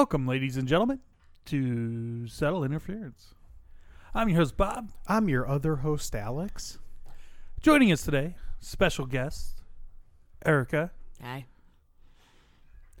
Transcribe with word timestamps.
Welcome, 0.00 0.26
ladies 0.26 0.56
and 0.56 0.66
gentlemen, 0.66 1.00
to 1.44 2.26
Subtle 2.26 2.64
Interference. 2.64 3.34
I'm 4.14 4.30
your 4.30 4.38
host, 4.38 4.56
Bob. 4.56 4.92
I'm 5.06 5.28
your 5.28 5.46
other 5.46 5.76
host, 5.76 6.16
Alex. 6.16 6.78
Joining 7.60 7.92
us 7.92 8.00
today, 8.00 8.36
special 8.60 9.04
guest, 9.04 9.60
Erica. 10.42 10.90
Aye, 11.22 11.44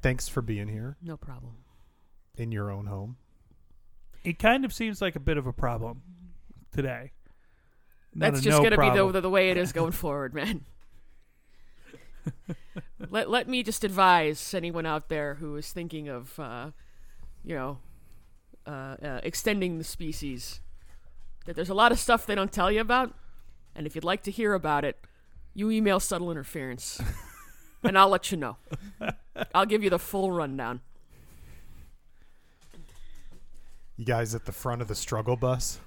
Thanks 0.02 0.28
for 0.28 0.42
being 0.42 0.68
here 0.68 0.98
no 1.02 1.16
problem. 1.16 1.54
in 2.36 2.52
your 2.52 2.70
own 2.70 2.84
home. 2.84 3.16
It 4.22 4.38
kind 4.38 4.66
of 4.66 4.72
seems 4.74 5.00
like 5.00 5.16
a 5.16 5.20
bit 5.20 5.38
of 5.38 5.46
a 5.46 5.54
problem 5.54 6.02
today. 6.70 7.12
Not 8.14 8.32
That's 8.32 8.40
a 8.40 8.44
just 8.44 8.58
no 8.58 8.62
gonna 8.62 8.76
be 8.76 8.76
problem. 8.76 9.12
the, 9.12 9.22
the 9.22 9.30
way 9.30 9.48
it 9.48 9.56
is 9.56 9.72
going 9.72 9.92
forward, 10.04 10.34
man. 10.34 10.66
let 13.08 13.30
let 13.30 13.48
me 13.48 13.62
just 13.62 13.84
advise 13.84 14.52
anyone 14.52 14.84
out 14.84 15.08
there 15.08 15.36
who 15.36 15.56
is 15.56 15.72
thinking 15.72 16.06
of, 16.06 16.38
uh, 16.38 16.72
you 17.44 17.54
know, 17.54 17.78
uh, 18.66 18.96
uh, 19.02 19.20
extending 19.22 19.78
the 19.78 19.84
species 19.84 20.60
that 21.46 21.56
there's 21.56 21.70
a 21.70 21.74
lot 21.74 21.92
of 21.92 21.98
stuff 21.98 22.26
they 22.26 22.34
don't 22.34 22.52
tell 22.52 22.70
you 22.70 22.80
about, 22.80 23.14
and 23.74 23.86
if 23.86 23.94
you'd 23.94 24.04
like 24.04 24.22
to 24.22 24.30
hear 24.30 24.54
about 24.54 24.84
it, 24.84 24.96
you 25.54 25.70
email 25.70 26.00
subtle 26.00 26.30
interference, 26.30 27.00
and 27.82 27.98
I'll 27.98 28.08
let 28.08 28.30
you 28.30 28.36
know. 28.36 28.56
I'll 29.54 29.66
give 29.66 29.82
you 29.82 29.90
the 29.90 29.98
full 29.98 30.30
rundown. 30.30 30.80
You 33.96 34.04
guys 34.04 34.34
at 34.34 34.46
the 34.46 34.52
front 34.52 34.80
of 34.80 34.88
the 34.88 34.94
struggle 34.94 35.36
bus? 35.36 35.80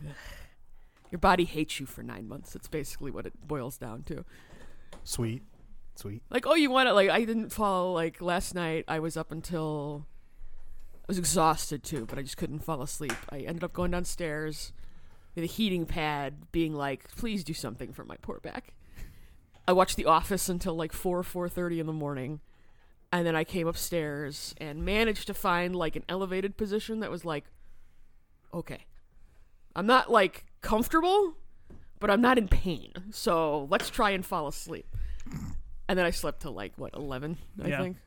Your 1.12 1.20
body 1.20 1.46
hates 1.46 1.80
you 1.80 1.86
for 1.86 2.02
nine 2.02 2.28
months. 2.28 2.54
That's 2.54 2.68
basically 2.68 3.12
what 3.12 3.26
it 3.26 3.34
boils 3.48 3.78
down 3.78 4.04
to. 4.04 4.26
Sweet. 5.04 5.44
Sweet. 5.96 6.24
like 6.32 6.48
oh 6.48 6.56
you 6.56 6.72
want 6.72 6.90
it? 6.90 6.94
like 6.94 7.10
i 7.10 7.24
didn't 7.24 7.52
fall 7.52 7.94
like 7.94 8.20
last 8.20 8.56
night 8.56 8.84
i 8.88 8.98
was 8.98 9.16
up 9.16 9.32
until 9.32 10.08
was 11.14 11.20
exhausted 11.20 11.84
too 11.84 12.06
but 12.08 12.18
i 12.18 12.22
just 12.24 12.38
couldn't 12.38 12.64
fall 12.64 12.82
asleep. 12.82 13.14
I 13.30 13.40
ended 13.42 13.64
up 13.64 13.72
going 13.74 13.92
downstairs 13.92 14.74
with 15.36 15.44
a 15.44 15.48
heating 15.48 15.86
pad 15.86 16.52
being 16.52 16.74
like 16.74 17.08
please 17.16 17.44
do 17.44 17.54
something 17.54 17.94
for 17.94 18.04
my 18.04 18.16
poor 18.22 18.40
back. 18.40 18.74
I 19.68 19.74
watched 19.74 19.96
the 19.96 20.06
office 20.06 20.50
until 20.50 20.74
like 20.76 20.92
4 20.92 21.22
4.30 21.24 21.80
in 21.82 21.86
the 21.86 21.94
morning 21.94 22.40
and 23.12 23.28
then 23.28 23.36
i 23.36 23.44
came 23.44 23.68
upstairs 23.68 24.56
and 24.60 24.84
managed 24.84 25.28
to 25.28 25.34
find 25.36 25.76
like 25.76 25.96
an 25.96 26.04
elevated 26.10 26.58
position 26.58 27.00
that 27.02 27.12
was 27.12 27.24
like 27.24 27.46
okay. 28.54 28.86
I'm 29.76 29.86
not 29.86 30.10
like 30.12 30.46
comfortable 30.62 31.36
but 32.00 32.10
i'm 32.10 32.22
not 32.22 32.38
in 32.40 32.48
pain 32.48 32.92
so 33.12 33.68
let's 33.70 33.90
try 33.92 34.10
and 34.12 34.26
fall 34.26 34.48
asleep. 34.48 34.88
And 35.90 36.00
then 36.00 36.06
I 36.06 36.12
slept 36.12 36.42
till 36.42 36.54
like 36.54 36.74
what 36.78 36.94
eleven, 36.96 37.38
I 37.62 37.68
Yeah. 37.68 37.82
think, 37.82 37.98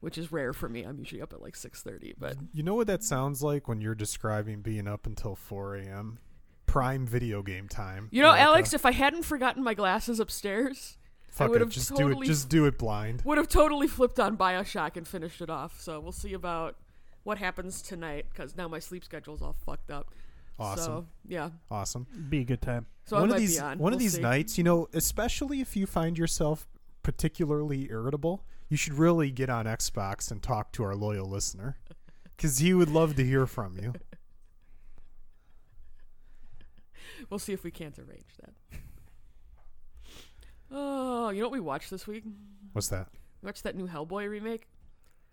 which 0.00 0.16
is 0.18 0.30
rare 0.32 0.52
for 0.52 0.68
me. 0.68 0.82
I'm 0.84 0.98
usually 0.98 1.20
up 1.22 1.32
at 1.32 1.42
like 1.42 1.56
six 1.56 1.82
thirty. 1.82 2.14
But 2.18 2.36
You 2.52 2.62
know 2.62 2.74
what 2.74 2.86
that 2.86 3.02
sounds 3.02 3.42
like 3.42 3.68
when 3.68 3.80
you're 3.80 3.94
describing 3.94 4.60
being 4.62 4.86
up 4.86 5.06
until 5.06 5.34
4 5.34 5.76
a.m.? 5.76 6.18
Prime 6.66 7.06
video 7.06 7.42
game 7.42 7.66
time. 7.68 8.08
you 8.12 8.20
know, 8.22 8.28
Like, 8.28 8.40
Alex, 8.42 8.74
uh, 8.74 8.76
if 8.76 8.84
I 8.86 8.92
hadn't 8.92 9.22
forgotten 9.24 9.64
my 9.64 9.72
glasses 9.74 10.20
upstairs, 10.20 10.98
fuck 11.30 11.48
would've 11.50 11.68
it. 11.68 11.72
Just 11.72 11.94
do 11.96 12.10
it. 12.10 12.24
Just 12.26 12.48
do 12.50 12.66
it 12.66 12.76
blind. 12.78 13.22
would 13.24 13.38
have 13.38 13.48
totally 13.48 13.86
flipped 13.88 14.20
on 14.20 14.36
Bioshock 14.36 14.96
and 14.96 15.08
finished 15.08 15.40
it 15.40 15.48
off. 15.48 15.80
So 15.80 15.98
we'll 15.98 16.12
see 16.12 16.34
about 16.34 16.76
what 17.24 17.38
happens 17.38 17.80
tonight 17.82 18.26
because 18.30 18.54
now 18.56 18.68
my 18.68 18.78
sleep 18.80 19.02
schedule's 19.04 19.40
all 19.42 19.56
fucked 19.64 19.90
up. 19.90 20.12
Awesome. 20.58 20.84
So 20.84 21.06
yeah. 21.26 21.50
Awesome. 21.70 22.06
Be 22.28 22.40
a 22.40 22.44
good 22.44 22.60
time. 22.60 22.86
So 23.04 23.16
I 23.16 23.20
one 23.20 23.28
might 23.30 23.34
of 23.36 23.40
these 23.40 23.56
be 23.56 23.62
on. 23.62 23.78
one 23.78 23.92
of 23.92 23.96
We'll 23.96 24.00
these 24.00 24.14
see. 24.16 24.20
nights, 24.22 24.58
you 24.58 24.64
know, 24.64 24.88
especially 24.92 25.60
if 25.62 25.74
you 25.74 25.86
find 25.86 26.18
yourself 26.18 26.66
particularly 27.02 27.88
irritable, 27.90 28.44
you 28.68 28.76
should 28.76 28.94
really 28.94 29.30
get 29.30 29.48
on 29.50 29.66
Xbox 29.66 30.30
and 30.30 30.42
talk 30.42 30.72
to 30.72 30.84
our 30.84 30.94
loyal 30.94 31.28
listener 31.28 31.78
cuz 32.36 32.58
he 32.58 32.74
would 32.74 32.90
love 32.90 33.16
to 33.16 33.24
hear 33.24 33.46
from 33.46 33.76
you. 33.78 33.94
We'll 37.30 37.38
see 37.38 37.52
if 37.52 37.64
we 37.64 37.70
can't 37.70 37.98
arrange 37.98 38.36
that. 38.40 38.80
Oh, 40.70 41.30
you 41.30 41.40
know 41.40 41.46
what 41.46 41.52
we 41.52 41.60
watched 41.60 41.90
this 41.90 42.06
week? 42.06 42.24
What's 42.72 42.88
that? 42.88 43.08
We 43.42 43.46
watched 43.46 43.64
that 43.64 43.76
new 43.76 43.86
Hellboy 43.86 44.28
remake. 44.28 44.68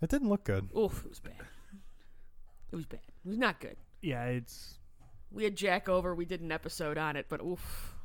It 0.01 0.09
didn't 0.09 0.29
look 0.29 0.43
good. 0.43 0.69
Oof, 0.77 1.03
it 1.05 1.09
was 1.09 1.19
bad. 1.19 1.35
It 2.71 2.75
was 2.75 2.85
bad. 2.85 3.01
It 3.25 3.29
was 3.29 3.37
not 3.37 3.59
good. 3.59 3.77
Yeah, 4.01 4.25
it's 4.25 4.79
We 5.31 5.43
had 5.43 5.55
Jack 5.55 5.89
over. 5.89 6.13
We 6.15 6.25
did 6.25 6.41
an 6.41 6.51
episode 6.51 6.97
on 6.97 7.15
it, 7.15 7.27
but 7.29 7.41
oof, 7.41 7.95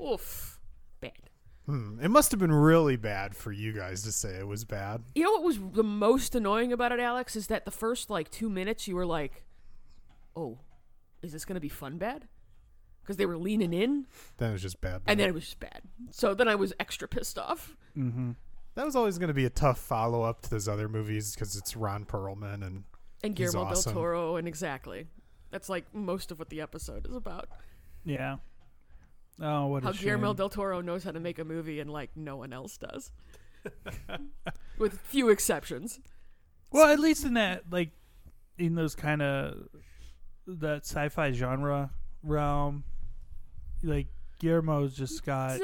oof, 0.00 0.58
bad. 1.00 1.30
Hmm. 1.66 1.98
It 2.00 2.10
must 2.10 2.30
have 2.30 2.38
been 2.38 2.52
really 2.52 2.96
bad 2.96 3.34
for 3.34 3.50
you 3.52 3.72
guys 3.72 4.02
to 4.02 4.12
say 4.12 4.36
it 4.38 4.46
was 4.46 4.64
bad. 4.64 5.02
You 5.16 5.24
know 5.24 5.32
what 5.32 5.42
was 5.42 5.58
the 5.72 5.82
most 5.82 6.34
annoying 6.36 6.72
about 6.72 6.92
it, 6.92 7.00
Alex? 7.00 7.34
Is 7.36 7.48
that 7.48 7.64
the 7.64 7.70
first 7.72 8.08
like 8.08 8.30
two 8.30 8.48
minutes 8.48 8.86
you 8.86 8.94
were 8.94 9.06
like, 9.06 9.42
"Oh, 10.36 10.58
is 11.22 11.32
this 11.32 11.44
gonna 11.44 11.58
be 11.60 11.68
fun 11.68 11.98
bad?" 11.98 12.28
Because 13.02 13.16
they 13.16 13.26
were 13.26 13.36
leaning 13.38 13.72
in, 13.72 14.06
Then 14.38 14.50
it 14.50 14.52
was 14.54 14.62
just 14.62 14.80
bad. 14.80 15.02
and 15.06 15.18
then 15.20 15.28
it 15.28 15.34
was 15.34 15.44
just 15.44 15.60
bad. 15.60 15.82
So 16.10 16.34
then 16.34 16.48
I 16.48 16.54
was 16.56 16.72
extra 16.80 17.06
pissed 17.06 17.38
off. 17.38 17.76
mm-hmm. 17.96 18.32
that 18.74 18.84
was 18.84 18.96
always 18.96 19.16
going 19.18 19.28
to 19.28 19.34
be 19.34 19.44
a 19.44 19.50
tough 19.50 19.78
follow 19.78 20.22
up 20.22 20.42
to 20.42 20.50
those 20.50 20.66
other 20.68 20.88
movies 20.88 21.34
because 21.34 21.54
it's 21.56 21.76
Ron 21.76 22.04
Perlman 22.04 22.64
and 22.66 22.82
And 23.22 23.38
He's 23.38 23.52
Guillermo 23.52 23.70
awesome. 23.70 23.92
del 23.94 24.02
Toro, 24.02 24.36
and 24.36 24.46
exactly, 24.48 25.06
that's 25.50 25.68
like 25.68 25.92
most 25.94 26.30
of 26.32 26.38
what 26.40 26.48
the 26.48 26.60
episode 26.60 27.06
is 27.08 27.14
about. 27.14 27.48
yeah. 28.04 28.36
Oh, 29.40 29.66
what 29.66 29.82
How. 29.84 29.92
Guillermo 29.92 30.32
del 30.34 30.48
Toro 30.48 30.80
knows 30.80 31.04
how 31.04 31.10
to 31.12 31.20
make 31.20 31.38
a 31.38 31.44
movie, 31.44 31.80
and 31.80 31.90
like 31.90 32.10
no 32.16 32.36
one 32.36 32.52
else 32.52 32.78
does, 32.78 33.10
with 34.78 34.98
few 35.00 35.28
exceptions. 35.28 36.00
Well, 36.70 36.88
at 36.88 36.98
least 36.98 37.24
in 37.24 37.34
that, 37.34 37.64
like, 37.70 37.90
in 38.58 38.74
those 38.74 38.94
kind 38.94 39.22
of 39.22 39.68
that 40.46 40.84
sci-fi 40.86 41.32
genre 41.32 41.90
realm, 42.22 42.84
like 43.82 44.06
Guillermo's 44.38 44.94
just 44.94 45.24
got 45.24 45.58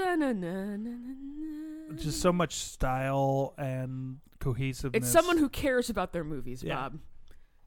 just 1.96 2.20
so 2.20 2.32
much 2.32 2.54
style 2.56 3.54
and 3.58 4.18
cohesiveness. 4.38 5.02
It's 5.04 5.12
someone 5.12 5.38
who 5.38 5.48
cares 5.48 5.88
about 5.90 6.12
their 6.12 6.24
movies, 6.24 6.62
Yeah. 6.62 6.74
Bob. 6.76 6.98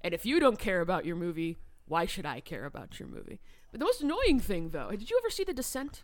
And 0.02 0.14
if 0.14 0.26
you 0.26 0.40
don't 0.40 0.60
care 0.60 0.82
about 0.82 1.06
your 1.06 1.16
movie, 1.16 1.58
why 1.88 2.06
should 2.06 2.26
I 2.26 2.40
care 2.40 2.66
about 2.66 3.00
your 3.00 3.08
movie? 3.08 3.40
The 3.76 3.84
most 3.84 4.00
annoying 4.00 4.40
thing, 4.40 4.70
though, 4.70 4.90
did 4.92 5.10
you 5.10 5.20
ever 5.22 5.30
see 5.30 5.44
The 5.44 5.54
Descent? 5.54 6.04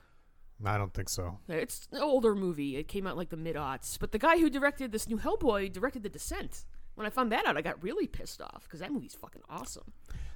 I 0.65 0.77
don't 0.77 0.93
think 0.93 1.07
so. 1.07 1.39
It's 1.47 1.87
an 1.93 2.01
older 2.01 2.35
movie. 2.35 2.75
It 2.75 2.89
came 2.89 3.07
out 3.07 3.15
like 3.15 3.29
the 3.29 3.37
mid 3.37 3.55
aughts. 3.55 3.97
But 3.97 4.11
the 4.11 4.19
guy 4.19 4.39
who 4.39 4.49
directed 4.49 4.91
this 4.91 5.07
new 5.07 5.17
Hellboy 5.17 5.71
directed 5.71 6.03
The 6.03 6.09
Descent. 6.09 6.65
When 6.95 7.07
I 7.07 7.09
found 7.09 7.31
that 7.31 7.47
out, 7.47 7.55
I 7.55 7.61
got 7.61 7.81
really 7.81 8.07
pissed 8.07 8.41
off 8.41 8.63
because 8.65 8.81
that 8.81 8.91
movie's 8.91 9.15
fucking 9.15 9.43
awesome. 9.49 9.93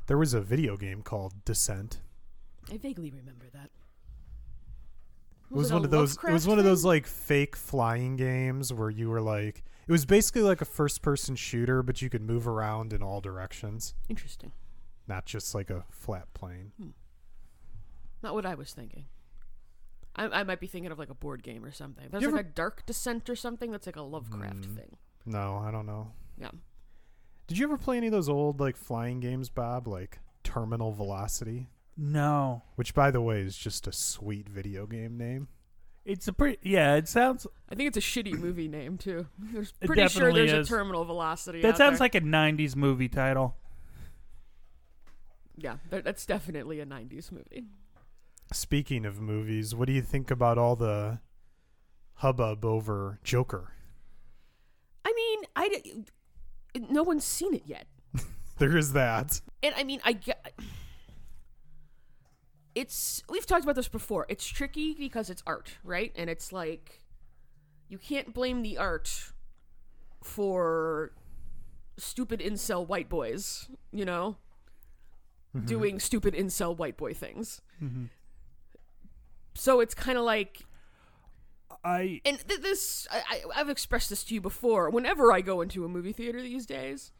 There 0.08 0.18
was 0.18 0.34
a 0.34 0.40
video 0.40 0.78
game 0.78 1.02
called 1.02 1.44
Descent. 1.44 2.00
I 2.72 2.78
vaguely 2.78 3.12
remember 3.12 3.48
that. 3.52 3.70
It 5.52 5.58
was 5.58 5.72
it 5.72 5.74
one 5.74 5.84
of 5.84 5.92
those. 5.92 6.16
It 6.16 6.32
was 6.32 6.48
one 6.48 6.58
of 6.58 6.64
those 6.64 6.86
like 6.86 7.06
fake 7.06 7.58
flying 7.58 8.16
games 8.16 8.72
where 8.72 8.90
you 8.90 9.10
were 9.10 9.22
like. 9.22 9.66
It 9.86 9.92
was 9.92 10.06
basically 10.06 10.44
like 10.44 10.62
a 10.62 10.66
first-person 10.66 11.36
shooter, 11.36 11.84
but 11.84 12.02
you 12.02 12.10
could 12.10 12.22
move 12.22 12.48
around 12.48 12.94
in 12.94 13.04
all 13.04 13.20
directions, 13.20 13.94
Interesting. 14.08 14.54
not 15.06 15.26
just 15.26 15.54
like 15.54 15.70
a 15.70 15.84
flat 15.92 16.34
plane. 16.34 16.72
Hmm. 16.82 16.90
Not 18.26 18.34
what 18.34 18.46
I 18.48 18.56
was 18.56 18.74
thinking. 18.74 19.06
I, 20.16 20.26
I 20.26 20.44
might 20.44 20.60
be 20.60 20.66
thinking 20.66 20.92
of 20.92 20.98
like 20.98 21.12
a 21.12 21.14
board 21.14 21.44
game 21.44 21.64
or 21.64 21.72
something. 21.72 22.08
There's 22.10 22.24
You 22.24 22.30
like 22.32 22.40
ever- 22.40 22.50
a 22.50 22.52
Dark 22.52 22.84
Descent 22.88 23.30
or 23.30 23.36
something 23.36 23.72
that's 23.72 23.86
like 23.86 23.98
a 23.98 24.02
Lovecraft 24.02 24.62
Mm. 24.62 24.76
thing. 24.76 24.98
No, 25.28 25.58
I 25.64 25.70
don't 25.70 25.86
know. 25.86 26.12
Yeah. 26.40 26.50
Did 27.46 27.60
you 27.60 27.66
ever 27.68 27.78
play 27.78 27.98
any 27.98 28.08
of 28.08 28.14
those 28.14 28.28
old 28.28 28.60
like 28.60 28.78
flying 28.78 29.20
games, 29.20 29.50
Bob? 29.50 29.88
Like 29.88 30.18
Terminal 30.44 30.92
Velocity, 30.92 31.70
no. 31.96 32.64
which 32.76 32.96
by 32.96 33.12
the 33.12 33.22
way 33.22 33.42
is 33.42 33.56
just 33.56 33.86
a 33.86 33.92
sweet 33.92 34.50
video 34.50 34.88
game 34.88 35.18
name. 35.18 35.48
It's 36.04 36.28
a 36.28 36.34
pretty 36.34 36.58
yeah. 36.68 36.96
It 36.96 37.08
sounds 37.08 37.46
I 37.70 37.76
think 37.76 37.88
it's 37.90 37.98
a 37.98 38.02
shitty 38.02 38.34
movie 38.40 38.68
name 38.68 38.98
too. 38.98 39.28
There's 39.38 39.72
It 39.82 39.86
pretty 39.86 40.02
sure 40.08 40.22
definitely 40.24 40.48
there's 40.48 40.62
is. 40.62 40.68
a 40.68 40.70
terminal 40.76 41.06
velocity. 41.06 41.62
that 41.62 41.74
out 41.74 41.78
sounds 41.78 42.00
there. 42.00 42.06
like 42.06 42.16
a 42.16 42.22
'90s 42.22 42.76
movie 42.76 43.10
title. 43.10 43.56
yeah, 45.58 45.78
that, 45.90 46.04
that's 46.04 46.26
definitely 46.26 46.80
a 46.80 46.86
'90s 46.86 47.32
movie. 47.32 47.66
Speaking 48.54 49.06
of 49.06 49.20
movies, 49.20 49.74
what 49.76 49.88
do 49.88 49.94
you 49.94 50.02
think 50.02 50.30
about 50.32 50.58
all 50.58 50.76
the 50.76 51.20
hubbub 52.16 52.64
over 52.64 53.20
Joker? 53.24 53.74
I 55.04 55.14
mean, 55.16 55.40
I 55.56 55.82
no 56.90 57.04
one's 57.04 57.24
seen 57.26 57.54
it 57.54 57.64
yet, 57.66 57.88
There 58.58 58.78
is 58.78 58.94
that. 58.94 59.42
and 59.64 59.74
I 59.76 59.84
mean, 59.84 60.00
I 60.06 60.14
get. 60.14 60.54
It's 62.74 63.24
we've 63.30 63.46
talked 63.46 63.64
about 63.64 63.76
this 63.76 63.88
before. 63.88 64.26
It's 64.30 64.46
tricky 64.46 64.94
because 64.94 65.30
it's 65.30 65.42
art, 65.48 65.78
right? 65.84 66.12
And 66.16 66.30
it's 66.30 66.52
like 66.52 67.02
you 67.88 67.98
can't 67.98 68.34
blame 68.34 68.62
the 68.64 68.78
art 68.78 69.32
for 70.22 71.12
stupid 71.98 72.42
incel 72.42 72.86
white 72.88 73.10
boys, 73.10 73.70
you 73.92 74.06
know, 74.06 74.38
Mm-hmm. 75.56 75.68
doing 75.68 76.00
stupid 76.02 76.34
incel 76.34 76.76
white 76.76 76.98
boy 76.98 77.14
things. 77.14 77.62
Mm-hmm. 77.82 78.06
So 79.56 79.80
it's 79.80 79.94
kind 79.94 80.18
of 80.18 80.24
like 80.24 80.66
I 81.84 82.22
and 82.26 82.40
th- 82.48 82.62
this 82.62 83.08
I, 83.12 83.44
I've 83.56 83.70
expressed 83.70 84.10
this 84.10 84.24
to 84.26 84.34
you 84.34 84.42
before. 84.42 84.90
Whenever 84.90 85.32
I 85.32 85.42
go 85.42 85.62
into 85.62 85.86
a 85.86 85.88
movie 85.88 86.14
theater 86.14 86.42
these 86.42 86.66
days, 86.66 87.12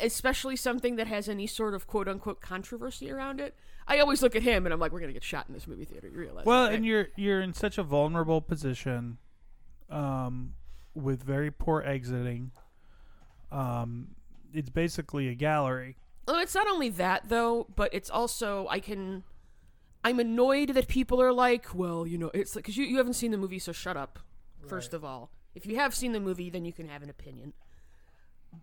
especially 0.00 0.56
something 0.56 0.96
that 0.96 1.06
has 1.06 1.28
any 1.28 1.46
sort 1.46 1.74
of 1.74 1.86
quote 1.86 2.08
unquote 2.08 2.40
controversy 2.40 3.10
around 3.10 3.40
it. 3.40 3.54
I 3.86 4.00
always 4.00 4.20
look 4.20 4.36
at 4.36 4.42
him 4.42 4.66
and 4.66 4.72
I'm 4.72 4.80
like, 4.80 4.92
we're 4.92 5.00
gonna 5.00 5.12
get 5.12 5.24
shot 5.24 5.46
in 5.48 5.54
this 5.54 5.66
movie 5.66 5.84
theater. 5.84 6.08
You 6.08 6.18
realize? 6.18 6.44
Well, 6.44 6.64
that, 6.64 6.68
right? 6.68 6.76
and 6.76 6.86
you're 6.86 7.08
you're 7.16 7.40
in 7.40 7.54
such 7.54 7.78
a 7.78 7.82
vulnerable 7.82 8.40
position, 8.40 9.18
um, 9.90 10.54
with 10.94 11.22
very 11.22 11.50
poor 11.50 11.82
exiting. 11.82 12.50
Um, 13.50 14.08
it's 14.52 14.70
basically 14.70 15.28
a 15.28 15.34
gallery. 15.34 15.96
Well, 16.26 16.38
it's 16.38 16.54
not 16.54 16.66
only 16.68 16.90
that 16.90 17.28
though, 17.28 17.66
but 17.74 17.92
it's 17.94 18.10
also 18.10 18.66
I 18.68 18.80
can. 18.80 19.24
I'm 20.08 20.18
annoyed 20.20 20.70
that 20.70 20.88
people 20.88 21.20
are 21.20 21.34
like, 21.34 21.74
well, 21.74 22.06
you 22.06 22.16
know, 22.16 22.30
it's 22.32 22.56
like, 22.56 22.64
because 22.64 22.78
you, 22.78 22.86
you 22.86 22.96
haven't 22.96 23.12
seen 23.12 23.30
the 23.30 23.36
movie, 23.36 23.58
so 23.58 23.72
shut 23.72 23.94
up. 23.94 24.18
First 24.66 24.94
of 24.94 25.04
all, 25.04 25.30
if 25.54 25.66
you 25.66 25.76
have 25.76 25.94
seen 25.94 26.12
the 26.12 26.20
movie, 26.20 26.48
then 26.48 26.64
you 26.64 26.72
can 26.72 26.88
have 26.88 27.02
an 27.02 27.10
opinion. 27.10 27.52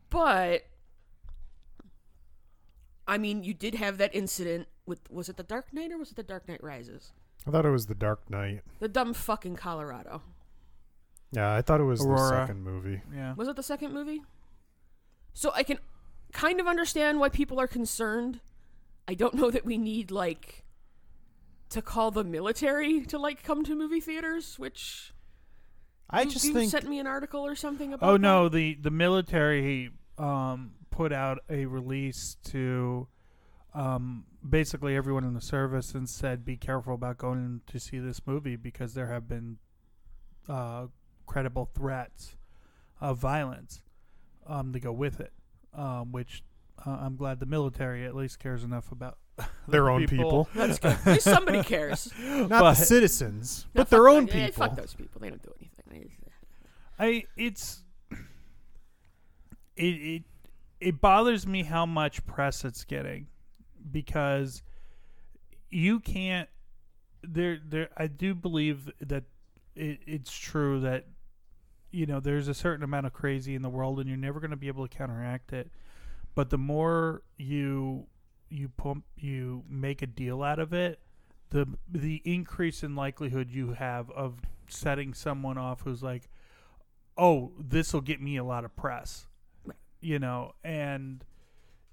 But 0.10 0.64
I 3.08 3.20
mean, 3.20 3.44
you 3.44 3.54
did 3.54 3.76
have 3.76 4.00
that 4.00 4.16
incident 4.16 4.68
with 4.88 5.00
was 5.12 5.30
it 5.30 5.38
the 5.38 5.44
Dark 5.44 5.72
Knight 5.72 5.92
or 5.92 6.00
was 6.00 6.10
it 6.10 6.16
the 6.16 6.24
Dark 6.24 6.48
Knight 6.48 6.64
Rises? 6.64 7.12
I 7.46 7.52
thought 7.52 7.64
it 7.64 7.70
was 7.70 7.86
the 7.86 7.94
Dark 7.94 8.28
Knight. 8.28 8.62
The 8.80 8.88
dumb 8.88 9.14
fucking 9.14 9.56
Colorado. 9.56 10.24
Yeah, 11.32 11.54
I 11.54 11.62
thought 11.62 11.80
it 11.80 11.84
was 11.84 12.00
the 12.00 12.30
second 12.30 12.64
movie. 12.64 13.02
Yeah. 13.14 13.36
Was 13.36 13.48
it 13.48 13.56
the 13.56 13.62
second 13.62 13.94
movie? 13.94 14.24
So 15.36 15.52
I 15.54 15.62
can 15.62 15.78
kind 16.34 16.60
of 16.60 16.66
understand 16.66 17.20
why 17.20 17.30
people 17.30 17.60
are 17.60 17.68
concerned. 17.68 18.40
I 19.08 19.14
don't 19.14 19.36
know 19.36 19.52
that 19.52 19.64
we 19.64 19.78
need 19.78 20.10
like 20.10 20.65
to 21.76 21.82
call 21.82 22.10
the 22.10 22.24
military 22.24 23.02
to 23.02 23.18
like 23.18 23.44
come 23.44 23.64
to 23.66 23.76
movie 23.76 24.00
theaters, 24.00 24.58
which 24.58 25.14
I 26.10 26.22
you, 26.22 26.32
just 26.32 26.46
you 26.46 26.54
think 26.54 26.72
sent 26.72 26.88
me 26.88 27.00
an 27.00 27.08
article 27.08 27.46
or 27.46 27.54
something 27.54 27.94
about. 27.94 28.10
Oh 28.10 28.18
no, 28.18 28.46
that? 28.46 28.56
the 28.56 28.78
the 28.82 28.92
military 28.92 29.92
um, 30.18 30.72
put 30.90 31.12
out 31.12 31.40
a 31.50 31.66
release 31.66 32.38
to 32.46 33.08
um, 33.74 34.24
basically 34.48 34.96
everyone 34.96 35.26
in 35.26 35.34
the 35.34 35.42
service 35.42 35.94
and 35.94 36.10
said, 36.10 36.46
"Be 36.46 36.56
careful 36.56 36.94
about 36.94 37.18
going 37.18 37.62
to 37.68 37.78
see 37.78 38.00
this 38.00 38.22
movie 38.26 38.56
because 38.56 38.94
there 38.94 39.08
have 39.08 39.28
been 39.28 39.58
uh, 40.48 40.88
credible 41.26 41.70
threats 41.76 42.38
of 43.02 43.18
violence 43.18 43.82
um, 44.48 44.72
to 44.72 44.80
go 44.80 44.94
with 44.94 45.20
it." 45.20 45.34
Um, 45.74 46.14
which 46.14 46.42
uh, 46.86 47.00
I'm 47.02 47.18
glad 47.18 47.42
the 47.42 47.46
military 47.46 48.06
at 48.06 48.16
least 48.16 48.40
cares 48.40 48.64
enough 48.64 48.94
about 48.94 49.18
their 49.68 49.90
own 49.90 50.08
people, 50.08 50.48
That's 50.56 50.80
good. 50.80 50.92
At 50.92 51.06
least 51.06 51.24
somebody 51.26 51.62
cares. 51.64 52.12
not 52.20 52.50
But- 52.50 52.74
the 52.74 52.86
citizens, 52.86 53.66
No, 53.74 53.82
but 53.82 53.90
their 53.90 54.08
own 54.08 54.26
that- 54.28 54.36
yeah, 54.36 54.46
people. 54.48 54.68
fuck 54.68 54.76
those 54.78 54.94
people. 54.94 55.20
They 55.22 55.30
don't 55.30 55.42
do 55.44 55.52
anything. 55.60 55.72
I 56.98 57.26
it's 57.36 57.82
it 59.76 59.84
it 59.84 60.24
it 60.80 61.02
bothers 61.02 61.46
me 61.46 61.64
how 61.64 61.86
much 61.86 62.26
press 62.26 62.64
it's 62.64 62.84
getting 62.86 63.28
because 63.92 64.64
you 65.70 66.00
can't 66.00 66.48
there 67.22 67.58
there 67.68 67.90
I 67.98 68.08
do 68.08 68.34
believe 68.34 68.90
that 69.02 69.24
it, 69.76 70.00
it's 70.08 70.32
true 70.32 70.80
that 70.82 71.08
you 71.92 72.06
know 72.06 72.20
there's 72.22 72.48
a 72.48 72.54
certain 72.54 72.84
amount 72.84 73.08
of 73.08 73.14
crazy 73.14 73.56
in 73.56 73.62
the 73.62 73.70
world 73.70 74.00
and 74.00 74.08
you're 74.08 74.18
never 74.18 74.40
going 74.40 74.52
to 74.52 74.58
be 74.58 74.68
able 74.70 74.88
to 74.88 74.98
counteract 74.98 75.52
it 75.52 75.70
but 76.34 76.50
the 76.50 76.58
more 76.58 77.24
you 77.38 78.08
you 78.56 78.70
pump 78.70 79.04
you 79.16 79.64
make 79.70 80.02
a 80.02 80.08
deal 80.08 80.42
out 80.44 80.60
of 80.60 80.74
it 80.74 81.00
the 81.50 81.68
the 81.92 82.22
increase 82.26 82.84
in 82.84 82.96
likelihood 82.96 83.50
you 83.52 83.74
have 83.74 84.10
of 84.12 84.40
setting 84.68 85.14
someone 85.14 85.58
off 85.58 85.82
who's 85.82 86.02
like 86.02 86.30
oh 87.18 87.52
this 87.60 87.94
will 87.94 88.02
get 88.02 88.22
me 88.22 88.38
a 88.38 88.44
lot 88.44 88.66
of 88.66 88.76
press 88.76 89.28
you 90.02 90.20
know 90.20 90.54
and 90.64 91.24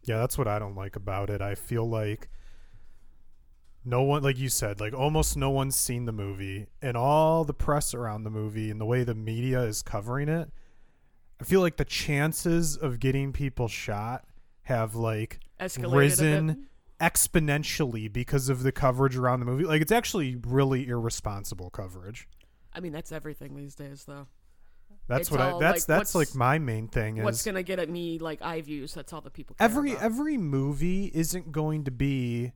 Yeah, 0.05 0.19
that's 0.19 0.37
what 0.37 0.49
I 0.49 0.59
don't 0.59 0.75
like 0.75 0.97
about 0.97 1.31
it. 1.31 1.41
I 1.41 1.55
feel 1.55 1.89
like 1.89 2.29
no 3.85 4.03
one, 4.03 4.23
like 4.23 4.39
you 4.39 4.49
said, 4.49 4.81
like 4.81 4.93
almost 4.95 5.37
no 5.37 5.51
one's 5.51 5.77
seen 5.77 6.05
the 6.05 6.13
movie, 6.13 6.67
and 6.81 6.97
all 6.97 7.45
the 7.45 7.55
press 7.55 7.95
around 7.95 8.25
the 8.25 8.31
movie 8.31 8.71
and 8.71 8.81
the 8.81 8.85
way 8.85 9.05
the 9.05 9.15
media 9.15 9.63
is 9.63 9.83
covering 9.83 10.29
it. 10.29 10.51
I 11.41 11.45
feel 11.45 11.61
like 11.61 11.77
the 11.77 11.85
chances 11.85 12.77
of 12.77 13.01
getting 13.01 13.33
people 13.33 13.67
shot 13.69 14.25
have 14.73 14.95
like 14.95 15.41
Escalated 15.61 15.95
risen 15.95 16.67
exponentially 17.01 18.13
because 18.13 18.49
of 18.49 18.63
the 18.63 18.73
coverage 18.73 19.17
around 19.17 19.41
the 19.41 19.47
movie. 19.47 19.65
Like 19.65 19.83
it's 19.83 19.93
actually 19.93 20.37
really 20.37 20.89
irresponsible 20.89 21.71
coverage. 21.71 22.29
I 22.73 22.81
mean, 22.81 22.93
that's 22.93 23.13
everything 23.13 23.55
these 23.55 23.75
days, 23.75 24.05
though. 24.07 24.29
That's 25.09 25.23
It's 25.23 25.31
what 25.31 25.41
I. 25.41 25.59
That's 25.59 25.89
like, 25.89 25.99
that's 25.99 26.15
like 26.15 26.35
my 26.35 26.59
main 26.59 26.89
thing 26.89 27.19
is 27.19 27.25
What's 27.25 27.45
gonna 27.45 27.63
get 27.63 27.79
at 27.79 27.89
me 27.89 28.19
like 28.19 28.41
eye 28.41 28.61
views? 28.61 28.95
That's 28.95 29.13
all 29.13 29.21
the 29.21 29.31
people. 29.31 29.57
Care 29.57 29.65
every 29.65 29.93
about. 29.93 30.05
every 30.05 30.37
movie 30.39 31.11
isn't 31.13 31.53
going 31.53 31.85
to 31.85 31.91
be 31.91 32.53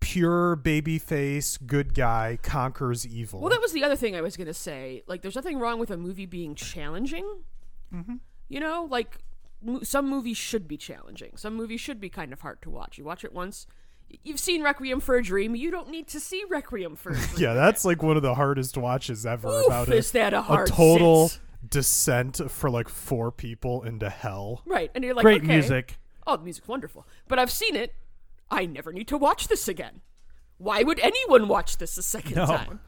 pure 0.00 0.56
babyface 0.56 1.58
good 1.66 1.94
guy 1.94 2.38
conquers 2.42 3.06
evil. 3.06 3.40
Well, 3.40 3.50
that 3.50 3.60
was 3.60 3.72
the 3.72 3.82
other 3.82 3.96
thing 3.96 4.14
I 4.14 4.20
was 4.20 4.36
gonna 4.36 4.54
say. 4.54 5.02
Like, 5.06 5.22
there's 5.22 5.34
nothing 5.34 5.58
wrong 5.58 5.80
with 5.80 5.90
a 5.90 5.96
movie 5.96 6.26
being 6.26 6.54
challenging. 6.54 7.26
Mm-hmm. 7.92 8.16
You 8.48 8.60
know, 8.60 8.86
like 8.90 9.18
some 9.82 10.08
movies 10.08 10.36
should 10.36 10.68
be 10.68 10.76
challenging. 10.76 11.32
Some 11.36 11.54
movies 11.54 11.80
should 11.80 12.00
be 12.00 12.08
kind 12.08 12.32
of 12.32 12.40
hard 12.40 12.62
to 12.62 12.70
watch. 12.70 12.98
You 12.98 13.04
watch 13.04 13.24
it 13.24 13.32
once. 13.32 13.66
You've 14.24 14.40
seen 14.40 14.62
Requiem 14.62 15.00
for 15.00 15.16
a 15.16 15.22
Dream. 15.22 15.54
You 15.54 15.70
don't 15.70 15.90
need 15.90 16.08
to 16.08 16.20
see 16.20 16.42
Requiem 16.48 16.96
for 16.96 17.10
a 17.10 17.14
Dream. 17.18 17.28
yeah, 17.38 17.54
that's 17.54 17.84
like 17.84 18.02
one 18.02 18.16
of 18.16 18.22
the 18.22 18.34
hardest 18.34 18.76
watches 18.78 19.26
ever 19.26 19.48
Oof, 19.48 19.66
about 19.66 19.88
is 19.88 20.10
a, 20.10 20.12
that 20.14 20.32
a 20.34 20.40
a 20.62 20.64
total 20.66 21.28
sit? 21.28 21.40
descent 21.68 22.40
for 22.50 22.70
like 22.70 22.88
four 22.88 23.30
people 23.30 23.82
into 23.82 24.08
hell. 24.08 24.62
right? 24.64 24.90
And 24.94 25.04
you're 25.04 25.14
like, 25.14 25.24
great 25.24 25.42
okay. 25.42 25.52
music 25.54 25.98
Oh, 26.26 26.36
the 26.36 26.44
music's 26.44 26.68
wonderful. 26.68 27.06
But 27.26 27.38
I've 27.38 27.50
seen 27.50 27.74
it. 27.74 27.94
I 28.50 28.66
never 28.66 28.92
need 28.92 29.08
to 29.08 29.16
watch 29.18 29.48
this 29.48 29.66
again. 29.66 30.02
Why 30.58 30.82
would 30.82 31.00
anyone 31.00 31.48
watch 31.48 31.78
this 31.78 31.96
a 31.96 32.02
second 32.02 32.36
No. 32.36 32.46
time? 32.46 32.80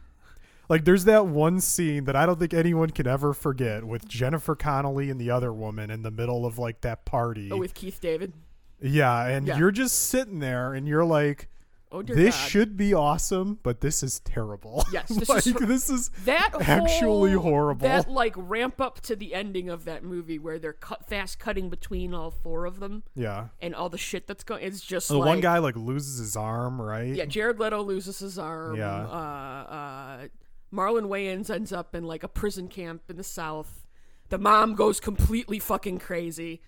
Like 0.70 0.84
there's 0.84 1.04
that 1.04 1.26
one 1.26 1.60
scene 1.60 2.04
that 2.04 2.14
I 2.16 2.24
don't 2.24 2.38
think 2.38 2.54
anyone 2.54 2.90
can 2.90 3.06
ever 3.06 3.34
forget 3.34 3.84
with 3.84 4.06
Jennifer 4.08 4.54
Connelly 4.54 5.10
and 5.10 5.20
the 5.20 5.28
other 5.30 5.52
woman 5.52 5.90
in 5.90 6.02
the 6.02 6.10
middle 6.12 6.46
of 6.46 6.58
like 6.58 6.80
that 6.82 7.04
party. 7.04 7.50
Oh, 7.52 7.56
with 7.58 7.74
Keith 7.74 8.00
David. 8.00 8.32
yeah, 8.80 9.26
and 9.26 9.46
Yeah. 9.48 9.58
you're 9.58 9.72
just 9.72 9.98
sitting 10.08 10.38
there 10.38 10.72
and 10.72 10.86
you're 10.88 11.04
like 11.04 11.48
Oh 11.92 12.02
this 12.02 12.36
God. 12.36 12.48
should 12.48 12.76
be 12.76 12.94
awesome, 12.94 13.58
but 13.64 13.80
this 13.80 14.04
is 14.04 14.20
terrible. 14.20 14.84
Yes, 14.92 15.08
this 15.08 15.28
like 15.28 15.44
is 15.44 15.54
this 15.54 15.90
is 15.90 16.08
that 16.24 16.50
actually 16.60 17.32
whole- 17.32 17.42
horrible. 17.42 17.88
That 17.88 18.08
like 18.08 18.34
ramp 18.36 18.80
up 18.80 19.00
to 19.02 19.16
the 19.16 19.34
ending 19.34 19.68
of 19.68 19.84
that 19.86 20.04
movie 20.04 20.38
where 20.38 20.60
they're 20.60 20.72
cut 20.72 21.08
fast 21.08 21.40
cutting 21.40 21.68
between 21.68 22.14
all 22.14 22.30
four 22.30 22.64
of 22.64 22.78
them 22.78 23.02
yeah. 23.16 23.48
and 23.60 23.74
all 23.74 23.88
the 23.88 23.98
shit 23.98 24.28
that's 24.28 24.44
going. 24.44 24.62
It's 24.62 24.80
just 24.82 25.08
The 25.08 25.18
like 25.18 25.26
one 25.26 25.40
guy 25.40 25.58
like 25.58 25.74
loses 25.74 26.18
his 26.20 26.36
arm, 26.36 26.80
right? 26.80 27.12
Yeah, 27.12 27.24
Jared 27.24 27.58
Leto 27.58 27.82
loses 27.82 28.20
his 28.20 28.38
arm. 28.38 28.76
Yeah. 28.76 28.86
Uh, 29.08 29.72
uh, 29.72 30.28
Marlon 30.72 31.06
Wayans 31.08 31.50
ends 31.50 31.72
up 31.72 31.94
in 31.94 32.04
like 32.04 32.22
a 32.22 32.28
prison 32.28 32.68
camp 32.68 33.02
in 33.08 33.16
the 33.16 33.24
South. 33.24 33.86
The 34.28 34.38
mom 34.38 34.74
goes 34.74 35.00
completely 35.00 35.58
fucking 35.58 35.98
crazy. 35.98 36.62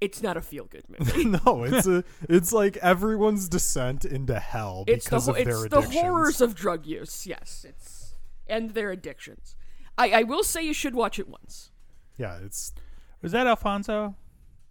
It's 0.00 0.22
not 0.22 0.38
a 0.38 0.40
feel 0.40 0.64
good 0.64 0.84
movie. 0.98 1.24
no, 1.26 1.64
it's 1.64 1.86
a 1.86 2.02
it's 2.28 2.52
like 2.52 2.78
everyone's 2.78 3.48
descent 3.50 4.06
into 4.06 4.38
hell 4.38 4.84
it's 4.86 5.04
the 5.04 5.10
because 5.10 5.26
ho- 5.26 5.32
of 5.32 5.44
their 5.44 5.64
it's 5.66 5.74
the 5.74 5.82
horrors 5.82 6.40
of 6.40 6.54
drug 6.54 6.86
use. 6.86 7.26
Yes, 7.26 7.66
it's 7.68 8.14
and 8.46 8.70
their 8.70 8.90
addictions. 8.90 9.56
I, 9.98 10.10
I 10.10 10.22
will 10.22 10.42
say 10.42 10.62
you 10.62 10.72
should 10.72 10.94
watch 10.94 11.18
it 11.18 11.28
once. 11.28 11.70
yeah, 12.16 12.38
it's 12.42 12.72
was 13.20 13.32
that 13.32 13.46
alfonso 13.46 14.14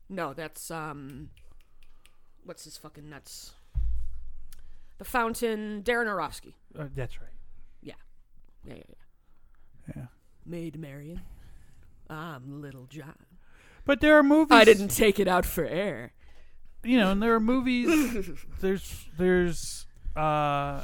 No, 0.10 0.34
that's 0.34 0.72
um, 0.72 1.30
what's 2.44 2.64
his 2.64 2.78
fucking 2.80 3.08
nuts? 3.08 3.52
The 4.98 5.06
Fountain, 5.06 5.84
Darren 5.84 6.08
Aronofsky. 6.08 6.56
uh, 6.78 6.86
that's 6.96 7.22
right 7.22 7.30
Yeah, 7.32 7.39
yeah, 8.66 8.74
yeah. 8.76 8.84
yeah. 9.88 9.94
yeah 9.96 10.06
Maid 10.46 10.80
Marian. 10.80 11.22
I'm 12.10 12.62
Little 12.62 12.86
John. 12.90 13.16
but 13.86 14.02
there 14.02 14.18
are 14.18 14.24
movies 14.24 14.56
I 14.56 14.66
didn't 14.66 14.88
take 14.90 15.20
it 15.20 15.28
out 15.28 15.46
for 15.46 15.64
air. 15.66 16.14
you 16.84 16.98
know 16.98 17.12
and 17.12 17.22
there 17.22 17.34
are 17.36 17.40
movies 17.40 18.28
there's 18.62 19.06
there's 19.18 19.86
uh 20.16 20.84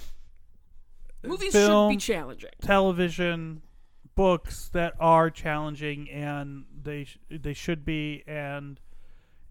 Movies 1.23 1.53
film, 1.53 1.91
should 1.91 1.95
be 1.97 1.99
challenging. 2.01 2.49
television 2.61 3.61
books 4.13 4.69
that 4.73 4.93
are 4.99 5.29
challenging 5.31 6.07
and 6.11 6.65
they 6.83 7.05
sh- 7.05 7.17
they 7.29 7.53
should 7.53 7.83
be 7.83 8.23
and 8.27 8.79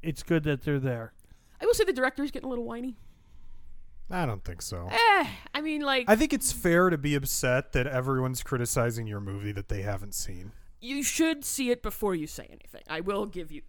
it's 0.03 0.23
good 0.23 0.45
that 0.45 0.63
they're 0.63 0.79
there 0.79 1.13
I 1.61 1.67
will 1.67 1.75
say 1.75 1.85
the 1.85 1.93
director's 1.93 2.31
getting 2.31 2.47
a 2.47 2.51
little 2.51 2.65
whiny. 2.65 2.97
I 4.11 4.27
don't 4.27 4.45
think 4.45 4.63
so. 4.63 4.89
Eh, 4.91 5.27
I 5.55 5.61
mean, 5.61 5.81
like, 5.83 6.05
I 6.09 6.17
think 6.17 6.33
it's 6.33 6.53
fair 6.53 6.91
to 6.91 6.99
be 6.99 7.15
upset 7.15 7.73
that 7.73 7.87
everyone's 7.87 8.43
criticizing 8.43 9.07
your 9.07 9.21
movie 9.21 9.53
that 9.53 9.69
they 9.69 9.83
haven't 9.83 10.15
seen. 10.15 10.53
you 10.81 11.03
should 11.03 11.45
see 11.45 11.71
it 11.71 11.83
before 11.83 12.15
you 12.15 12.27
say 12.27 12.47
anything. 12.51 12.83
I 12.89 13.01
will 13.01 13.25
give 13.25 13.51
you 13.51 13.63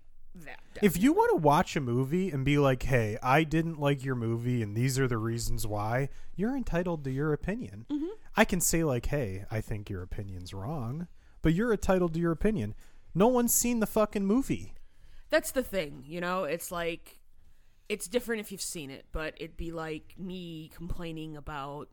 that. 0.43 0.59
If 0.81 0.97
you 1.01 1.13
want 1.13 1.31
to 1.31 1.37
watch 1.37 1.77
a 1.77 1.79
movie 1.79 2.29
and 2.29 2.43
be 2.43 2.57
like, 2.57 2.83
"Hey, 2.83 3.17
I 3.23 3.45
didn't 3.45 3.79
like 3.79 4.03
your 4.03 4.15
movie 4.15 4.61
and 4.61 4.75
these 4.75 4.99
are 4.99 5.07
the 5.07 5.17
reasons 5.17 5.65
why," 5.65 6.09
you're 6.35 6.57
entitled 6.57 7.05
to 7.05 7.11
your 7.11 7.31
opinion. 7.31 7.85
Mm-hmm. 7.89 8.11
I 8.35 8.43
can 8.43 8.59
say 8.59 8.83
like, 8.83 9.05
"Hey, 9.05 9.45
I 9.49 9.61
think 9.61 9.89
your 9.89 10.01
opinion's 10.01 10.53
wrong," 10.53 11.07
but 11.41 11.53
you're 11.53 11.71
entitled 11.71 12.13
to 12.15 12.19
your 12.19 12.33
opinion. 12.33 12.75
No 13.13 13.27
one's 13.29 13.53
seen 13.53 13.79
the 13.79 13.87
fucking 13.87 14.25
movie. 14.25 14.73
That's 15.29 15.51
the 15.51 15.63
thing, 15.63 16.03
you 16.05 16.19
know. 16.19 16.43
It's 16.43 16.69
like 16.69 17.19
it's 17.89 18.07
different 18.07 18.41
if 18.41 18.51
you've 18.51 18.61
seen 18.61 18.89
it, 18.89 19.05
but 19.11 19.33
it'd 19.37 19.57
be 19.57 19.71
like 19.71 20.15
me 20.17 20.69
complaining 20.75 21.37
about 21.37 21.89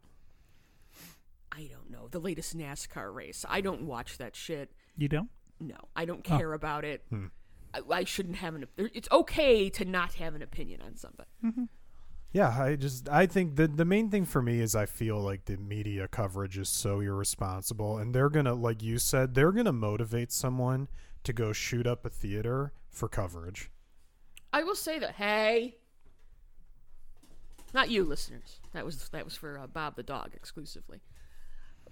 I 1.51 1.69
don't 1.71 1.91
know 1.91 2.09
the 2.11 2.19
latest 2.21 2.57
NASCAR 2.57 3.15
race. 3.15 3.45
I 3.49 3.61
don't 3.61 3.83
watch 3.83 4.19
that 4.19 4.35
shit. 4.35 4.73
You 4.97 5.09
don't? 5.09 5.29
No, 5.61 5.77
I 5.95 6.05
don't 6.07 6.27
Oh. 6.31 6.39
care 6.39 6.53
about 6.55 6.85
it. 6.85 7.05
Hmm. 7.11 7.27
I, 7.75 7.81
I 7.91 8.05
shouldn't 8.05 8.37
have 8.37 8.55
an. 8.55 8.67
there- 8.77 8.91
It's 8.95 9.09
okay 9.13 9.69
to 9.71 9.85
not 9.85 10.15
have 10.15 10.35
an 10.35 10.43
opinion 10.43 10.81
on 10.83 10.97
something. 10.97 11.69
Yeah, 12.33 12.49
I 12.49 12.77
just 12.77 13.09
I 13.11 13.27
think 13.27 13.57
the 13.57 13.69
the 13.69 13.85
main 13.85 14.09
thing 14.11 14.25
for 14.25 14.41
me 14.41 14.61
is 14.61 14.75
I 14.75 14.87
feel 14.87 15.19
like 15.21 15.45
the 15.45 15.59
media 15.59 16.09
coverage 16.09 16.57
is 16.57 16.71
so 16.71 17.01
irresponsible 17.01 17.99
and 17.99 18.15
they're 18.15 18.31
going 18.31 18.47
to 18.47 18.55
like 18.55 18.83
you 18.83 18.99
said, 18.99 19.35
they're 19.35 19.53
going 19.53 19.67
to 19.67 19.73
motivate 19.73 20.33
someone 20.33 20.89
to 21.25 21.33
go 21.35 21.53
shoot 21.53 21.87
up 21.87 22.07
a 22.07 22.09
theater 22.11 22.73
for 22.89 23.09
coverage. 23.09 23.71
I 24.55 24.63
will 24.65 24.75
say 24.75 24.99
that. 24.99 25.13
Hey, 25.17 25.77
not 27.75 27.91
you, 27.91 28.05
listeners. 28.05 28.61
That 28.73 28.85
was 28.85 29.09
that 29.11 29.25
was 29.25 29.37
for 29.37 29.59
uh, 29.59 29.67
Bob 29.67 29.97
the 29.97 30.03
dog 30.03 30.31
exclusively. 30.35 31.01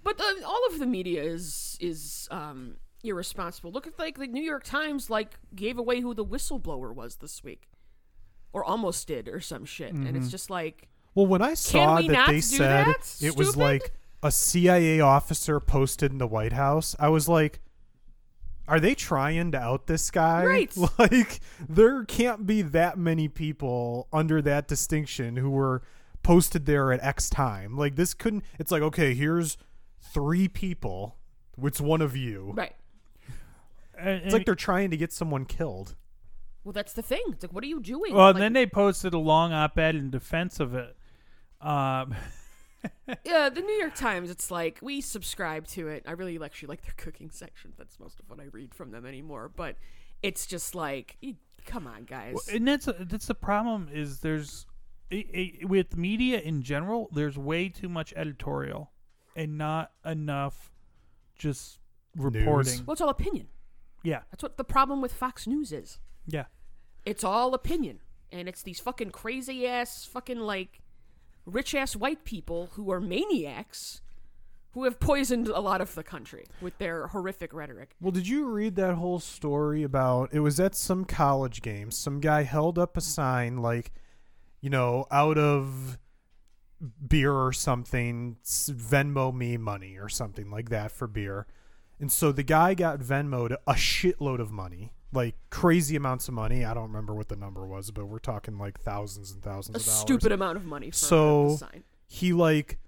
But 0.03 0.17
the, 0.17 0.43
all 0.45 0.61
of 0.71 0.79
the 0.79 0.85
media 0.85 1.23
is 1.23 1.77
is 1.79 2.27
um, 2.31 2.77
irresponsible. 3.03 3.71
Look 3.71 3.87
at 3.87 3.97
like 3.99 4.17
the 4.17 4.27
New 4.27 4.43
York 4.43 4.63
Times 4.63 5.09
like 5.09 5.39
gave 5.55 5.77
away 5.77 6.01
who 6.01 6.13
the 6.13 6.25
whistleblower 6.25 6.93
was 6.93 7.17
this 7.17 7.43
week, 7.43 7.69
or 8.53 8.63
almost 8.63 9.07
did, 9.07 9.27
or 9.27 9.39
some 9.39 9.65
shit. 9.65 9.93
And 9.93 10.15
it's 10.17 10.29
just 10.29 10.49
like 10.49 10.89
Well, 11.15 11.27
when 11.27 11.41
I 11.41 11.53
saw 11.53 12.01
that 12.01 12.27
they 12.27 12.41
said 12.41 12.87
that, 12.87 13.17
it 13.21 13.35
was 13.35 13.55
like 13.57 13.93
a 14.23 14.31
CIA 14.31 14.99
officer 14.99 15.59
posted 15.59 16.11
in 16.11 16.17
the 16.19 16.27
White 16.27 16.53
House, 16.53 16.95
I 16.99 17.09
was 17.09 17.27
like 17.27 17.59
are 18.71 18.79
they 18.79 18.95
trying 18.95 19.51
to 19.51 19.59
out 19.59 19.87
this 19.87 20.09
guy? 20.09 20.45
Right. 20.45 20.77
Like 20.97 21.41
there 21.67 22.05
can't 22.05 22.47
be 22.47 22.61
that 22.61 22.97
many 22.97 23.27
people 23.27 24.07
under 24.13 24.41
that 24.43 24.67
distinction 24.67 25.35
who 25.35 25.49
were 25.49 25.81
posted 26.23 26.65
there 26.65 26.93
at 26.93 27.03
X 27.03 27.29
time. 27.29 27.75
Like 27.75 27.95
this 27.97 28.13
couldn't 28.13 28.45
it's 28.57 28.71
like 28.71 28.81
okay, 28.81 29.13
here's 29.13 29.57
three 30.13 30.47
people. 30.47 31.17
It's 31.61 31.81
one 31.81 32.01
of 32.01 32.15
you. 32.15 32.53
right. 32.55 32.73
It's 34.03 34.33
like 34.33 34.45
they're 34.45 34.55
trying 34.55 34.89
to 34.91 34.97
get 34.97 35.11
someone 35.11 35.45
killed. 35.45 35.95
Well, 36.63 36.71
that's 36.73 36.93
the 36.93 37.03
thing. 37.03 37.21
It's 37.27 37.43
like, 37.43 37.53
what 37.53 37.63
are 37.63 37.67
you 37.67 37.79
doing? 37.79 38.15
well, 38.15 38.27
Like, 38.27 38.37
then 38.37 38.53
they 38.53 38.65
posted 38.65 39.13
a 39.13 39.19
long 39.19 39.51
op-ed 39.53 39.95
in 39.95 40.09
defense 40.09 40.59
of 40.59 40.73
it. 40.73 40.95
Um, 41.59 42.15
yeah, 43.23 43.49
the 43.49 43.61
New 43.61 43.73
York 43.73 43.95
Times. 43.95 44.29
It's 44.29 44.49
like 44.51 44.79
we 44.81 45.01
subscribe 45.01 45.67
to 45.67 45.87
it. 45.87 46.03
I 46.07 46.11
really 46.11 46.39
actually 46.43 46.67
like 46.69 46.83
their 46.83 46.93
cooking 46.97 47.29
section. 47.29 47.73
That's 47.77 47.99
most 47.99 48.19
of 48.19 48.29
what 48.29 48.39
I 48.39 48.45
read 48.51 48.73
from 48.73 48.91
them 48.91 49.05
anymore. 49.05 49.51
But 49.55 49.75
it's 50.23 50.45
just 50.45 50.75
like, 50.75 51.17
come 51.65 51.87
on, 51.87 52.03
guys. 52.05 52.47
and 52.51 52.67
that's 52.67 52.87
that's 53.01 53.27
the 53.27 53.35
problem 53.35 53.89
is 53.91 54.19
there's 54.21 54.65
i 55.11 55.25
i 55.35 55.65
with 55.65 55.97
media 55.97 56.39
in 56.39 56.61
general 56.61 57.09
there's 57.13 57.37
way 57.37 57.67
too 57.69 57.89
much 57.89 58.13
editorial 58.15 58.91
and 59.35 59.57
not 59.57 59.91
enough 60.05 60.71
just 61.37 61.79
reporting 62.15 62.85
well, 62.85 62.93
it's 62.93 63.01
all 63.01 63.09
opinion. 63.09 63.47
yeah 64.03 64.21
That's 64.31 64.43
what 64.43 64.57
the 64.57 64.63
problem 64.63 65.01
with 65.01 65.13
Fox 65.13 65.47
News 65.47 65.71
is. 65.71 65.99
yeah 66.27 66.45
It's 67.05 67.23
all 67.23 67.53
opinion, 67.53 67.99
and 68.31 68.47
it's 68.47 68.63
these 68.63 68.79
fucking 68.79 69.11
crazy 69.11 69.67
ass, 69.67 70.05
fucking 70.05 70.39
like 70.39 70.81
rich 71.45 71.73
ass 71.75 71.95
white 71.95 72.23
people 72.23 72.69
who 72.73 72.91
are 72.91 72.99
maniacs, 72.99 74.01
who 74.71 74.85
have 74.85 74.99
poisoned 74.99 75.47
a 75.47 75.59
lot 75.59 75.81
of 75.81 75.95
the 75.95 76.03
country 76.03 76.45
with 76.61 76.77
their 76.77 77.07
horrific 77.07 77.53
rhetoric. 77.53 77.95
Well, 77.99 78.11
did 78.11 78.27
you 78.27 78.45
read 78.45 78.75
that 78.75 78.95
whole 78.95 79.19
story 79.19 79.83
about 79.83 80.29
it 80.33 80.39
was 80.39 80.59
at 80.59 80.75
some 80.75 81.05
college 81.05 81.61
game. 81.61 81.91
Some 81.91 82.19
guy 82.19 82.43
held 82.43 82.79
up 82.79 82.95
a 82.95 83.01
sign 83.01 83.57
like, 83.57 83.91
you 84.61 84.69
know, 84.69 85.05
out 85.11 85.37
of 85.37 85.97
beer 87.07 87.33
or 87.33 87.51
something, 87.51 88.37
Venmo 88.43 89.33
me 89.33 89.57
money 89.57 89.97
or 89.97 90.09
something 90.09 90.49
like 90.49 90.69
that 90.69 90.91
for 90.91 91.07
beer. 91.07 91.47
And 91.99 92.11
so 92.11 92.31
the 92.31 92.43
guy 92.43 92.73
got 92.73 92.99
Venmoed 92.99 93.55
a 93.67 93.73
shitload 93.73 94.39
of 94.39 94.51
money, 94.51 94.93
like 95.13 95.35
crazy 95.49 95.95
amounts 95.95 96.27
of 96.27 96.33
money. 96.33 96.63
I 96.63 96.73
don't 96.73 96.87
remember 96.87 97.13
what 97.13 97.27
the 97.29 97.35
number 97.35 97.65
was, 97.65 97.91
but 97.91 98.05
we're 98.05 98.19
talking 98.19 98.57
like 98.57 98.79
thousands 98.79 99.31
and 99.31 99.41
thousands 99.43 99.75
A 99.75 99.79
of 99.79 99.85
dollars. 99.85 99.99
stupid 100.01 100.31
amount 100.31 100.57
of 100.57 100.65
money 100.65 100.89
for 100.91 100.95
So- 100.97 101.59
He 102.07 102.33
like 102.33 102.79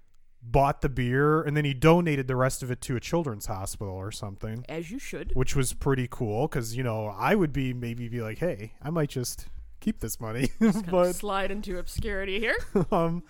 bought 0.46 0.82
the 0.82 0.88
beer 0.90 1.40
and 1.42 1.56
then 1.56 1.64
he 1.64 1.72
donated 1.72 2.26
the 2.28 2.36
rest 2.36 2.62
of 2.62 2.70
it 2.70 2.80
to 2.82 2.96
a 2.96 3.00
children's 3.00 3.46
hospital 3.46 3.94
or 3.94 4.12
something 4.12 4.62
As 4.68 4.90
you 4.90 4.98
should. 4.98 5.32
which 5.34 5.56
was 5.56 5.72
pretty 5.72 6.06
cool 6.10 6.46
because 6.48 6.76
you 6.76 6.82
know 6.82 7.06
I 7.08 7.34
would 7.34 7.52
be 7.52 7.72
maybe 7.72 8.08
be 8.08 8.20
like, 8.20 8.38
hey, 8.38 8.72
I 8.82 8.90
might 8.90 9.08
just 9.08 9.46
keep 9.80 10.00
this 10.00 10.20
money, 10.20 10.50
but 10.90 11.14
slide 11.14 11.50
into 11.50 11.78
obscurity 11.78 12.40
here. 12.40 12.56
um, 12.90 13.22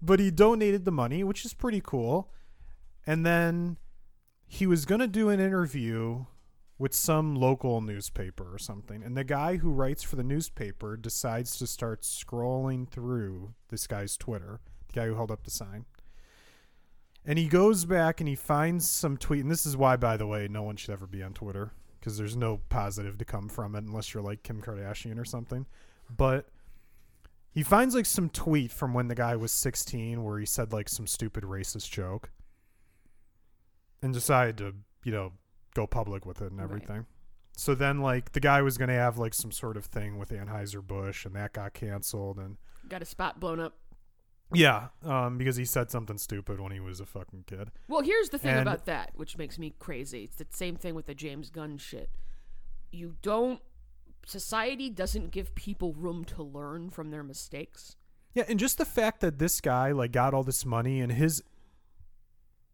but 0.00 0.18
he 0.20 0.30
donated 0.30 0.84
the 0.86 0.90
money, 0.92 1.22
which 1.24 1.44
is 1.44 1.52
pretty 1.54 1.80
cool, 1.84 2.30
and 3.06 3.24
then 3.26 3.76
he 4.46 4.66
was 4.66 4.84
gonna 4.86 5.06
do 5.06 5.28
an 5.30 5.40
interview 5.40 6.24
with 6.82 6.96
some 6.96 7.36
local 7.36 7.80
newspaper 7.80 8.52
or 8.52 8.58
something, 8.58 9.04
and 9.04 9.16
the 9.16 9.22
guy 9.22 9.56
who 9.56 9.70
writes 9.70 10.02
for 10.02 10.16
the 10.16 10.24
newspaper 10.24 10.96
decides 10.96 11.56
to 11.56 11.64
start 11.64 12.02
scrolling 12.02 12.88
through 12.88 13.54
this 13.68 13.86
guy's 13.86 14.16
Twitter, 14.16 14.58
the 14.88 14.92
guy 14.92 15.06
who 15.06 15.14
held 15.14 15.30
up 15.30 15.44
the 15.44 15.50
sign. 15.50 15.84
And 17.24 17.38
he 17.38 17.46
goes 17.46 17.84
back 17.84 18.18
and 18.18 18.28
he 18.28 18.34
finds 18.34 18.90
some 18.90 19.16
tweet, 19.16 19.42
and 19.42 19.50
this 19.50 19.64
is 19.64 19.76
why, 19.76 19.94
by 19.94 20.16
the 20.16 20.26
way, 20.26 20.48
no 20.50 20.64
one 20.64 20.74
should 20.74 20.90
ever 20.90 21.06
be 21.06 21.22
on 21.22 21.34
Twitter 21.34 21.70
because 22.00 22.18
there's 22.18 22.36
no 22.36 22.58
positive 22.68 23.16
to 23.18 23.24
come 23.24 23.48
from 23.48 23.76
it 23.76 23.84
unless 23.84 24.12
you're 24.12 24.20
like 24.20 24.42
Kim 24.42 24.60
Kardashian 24.60 25.20
or 25.20 25.24
something. 25.24 25.66
But 26.10 26.48
he 27.52 27.62
finds 27.62 27.94
like 27.94 28.06
some 28.06 28.28
tweet 28.28 28.72
from 28.72 28.92
when 28.92 29.06
the 29.06 29.14
guy 29.14 29.36
was 29.36 29.52
16 29.52 30.24
where 30.24 30.40
he 30.40 30.46
said 30.46 30.72
like 30.72 30.88
some 30.88 31.06
stupid 31.06 31.44
racist 31.44 31.88
joke 31.92 32.32
and 34.02 34.12
decided 34.12 34.56
to, 34.56 34.74
you 35.04 35.12
know, 35.12 35.32
go 35.74 35.86
public 35.86 36.24
with 36.26 36.40
it 36.42 36.50
and 36.50 36.58
Right. 36.58 36.64
everything. 36.64 37.06
So 37.56 37.74
then 37.74 38.00
like 38.00 38.32
the 38.32 38.40
guy 38.40 38.62
was 38.62 38.78
going 38.78 38.88
to 38.88 38.94
have 38.94 39.18
like 39.18 39.34
some 39.34 39.52
sort 39.52 39.76
of 39.76 39.84
thing 39.86 40.18
with 40.18 40.30
Anheuser-Busch 40.30 41.26
and 41.26 41.34
that 41.36 41.52
got 41.52 41.74
canceled 41.74 42.38
and 42.38 42.56
Got 42.88 43.02
a 43.02 43.04
spot 43.06 43.38
blown 43.40 43.60
up. 43.60 43.76
yeah, 44.54 44.88
um 45.02 45.38
because 45.38 45.56
he 45.56 45.64
said 45.64 45.90
something 45.90 46.18
stupid 46.18 46.60
when 46.60 46.72
he 46.72 46.80
was 46.80 47.00
a 47.00 47.06
fucking 47.06 47.44
kid. 47.46 47.70
Well, 47.88 48.02
here's 48.02 48.28
the 48.30 48.38
thing 48.38 48.52
And- 48.52 48.60
about 48.68 48.86
that, 48.86 49.12
which 49.14 49.36
makes 49.38 49.58
me 49.58 49.74
crazy. 49.78 50.24
It's 50.24 50.36
the 50.36 50.46
same 50.50 50.76
thing 50.76 50.94
with 50.94 51.06
the 51.06 51.14
James 51.14 51.50
Gunn 51.50 51.78
shit. 51.78 52.10
You 52.90 53.16
don't. 53.22 53.60
Society 54.26 54.88
doesn't 54.90 55.30
give 55.32 55.54
people 55.54 55.94
room 55.94 56.24
to 56.26 56.42
learn 56.42 56.90
from 56.90 57.10
their 57.10 57.22
mistakes. 57.24 57.96
Yeah, 58.34 58.44
and 58.48 58.58
just 58.58 58.78
the 58.78 58.84
fact 58.84 59.20
that 59.20 59.38
this 59.38 59.60
guy 59.60 59.92
like 59.92 60.12
got 60.12 60.32
all 60.32 60.42
this 60.44 60.64
money 60.64 61.00
and 61.00 61.12
his 61.12 61.42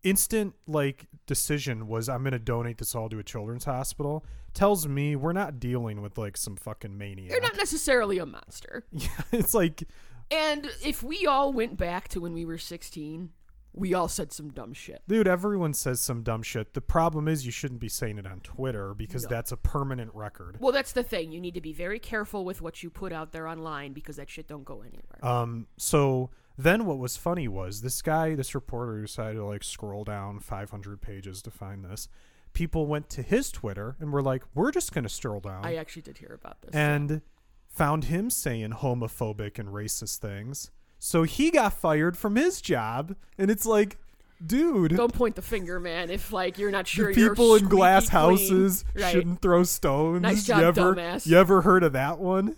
instant 0.03 0.55
like 0.67 1.07
decision 1.27 1.87
was 1.89 2.09
I'm 2.09 2.23
to 2.33 2.39
donate 2.39 2.79
this 2.79 2.95
all 2.95 3.09
to 3.09 3.19
a 3.19 3.23
children's 3.23 3.65
hospital 3.65 4.25
tells 4.55 4.87
me 4.89 5.15
we're 5.17 5.33
not 5.33 5.61
dealing 5.61 6.01
with 6.01 6.17
like 6.19 6.37
some 6.37 6.57
fucking 6.57 6.97
maniac. 6.97 7.31
You're 7.31 7.41
not 7.43 7.57
necessarily 7.57 8.19
a 8.19 8.27
monster. 8.27 8.85
Yeah, 8.93 9.09
it's 9.33 9.55
like 9.55 9.85
And 10.31 10.71
if 10.85 11.03
we 11.03 11.27
all 11.27 11.53
went 11.53 11.77
back 11.77 12.09
to 12.09 12.21
when 12.21 12.33
we 12.33 12.45
were 12.45 12.59
16, 12.59 13.31
we 13.75 13.95
all 13.95 14.09
said 14.09 14.33
some 14.33 14.49
dumb 14.51 14.73
shit. 14.73 15.03
dude, 15.07 15.29
everyone 15.29 15.73
says 15.75 16.01
some 16.01 16.23
dumb 16.23 16.43
shit. 16.43 16.75
The 16.75 16.81
problem 16.81 17.29
is 17.29 17.45
you 17.47 17.53
shouldn't 17.53 17.81
be 17.81 17.89
saying 17.89 18.19
it 18.19 18.27
on 18.27 18.41
Twitter 18.41 18.95
because 18.95 19.25
No. 19.25 19.29
that's 19.29 19.53
a 19.53 19.57
permanent 19.57 20.11
record. 20.15 20.57
Well, 20.59 20.73
that's 20.73 20.93
the 20.93 21.03
thing. 21.05 21.31
You 21.33 21.41
need 21.41 21.55
to 21.55 21.61
be 21.61 21.73
very 21.73 21.99
careful 22.01 22.45
with 22.45 22.61
what 22.63 22.83
you 22.83 22.91
put 22.91 23.13
out 23.13 23.33
there 23.33 23.47
online 23.47 23.93
because 23.93 24.17
that 24.17 24.31
shit 24.31 24.49
don't 24.49 24.65
go 24.65 24.81
anywhere. 24.83 25.25
Um, 25.25 25.67
so 25.77 26.31
then 26.59 26.85
what 26.85 26.99
was 26.99 27.17
funny 27.17 27.47
was 27.49 27.81
this 27.83 28.03
guy, 28.03 28.35
this 28.35 28.55
reporter 28.55 29.01
decided 29.01 29.37
to 29.39 29.45
like 29.45 29.63
scroll 29.63 30.03
down 30.05 30.41
500 30.41 31.01
pages 31.01 31.41
to 31.43 31.51
find 31.51 31.85
this. 31.85 32.09
People 32.53 32.87
went 32.87 33.09
to 33.11 33.23
his 33.23 33.53
Twitter 33.53 33.95
and 34.01 34.13
were 34.13 34.23
like, 34.23 34.43
we're 34.55 34.73
just 34.73 34.93
going 34.93 35.05
to 35.05 35.09
scroll 35.09 35.39
down. 35.41 35.65
I 35.65 35.77
actually 35.77 36.03
did 36.03 36.19
hear 36.19 36.37
about 36.41 36.61
this. 36.63 36.75
and 36.75 37.23
found 37.69 38.05
him 38.05 38.29
saying 38.29 38.71
homophobic 38.71 39.59
and 39.59 39.69
racist 39.69 40.19
things. 40.19 40.71
So 40.99 41.23
he 41.23 41.53
got 41.53 41.75
fired 41.75 42.17
from 42.19 42.35
his 42.35 42.61
job. 42.61 43.15
And 43.37 43.51
it's 43.53 43.65
like, 43.67 43.99
dude, 44.45 44.97
don't 44.97 45.13
point 45.15 45.37
the 45.37 45.43
finger, 45.43 45.79
man. 45.79 46.11
If 46.11 46.33
like 46.33 46.59
you're 46.59 46.73
not 46.73 46.89
sure, 46.89 47.15
people 47.15 47.55
in 47.55 47.67
glass 47.69 48.09
clean. 48.09 48.21
houses 48.21 48.85
Right. 48.97 49.13
shouldn't 49.13 49.41
throw 49.43 49.63
stones. 49.63 50.23
Nice 50.23 50.45
job, 50.45 50.61
you 50.61 50.65
ever, 50.67 50.95
dumbass. 50.97 51.27
You 51.27 51.37
ever 51.39 51.63
heard 51.63 51.85
of 51.85 51.93
that 51.93 52.19
one? 52.19 52.57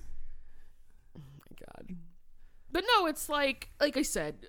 But 2.72 2.84
no, 2.96 3.06
it's 3.06 3.28
like 3.28 3.70
like 3.80 3.96
I 3.96 4.02
said, 4.02 4.46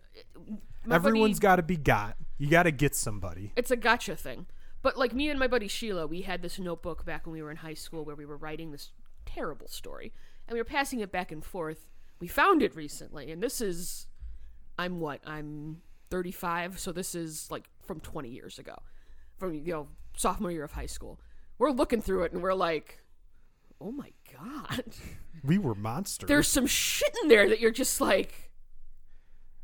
my 0.86 0.96
Everyone's 0.96 1.40
buddy- 1.40 1.42
got 1.44 1.56
to 1.58 1.64
be 1.64 1.78
got. 1.78 2.18
You 2.38 2.50
got 2.50 2.64
to 2.64 2.72
get 2.72 2.96
somebody. 2.96 3.52
it's 3.56 3.72
a 3.72 3.76
gotcha 3.76 4.16
thing. 4.16 4.48
But 4.82 4.98
like 4.98 5.14
me 5.14 5.30
and 5.30 5.38
my 5.40 5.48
buddy 5.48 5.68
Sheila, 5.68 6.08
we 6.08 6.22
had 6.22 6.42
this 6.42 6.58
notebook 6.58 7.06
back 7.06 7.26
when 7.28 7.34
we 7.34 7.42
were 7.44 7.52
in 7.52 7.58
high 7.58 7.76
school 7.76 8.04
where 8.04 8.16
we 8.16 8.26
were 8.26 8.38
writing 8.38 8.72
this 8.72 8.92
terrible 9.26 9.68
story, 9.68 10.12
and 10.48 10.54
we 10.56 10.60
were 10.60 10.66
passing 10.66 11.00
it 11.02 11.12
back 11.12 11.32
and 11.32 11.46
forth. 11.46 11.86
We 12.20 12.28
found 12.28 12.64
it 12.64 12.76
recently, 12.76 13.32
and 13.32 13.42
this 13.44 13.62
is, 13.62 14.08
I'm 14.80 15.00
what 15.00 15.22
I'm 15.26 15.82
35, 16.10 16.80
so 16.80 16.92
this 16.92 17.14
is 17.16 17.50
like 17.52 17.70
from 17.84 18.00
20 18.00 18.30
years 18.30 18.58
ago, 18.60 18.76
from 19.38 19.54
you 19.54 19.72
know 19.74 19.88
sophomore 20.18 20.52
year 20.52 20.64
of 20.64 20.72
high 20.72 20.86
school. 20.88 21.20
We're 21.60 21.70
looking 21.72 22.02
through 22.02 22.24
it 22.24 22.32
and 22.34 22.42
we're 22.42 22.54
like, 22.56 23.04
oh 23.80 23.92
my 23.92 24.12
god, 24.34 24.84
We 25.44 25.58
were 25.58 25.76
monsters. 25.76 26.28
there's 26.28 26.48
some 26.48 26.68
shit 26.68 27.16
in 27.24 27.30
there 27.30 27.50
that 27.50 27.60
you're 27.60 27.72
just 27.72 28.00
like, 28.00 28.52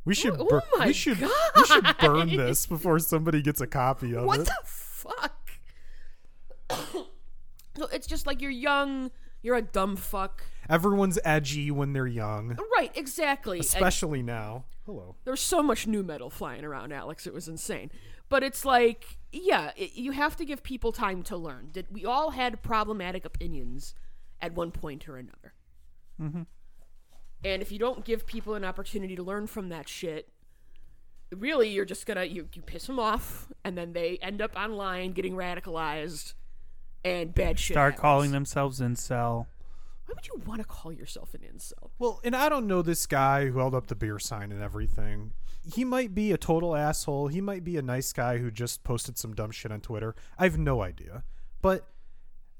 we 0.06 0.14
should 0.16 0.36
oh 0.40 0.46
bur- 0.46 0.64
oh 0.74 0.80
my 0.80 0.88
we 0.88 0.94
should 0.94 1.20
we 1.22 1.66
should 1.66 1.98
burn 2.00 2.30
this 2.36 2.66
before 2.66 2.98
somebody 3.00 3.42
gets 3.42 3.62
a 3.62 3.68
copy 3.68 4.16
of 4.16 4.26
what 4.26 4.40
it. 4.40 4.48
What 4.48 4.48
the 4.48 4.56
fuck? 4.66 5.50
so 7.78 7.88
it's 7.94 8.08
just 8.08 8.26
like 8.26 8.42
you're 8.42 8.52
young, 8.52 9.12
you're 9.42 9.56
a 9.56 9.62
dumb 9.62 9.96
fuck. 9.96 10.44
Everyone's 10.70 11.20
edgy 11.24 11.72
when 11.72 11.94
they're 11.94 12.08
young, 12.08 12.58
Right, 12.76 12.92
exactly. 12.96 13.58
And 13.60 13.66
especially 13.66 14.22
now. 14.22 14.66
Hello. 14.86 15.16
there's 15.26 15.42
so 15.42 15.62
much 15.62 15.86
new 15.86 16.02
metal 16.04 16.30
flying 16.30 16.64
around, 16.64 16.94
Alex. 16.94 17.28
It 17.28 17.34
was 17.34 17.48
insane. 17.48 17.92
But 18.30 18.42
it's 18.44 18.64
like, 18.66 19.18
yeah, 19.32 19.72
it, 19.76 19.94
you 19.96 20.12
have 20.12 20.36
to 20.38 20.46
give 20.46 20.64
people 20.64 20.92
time 20.92 21.24
to 21.24 21.38
learn. 21.38 21.70
Did 21.72 21.88
we 21.92 22.06
all 22.06 22.32
had 22.32 22.62
problematic 22.62 23.26
opinions 23.26 23.94
at 24.42 24.54
one 24.54 24.72
point 24.72 25.08
or 25.10 25.18
another? 25.18 25.54
Mm-hmm. 26.22 26.44
And 27.44 27.62
if 27.62 27.72
you 27.72 27.80
don't 27.80 28.04
give 28.04 28.26
people 28.26 28.56
an 28.56 28.66
opportunity 28.66 29.16
to 29.16 29.24
learn 29.24 29.48
from 29.48 29.70
that 29.70 29.88
shit, 29.88 30.30
really 31.36 31.70
you're 31.70 31.86
just 31.86 32.06
gonna 32.06 32.24
you, 32.24 32.48
you 32.54 32.62
piss 32.62 32.88
them 32.88 33.00
off, 33.00 33.48
and 33.64 33.78
then 33.78 33.94
they 33.94 34.18
end 34.22 34.42
up 34.42 34.56
online 34.56 35.14
getting 35.14 35.34
radicalized, 35.34 36.34
and 37.04 37.34
bad 37.34 37.60
shit. 37.60 37.76
Start 37.76 37.94
happens. 37.94 38.02
calling 38.02 38.32
themselves 38.32 38.80
incel. 38.80 39.46
Why 40.06 40.14
would 40.16 40.28
you 40.28 40.42
want 40.46 40.62
to 40.62 40.68
call 40.68 40.94
yourself 40.94 41.34
an 41.34 41.42
incel? 41.42 41.90
Well, 42.00 42.22
and 42.24 42.34
I 42.36 42.48
don't 42.48 42.66
know 42.66 42.82
this 42.82 43.06
guy 43.06 43.48
who 43.48 43.60
held 43.60 43.76
up 43.76 43.88
the 43.88 43.96
beer 43.96 44.20
sign 44.20 44.54
and 44.54 44.64
everything. 44.64 45.34
He 45.74 45.84
might 45.84 46.16
be 46.16 46.32
a 46.32 46.38
total 46.38 46.78
asshole. 46.78 47.28
He 47.28 47.42
might 47.42 47.66
be 47.66 47.76
a 47.76 47.82
nice 47.82 48.14
guy 48.14 48.38
who 48.38 48.50
just 48.50 48.86
posted 48.86 49.18
some 49.18 49.34
dumb 49.34 49.52
shit 49.52 49.70
on 49.70 49.82
Twitter. 49.82 50.16
I 50.40 50.46
have 50.46 50.58
no 50.58 50.82
idea. 50.82 51.24
But 51.62 51.90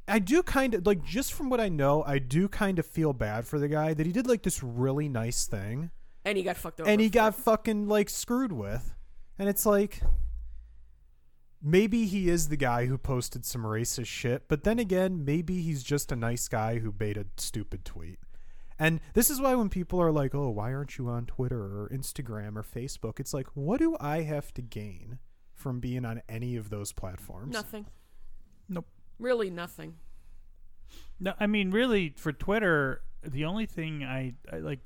I 0.08 0.20
do 0.20 0.42
kind 0.44 0.74
of 0.74 0.86
like 0.86 1.04
just 1.04 1.34
from 1.34 1.50
what 1.50 1.60
I 1.60 1.70
know, 1.70 2.04
I 2.04 2.20
do 2.20 2.48
kind 2.48 2.80
of 2.80 2.86
feel 2.86 3.14
bad 3.14 3.46
for 3.46 3.60
the 3.60 3.68
guy 3.68 3.94
that 3.94 4.06
he 4.06 4.12
did 4.12 4.28
like 4.28 4.44
this 4.44 4.64
really 4.64 5.10
nice 5.10 5.46
thing 5.46 5.92
And 6.24 6.38
he 6.38 6.44
got 6.44 6.58
fucked 6.58 6.80
over. 6.80 6.90
and 6.90 7.02
he 7.02 7.10
got 7.10 7.34
it. 7.38 7.42
fucking 7.42 7.88
like 7.88 8.10
screwed 8.10 8.52
with. 8.54 8.94
And 9.40 9.50
it's 9.50 9.66
like 9.66 10.02
maybe 11.62 12.06
he 12.06 12.30
is 12.30 12.50
the 12.50 12.58
guy 12.58 12.86
who 12.86 12.98
posted 12.98 13.46
some 13.46 13.64
racist 13.64 14.08
shit, 14.08 14.48
but 14.48 14.64
then 14.64 14.80
again, 14.80 15.26
maybe 15.26 15.62
he's 15.62 15.84
just 15.84 16.12
a 16.12 16.16
nice 16.16 16.48
guy 16.48 16.80
who 16.80 16.94
made 17.00 17.18
a 17.18 17.26
stupid 17.38 17.84
tweet. 17.84 18.20
And 18.80 19.00
this 19.14 19.30
is 19.32 19.42
why 19.42 19.56
when 19.56 19.70
people 19.70 20.00
are 20.00 20.12
like, 20.12 20.36
"Oh, 20.36 20.50
why 20.52 20.72
aren't 20.72 21.00
you 21.00 21.08
on 21.10 21.26
Twitter 21.26 21.60
or 21.82 21.90
Instagram 21.92 22.56
or 22.56 22.64
Facebook?" 22.64 23.20
It's 23.20 23.34
like, 23.34 23.48
"What 23.56 23.80
do 23.80 23.98
I 24.00 24.22
have 24.22 24.54
to 24.54 24.62
gain 24.62 25.18
from 25.56 25.80
being 25.80 26.06
on 26.06 26.22
any 26.30 26.56
of 26.56 26.70
those 26.70 26.92
platforms?" 26.92 27.54
nothing. 27.54 27.88
Nope. 28.70 28.88
Really 29.20 29.50
nothing. 29.50 29.96
No, 31.20 31.34
I 31.40 31.48
mean, 31.48 31.72
really, 31.72 32.14
for 32.16 32.32
Twitter, 32.32 33.02
the 33.24 33.46
only 33.46 33.66
thing 33.66 34.04
I, 34.04 34.36
I 34.52 34.58
like, 34.60 34.80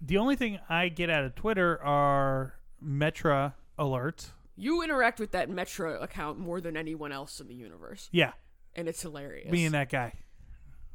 the 0.00 0.16
only 0.18 0.36
thing 0.36 0.58
I 0.68 0.88
get 0.88 1.10
out 1.10 1.24
of 1.24 1.34
Twitter 1.34 1.82
are 1.82 2.54
Metra 2.84 3.54
alerts. 3.78 4.28
You 4.56 4.82
interact 4.82 5.18
with 5.18 5.32
that 5.32 5.50
Metra 5.50 6.00
account 6.02 6.38
more 6.38 6.60
than 6.60 6.76
anyone 6.76 7.12
else 7.12 7.40
in 7.40 7.48
the 7.48 7.54
universe, 7.54 8.08
Yeah, 8.12 8.32
and 8.76 8.88
it's 8.88 9.02
hilarious. 9.02 9.50
me 9.50 9.64
and 9.64 9.74
that 9.74 9.90
guy, 9.90 10.12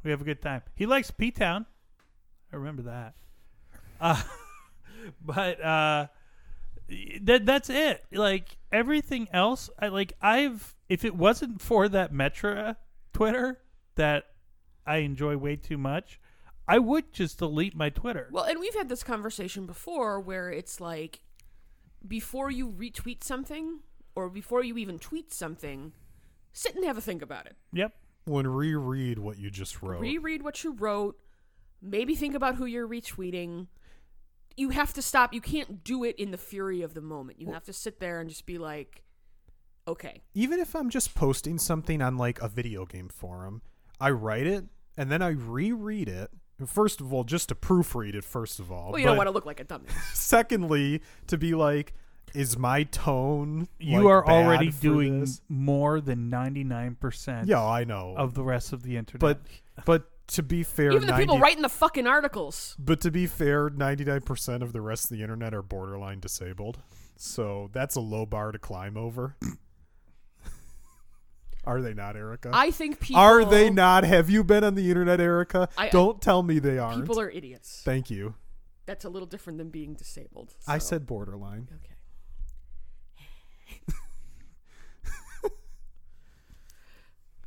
we 0.02 0.10
have 0.10 0.20
a 0.20 0.24
good 0.24 0.40
time. 0.40 0.62
He 0.74 0.86
likes 0.86 1.10
P 1.10 1.30
Town. 1.30 1.66
I 2.52 2.56
remember 2.56 2.82
that. 2.82 3.14
Uh, 4.00 4.22
but 5.24 5.60
uh, 5.62 6.06
that 7.22 7.46
that's 7.46 7.70
it. 7.70 8.04
Like 8.12 8.56
everything 8.72 9.28
else, 9.32 9.70
I 9.78 9.88
like. 9.88 10.12
I've 10.20 10.74
if 10.88 11.04
it 11.04 11.16
wasn't 11.16 11.60
for 11.60 11.88
that 11.88 12.12
Metra 12.12 12.76
Twitter 13.12 13.58
that 13.96 14.24
I 14.86 14.98
enjoy 14.98 15.36
way 15.36 15.56
too 15.56 15.78
much, 15.78 16.20
I 16.68 16.78
would 16.78 17.12
just 17.12 17.38
delete 17.38 17.76
my 17.76 17.90
Twitter. 17.90 18.28
Well, 18.30 18.44
and 18.44 18.60
we've 18.60 18.74
had 18.74 18.88
this 18.88 19.02
conversation 19.02 19.66
before 19.66 20.20
where 20.20 20.50
it's 20.50 20.80
like 20.80 21.20
before 22.06 22.50
you 22.50 22.70
retweet 22.70 23.24
something 23.24 23.80
or 24.14 24.28
before 24.28 24.62
you 24.62 24.76
even 24.78 24.98
tweet 24.98 25.32
something, 25.32 25.92
sit 26.52 26.74
and 26.74 26.84
have 26.84 26.98
a 26.98 27.00
think 27.00 27.22
about 27.22 27.46
it. 27.46 27.56
Yep. 27.72 27.92
When 28.24 28.46
reread 28.46 29.18
what 29.18 29.38
you 29.38 29.50
just 29.50 29.82
wrote. 29.82 30.00
Reread 30.00 30.42
what 30.42 30.64
you 30.64 30.72
wrote, 30.72 31.16
maybe 31.80 32.16
think 32.16 32.34
about 32.34 32.56
who 32.56 32.64
you're 32.64 32.88
retweeting. 32.88 33.68
You 34.56 34.70
have 34.70 34.92
to 34.94 35.02
stop. 35.02 35.34
You 35.34 35.40
can't 35.40 35.84
do 35.84 36.02
it 36.04 36.16
in 36.18 36.30
the 36.30 36.38
fury 36.38 36.82
of 36.82 36.94
the 36.94 37.00
moment. 37.02 37.40
You 37.40 37.52
have 37.52 37.64
to 37.64 37.72
sit 37.72 38.00
there 38.00 38.20
and 38.20 38.28
just 38.30 38.46
be 38.46 38.58
like, 38.58 39.02
okay. 39.86 40.22
even 40.34 40.58
if 40.58 40.74
I'm 40.74 40.90
just 40.90 41.14
posting 41.14 41.58
something 41.58 42.00
on 42.02 42.16
like 42.16 42.40
a 42.40 42.48
video 42.48 42.86
game 42.86 43.08
forum, 43.08 43.62
I 44.00 44.10
write 44.10 44.46
it 44.46 44.64
and 44.96 45.10
then 45.10 45.22
I 45.22 45.28
reread 45.28 46.08
it. 46.08 46.30
First 46.66 47.02
of 47.02 47.12
all, 47.12 47.22
just 47.24 47.50
to 47.50 47.54
proofread 47.54 48.14
it. 48.14 48.24
First 48.24 48.58
of 48.60 48.72
all, 48.72 48.92
Well, 48.92 48.98
you 48.98 49.04
don't 49.04 49.12
But 49.16 49.18
want 49.18 49.28
to 49.28 49.32
look 49.32 49.44
like 49.46 49.60
a 49.60 49.64
dummy. 49.64 49.88
Secondly, 50.14 51.02
to 51.26 51.36
be 51.36 51.54
like, 51.54 51.92
is 52.34 52.56
my 52.56 52.84
tone? 52.84 53.68
You 53.78 53.98
like, 53.98 54.06
are 54.06 54.24
bad 54.24 54.32
already 54.32 54.70
for 54.70 54.80
doing 54.80 55.20
this? 55.20 55.42
more 55.50 56.00
than 56.00 56.30
99% 56.30 57.46
Yeah, 57.46 57.62
I 57.62 57.84
know. 57.84 58.14
of 58.16 58.32
the 58.34 58.42
rest 58.42 58.72
of 58.72 58.82
the 58.82 58.96
internet. 58.96 59.20
but 59.20 59.40
but 59.84 60.10
to 60.28 60.42
be 60.42 60.62
fair, 60.62 60.92
Even 60.92 61.02
the 61.02 61.12
90 61.12 61.22
people 61.22 61.38
writing 61.38 61.62
the 61.62 61.68
fucking 61.68 62.06
articles. 62.06 62.74
But 62.78 63.00
to 63.02 63.10
be 63.10 63.26
fair, 63.26 63.70
ninety 63.70 64.04
nine 64.04 64.22
percent 64.22 64.62
of 64.62 64.72
the 64.72 64.80
rest 64.80 65.04
of 65.04 65.10
the 65.16 65.22
internet 65.22 65.54
are 65.54 65.62
borderline 65.62 66.20
disabled. 66.20 66.78
So 67.16 67.70
that's 67.72 67.96
a 67.96 68.00
low 68.00 68.26
bar 68.26 68.52
to 68.52 68.58
climb 68.58 68.96
over. 68.96 69.36
are 71.64 71.80
they 71.80 71.94
not, 71.94 72.16
Erica? 72.16 72.50
I 72.52 72.70
think 72.70 73.00
people 73.00 73.20
Are 73.20 73.44
they 73.44 73.70
not? 73.70 74.04
Have 74.04 74.28
you 74.28 74.44
been 74.44 74.64
on 74.64 74.74
the 74.74 74.88
internet, 74.88 75.20
Erica? 75.20 75.68
I- 75.78 75.88
Don't 75.88 76.20
tell 76.20 76.42
me 76.42 76.58
they 76.58 76.78
aren't. 76.78 77.00
People 77.00 77.20
are 77.20 77.30
idiots. 77.30 77.82
Thank 77.84 78.10
you. 78.10 78.34
That's 78.84 79.04
a 79.04 79.08
little 79.08 79.26
different 79.26 79.58
than 79.58 79.70
being 79.70 79.94
disabled. 79.94 80.54
I 80.68 80.78
said 80.78 81.06
borderline. 81.06 81.68
Okay. 81.74 81.94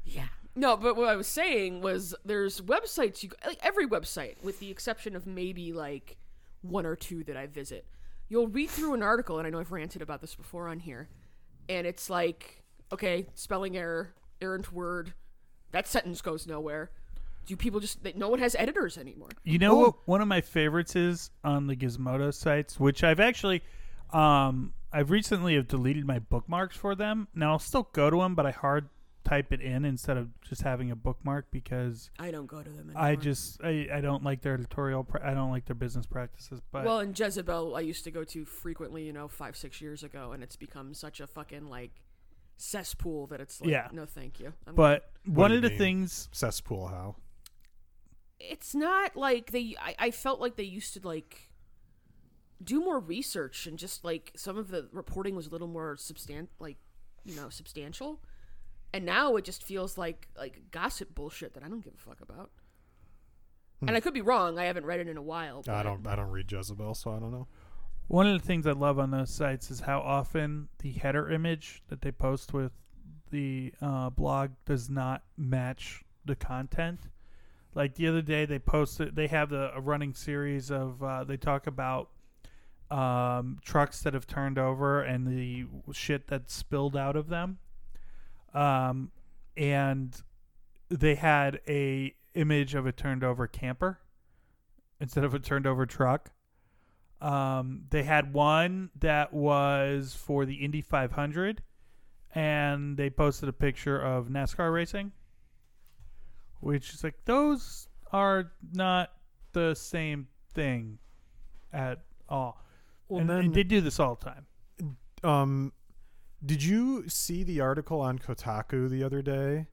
yeah. 0.03 0.27
No, 0.59 0.75
but 0.75 0.97
what 0.97 1.07
I 1.07 1.15
was 1.15 1.27
saying 1.27 1.79
was 1.81 2.13
there's 2.25 2.59
websites 2.59 3.23
you 3.23 3.29
like 3.47 3.59
every 3.63 3.87
website 3.87 4.35
with 4.43 4.59
the 4.59 4.69
exception 4.69 5.15
of 5.15 5.25
maybe 5.25 5.71
like 5.71 6.17
one 6.61 6.85
or 6.85 6.97
two 6.97 7.23
that 7.23 7.37
I 7.37 7.47
visit. 7.47 7.85
You'll 8.27 8.49
read 8.49 8.69
through 8.69 8.93
an 8.93 9.01
article 9.01 9.37
and 9.37 9.47
I 9.47 9.51
know 9.51 9.59
I've 9.59 9.71
ranted 9.71 10.01
about 10.01 10.19
this 10.19 10.35
before 10.35 10.67
on 10.67 10.79
here 10.79 11.07
and 11.69 11.87
it's 11.87 12.09
like 12.09 12.63
okay, 12.91 13.25
spelling 13.35 13.77
error, 13.77 14.13
errant 14.41 14.73
word, 14.73 15.13
that 15.71 15.87
sentence 15.87 16.21
goes 16.21 16.45
nowhere. 16.45 16.91
Do 17.45 17.55
people 17.55 17.79
just 17.79 18.03
they, 18.03 18.11
no 18.11 18.27
one 18.27 18.39
has 18.39 18.53
editors 18.55 18.97
anymore? 18.97 19.29
You 19.45 19.59
know 19.59 19.71
Oh. 19.77 19.79
what 19.85 19.95
one 20.07 20.21
of 20.21 20.27
my 20.27 20.41
favorites 20.41 20.95
is 20.97 21.31
on 21.43 21.67
the 21.67 21.75
Gizmodo 21.77 22.33
sites, 22.33 22.77
which 22.77 23.01
I've 23.01 23.21
actually 23.21 23.63
um 24.11 24.73
I've 24.91 25.09
recently 25.09 25.55
have 25.55 25.69
deleted 25.69 26.05
my 26.05 26.19
bookmarks 26.19 26.75
for 26.75 26.95
them. 26.95 27.29
Now 27.33 27.51
I'll 27.51 27.59
still 27.59 27.87
go 27.93 28.09
to 28.09 28.17
them, 28.17 28.35
but 28.35 28.45
I 28.45 28.51
hard 28.51 28.89
type 29.29 29.53
it 29.53 29.61
in 29.61 29.85
instead 29.85 30.17
of 30.17 30.29
just 30.41 30.61
having 30.63 30.89
a 30.91 30.95
bookmark 30.95 31.51
because 31.51 32.09
I 32.19 32.31
don't 32.31 32.47
go 32.47 32.63
to 32.63 32.69
them 32.69 32.89
anymore. 32.89 33.03
I 33.03 33.15
just 33.15 33.61
I, 33.63 33.87
I 33.93 34.01
don't 34.01 34.23
like 34.23 34.41
their 34.41 34.55
editorial 34.55 35.03
pra- 35.03 35.29
I 35.29 35.33
don't 35.33 35.51
like 35.51 35.65
their 35.65 35.75
business 35.75 36.05
practices. 36.05 36.61
But 36.71 36.85
well, 36.85 36.99
and 36.99 37.17
Jezebel, 37.17 37.75
I 37.75 37.81
used 37.81 38.03
to 38.05 38.11
go 38.11 38.23
to 38.23 38.45
frequently, 38.45 39.03
you 39.05 39.13
know, 39.13 39.27
five, 39.27 39.55
six 39.55 39.81
years 39.81 40.03
ago, 40.03 40.31
and 40.31 40.41
it's 40.41 40.55
become 40.55 40.93
such 40.93 41.19
a 41.19 41.27
fucking 41.27 41.69
like 41.69 41.91
cesspool 42.57 43.27
that 43.27 43.39
it's 43.39 43.61
like, 43.61 43.69
Yeah. 43.69 43.87
no, 43.91 44.05
thank 44.05 44.39
you. 44.39 44.51
I'm 44.67 44.75
but 44.75 45.11
one 45.25 45.51
of 45.51 45.61
the 45.61 45.69
mean? 45.69 45.77
things 45.77 46.27
Cesspool 46.31 46.87
how? 46.87 47.15
it's 48.39 48.73
not 48.73 49.15
like 49.15 49.51
they. 49.51 49.75
I, 49.79 49.95
I 49.99 50.11
felt 50.11 50.39
like 50.39 50.55
they 50.55 50.63
used 50.63 50.93
to 50.95 51.01
like 51.07 51.49
do 52.63 52.79
more 52.79 52.99
research 52.99 53.67
and 53.67 53.77
just 53.77 54.03
like 54.03 54.31
some 54.35 54.57
of 54.57 54.69
the 54.69 54.87
reporting 54.91 55.35
was 55.35 55.47
a 55.47 55.49
little 55.49 55.67
more 55.67 55.95
substan 55.95 56.47
like 56.59 56.77
you 57.25 57.35
know 57.35 57.49
substantial, 57.49 58.21
and 58.93 59.05
now 59.05 59.35
it 59.35 59.45
just 59.45 59.63
feels 59.63 59.97
like 59.97 60.27
like 60.37 60.61
gossip 60.71 61.13
bullshit 61.15 61.53
that 61.53 61.63
I 61.63 61.67
don't 61.67 61.83
give 61.83 61.93
a 61.93 61.97
fuck 61.97 62.21
about. 62.21 62.51
And 63.81 63.91
I 63.91 64.01
could 64.01 64.13
be 64.13 64.21
wrong. 64.21 64.59
I 64.59 64.65
haven't 64.65 64.85
read 64.85 64.99
it 64.99 65.07
in 65.07 65.15
a 65.15 65.21
while. 65.21 65.63
I 65.69 65.83
don't 65.83 66.05
I 66.05 66.15
don't 66.15 66.31
read 66.31 66.51
Jezebel, 66.51 66.95
so 66.95 67.11
I 67.11 67.19
don't 67.19 67.31
know. 67.31 67.47
One 68.07 68.27
of 68.27 68.41
the 68.41 68.45
things 68.45 68.65
I 68.65 68.71
love 68.71 68.97
on 68.97 69.11
those 69.11 69.29
sites 69.29 69.69
is 69.69 69.81
how 69.81 69.99
often 69.99 70.67
the 70.79 70.91
header 70.91 71.31
image 71.31 71.83
that 71.89 72.01
they 72.01 72.11
post 72.11 72.53
with 72.53 72.71
the 73.29 73.71
uh, 73.81 74.09
blog 74.09 74.51
does 74.65 74.89
not 74.89 75.23
match 75.37 76.03
the 76.25 76.35
content. 76.35 77.01
Like 77.75 77.95
the 77.95 78.07
other 78.07 78.23
day, 78.23 78.45
they 78.45 78.57
posted, 78.57 79.15
they 79.15 79.27
have 79.27 79.51
a, 79.51 79.73
a 79.75 79.79
running 79.79 80.15
series 80.15 80.71
of, 80.71 81.03
uh, 81.03 81.23
they 81.23 81.37
talk 81.37 81.67
about 81.67 82.09
um, 82.89 83.59
trucks 83.63 84.01
that 84.01 84.15
have 84.15 84.25
turned 84.25 84.57
over 84.57 85.01
and 85.01 85.27
the 85.27 85.65
shit 85.93 86.27
that 86.27 86.49
spilled 86.49 86.97
out 86.97 87.15
of 87.15 87.29
them. 87.29 87.59
Um, 88.53 89.11
and 89.55 90.19
they 90.89 91.15
had 91.15 91.61
a 91.67 92.15
image 92.33 92.75
of 92.75 92.85
a 92.85 92.91
turned 92.91 93.23
over 93.23 93.47
camper 93.47 93.99
instead 94.99 95.23
of 95.23 95.33
a 95.33 95.39
turned 95.39 95.67
over 95.67 95.85
truck. 95.85 96.31
Um, 97.21 97.83
they 97.89 98.03
had 98.03 98.33
one 98.33 98.91
that 98.99 99.33
was 99.33 100.15
for 100.15 100.45
the 100.45 100.55
Indy 100.55 100.81
500, 100.81 101.61
and 102.33 102.95
they 102.95 103.09
posted 103.09 103.49
a 103.49 103.53
picture 103.53 103.99
of 103.99 104.27
NASCAR 104.27 104.73
racing. 104.73 105.11
which 106.61 106.93
is 106.93 107.03
like 107.03 107.15
those 107.25 107.87
are 108.11 108.51
not 108.73 109.11
the 109.53 109.73
same 109.75 110.27
thing 110.53 110.99
at 111.73 111.99
all. 112.27 112.63
Well, 113.07 113.21
and, 113.21 113.29
then 113.29 113.37
and 113.45 113.53
they 113.53 113.63
do 113.63 113.81
this 113.81 113.99
all 113.99 114.15
the 114.15 114.25
time. 114.25 114.45
um 115.23 115.73
did 116.45 116.63
you 116.63 117.07
see 117.09 117.43
the 117.43 117.59
article 117.59 117.99
on 117.99 118.19
Kotaku 118.19 118.89
the 118.89 119.03
other 119.03 119.21
day 119.21 119.67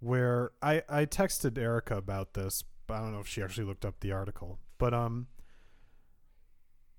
where 0.00 0.52
I 0.60 0.82
I 0.88 1.06
texted 1.06 1.58
Erica 1.58 1.96
about 1.96 2.34
this, 2.34 2.64
but 2.86 2.94
I 2.94 2.98
don't 3.00 3.12
know 3.12 3.20
if 3.20 3.28
she 3.28 3.42
actually 3.42 3.66
looked 3.66 3.84
up 3.84 4.00
the 4.00 4.12
article. 4.12 4.58
But 4.78 4.94
um 4.94 5.28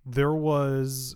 there 0.05 0.33
was 0.33 1.15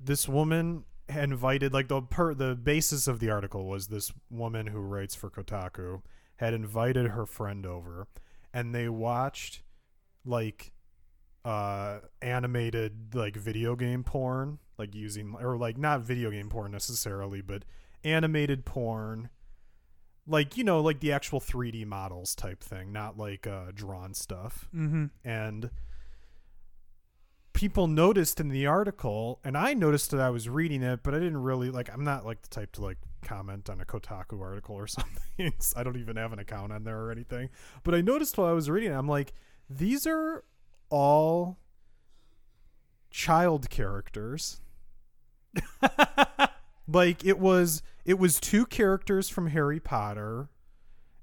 this 0.00 0.28
woman 0.28 0.84
invited 1.08 1.72
like 1.72 1.88
the 1.88 2.00
per 2.00 2.34
the 2.34 2.54
basis 2.54 3.06
of 3.08 3.18
the 3.18 3.30
article 3.30 3.66
was 3.66 3.88
this 3.88 4.12
woman 4.30 4.68
who 4.68 4.80
writes 4.80 5.14
for 5.14 5.30
Kotaku 5.30 6.02
had 6.36 6.54
invited 6.54 7.08
her 7.08 7.26
friend 7.26 7.66
over 7.66 8.06
and 8.52 8.74
they 8.74 8.88
watched 8.88 9.62
like 10.24 10.72
uh 11.44 11.98
animated 12.22 13.14
like 13.14 13.36
video 13.36 13.74
game 13.74 14.04
porn 14.04 14.58
like 14.80 14.94
using 14.94 15.36
or 15.40 15.56
like 15.56 15.78
not 15.78 16.00
video 16.00 16.30
game 16.30 16.48
porn 16.48 16.72
necessarily 16.72 17.40
but 17.40 17.64
animated 18.02 18.64
porn. 18.64 19.28
Like 20.26 20.56
you 20.56 20.64
know 20.64 20.80
like 20.80 21.00
the 21.00 21.12
actual 21.12 21.40
3D 21.40 21.86
models 21.86 22.34
type 22.34 22.62
thing 22.64 22.92
not 22.92 23.16
like 23.16 23.46
uh 23.46 23.70
drawn 23.74 24.14
stuff. 24.14 24.68
Mm-hmm. 24.74 25.06
and 25.24 25.70
people 27.52 27.86
noticed 27.88 28.40
in 28.40 28.48
the 28.48 28.64
article 28.64 29.40
and 29.44 29.58
i 29.58 29.74
noticed 29.74 30.12
that 30.12 30.20
i 30.20 30.30
was 30.30 30.48
reading 30.48 30.82
it 30.82 31.00
but 31.02 31.14
i 31.14 31.18
didn't 31.18 31.42
really 31.42 31.68
like 31.68 31.92
i'm 31.92 32.04
not 32.04 32.24
like 32.24 32.40
the 32.42 32.48
type 32.48 32.70
to 32.72 32.80
like 32.80 32.96
comment 33.22 33.68
on 33.68 33.80
a 33.80 33.84
kotaku 33.84 34.40
article 34.40 34.76
or 34.76 34.86
something. 34.96 35.52
I 35.76 35.82
don't 35.82 35.96
even 35.98 36.16
have 36.16 36.32
an 36.32 36.38
account 36.38 36.72
on 36.72 36.84
there 36.84 36.98
or 37.00 37.10
anything. 37.10 37.50
But 37.82 37.94
i 37.94 38.00
noticed 38.00 38.38
while 38.38 38.48
i 38.48 38.52
was 38.52 38.70
reading 38.70 38.92
it 38.92 38.94
i'm 38.94 39.08
like 39.08 39.32
these 39.68 40.06
are 40.06 40.44
all 40.90 41.58
child 43.10 43.68
characters 43.68 44.60
like 46.88 47.24
it 47.24 47.38
was 47.38 47.82
it 48.04 48.18
was 48.18 48.40
two 48.40 48.66
characters 48.66 49.28
from 49.28 49.48
harry 49.48 49.80
potter. 49.80 50.48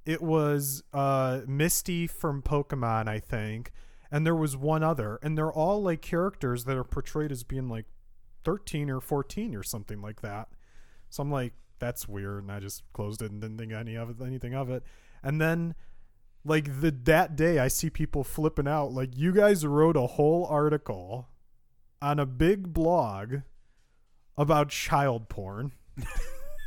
It 0.06 0.22
was 0.22 0.84
uh 0.94 1.42
misty 1.48 2.08
from 2.08 2.42
pokemon 2.42 3.10
i 3.10 3.20
think 3.20 3.72
and 4.10 4.26
there 4.26 4.36
was 4.36 4.56
one 4.56 4.84
other 4.84 5.20
and 5.22 5.38
they're 5.38 5.52
all 5.52 5.82
like 5.82 6.02
characters 6.02 6.64
that 6.64 6.78
are 6.78 6.84
portrayed 6.84 7.32
as 7.32 7.44
being 7.44 7.68
like 7.68 7.86
13 8.44 8.90
or 8.90 9.02
14 9.02 9.56
or 9.56 9.64
something 9.64 10.02
like 10.02 10.22
that. 10.22 10.48
So 11.10 11.24
i'm 11.24 11.32
like 11.32 11.54
that's 11.80 12.08
weird 12.08 12.44
and 12.44 12.52
i 12.52 12.60
just 12.60 12.84
closed 12.94 13.22
it 13.22 13.32
and 13.32 13.42
didn't 13.42 13.58
think 13.58 13.74
any 13.74 13.96
of 13.96 14.10
it 14.10 14.26
anything 14.26 14.54
of 14.54 14.70
it. 14.70 14.84
And 15.22 15.42
then 15.42 15.76
like 16.46 16.80
the 16.80 16.92
that 16.92 17.36
day 17.36 17.60
i 17.60 17.68
see 17.68 17.90
people 17.90 18.24
flipping 18.24 18.68
out 18.68 18.94
like 18.94 19.18
you 19.18 19.34
guys 19.34 19.66
wrote 19.66 19.98
a 19.98 20.08
whole 20.08 20.46
article 20.46 21.28
on 22.02 22.20
a 22.20 22.26
big 22.26 22.74
blog 22.74 23.38
about 24.38 24.70
child 24.70 25.30
porn 25.30 25.72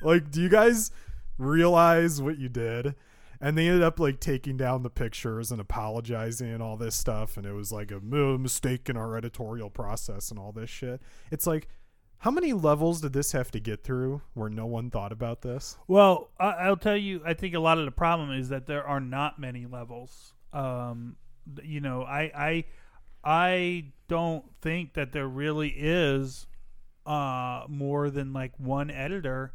like 0.03 0.31
do 0.31 0.41
you 0.41 0.49
guys 0.49 0.91
realize 1.39 2.21
what 2.21 2.39
you 2.39 2.49
did 2.49 2.95
and 3.41 3.57
they 3.57 3.67
ended 3.67 3.83
up 3.83 3.99
like 3.99 4.21
taking 4.21 4.57
down 4.57 4.83
the 4.83 4.91
pictures 4.91 5.51
and 5.51 5.61
apologizing 5.61 6.51
and 6.53 6.63
all 6.63 6.77
this 6.77 6.95
stuff 6.95 7.37
and 7.37 7.47
it 7.47 7.53
was 7.53 7.73
like 7.73 7.91
a 7.91 8.01
mistake 8.01 8.89
in 8.89 8.97
our 8.97 9.17
editorial 9.17 9.71
process 9.71 10.31
and 10.31 10.39
all 10.39 10.53
this 10.53 10.69
shit 10.69 11.01
it's 11.31 11.47
like 11.47 11.69
how 12.21 12.31
many 12.31 12.53
levels 12.53 13.01
did 13.01 13.15
this 13.15 13.33
have 13.33 13.51
to 13.51 13.59
get 13.59 13.83
through 13.83 14.21
where 14.35 14.51
no 14.51 14.67
one 14.67 14.91
thought 14.91 15.11
about 15.11 15.41
this 15.41 15.79
Well, 15.89 16.31
I, 16.39 16.51
I'll 16.51 16.77
tell 16.77 16.97
you. 16.97 17.23
I 17.25 17.33
think 17.33 17.55
a 17.55 17.59
lot 17.59 17.79
of 17.79 17.87
the 17.87 17.91
problem 17.91 18.31
is 18.31 18.51
that 18.51 18.67
there 18.67 18.87
are 18.87 19.01
not 19.01 19.39
many 19.39 19.65
levels. 19.65 20.35
Um, 20.53 21.17
you 21.63 21.81
know, 21.81 22.03
I, 22.03 22.31
I, 22.35 22.65
I 23.25 23.85
don't 24.09 24.45
think 24.61 24.95
that 24.95 25.13
there 25.13 25.27
really 25.27 25.73
is 25.75 26.47
uh, 27.11 27.65
more 27.69 28.09
than 28.09 28.33
like 28.33 28.53
one 28.57 28.89
editor 28.89 29.53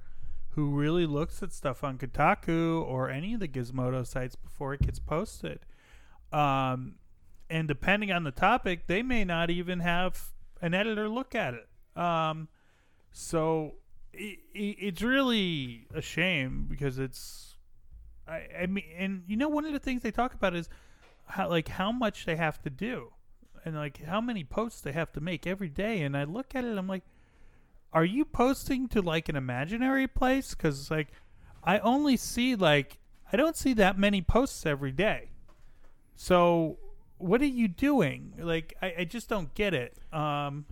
who 0.49 0.71
really 0.71 1.05
looks 1.05 1.41
at 1.41 1.53
stuff 1.53 1.85
on 1.85 1.97
Kotaku 1.97 2.85
or 2.85 3.09
any 3.09 3.33
of 3.33 3.39
the 3.39 3.47
Gizmodo 3.47 4.05
sites 4.05 4.35
before 4.35 4.73
it 4.73 4.81
gets 4.81 4.99
posted. 4.99 5.59
Um, 6.33 6.95
and 7.49 7.65
depending 7.65 8.11
on 8.11 8.25
the 8.25 8.31
topic, 8.31 8.87
they 8.87 9.01
may 9.01 9.23
not 9.23 9.49
even 9.49 9.79
have 9.79 10.31
an 10.61 10.73
editor 10.73 11.07
look 11.07 11.33
at 11.33 11.53
it. 11.53 11.67
Um, 11.97 12.49
so 13.13 13.75
it, 14.11 14.39
it, 14.53 14.75
it's 14.79 15.01
really 15.01 15.87
a 15.93 16.01
shame 16.01 16.65
because 16.69 16.99
it's, 16.99 17.55
I, 18.27 18.47
I 18.63 18.65
mean, 18.65 18.83
and 18.97 19.23
you 19.27 19.37
know, 19.37 19.47
one 19.47 19.63
of 19.63 19.71
the 19.71 19.79
things 19.79 20.01
they 20.01 20.11
talk 20.11 20.33
about 20.33 20.53
is 20.55 20.67
how 21.25 21.47
like 21.47 21.69
how 21.69 21.93
much 21.93 22.25
they 22.25 22.35
have 22.35 22.61
to 22.63 22.69
do, 22.69 23.13
and 23.63 23.75
like 23.75 24.03
how 24.03 24.19
many 24.19 24.43
posts 24.43 24.81
they 24.81 24.91
have 24.91 25.13
to 25.13 25.21
make 25.21 25.47
every 25.47 25.69
day. 25.69 26.01
And 26.01 26.17
I 26.17 26.25
look 26.25 26.53
at 26.53 26.65
it, 26.65 26.77
I'm 26.77 26.87
like, 26.87 27.03
are 27.95 28.05
you 28.05 28.25
posting 28.25 28.87
to 28.89 29.01
like 29.01 29.29
an 29.29 29.35
imaginary 29.35 30.05
place? 30.05 30.53
Because 30.53 30.91
like, 30.91 31.07
I 31.63 31.79
only 31.79 32.17
see 32.17 32.55
like 32.55 32.99
I 33.33 33.37
don't 33.37 33.57
see 33.57 33.73
that 33.73 33.97
many 33.97 34.21
posts 34.21 34.65
every 34.65 34.91
day. 34.91 35.29
So 36.15 36.77
what 37.17 37.41
are 37.41 37.45
you 37.45 37.67
doing? 37.67 38.33
Like, 38.37 38.75
I, 38.81 38.93
I 38.99 39.03
just 39.05 39.29
don't 39.29 39.53
get 39.55 39.73
it. 39.73 39.97
Um, 40.13 40.65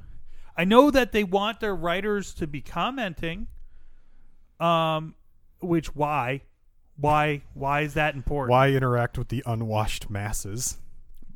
I 0.56 0.66
know 0.66 0.92
that 0.92 1.12
they 1.12 1.24
want 1.24 1.60
their 1.60 1.76
writers 1.76 2.34
to 2.36 2.48
be 2.48 2.62
commenting. 2.62 3.48
Um, 4.60 5.16
which 5.62 5.96
why, 5.96 6.42
why, 6.98 7.42
why 7.54 7.82
is 7.82 7.96
that 7.96 8.16
important? 8.16 8.52
why 8.52 8.70
interact 8.70 9.18
with 9.18 9.30
the 9.30 9.44
unwashed 9.46 10.10
masses 10.10 10.78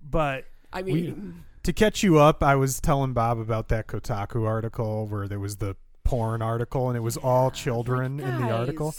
But 0.08 0.46
I 0.72 0.82
mean, 0.82 1.44
to 1.68 1.74
catch 1.74 2.02
you 2.02 2.18
up 2.18 2.42
i 2.42 2.56
was 2.56 2.80
telling 2.80 3.14
bob 3.14 3.38
about 3.38 3.68
that 3.68 3.88
kotaku 3.88 4.46
article 4.48 5.06
where 5.08 5.28
there 5.28 5.40
was 5.40 5.58
the 5.58 5.76
porn 6.04 6.42
article 6.42 6.88
and 6.88 6.96
it 6.96 7.02
was 7.02 7.18
all 7.18 7.52
children 7.52 8.20
in 8.20 8.42
the 8.42 8.50
article 8.50 8.96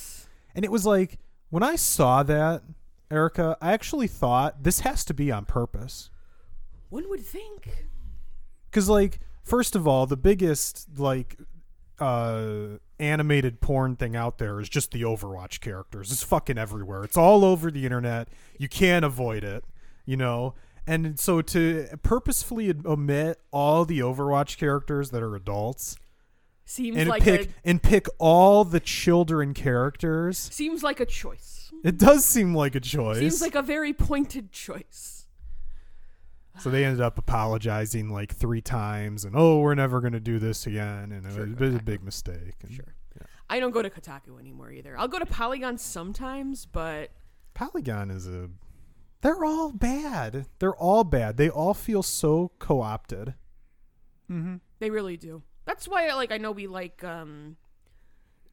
And 0.54 0.64
it 0.64 0.70
was 0.70 0.84
like 0.84 1.18
when 1.50 1.62
I 1.62 1.76
saw 1.76 2.22
that, 2.24 2.62
Erica, 3.10 3.56
I 3.62 3.72
actually 3.72 4.08
thought 4.08 4.62
this 4.64 4.80
has 4.80 5.04
to 5.06 5.14
be 5.14 5.30
on 5.32 5.44
purpose. 5.46 6.10
One 6.90 7.08
would 7.08 7.24
think. 7.24 7.86
Cuz 8.72 8.88
like 8.88 9.20
first 9.42 9.74
of 9.74 9.86
all, 9.88 10.04
the 10.06 10.16
biggest 10.16 10.98
like 10.98 11.38
uh 12.00 12.78
animated 12.98 13.60
porn 13.60 13.96
thing 13.96 14.14
out 14.16 14.38
there 14.38 14.60
is 14.60 14.68
just 14.68 14.90
the 14.90 15.02
Overwatch 15.02 15.60
characters. 15.60 16.12
It's 16.12 16.22
fucking 16.22 16.58
everywhere. 16.58 17.04
It's 17.04 17.16
all 17.16 17.44
over 17.44 17.70
the 17.70 17.84
internet. 17.84 18.28
You 18.58 18.68
can't 18.68 19.04
avoid 19.04 19.44
it, 19.44 19.64
you 20.04 20.16
know. 20.16 20.54
And 20.88 21.20
so 21.20 21.42
to 21.42 21.86
purposefully 22.02 22.74
omit 22.84 23.38
all 23.52 23.84
the 23.84 24.00
Overwatch 24.00 24.56
characters 24.56 25.10
that 25.10 25.22
are 25.22 25.36
adults 25.36 25.96
Seems 26.64 26.96
and 26.96 27.08
like 27.08 27.22
pick 27.22 27.46
a 27.46 27.48
and 27.64 27.82
pick 27.82 28.06
all 28.18 28.64
the 28.64 28.80
children 28.80 29.54
characters, 29.54 30.38
seems 30.52 30.82
like 30.82 31.00
a 31.00 31.06
choice. 31.06 31.70
it 31.84 31.96
does 31.98 32.24
seem 32.24 32.54
like 32.54 32.74
a 32.74 32.80
choice. 32.80 33.18
Seems 33.18 33.40
like 33.40 33.54
a 33.54 33.62
very 33.62 33.92
pointed 33.92 34.50
choice. 34.52 35.26
So 36.58 36.70
they 36.70 36.84
ended 36.84 37.00
up 37.00 37.18
apologizing 37.18 38.10
like 38.10 38.34
three 38.34 38.60
times, 38.60 39.24
and 39.24 39.34
oh, 39.36 39.60
we're 39.60 39.74
never 39.74 40.00
going 40.00 40.12
to 40.14 40.20
do 40.20 40.38
this 40.38 40.66
again, 40.66 41.12
and 41.12 41.32
Sure, 41.32 41.44
it 41.44 41.58
was 41.60 41.74
a 41.74 41.82
big 41.82 42.02
mistake. 42.02 42.54
And 42.62 42.72
Sure. 42.72 42.94
I 43.48 43.60
don't 43.60 43.70
go 43.70 43.80
to 43.80 43.88
Kotaku 43.88 44.38
anymore 44.38 44.70
either. 44.72 44.98
I'll 44.98 45.08
go 45.08 45.18
to 45.18 45.26
Polygon 45.26 45.78
sometimes, 45.78 46.66
but 46.66 47.10
Polygon 47.54 48.10
is 48.10 48.26
a. 48.26 48.50
They're 49.20 49.44
all 49.44 49.72
bad. 49.72 50.46
They're 50.58 50.76
all 50.76 51.04
bad. 51.04 51.36
They 51.36 51.48
all 51.48 51.74
feel 51.74 52.02
so 52.02 52.52
co-opted. 52.58 53.34
mm-hmm. 54.30 54.56
they 54.78 54.90
really 54.90 55.16
do. 55.16 55.42
That's 55.64 55.88
why, 55.88 56.12
like, 56.14 56.32
I 56.32 56.38
know 56.38 56.52
we 56.52 56.66
like 56.66 57.02
um, 57.04 57.56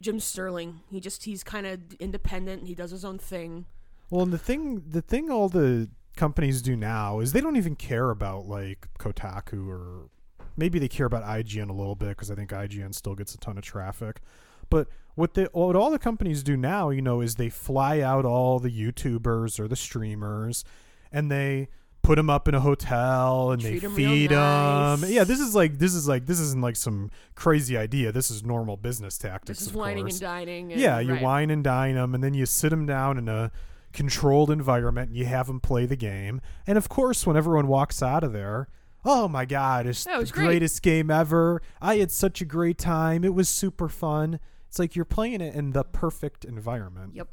Jim 0.02 0.20
Sterling. 0.20 0.82
He 0.90 1.00
just 1.00 1.24
he's 1.24 1.44
kind 1.44 1.66
of 1.66 1.80
independent. 2.00 2.68
He 2.68 2.76
does 2.76 2.92
his 2.92 3.06
own 3.06 3.20
thing. 3.20 3.66
Well, 4.10 4.24
and 4.24 4.34
the 4.34 4.38
thing, 4.38 4.84
the 4.88 5.02
thing, 5.02 5.30
all 5.30 5.50
the 5.50 5.90
companies 6.16 6.62
do 6.62 6.76
now 6.76 7.20
is 7.20 7.32
they 7.32 7.42
don't 7.42 7.58
even 7.58 7.76
care 7.76 8.10
about 8.10 8.48
like 8.48 8.88
Kotaku 9.00 9.68
or 9.68 10.10
maybe 10.58 10.80
they 10.80 10.88
care 10.88 11.06
about 11.06 11.24
IGN 11.24 11.70
a 11.70 11.74
little 11.74 11.96
bit 11.96 12.10
because 12.10 12.32
I 12.32 12.36
think 12.36 12.52
IGN 12.52 12.94
still 12.96 13.16
gets 13.16 13.34
a 13.34 13.38
ton 13.38 13.58
of 13.58 13.64
traffic. 13.64 14.22
But 14.70 14.88
what 15.16 15.34
they, 15.34 15.46
what 15.54 15.76
all 15.76 15.92
the 15.92 16.00
companies 16.00 16.44
do 16.44 16.56
now, 16.56 16.90
you 16.90 17.02
know, 17.02 17.22
is 17.22 17.36
they 17.36 17.50
fly 17.50 18.00
out 18.02 18.26
all 18.26 18.60
the 18.60 18.70
YouTubers 18.70 19.60
or 19.60 19.68
the 19.68 19.76
streamers, 19.76 20.64
and 21.12 21.32
they 21.32 21.70
put 22.02 22.16
them 22.18 22.30
up 22.30 22.48
in 22.48 22.54
a 22.54 22.60
hotel 22.60 23.50
and 23.50 23.60
Treat 23.62 23.80
they 23.80 23.88
'em 23.88 23.96
real 23.96 24.08
feed 24.10 24.30
them. 24.30 25.02
nice. 25.02 25.10
Yeah, 25.10 25.24
this 25.24 25.40
is 25.40 25.56
like 25.56 25.80
this 25.80 25.96
is 25.96 26.08
like 26.08 26.28
this 26.28 26.40
isn't 26.40 26.62
like 26.62 26.76
some 26.76 27.10
crazy 27.34 27.76
idea. 27.78 28.12
This 28.12 28.30
is 28.30 28.44
normal 28.44 28.78
business 28.78 29.18
tactics. 29.18 29.58
This 29.60 29.62
is 29.68 29.68
of 29.70 29.76
whining 29.76 30.04
course. 30.04 30.14
and 30.16 30.22
dining. 30.22 30.72
And, 30.72 30.80
Yeah, 30.82 31.00
you 31.00 31.14
right. 31.14 31.22
wine 31.24 31.50
and 31.50 31.64
dine 31.64 31.96
them, 31.96 32.14
and 32.14 32.24
then 32.24 32.34
you 32.36 32.46
sit 32.46 32.70
them 32.70 32.86
down 32.86 33.18
in 33.18 33.28
a 33.28 33.52
controlled 33.92 34.52
environment, 34.52 35.10
and 35.10 35.18
you 35.18 35.26
have 35.26 35.48
them 35.48 35.60
play 35.60 35.86
the 35.86 35.96
game. 35.96 36.42
And 36.68 36.78
of 36.78 36.90
course, 36.90 37.26
when 37.26 37.38
everyone 37.38 37.68
walks 37.68 38.04
out 38.04 38.24
of 38.24 38.34
there, 38.34 38.68
oh 39.06 39.28
my 39.28 39.46
god, 39.46 39.88
it's 39.88 40.04
the 40.04 40.12
great. 40.32 40.34
greatest 40.34 40.82
game 40.84 41.10
ever! 41.10 41.62
I 41.82 41.96
had 41.98 42.12
such 42.12 42.40
a 42.42 42.46
great 42.46 42.78
time. 42.78 43.24
It 43.24 43.34
was 43.34 43.48
super 43.50 43.88
fun. 43.90 44.40
It's 44.76 44.80
like 44.82 44.94
you're 44.94 45.06
playing 45.06 45.40
it 45.40 45.56
in 45.56 45.72
the 45.72 45.86
perfect 45.86 46.44
environment. 46.44 47.16
Yep. 47.16 47.30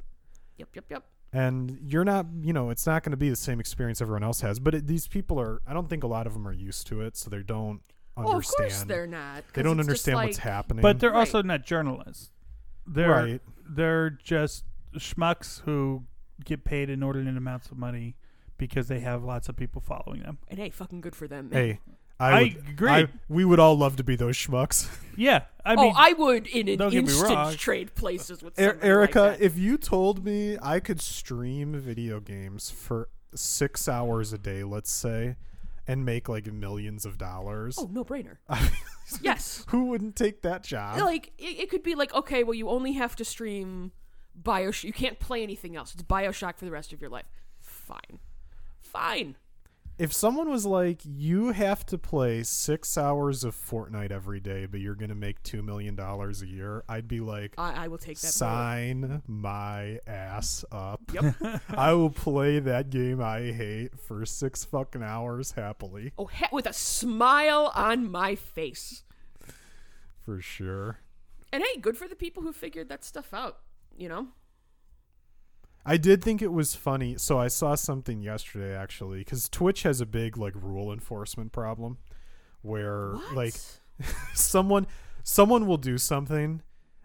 Yep. 0.59 0.69
Yep. 0.77 0.85
Yep. 0.91 1.05
and 1.33 1.77
you're 1.83 2.05
not 2.05 2.27
you 2.41 2.53
know 2.53 2.71
it's 2.71 2.87
not 2.87 3.03
going 3.03 3.11
to 3.11 3.17
be 3.17 3.29
the 3.31 3.35
same 3.35 3.59
experience 3.59 4.01
everyone 4.01 4.23
else 4.23 4.43
has 4.43 4.61
but 4.61 4.75
it, 4.77 4.87
these 4.87 5.09
people 5.09 5.41
are 5.41 5.61
i 5.67 5.73
don't 5.73 5.89
think 5.89 6.05
a 6.05 6.07
lot 6.07 6.27
of 6.29 6.35
them 6.35 6.47
are 6.47 6.53
used 6.53 6.87
to 6.87 7.01
it 7.01 7.17
so 7.17 7.29
they 7.31 7.43
don't 7.43 7.81
Oh, 8.17 8.23
of 8.23 8.29
understand 8.29 8.71
course 8.71 8.83
they're 8.85 9.07
not. 9.09 9.43
They 9.55 9.63
don't 9.63 9.81
it's 9.81 9.89
just 9.89 10.07
understand 10.07 10.27
what's 10.29 10.39
happening 10.39 10.83
But 10.83 11.01
they're 11.01 11.11
Right. 11.11 11.19
also 11.21 11.43
not 11.43 11.65
journalists. 11.65 12.31
They're 12.87 13.11
right 13.11 13.41
they're 13.69 14.11
just 14.11 14.65
schmucks 14.95 15.63
who 15.63 16.05
get 16.45 16.63
paid 16.65 16.91
inordinate 16.91 17.37
amounts 17.37 17.71
of 17.73 17.77
money 17.79 18.15
because 18.59 18.87
they 18.87 19.01
have 19.01 19.25
lots 19.25 19.49
of 19.49 19.57
people 19.57 19.81
following 19.81 20.21
them. 20.23 20.39
And 20.49 20.59
hey, 20.61 20.71
fucking 20.71 21.01
good 21.01 21.17
for 21.17 21.27
them. 21.27 21.49
hey 21.51 21.81
I 22.23 22.31
I, 22.31 22.43
would, 22.43 22.69
agree. 22.69 22.91
I- 22.91 23.09
we 23.29 23.45
would 23.45 23.59
all 23.59 23.77
love 23.77 23.97
to 23.97 24.05
be 24.05 24.17
those 24.17 24.37
schmucks. 24.37 24.89
Yeah, 25.15 25.43
I 25.63 25.77
mean, 25.77 25.79
oh, 25.79 25.83
mean, 25.89 25.95
I 25.95 26.13
would 26.15 26.47
in 26.47 26.69
an 26.69 26.79
don't 26.79 26.91
get 26.91 27.05
me 27.05 27.13
wrong. 27.13 27.33
instant 27.33 27.59
trade 27.61 27.95
places 27.95 28.43
with 28.43 28.57
somebody 28.57 28.79
Erica, 28.83 29.21
like 29.21 29.39
that. 29.39 29.45
if 29.45 29.59
you 29.59 29.77
told 29.77 30.25
me 30.25 30.57
I 30.63 30.81
could 30.81 31.03
stream 31.03 31.79
video 31.79 32.19
games 32.19 32.71
for 32.71 33.11
six 33.35 33.89
hours 33.89 34.33
a 34.33 34.39
day, 34.39 34.65
let's 34.65 34.91
say, 34.91 35.37
and 35.87 36.07
make 36.07 36.31
like 36.31 36.51
millions 36.51 37.05
of 37.05 37.19
dollars, 37.19 37.77
oh, 37.79 37.91
no 37.93 38.07
brainer. 38.07 38.39
yes. 39.21 39.67
who 39.69 39.85
wouldn't 39.85 40.17
take 40.17 40.41
that 40.43 40.65
job? 40.65 40.99
Like 40.99 41.33
it, 41.37 41.61
it 41.61 41.71
could 41.71 41.83
be 41.83 41.95
like, 41.95 42.15
okay, 42.15 42.43
well, 42.43 42.55
you 42.55 42.71
only 42.71 42.93
have 42.93 43.15
to 43.17 43.25
stream 43.27 43.93
Bioshock. 44.43 44.85
You 44.85 44.95
can't 44.95 45.19
play 45.19 45.43
anything 45.43 45.77
else. 45.77 45.93
It's 45.93 46.03
Bioshock 46.03 46.57
for 46.57 46.65
the 46.65 46.71
rest 46.71 46.95
of 46.95 47.03
your 47.03 47.11
life. 47.11 47.27
Fine, 47.61 48.19
fine. 48.81 49.37
If 49.99 50.13
someone 50.13 50.49
was 50.51 50.65
like, 50.67 51.01
you 51.05 51.53
have 51.53 51.85
to 51.87 51.99
play 51.99 52.43
six 52.43 52.97
hours 52.99 53.45
of 53.45 53.55
Fortnite 53.55 54.11
every 54.11 54.41
day, 54.41 54.67
but 54.67 54.81
you're 54.81 54.95
gonna 54.95 55.15
make 55.15 55.43
two 55.43 55.63
million 55.63 55.95
dollars 55.95 56.43
a 56.43 56.47
year, 56.47 56.83
I'd 56.89 57.07
be 57.09 57.21
like, 57.21 57.55
I, 57.59 57.85
I 57.85 57.89
will 57.89 57.99
take 57.99 58.19
that. 58.21 58.33
sign 58.33 59.23
my 59.27 59.99
ass 60.07 60.65
up. 60.73 61.01
Yep. 61.13 61.35
I 61.71 61.93
will 61.93 62.11
play 62.11 62.59
that 62.59 62.91
game 62.91 63.21
I 63.21 63.53
hate 63.53 63.99
for 63.99 64.25
six 64.27 64.65
fucking 64.65 65.03
hours 65.03 65.53
happily, 65.53 66.13
Oh, 66.19 66.27
he- 66.27 66.47
with 66.53 66.67
a 66.67 66.73
smile 66.73 67.71
on 67.75 68.11
my 68.11 68.35
face. 68.35 69.05
for 70.25 70.41
sure. 70.41 70.99
And 71.53 71.63
hey, 71.63 71.81
good 71.81 71.97
for 71.99 72.09
the 72.09 72.17
people 72.17 72.43
who 72.43 72.53
figured 72.53 72.89
that 72.89 73.05
stuff 73.05 73.35
out. 73.35 73.59
You 73.97 74.09
know. 74.09 74.29
I 75.85 75.97
did 75.97 76.23
think 76.23 76.41
it 76.43 76.53
was 76.53 76.75
funny. 76.75 77.17
So 77.19 77.39
I 77.39 77.49
saw 77.49 77.75
something 77.75 78.23
yesterday 78.23 78.75
actually, 78.75 79.19
because 79.19 79.49
Twitch 79.49 79.83
has 79.83 80.01
a 80.01 80.07
big 80.07 80.37
like 80.37 80.55
rule 80.57 80.93
enforcement 80.93 81.53
problem, 81.53 81.99
where 82.63 83.13
What? 83.15 83.35
like 83.35 83.55
someone 84.35 84.87
someone 85.25 85.67
will 85.67 85.79
do 85.79 85.99
something, 85.99 86.63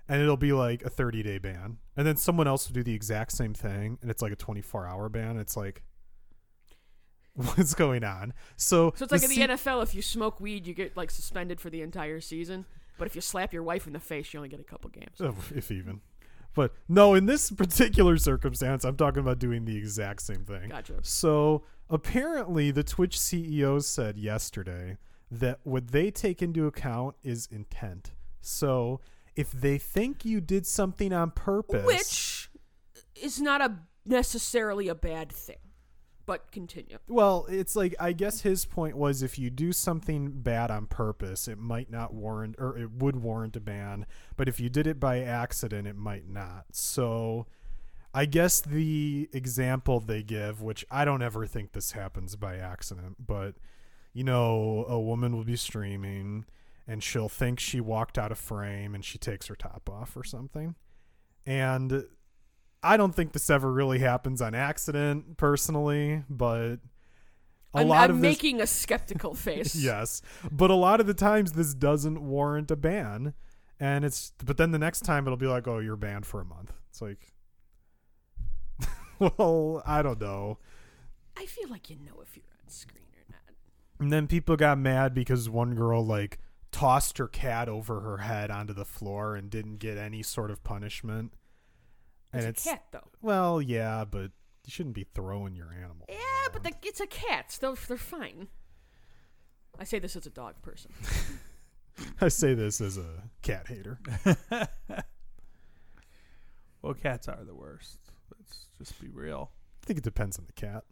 and 0.08 0.22
it'll 0.22 0.38
be 0.38 0.54
like 0.54 0.84
a 0.84 0.90
30 0.90 1.24
day 1.24 1.38
ban, 1.38 1.78
and 1.96 2.06
then 2.06 2.18
someone 2.18 2.48
else 2.48 2.68
will 2.68 2.76
do 2.76 2.84
the 2.84 2.94
exact 2.94 3.32
same 3.32 3.54
thing, 3.54 3.98
and 4.02 4.12
it's 4.12 4.22
like 4.22 4.32
a 4.32 4.38
24 4.38 4.88
hour 4.88 5.10
ban. 5.10 5.38
It's 5.38 5.58
like, 5.58 5.82
what's 7.34 7.74
going 7.74 8.04
on? 8.04 8.34
So 8.56 8.94
So 8.96 9.04
it's 9.06 9.12
like 9.12 9.24
in 9.24 9.30
the 9.30 9.56
NFL, 9.56 9.84
if 9.84 9.96
you 9.96 10.02
smoke 10.02 10.40
weed, 10.40 10.68
you 10.68 10.74
get 10.74 10.96
like 10.96 11.12
suspended 11.12 11.60
for 11.60 11.70
the 11.70 11.82
entire 11.82 12.22
season. 12.22 12.66
But 12.98 13.06
if 13.06 13.13
you 13.13 13.22
slap 13.22 13.54
your 13.54 13.62
wife 13.62 13.86
in 13.86 13.94
the 13.94 14.00
face, 14.00 14.34
you 14.34 14.40
only 14.40 14.50
get 14.50 14.60
a 14.60 14.63
couple 14.63 14.90
games. 14.90 15.22
Oh, 15.22 15.36
if 15.56 15.72
even. 15.72 16.02
But 16.58 16.74
no, 16.89 17.13
in 17.13 17.28
this 17.28 17.52
particular 17.63 18.17
circumstance, 18.17 18.84
I'm 18.84 18.98
talking 18.98 19.20
about 19.20 19.38
doing 19.38 19.63
the 19.65 19.78
exact 19.78 20.24
same 20.24 20.43
thing. 20.43 20.70
Gotcha. 20.70 20.96
So 21.04 21.63
apparently, 21.88 22.72
the 22.72 22.84
Twitch 22.84 23.17
CEO 23.17 23.82
said 23.82 24.17
yesterday 24.17 24.98
that 25.30 25.60
what 25.63 25.89
they 25.89 26.10
take 26.10 26.41
into 26.41 26.65
account 26.65 27.15
is 27.24 27.48
intent. 27.52 28.12
So 28.41 29.02
if 29.36 29.52
they 29.52 29.78
think 29.78 30.26
you 30.26 30.41
did 30.41 30.65
something 30.65 31.13
on 31.13 31.30
purpose, 31.32 31.86
Which 31.86 32.50
is 33.15 33.39
not 33.39 33.62
a 33.62 33.76
necessarily 34.04 34.88
a 34.88 34.96
bad 34.96 35.32
thing. 35.32 35.58
But 36.28 36.52
continue. 36.52 36.98
well, 37.08 37.48
it's 37.50 37.76
like 37.76 37.96
I 38.00 38.12
guess 38.12 38.42
his 38.42 38.66
point 38.66 38.98
was 38.98 39.24
if 39.24 39.40
you 39.40 39.50
do 39.50 39.72
something 39.72 40.42
bad 40.42 40.70
on 40.70 40.86
purpose, 40.86 41.48
it 41.48 41.58
might 41.58 41.90
not 41.90 42.13
warrant 42.13 42.58
or 42.60 42.78
it 42.78 42.92
would 42.92 43.16
warrant 43.16 43.56
a 43.56 43.62
ban, 43.62 44.06
but 44.36 44.48
if 44.48 44.60
you 44.60 44.70
did 44.70 44.86
it 44.86 45.00
by 45.00 45.22
accident, 45.22 45.88
it 45.88 45.96
might 45.96 46.28
not. 46.28 46.66
So 46.74 47.48
I 48.13 48.26
guess 48.26 48.60
the 48.60 49.30
example 49.32 50.00
they 50.02 50.22
give, 50.22 50.62
which 50.62 50.86
I 50.92 51.06
don't 51.06 51.22
ever 51.22 51.46
think 51.46 51.72
this 51.72 51.94
happens 51.94 52.36
by 52.36 52.58
accident, 52.58 53.26
but 53.26 53.56
you 54.13 54.24
know, 54.24 54.86
a 54.90 55.00
woman 55.00 55.36
will 55.36 55.46
be 55.46 55.56
streaming 55.56 56.46
and 56.88 57.04
she'll 57.04 57.30
think 57.30 57.60
she 57.60 57.80
walked 57.80 58.18
out 58.18 58.32
of 58.32 58.38
frame 58.38 58.96
and 58.96 59.06
she 59.06 59.18
takes 59.18 59.48
her 59.48 59.56
top 59.56 59.90
off 59.90 60.18
or 60.18 60.24
something. 60.24 60.76
And 61.46 62.06
I 62.88 62.97
don't 62.97 63.13
think 63.13 63.34
this 63.34 63.50
ever 63.50 63.71
really 63.71 64.00
happens 64.00 64.41
on 64.41 64.56
accident 64.56 65.38
personally, 65.38 66.23
but 66.30 66.80
a 67.73 67.80
I'm, 67.80 67.88
lot 67.88 68.06
I'm 68.06 68.12
of 68.12 68.21
this 68.21 68.30
making 68.30 68.62
a 68.62 68.67
skeptical 68.67 69.34
face. 69.47 69.76
yes 69.76 70.21
but 70.52 70.71
a 70.71 70.76
lot 70.76 71.00
of 71.00 71.08
the 71.08 71.13
times 71.13 71.52
this 71.52 71.73
doesn't 71.73 72.21
warrant 72.21 72.71
a 72.71 72.76
ban 72.76 73.34
and 73.80 74.06
it's 74.06 74.32
but 74.43 74.58
then 74.58 74.71
the 74.71 74.80
next 74.80 75.02
time 75.02 75.28
it'll 75.28 75.38
be 75.38 75.47
like 75.47 75.67
oh 75.67 75.80
you're 75.80 75.97
banned 75.97 76.26
for 76.26 76.39
a 76.41 76.45
month 76.45 76.71
it's 76.89 77.02
like 77.02 77.34
well 79.19 79.84
i 79.86 80.02
don't 80.02 80.19
know 80.21 80.58
I 81.39 81.45
feel 81.45 81.69
like 81.69 81.89
you 81.89 81.97
know 81.97 82.19
if 82.23 82.36
you're 82.36 82.45
on 82.63 82.69
screen 82.69 83.06
or 83.15 83.26
not. 83.32 83.56
and 84.00 84.12
then 84.12 84.26
people 84.28 84.56
got 84.56 84.80
mad 84.80 85.13
because 85.13 85.50
one 85.50 85.76
girl 85.76 86.04
like 86.04 86.39
tossed 86.71 87.17
her 87.19 87.28
cat 87.28 87.69
over 87.69 88.00
her 88.00 88.19
head 88.19 88.50
onto 88.50 88.73
the 88.73 88.86
floor 88.86 89.36
and 89.36 89.50
didn't 89.50 89.78
get 89.78 89.97
any 89.97 90.23
sort 90.23 90.50
of 90.50 90.63
punishment 90.63 91.34
and 92.38 92.45
It's, 92.47 92.65
it's 92.65 92.67
a 92.67 92.69
cat, 92.78 92.84
though. 92.91 93.08
well 93.21 93.62
yeah 93.62 94.06
but 94.10 94.32
you 94.65 94.71
shouldn't 94.71 94.95
be 94.95 95.06
throwing 95.13 95.56
your 95.56 95.71
animal 95.71 96.06
Yeah, 96.10 96.17
but 96.52 96.63
the, 96.63 96.71
it's 96.84 97.00
a 97.00 97.08
cat. 97.08 97.58
They're, 97.62 97.73
they're 97.88 97.97
fine. 97.97 98.47
I 99.80 99.84
say 99.86 100.00
this 100.00 100.15
as 100.15 100.26
a 100.26 100.30
dog 100.30 100.62
person. 100.62 100.91
i 102.21 102.28
say 102.28 102.54
this 102.54 102.80
as 102.82 102.97
a 102.97 103.23
cat 103.41 103.67
hater 103.67 104.00
well, 106.82 106.93
cats 106.93 107.28
are 107.28 107.43
the 107.43 107.56
worst. 107.56 108.00
Let's 108.38 108.67
just 108.78 109.02
be 109.02 109.08
real. 109.08 109.52
i 109.82 109.86
think 109.86 109.97
it 110.00 110.04
depends 110.04 110.38
on 110.38 110.45
the 110.45 110.54
cat 110.54 110.84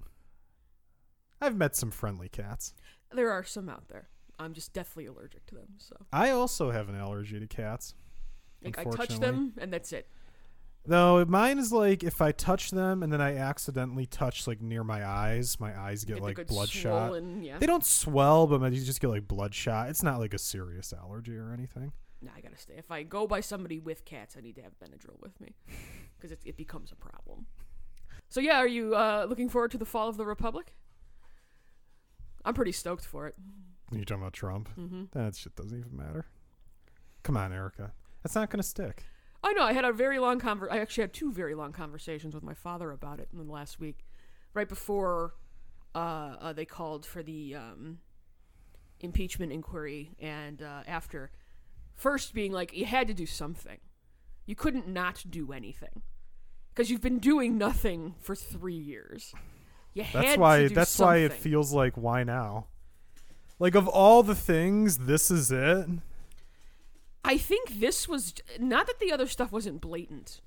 i've 1.42 1.56
met 1.56 1.76
some 1.76 1.92
friendly 1.92 2.30
cats 2.30 2.74
There 3.14 3.32
are 3.32 3.44
some 3.44 3.70
out 3.70 3.88
there. 3.90 4.08
I'm 4.40 4.54
just 4.54 4.74
deathly 4.74 5.06
allergic 5.06 5.46
to 5.48 5.56
them. 5.56 5.68
So 5.78 5.96
I 6.12 6.32
also 6.32 6.72
have 6.72 6.90
an 6.90 6.96
allergy 6.96 7.40
to 7.40 7.48
cats. 7.48 7.94
like, 8.64 8.78
I 8.78 8.84
touch 8.84 9.20
them, 9.20 9.54
and 9.58 9.72
that's 9.72 9.94
it. 9.94 10.08
Though 10.88 11.26
mine 11.26 11.58
is 11.60 11.72
like 11.72 12.04
if 12.04 12.22
I 12.22 12.32
touch 12.32 12.72
them 12.72 13.02
and 13.04 13.12
then 13.12 13.22
I 13.22 13.36
accidentally 13.38 14.06
touch 14.06 14.46
like 14.48 14.62
near 14.62 14.84
my 14.84 15.06
eyes, 15.06 15.60
my 15.60 15.78
eyes 15.78 16.04
get 16.06 16.16
Get 16.16 16.24
like 16.24 16.48
bloodshot. 16.48 16.82
swollen- 17.10 17.44
Yeah. 17.44 17.58
They 17.58 17.66
don't 17.66 17.86
swell, 17.86 18.46
but 18.48 18.72
you 18.72 18.84
just 18.84 19.02
get 19.02 19.10
like 19.10 19.28
bloodshot. 19.28 19.90
It's 19.90 20.04
not 20.04 20.20
like 20.20 20.34
a 20.34 20.38
serious 20.38 20.94
allergy 20.94 21.36
or 21.38 21.52
anything. 21.52 21.92
Nah, 22.22 22.32
I 22.38 22.42
gotta 22.42 22.58
stay. 22.58 22.76
If 22.78 22.92
I 22.92 23.04
go 23.04 23.28
by 23.28 23.42
somebody 23.42 23.80
with 23.80 24.06
cats, 24.06 24.36
I 24.38 24.42
need 24.42 24.56
to 24.56 24.62
have 24.62 24.74
Benadryl 24.80 25.20
with 25.22 25.40
me 25.42 25.56
because 26.18 26.32
it, 26.32 26.40
it 26.46 26.58
becomes 26.58 26.92
a 26.92 26.96
problem. 26.96 27.46
So 28.30 28.40
yeah, 28.40 28.58
are 28.58 28.68
you 28.68 28.96
uh, 28.96 29.26
looking 29.30 29.50
forward 29.50 29.72
to 29.72 29.78
the 29.78 29.86
fall 29.86 30.08
of 30.10 30.18
the 30.18 30.26
republic? 30.26 30.74
I'm 32.44 32.54
pretty 32.54 32.72
stoked 32.72 33.06
for 33.06 33.28
it. 33.28 33.36
You 33.92 34.04
talking 34.06 34.22
about 34.22 34.34
Trump? 34.34 34.70
hmm 34.76 35.06
That 35.14 35.36
shit 35.36 35.56
doesn't 35.56 35.78
even 35.78 35.96
matter. 35.96 36.26
Come 37.24 37.38
on, 37.38 37.52
Erica. 37.54 37.92
That's 38.24 38.36
not 38.36 38.50
gonna 38.50 38.64
stick. 38.64 39.04
I 39.46 39.54
know. 39.54 39.62
I 39.62 39.74
had 39.74 39.86
a 39.86 39.94
very 39.94 40.18
long 40.18 40.42
conver. 40.42 40.72
I 40.72 40.80
actually 40.80 41.04
had 41.04 41.14
two 41.14 41.32
very 41.32 41.54
long 41.54 41.72
conversations 41.72 42.34
with 42.34 42.44
my 42.44 42.56
father 42.56 42.90
about 42.90 43.20
it 43.20 43.30
in 43.32 43.46
the 43.46 43.52
last 43.52 43.80
week, 43.80 44.04
right 44.56 44.68
before 44.68 45.36
uh, 45.94 46.36
uh, 46.42 46.54
they 46.54 46.66
called 46.66 47.06
for 47.06 47.22
the 47.22 47.54
um, 47.54 48.00
impeachment 49.00 49.52
inquiry, 49.52 50.12
and 50.20 50.64
uh, 50.64 50.82
after. 50.88 51.30
First, 51.94 52.34
being 52.34 52.52
like, 52.52 52.76
you 52.76 52.86
had 52.86 53.08
to 53.08 53.14
do 53.14 53.28
something. 53.28 53.78
You 54.48 54.56
couldn't 54.56 54.88
not 54.88 55.24
do 55.30 55.54
anything 55.54 56.02
because 56.74 56.90
you've 56.90 57.02
been 57.02 57.20
doing 57.20 57.58
nothing 57.58 58.16
for 58.20 58.36
three 58.36 58.74
years. 58.74 59.32
You 59.94 60.04
That's 60.12 60.26
had 60.26 60.40
why. 60.40 60.58
to 60.64 60.70
do 60.70 60.76
That's 60.76 61.00
why 61.00 61.18
it 61.18 61.34
feels 61.34 61.72
like 61.72 61.96
why 61.96 62.24
now. 62.24 62.66
Like 63.60 63.76
of 63.76 63.88
all 63.88 64.24
the 64.24 64.36
things, 64.36 64.98
this 64.98 65.30
is 65.30 65.52
it. 65.52 65.88
I 67.26 67.38
think 67.38 67.80
this 67.80 68.08
was 68.08 68.34
not 68.60 68.88
that 68.88 69.00
the 69.00 69.12
other 69.12 69.28
stuff 69.28 69.52
wasn't 69.52 69.82
blatant, 69.82 70.42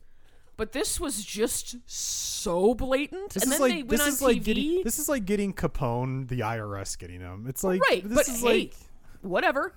but 0.56 0.72
this 0.72 0.98
was 1.00 1.24
just 1.24 1.76
so 1.90 2.74
blatant. 2.74 3.30
This 3.30 3.42
and 3.42 3.52
is 3.52 3.58
then 3.58 3.68
like 3.68 3.76
they 3.76 3.82
went 3.82 3.90
this 3.90 4.00
on 4.00 4.08
is 4.08 4.20
TV. 4.20 4.22
like 4.22 4.44
getting 4.44 4.82
this 4.84 4.98
is 4.98 5.08
like 5.08 5.24
getting 5.24 5.52
Capone, 5.52 6.28
the 6.28 6.40
IRS 6.40 6.98
getting 6.98 7.20
him. 7.20 7.46
It's 7.48 7.64
like 7.64 7.80
right, 7.80 8.02
this 8.02 8.14
but 8.14 8.28
is 8.28 8.40
hey, 8.40 8.46
like 8.46 8.74
whatever. 9.22 9.74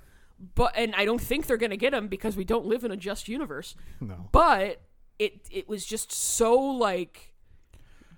But 0.56 0.74
and 0.76 0.96
I 0.96 1.06
don't 1.06 1.22
think 1.22 1.48
they're 1.48 1.58
gonna 1.58 1.78
get 1.78 1.94
him 1.94 2.08
because 2.08 2.36
we 2.36 2.44
don't 2.44 2.66
live 2.66 2.84
in 2.84 2.92
a 2.92 2.98
just 2.98 3.28
universe. 3.28 3.76
no. 4.00 4.30
But 4.32 4.82
it 5.20 5.48
it 5.52 5.70
was 5.70 5.86
just 5.86 6.12
so 6.12 6.60
like, 6.60 7.34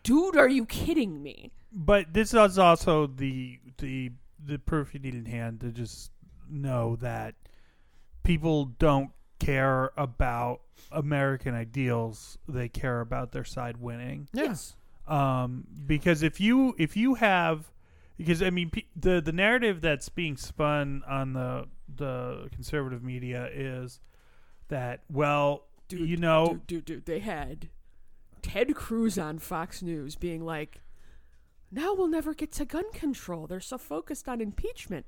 dude, 0.03 0.37
are 0.37 0.47
you 0.47 0.65
kidding 0.65 1.21
me? 1.21 1.51
But 1.71 2.13
this 2.13 2.33
is 2.33 2.57
also 2.57 3.07
the 3.07 3.59
the 3.77 4.11
the 4.45 4.57
proof 4.57 4.93
you 4.93 4.99
need 4.99 5.15
in 5.15 5.25
hand 5.25 5.61
to 5.61 5.71
just 5.71 6.11
know 6.49 6.95
that 6.97 7.35
people 8.23 8.65
don't 8.65 9.11
care 9.39 9.91
about 9.97 10.61
American 10.91 11.53
ideals; 11.53 12.37
they 12.47 12.69
care 12.69 13.01
about 13.01 13.31
their 13.31 13.43
side 13.43 13.77
winning. 13.77 14.27
Yes. 14.33 14.75
um, 15.07 15.65
because 15.85 16.23
if 16.23 16.39
you 16.39 16.75
if 16.77 16.95
you 16.95 17.15
have 17.15 17.71
because 18.17 18.41
I 18.41 18.49
mean 18.49 18.69
pe- 18.69 18.85
the 18.95 19.21
the 19.21 19.31
narrative 19.31 19.81
that's 19.81 20.09
being 20.09 20.37
spun 20.37 21.03
on 21.07 21.33
the 21.33 21.67
the 21.93 22.49
conservative 22.53 23.03
media 23.03 23.49
is 23.53 23.99
that 24.69 25.01
well 25.11 25.65
Dude, 25.89 26.07
you 26.09 26.17
know 26.17 26.47
dude, 26.47 26.67
dude, 26.67 26.85
dude, 26.85 27.05
they 27.05 27.19
had 27.19 27.69
Ted 28.41 28.73
Cruz 28.75 29.17
on 29.17 29.39
Fox 29.39 29.81
News 29.81 30.15
being 30.15 30.43
like, 30.45 30.81
"Now 31.71 31.93
we'll 31.93 32.07
never 32.07 32.33
get 32.33 32.51
to 32.53 32.65
gun 32.65 32.91
control. 32.93 33.47
They're 33.47 33.59
so 33.59 33.77
focused 33.77 34.27
on 34.27 34.41
impeachment." 34.41 35.05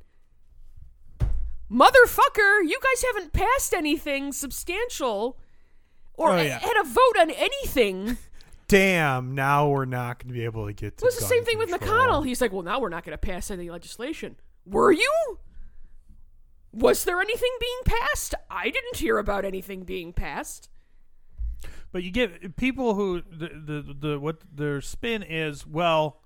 Motherfucker, 1.72 2.62
you 2.64 2.80
guys 2.82 3.04
haven't 3.14 3.34
passed 3.34 3.74
anything 3.74 4.32
substantial 4.32 5.38
or 6.14 6.32
Oh, 6.32 6.38
a- 6.38 6.44
yeah. 6.46 6.60
had 6.60 6.80
a 6.80 6.84
vote 6.88 7.18
on 7.20 7.32
anything. 7.32 8.18
Damn, 8.68 9.36
now 9.36 9.68
we're 9.70 9.86
not 9.86 10.20
going 10.20 10.30
to 10.30 10.34
be 10.40 10.44
able 10.46 10.66
to 10.66 10.74
get 10.74 10.98
to 10.98 11.04
It 11.04 11.08
was 11.08 11.18
the 11.20 11.26
same 11.26 11.46
thing 11.46 11.58
with. 11.60 11.70
McConnell. 11.70 12.26
He's 12.26 12.42
like, 12.42 12.52
well, 12.52 12.64
now 12.64 12.80
we're 12.80 12.90
not 12.90 13.04
going 13.04 13.14
to 13.14 13.18
pass 13.18 13.52
any 13.52 13.70
legislation. 13.70 14.38
Were 14.66 14.92
you? 14.92 15.40
Was 16.74 17.04
there 17.04 17.22
anything 17.22 17.52
being 17.60 17.98
passed? 18.00 18.34
I 18.50 18.66
didn't 18.66 18.98
hear 18.98 19.18
about 19.20 19.46
anything 19.46 19.84
being 19.84 20.14
passed. 20.14 20.70
But 21.92 22.04
you 22.04 22.12
get 22.12 22.58
people 22.58 22.96
who 22.96 23.22
the 23.22 23.48
the, 23.50 23.96
the 23.98 24.20
what 24.20 24.42
their 24.54 24.82
spin 24.82 25.24
is. 25.24 25.66
Well, 25.66 26.20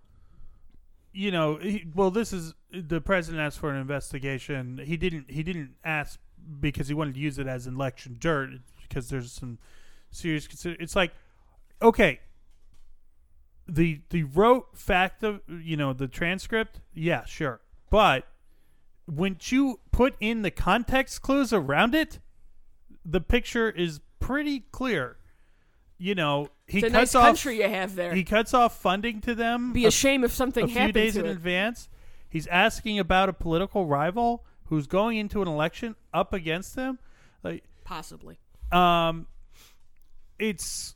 you 1.12 1.32
know, 1.32 1.58
he, 1.58 1.86
well, 1.95 2.12
this 2.12 2.34
is 2.34 2.54
the 2.72 3.02
president 3.02 3.41
asked 3.41 3.60
for 3.60 3.72
an 3.72 3.78
investigation. 3.78 4.80
He 4.84 4.98
didn't. 4.98 5.32
He 5.32 5.43
didn't 5.43 5.76
ask 5.84 6.19
because 6.60 6.88
he 6.88 6.93
wanted 6.93 7.15
to 7.15 7.19
use 7.19 7.39
it 7.39 7.48
as 7.48 7.67
election 7.67 8.17
dirt. 8.19 8.52
Because 8.88 9.10
there's 9.10 9.32
some 9.32 9.60
serious. 10.12 10.48
Consider- 10.48 10.82
it's 10.82 10.95
like, 10.95 11.13
okay, 11.82 12.19
the 13.67 14.02
the 14.10 14.24
rote 14.24 14.78
fact 14.78 15.24
of 15.24 15.41
you 15.48 15.78
know 15.78 15.93
the 15.93 16.08
transcript. 16.08 16.82
Yeah, 16.93 17.26
sure, 17.26 17.62
but 17.89 18.28
when 19.06 19.38
you 19.41 19.80
put 19.91 20.15
in 20.19 20.43
the 20.43 20.52
context 20.52 21.22
clues 21.22 21.52
around 21.52 21.95
it, 21.95 22.19
the 23.04 23.22
picture 23.22 23.69
is 23.69 24.00
pretty 24.19 24.62
clear. 24.72 25.17
You 26.01 26.15
know, 26.15 26.47
he 26.65 26.77
It's 26.79 26.88
a 26.88 26.91
cuts 26.91 27.13
nice 27.13 27.15
off 27.15 27.25
country 27.25 27.57
you 27.57 27.67
have 27.67 27.93
there. 27.95 28.15
he 28.15 28.23
cuts 28.23 28.53
off 28.53 28.79
funding 28.79 29.19
to 29.21 29.35
them. 29.35 29.73
Be 29.73 29.83
a 29.83 29.89
a 29.89 29.91
shame 29.91 30.23
if 30.23 30.31
something 30.31 30.63
a 30.63 30.67
few 30.67 30.77
happened 30.77 30.93
days 30.93 31.13
to 31.15 31.19
in 31.19 31.25
it. 31.25 31.31
advance. 31.31 31.89
He's 32.29 32.47
asking 32.47 32.99
about 32.99 33.27
a 33.27 33.33
political 33.33 33.85
rival 33.85 34.45
who's 34.65 34.88
going 34.88 35.17
into 35.17 35.41
an 35.41 35.47
election 35.49 35.95
up 36.13 36.31
against 36.33 36.75
him. 36.75 36.99
Like, 37.43 37.63
Possibly. 37.83 38.39
um, 38.71 39.27
it's 40.38 40.95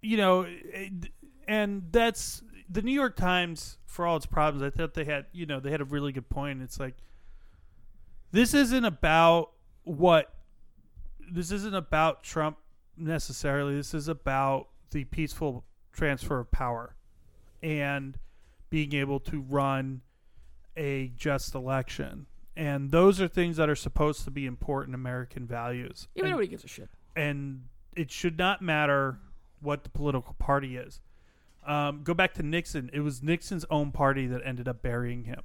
you 0.00 0.16
know, 0.16 0.46
it- 0.48 1.10
and 1.46 1.82
that's 1.90 2.42
the 2.70 2.82
New 2.82 2.92
York 2.92 3.16
Times 3.16 3.78
for 3.86 4.06
all 4.06 4.16
its 4.16 4.26
problems. 4.26 4.62
I 4.62 4.70
thought 4.74 4.94
they 4.94 5.04
had 5.04 5.26
you 5.32 5.44
know 5.46 5.60
they 5.60 5.70
had 5.70 5.80
a 5.80 5.84
really 5.84 6.12
good 6.12 6.28
point. 6.30 6.62
It's 6.62 6.78
like 6.80 6.94
this 8.30 8.54
isn't 8.54 8.84
about 8.84 9.50
what 9.84 10.32
this 11.30 11.50
isn't 11.50 11.74
about 11.74 12.22
Trump 12.22 12.56
necessarily. 13.00 13.74
This 13.76 13.94
is 13.94 14.08
about 14.08 14.68
the 14.90 15.04
peaceful 15.04 15.64
transfer 15.92 16.38
of 16.40 16.50
power 16.50 16.94
and 17.62 18.18
being 18.70 18.94
able 18.94 19.18
to 19.20 19.40
run 19.40 20.02
a 20.76 21.08
just 21.16 21.54
election. 21.54 22.26
And 22.56 22.90
those 22.90 23.20
are 23.20 23.28
things 23.28 23.56
that 23.56 23.68
are 23.68 23.76
supposed 23.76 24.24
to 24.24 24.30
be 24.30 24.46
important 24.46 24.94
American 24.94 25.46
values. 25.46 26.08
Even 26.14 26.26
And- 26.26 26.32
nobody 26.32 26.48
gives 26.48 26.64
a 26.64 26.68
shit. 26.68 26.88
and 27.16 27.64
it 27.96 28.10
should 28.10 28.38
not 28.38 28.62
matter 28.62 29.18
what 29.60 29.82
the 29.84 29.90
political 29.90 30.34
party 30.34 30.76
is. 30.76 31.00
Um, 31.66 32.02
go 32.04 32.14
back 32.14 32.32
to 32.34 32.42
Nixon. 32.42 32.90
It 32.92 33.00
was 33.00 33.22
Nixon's 33.22 33.64
own 33.70 33.90
party 33.92 34.26
that 34.28 34.40
ended 34.44 34.68
up 34.68 34.82
burying 34.82 35.24
him. 35.24 35.42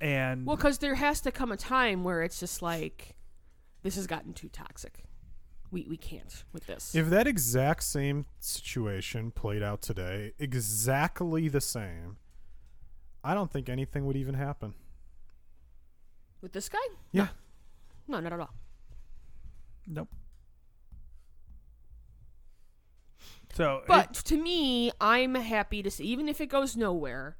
And 0.00 0.46
Well, 0.46 0.56
because 0.56 0.78
there 0.78 0.94
has 0.96 1.20
to 1.22 1.32
come 1.32 1.50
a 1.50 1.56
time 1.56 2.04
where 2.04 2.22
it's 2.22 2.38
just 2.38 2.62
like, 2.62 3.16
this 3.82 3.96
has 3.96 4.06
gotten 4.06 4.34
too 4.34 4.48
toxic. 4.48 5.04
We 5.70 5.86
we 5.88 5.96
can't 5.96 6.44
with 6.52 6.66
this. 6.66 6.94
If 6.94 7.08
that 7.10 7.26
exact 7.26 7.82
same 7.82 8.26
situation 8.38 9.30
played 9.30 9.62
out 9.62 9.82
today, 9.82 10.32
exactly 10.38 11.48
the 11.48 11.60
same, 11.60 12.16
I 13.24 13.34
don't 13.34 13.50
think 13.50 13.68
anything 13.68 14.06
would 14.06 14.16
even 14.16 14.34
happen. 14.34 14.74
with 16.40 16.52
this 16.52 16.68
guy? 16.68 16.78
Yeah. 17.12 17.28
No, 18.06 18.20
not 18.20 18.32
at 18.32 18.40
all. 18.40 18.54
nope. 19.86 20.08
So, 23.54 23.82
But 23.88 24.12
to 24.26 24.36
me, 24.36 24.92
I'm 25.00 25.34
happy 25.34 25.82
to 25.82 25.90
see, 25.90 26.04
even 26.04 26.28
if 26.28 26.40
it 26.42 26.46
goes 26.46 26.76
nowhere, 26.76 27.36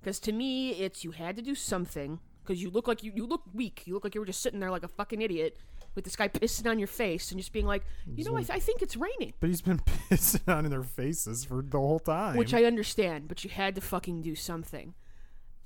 because 0.00 0.18
to 0.20 0.32
me, 0.32 0.70
it's 0.70 1.04
you 1.04 1.10
had 1.10 1.36
to 1.36 1.42
do 1.42 1.54
something. 1.54 2.20
Because 2.42 2.62
you 2.62 2.70
look 2.70 2.88
like 2.88 3.02
you, 3.02 3.12
you 3.14 3.26
look 3.26 3.42
weak. 3.52 3.82
You 3.84 3.92
look 3.92 4.04
like 4.04 4.14
you 4.14 4.22
were 4.22 4.26
just 4.26 4.40
sitting 4.40 4.60
there 4.60 4.70
like 4.70 4.82
a 4.82 4.88
fucking 4.88 5.20
idiot 5.20 5.58
with 5.94 6.04
this 6.04 6.16
guy 6.16 6.28
pissing 6.28 6.70
on 6.70 6.78
your 6.78 6.88
face 6.88 7.30
and 7.30 7.40
just 7.40 7.52
being 7.52 7.66
like, 7.66 7.84
you 8.14 8.24
know, 8.24 8.36
I, 8.36 8.42
th- 8.42 8.50
I 8.50 8.58
think 8.58 8.82
it's 8.82 8.96
raining. 8.96 9.34
But 9.40 9.48
he's 9.48 9.62
been 9.62 9.78
pissing 10.10 10.52
on 10.52 10.64
in 10.64 10.70
their 10.70 10.82
faces 10.82 11.44
for 11.44 11.62
the 11.62 11.78
whole 11.78 11.98
time. 11.98 12.36
Which 12.36 12.54
I 12.54 12.64
understand, 12.64 13.28
but 13.28 13.44
you 13.44 13.50
had 13.50 13.74
to 13.74 13.80
fucking 13.80 14.22
do 14.22 14.34
something. 14.34 14.94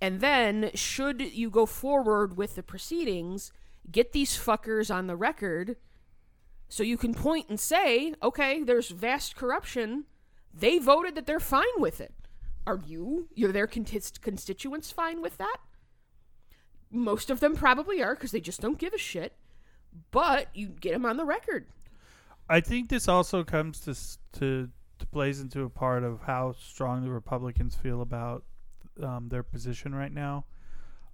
And 0.00 0.20
then, 0.20 0.70
should 0.74 1.20
you 1.20 1.48
go 1.48 1.64
forward 1.64 2.36
with 2.36 2.56
the 2.56 2.62
proceedings, 2.62 3.52
get 3.90 4.12
these 4.12 4.36
fuckers 4.36 4.92
on 4.92 5.06
the 5.06 5.16
record 5.16 5.76
so 6.68 6.82
you 6.82 6.96
can 6.96 7.14
point 7.14 7.50
and 7.50 7.60
say, 7.60 8.14
okay, 8.22 8.62
there's 8.62 8.88
vast 8.88 9.36
corruption. 9.36 10.04
They 10.54 10.78
voted 10.78 11.14
that 11.14 11.26
they're 11.26 11.38
fine 11.38 11.64
with 11.76 12.00
it. 12.00 12.14
Are 12.66 12.80
you, 12.86 13.28
you're 13.34 13.52
their 13.52 13.66
constituents 13.66 14.90
fine 14.90 15.20
with 15.20 15.36
that? 15.36 15.58
Most 16.90 17.30
of 17.30 17.40
them 17.40 17.56
probably 17.56 18.02
are 18.02 18.14
because 18.14 18.30
they 18.32 18.40
just 18.40 18.60
don't 18.60 18.78
give 18.78 18.94
a 18.94 18.98
shit. 18.98 19.34
But 20.12 20.48
you 20.54 20.68
get 20.68 20.92
them 20.92 21.04
on 21.04 21.16
the 21.16 21.24
record. 21.24 21.66
I 22.48 22.60
think 22.60 22.88
this 22.88 23.08
also 23.08 23.42
comes 23.42 23.80
to 23.80 24.38
to 24.38 24.68
to 24.98 25.06
plays 25.06 25.40
into 25.40 25.64
a 25.64 25.70
part 25.70 26.04
of 26.04 26.20
how 26.22 26.54
strong 26.60 27.02
the 27.02 27.10
Republicans 27.10 27.74
feel 27.74 28.02
about 28.02 28.44
um, 29.02 29.28
their 29.28 29.42
position 29.42 29.94
right 29.94 30.12
now. 30.12 30.44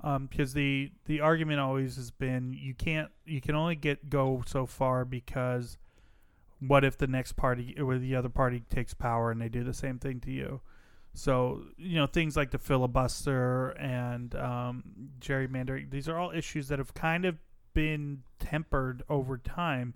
Because 0.03 0.53
the 0.53 0.93
the 1.07 1.21
argument 1.21 1.61
always 1.61 1.97
has 1.97 2.11
been 2.11 2.53
you 2.53 2.75
can't 2.75 3.09
you 3.25 3.41
can 3.41 3.55
only 3.55 3.77
get 3.77 4.11
go 4.11 4.43
so 4.47 4.67
far 4.67 5.05
because 5.05 5.79
what 6.61 6.85
if 6.85 6.97
the 6.97 7.07
next 7.07 7.33
party 7.33 7.77
or 7.81 7.99
the 7.99 8.17
other 8.17 8.29
party 8.29 8.63
takes 8.69 8.95
power 8.95 9.31
and 9.31 9.41
they 9.41 9.49
do 9.49 9.65
the 9.65 9.75
same 9.75 9.99
thing 9.99 10.21
to 10.21 10.31
you? 10.31 10.61
So 11.15 11.63
you 11.77 11.97
know 11.97 12.07
things 12.07 12.37
like 12.37 12.51
the 12.51 12.59
filibuster 12.59 13.71
and 13.71 14.35
um, 14.37 14.85
gerrymandering; 15.21 15.91
these 15.91 16.09
are 16.09 16.17
all 16.17 16.31
issues 16.31 16.69
that 16.69 16.79
have 16.79 16.95
kind 16.95 17.25
of 17.25 17.37
been 17.79 18.25
tempered 18.41 19.05
over 19.09 19.39
time, 19.39 19.95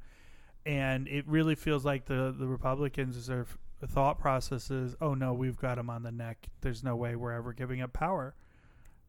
and 0.64 1.09
it 1.09 1.27
really 1.27 1.57
feels 1.57 1.85
like 1.85 2.05
the 2.05 2.33
the 2.38 2.47
Republicans 2.47 3.27
their 3.27 3.45
thought 3.85 4.21
process 4.21 4.71
is, 4.71 4.95
"Oh 5.01 5.14
no, 5.14 5.33
we've 5.33 5.59
got 5.59 5.79
them 5.79 5.90
on 5.90 6.05
the 6.05 6.12
neck. 6.12 6.47
There's 6.61 6.85
no 6.85 6.94
way 6.94 7.17
we're 7.17 7.33
ever 7.33 7.52
giving 7.52 7.81
up 7.81 7.92
power." 7.92 8.37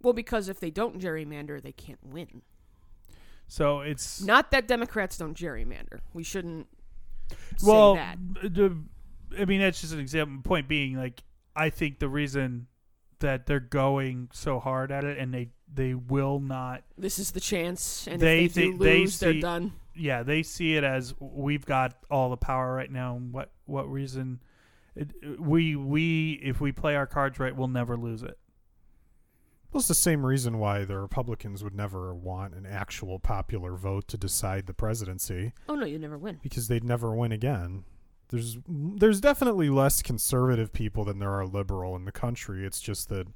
Well, 0.02 0.14
because 0.14 0.50
if 0.50 0.60
they 0.60 0.72
don't 0.72 1.00
gerrymander, 1.00 1.62
they 1.62 1.72
can't 1.72 2.04
win. 2.04 2.42
So 3.48 3.82
it's 3.82 4.24
Not 4.24 4.50
that 4.50 4.68
Democrats 4.68 5.20
don't 5.20 5.38
gerrymander. 5.38 6.00
We 6.12 6.24
shouldn't 6.24 6.68
well, 7.64 7.96
I 7.96 9.46
mean 9.46 9.62
that's 9.62 9.82
just 9.82 9.94
an 9.94 10.00
example. 10.00 10.42
Point 10.42 10.68
being, 10.68 10.98
like 10.98 11.22
I 11.56 11.70
think 11.70 12.00
the 12.00 12.10
reason 12.10 12.66
that 13.24 13.46
they're 13.48 13.60
going 13.60 14.30
so 14.32 14.60
hard 14.60 14.92
at 14.92 15.04
it 15.04 15.18
and 15.18 15.34
they 15.34 15.50
they 15.74 15.96
will 15.96 16.40
not 16.40 16.84
This 16.98 17.18
is 17.18 17.32
the 17.32 17.40
chance, 17.40 18.08
and 18.08 18.22
They 18.22 18.46
if 18.46 18.54
they 18.54 18.66
do 18.68 18.72
thi- 18.74 18.78
they 18.84 19.00
lose, 19.00 19.20
they're 19.20 19.40
done. 19.40 19.74
yeah, 19.96 20.22
they 20.22 20.44
see 20.44 20.76
it 20.76 20.84
as 20.84 21.16
we've 21.20 21.66
got 21.66 21.96
all 22.12 22.30
the 22.30 22.38
power 22.38 22.74
right 22.76 22.92
now. 22.92 23.16
And 23.16 23.34
what 23.34 23.52
what 23.66 23.92
reason? 23.92 24.40
It, 24.96 25.10
we 25.40 25.76
we 25.76 26.34
if 26.44 26.62
we 26.62 26.72
play 26.72 26.96
our 26.96 27.08
cards 27.08 27.40
right, 27.40 27.56
we'll 27.56 27.68
never 27.68 27.98
lose 27.98 28.22
it. 28.22 28.38
Well, 29.72 29.80
it's 29.80 29.88
the 29.88 29.96
same 29.96 30.24
reason 30.24 30.60
why 30.60 30.86
the 30.86 31.00
Republicans 31.00 31.64
would 31.64 31.74
never 31.74 32.14
want 32.14 32.54
an 32.54 32.68
actual 32.68 33.18
popular 33.18 33.74
vote 33.76 34.08
to 34.10 34.18
decide 34.18 34.68
the 34.68 34.74
presidency 34.76 35.54
Oh 35.68 35.74
no, 35.74 35.88
you 35.88 35.98
never 35.98 36.16
win. 36.20 36.40
because 36.44 36.68
they'd 36.68 36.84
never 36.84 37.16
win 37.16 37.32
again. 37.32 37.84
There's 38.34 38.58
there's 38.68 39.22
definitely 39.22 39.70
less 39.70 40.02
conservative 40.02 40.74
people 40.74 41.04
than 41.06 41.20
there 41.20 41.30
are 41.30 41.46
liberal 41.46 41.96
in 41.96 42.06
the 42.06 42.12
country. 42.12 42.66
It's 42.66 42.82
just 42.82 43.10
that 43.10 43.28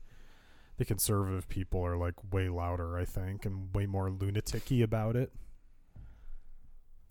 the 0.77 0.85
conservative 0.85 1.47
people 1.47 1.85
are 1.85 1.95
like 1.95 2.15
way 2.33 2.49
louder, 2.49 2.97
I 2.97 3.05
think, 3.05 3.45
and 3.45 3.71
way 3.75 3.85
more 3.85 4.09
lunaticy 4.09 4.81
about 4.81 5.15
it. 5.15 5.31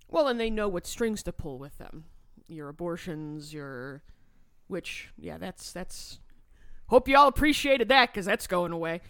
Well, 0.09 0.27
and 0.27 0.41
they 0.41 0.51
know 0.51 0.67
what 0.67 0.85
strings 0.85 1.23
to 1.23 1.33
pull 1.33 1.61
with 1.61 1.79
them. 1.79 2.07
Your 2.49 2.69
abortions, 2.69 3.55
your, 3.55 4.03
which 4.67 5.11
yeah, 5.17 5.39
that's 5.39 5.73
that's. 5.73 6.19
Hope 6.89 7.07
you 7.07 7.17
all 7.17 7.29
appreciated 7.29 7.89
that 7.91 8.13
because 8.13 8.27
that's 8.27 8.49
going 8.49 8.73
away. 8.73 9.01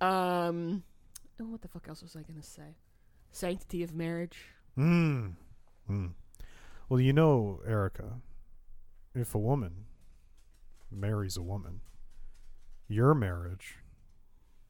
Um, 0.00 0.84
oh, 1.40 1.46
what 1.46 1.62
the 1.62 1.66
fuck 1.66 1.88
else 1.88 2.02
was 2.02 2.14
I 2.14 2.22
gonna 2.22 2.40
say? 2.40 2.76
Sanctity 3.32 3.82
of 3.82 3.96
marriage. 3.96 4.38
Mm. 4.78 5.32
Mm. 5.90 6.10
Well, 6.92 7.00
you 7.00 7.14
know, 7.14 7.62
Erica, 7.66 8.20
if 9.14 9.34
a 9.34 9.38
woman 9.38 9.86
marries 10.90 11.38
a 11.38 11.42
woman, 11.42 11.80
your 12.86 13.14
marriage 13.14 13.78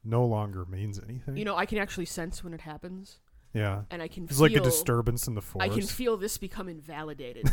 no 0.05 0.25
longer 0.25 0.63
means 0.63 0.97
anything. 1.05 1.35
You 1.35 1.43
know, 1.43 1.57
I 1.57 1.65
can 1.65 1.79
actually 1.79 2.05
sense 2.05 2.41
when 2.41 2.53
it 2.53 2.61
happens, 2.61 3.19
yeah. 3.53 3.81
and 3.91 4.01
I 4.01 4.07
can 4.07 4.23
It's 4.23 4.35
feel 4.37 4.43
like 4.43 4.55
a 4.55 4.61
disturbance 4.61 5.27
in 5.27 5.35
the 5.35 5.41
force. 5.41 5.65
I 5.65 5.67
can 5.67 5.81
feel 5.81 6.15
this 6.15 6.37
become 6.37 6.69
invalidated. 6.69 7.51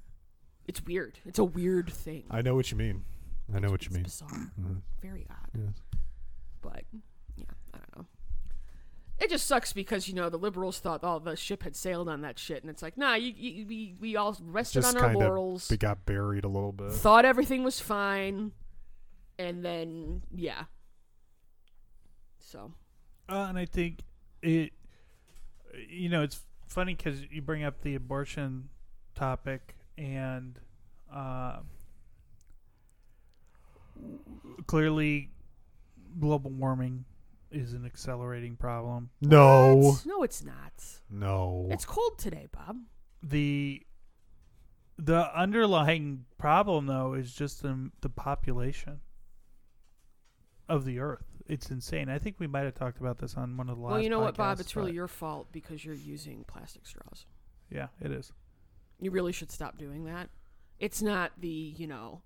it's 0.66 0.82
weird. 0.86 1.18
It's 1.26 1.38
a 1.38 1.44
weird 1.44 1.92
thing. 1.92 2.24
I 2.30 2.40
know 2.40 2.54
what 2.54 2.70
you 2.70 2.78
mean. 2.78 3.04
I 3.54 3.58
know 3.58 3.68
what 3.68 3.82
you 3.82 3.88
it's 3.88 3.94
mean. 3.94 4.04
bizarre. 4.04 4.52
Mhm. 4.58 4.80
Very 5.02 5.26
odd. 5.28 5.50
Yes. 5.54 5.82
But 6.62 6.84
yeah, 7.36 7.44
I 7.74 7.76
don't 7.76 7.98
know. 7.98 8.06
It 9.20 9.30
just 9.30 9.46
sucks 9.46 9.72
because 9.72 10.06
you 10.06 10.14
know 10.14 10.30
the 10.30 10.38
liberals 10.38 10.78
thought 10.78 11.02
all 11.02 11.18
the 11.18 11.34
ship 11.36 11.64
had 11.64 11.74
sailed 11.74 12.08
on 12.08 12.20
that 12.20 12.38
shit, 12.38 12.62
and 12.62 12.70
it's 12.70 12.82
like, 12.82 12.96
nah, 12.96 13.14
you, 13.14 13.32
you, 13.36 13.66
we 13.66 13.94
we 14.00 14.16
all 14.16 14.36
rested 14.40 14.82
Just 14.82 14.96
on 14.96 15.02
our 15.02 15.08
kind 15.08 15.22
of 15.22 15.28
laurels, 15.28 15.70
It 15.70 15.80
got 15.80 16.06
buried 16.06 16.44
a 16.44 16.48
little 16.48 16.70
bit. 16.72 16.92
thought 16.92 17.24
everything 17.24 17.64
was 17.64 17.80
fine, 17.80 18.52
and 19.38 19.64
then 19.64 20.22
yeah. 20.34 20.64
So 22.38 22.72
Uh, 23.28 23.46
and 23.48 23.58
I 23.58 23.64
think 23.66 23.98
it, 24.40 24.72
you 25.88 26.08
know, 26.08 26.22
it's 26.22 26.40
funny 26.68 26.94
because 26.94 27.20
you 27.30 27.42
bring 27.42 27.64
up 27.64 27.82
the 27.82 27.96
abortion 27.96 28.68
topic, 29.16 29.74
and 29.98 30.58
uh, 31.12 31.58
clearly, 34.66 35.30
global 36.20 36.50
warming 36.50 37.04
is 37.50 37.72
an 37.72 37.84
accelerating 37.84 38.56
problem. 38.56 39.10
No. 39.20 39.74
What? 39.76 40.06
no, 40.06 40.22
it's 40.22 40.44
not. 40.44 40.72
No. 41.10 41.66
It's 41.70 41.84
cold 41.84 42.18
today, 42.18 42.48
Bob. 42.52 42.76
the 43.22 43.82
The 44.96 45.30
underlying 45.38 46.24
problem, 46.38 46.86
though, 46.86 47.14
is 47.14 47.32
just 47.32 47.62
the 47.62 47.90
the 48.00 48.08
population 48.10 49.00
of 50.68 50.84
the 50.84 50.98
Earth. 51.00 51.24
It's 51.46 51.70
insane. 51.70 52.10
I 52.10 52.18
think 52.18 52.36
we 52.38 52.46
might 52.46 52.64
have 52.64 52.74
talked 52.74 52.98
about 53.00 53.18
this 53.18 53.34
on 53.36 53.56
one 53.56 53.70
of 53.70 53.76
the 53.76 53.82
last. 53.82 53.92
well, 53.92 54.00
you 54.02 54.10
know 54.10 54.20
what, 54.20 54.36
Bob? 54.36 54.60
It's 54.60 54.76
really 54.76 54.92
your 54.92 55.08
fault 55.08 55.48
because 55.50 55.84
you're 55.84 55.94
using 55.94 56.44
plastic 56.46 56.86
straws. 56.86 57.24
yeah, 57.70 57.88
it 58.02 58.10
is. 58.10 58.32
You 59.00 59.10
really 59.10 59.32
should 59.32 59.50
stop 59.50 59.78
doing 59.78 60.04
that. 60.04 60.28
It's 60.78 61.00
not 61.00 61.32
the, 61.38 61.48
you 61.48 61.86
know, 61.86 62.20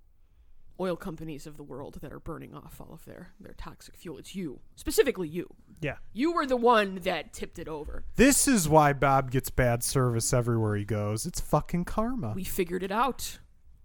oil 0.81 0.97
companies 0.97 1.47
of 1.47 1.57
the 1.57 1.63
world 1.63 1.99
that 2.03 2.13
are 2.13 2.19
burning 2.19 2.55
off 2.55 2.81
all 2.81 2.93
of 2.93 3.05
their, 3.05 3.33
their 3.41 3.55
toxic 3.55 3.97
fuel. 3.97 4.19
It's 4.19 4.35
you. 4.35 4.61
Specifically 4.77 5.29
you. 5.29 5.49
Yeah. 5.81 5.97
You 6.13 6.33
were 6.33 6.47
the 6.47 6.57
one 6.57 6.97
that 7.03 7.33
tipped 7.33 7.59
it 7.59 7.69
over. 7.69 8.05
This 8.17 8.49
is 8.49 8.69
why 8.69 8.93
Bob 8.93 9.31
gets 9.31 9.51
bad 9.51 9.83
service 9.83 10.33
everywhere 10.33 10.77
he 10.77 10.85
goes. 10.85 11.27
It's 11.27 11.41
fucking 11.41 11.85
karma. 11.85 12.33
We 12.35 12.45
figured 12.45 12.83
it 12.83 12.93
out. 12.93 13.39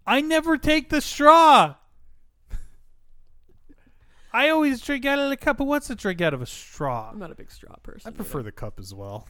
I 0.06 0.22
never 0.22 0.58
take 0.58 0.90
the 0.90 1.02
straw. 1.02 1.76
I 4.34 4.50
always 4.50 4.82
drink 4.82 5.06
out 5.06 5.20
of 5.20 5.30
the 5.30 5.38
cup. 5.38 5.58
But 5.58 5.66
what's 5.66 5.88
to 5.88 5.96
drink 5.96 6.22
out 6.22 6.34
of 6.34 6.42
a 6.42 6.46
straw? 6.46 7.10
I'm 7.12 7.20
not 7.20 7.32
a 7.32 7.36
big 7.36 7.52
straw 7.52 7.76
person. 7.82 8.12
I 8.14 8.16
prefer 8.16 8.40
either. 8.40 8.48
the 8.48 8.52
cup 8.52 8.80
as 8.80 8.94
well. 8.94 9.28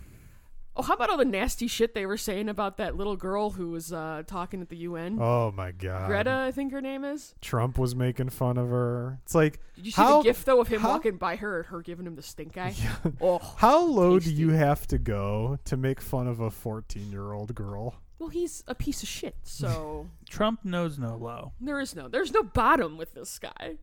Oh, 0.77 0.83
how 0.83 0.93
about 0.93 1.09
all 1.09 1.17
the 1.17 1.25
nasty 1.25 1.67
shit 1.67 1.93
they 1.95 2.05
were 2.05 2.17
saying 2.17 2.49
about 2.49 2.77
that 2.77 2.95
little 2.95 3.15
girl 3.15 3.49
who 3.49 3.69
was 3.71 3.91
uh, 3.91 4.21
talking 4.27 4.61
at 4.61 4.69
the 4.69 4.77
UN? 4.77 5.17
Oh 5.19 5.51
my 5.51 5.71
god. 5.71 6.07
Greta, 6.07 6.43
I 6.47 6.51
think 6.51 6.71
her 6.71 6.81
name 6.81 7.03
is. 7.03 7.33
Trump 7.41 7.77
was 7.79 7.95
making 7.95 8.29
fun 8.29 8.57
of 8.57 8.69
her. 8.69 9.19
It's 9.23 9.33
like 9.33 9.59
Did 9.75 9.85
you 9.87 9.91
see 9.91 10.01
How- 10.01 10.17
the 10.21 10.29
gif 10.29 10.45
though 10.45 10.61
of 10.61 10.67
him 10.67 10.81
how- 10.81 10.89
walking 10.89 11.17
by 11.17 11.35
her 11.37 11.57
and 11.61 11.67
her 11.67 11.81
giving 11.81 12.05
him 12.05 12.15
the 12.15 12.21
stink 12.21 12.57
eye? 12.57 12.75
Oh, 13.19 13.39
how 13.57 13.83
low 13.83 14.19
do 14.19 14.31
you 14.31 14.51
have 14.51 14.85
to 14.87 14.97
go 14.97 15.57
to 15.65 15.75
make 15.77 15.99
fun 15.99 16.27
of 16.27 16.39
a 16.39 16.49
14-year-old 16.51 17.55
girl? 17.55 17.95
well, 18.19 18.29
he's 18.29 18.63
a 18.67 18.73
piece 18.73 19.03
of 19.03 19.09
shit. 19.09 19.35
So 19.43 20.07
Trump 20.29 20.63
knows 20.65 20.97
no 20.97 21.15
low. 21.15 21.51
there 21.61 21.79
is 21.79 21.95
no, 21.95 22.07
there's 22.07 22.31
no 22.33 22.41
bottom 22.43 22.97
with 22.97 23.13
this 23.13 23.37
guy. 23.39 23.75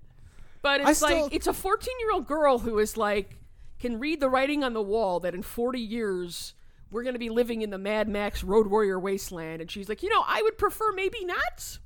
But 0.62 0.80
I 0.80 0.90
it's 0.90 1.02
like 1.02 1.12
still- 1.14 1.28
it's 1.32 1.46
a 1.46 1.52
14 1.52 1.92
year 2.00 2.12
old 2.12 2.26
girl 2.26 2.58
who 2.60 2.78
is 2.78 2.96
like 2.96 3.36
can 3.80 3.98
read 4.00 4.18
the 4.20 4.28
writing 4.28 4.64
on 4.64 4.72
the 4.72 4.82
wall 4.82 5.20
that 5.20 5.34
in 5.34 5.42
40 5.42 5.78
years 5.78 6.54
we're 6.94 7.02
gonna 7.02 7.18
be 7.18 7.28
living 7.28 7.62
in 7.62 7.70
the 7.70 7.76
Mad 7.78 8.08
Max 8.08 8.44
Road 8.44 8.68
Warrior 8.68 9.00
wasteland, 9.00 9.60
and 9.60 9.68
she's 9.70 9.88
like, 9.88 10.02
you 10.02 10.08
know, 10.08 10.22
I 10.26 10.40
would 10.42 10.56
prefer 10.56 10.92
maybe 10.92 11.24
not. 11.24 11.78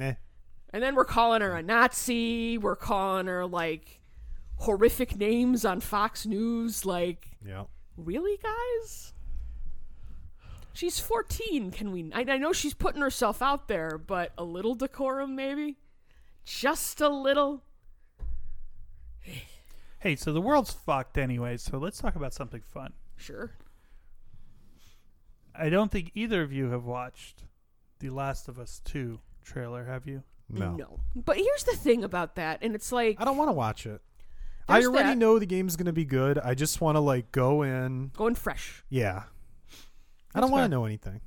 Eh. 0.00 0.14
And 0.72 0.82
then 0.82 0.96
we're 0.96 1.04
calling 1.04 1.40
her 1.40 1.54
a 1.56 1.62
Nazi. 1.62 2.58
We're 2.58 2.74
calling 2.76 3.26
her 3.28 3.46
like 3.46 4.00
horrific 4.56 5.16
names 5.16 5.64
on 5.64 5.80
Fox 5.80 6.26
News. 6.26 6.84
Like, 6.84 7.28
Yeah. 7.46 7.64
really, 7.96 8.38
guys? 8.42 9.12
She's 10.72 10.98
14. 10.98 11.70
Can 11.70 11.92
we? 11.92 12.10
I, 12.12 12.24
I 12.28 12.38
know 12.38 12.52
she's 12.52 12.74
putting 12.74 13.00
herself 13.02 13.40
out 13.40 13.68
there, 13.68 13.98
but 13.98 14.32
a 14.36 14.44
little 14.44 14.74
decorum, 14.74 15.34
maybe? 15.36 15.78
Just 16.44 17.00
a 17.00 17.08
little? 17.08 17.62
Hey, 20.00 20.14
so 20.16 20.32
the 20.32 20.40
world's 20.40 20.72
fucked 20.72 21.18
anyway. 21.18 21.56
So 21.56 21.78
let's 21.78 21.98
talk 21.98 22.14
about 22.16 22.32
something 22.34 22.62
fun. 22.62 22.92
Sure. 23.16 23.52
I 25.58 25.68
don't 25.70 25.90
think 25.90 26.12
either 26.14 26.42
of 26.42 26.52
you 26.52 26.70
have 26.70 26.84
watched 26.84 27.44
the 27.98 28.10
Last 28.10 28.48
of 28.48 28.58
Us 28.58 28.80
Two 28.84 29.20
trailer. 29.42 29.84
Have 29.84 30.06
you? 30.06 30.22
No. 30.50 30.74
No. 30.76 31.00
But 31.14 31.36
here's 31.36 31.64
the 31.64 31.76
thing 31.76 32.04
about 32.04 32.36
that, 32.36 32.60
and 32.62 32.74
it's 32.74 32.92
like 32.92 33.16
I 33.20 33.24
don't 33.24 33.36
want 33.36 33.48
to 33.48 33.52
watch 33.54 33.86
it. 33.86 34.00
I 34.68 34.82
already 34.82 35.10
that. 35.10 35.18
know 35.18 35.38
the 35.38 35.46
game's 35.46 35.76
going 35.76 35.86
to 35.86 35.92
be 35.94 36.04
good. 36.04 36.38
I 36.38 36.54
just 36.54 36.80
want 36.80 36.96
to 36.96 37.00
like 37.00 37.32
go 37.32 37.62
in. 37.62 38.10
going 38.16 38.34
fresh. 38.34 38.84
Yeah. 38.90 39.22
I 40.34 40.40
don't 40.40 40.50
want 40.50 40.64
to 40.64 40.68
know 40.68 40.84
anything. 40.84 41.20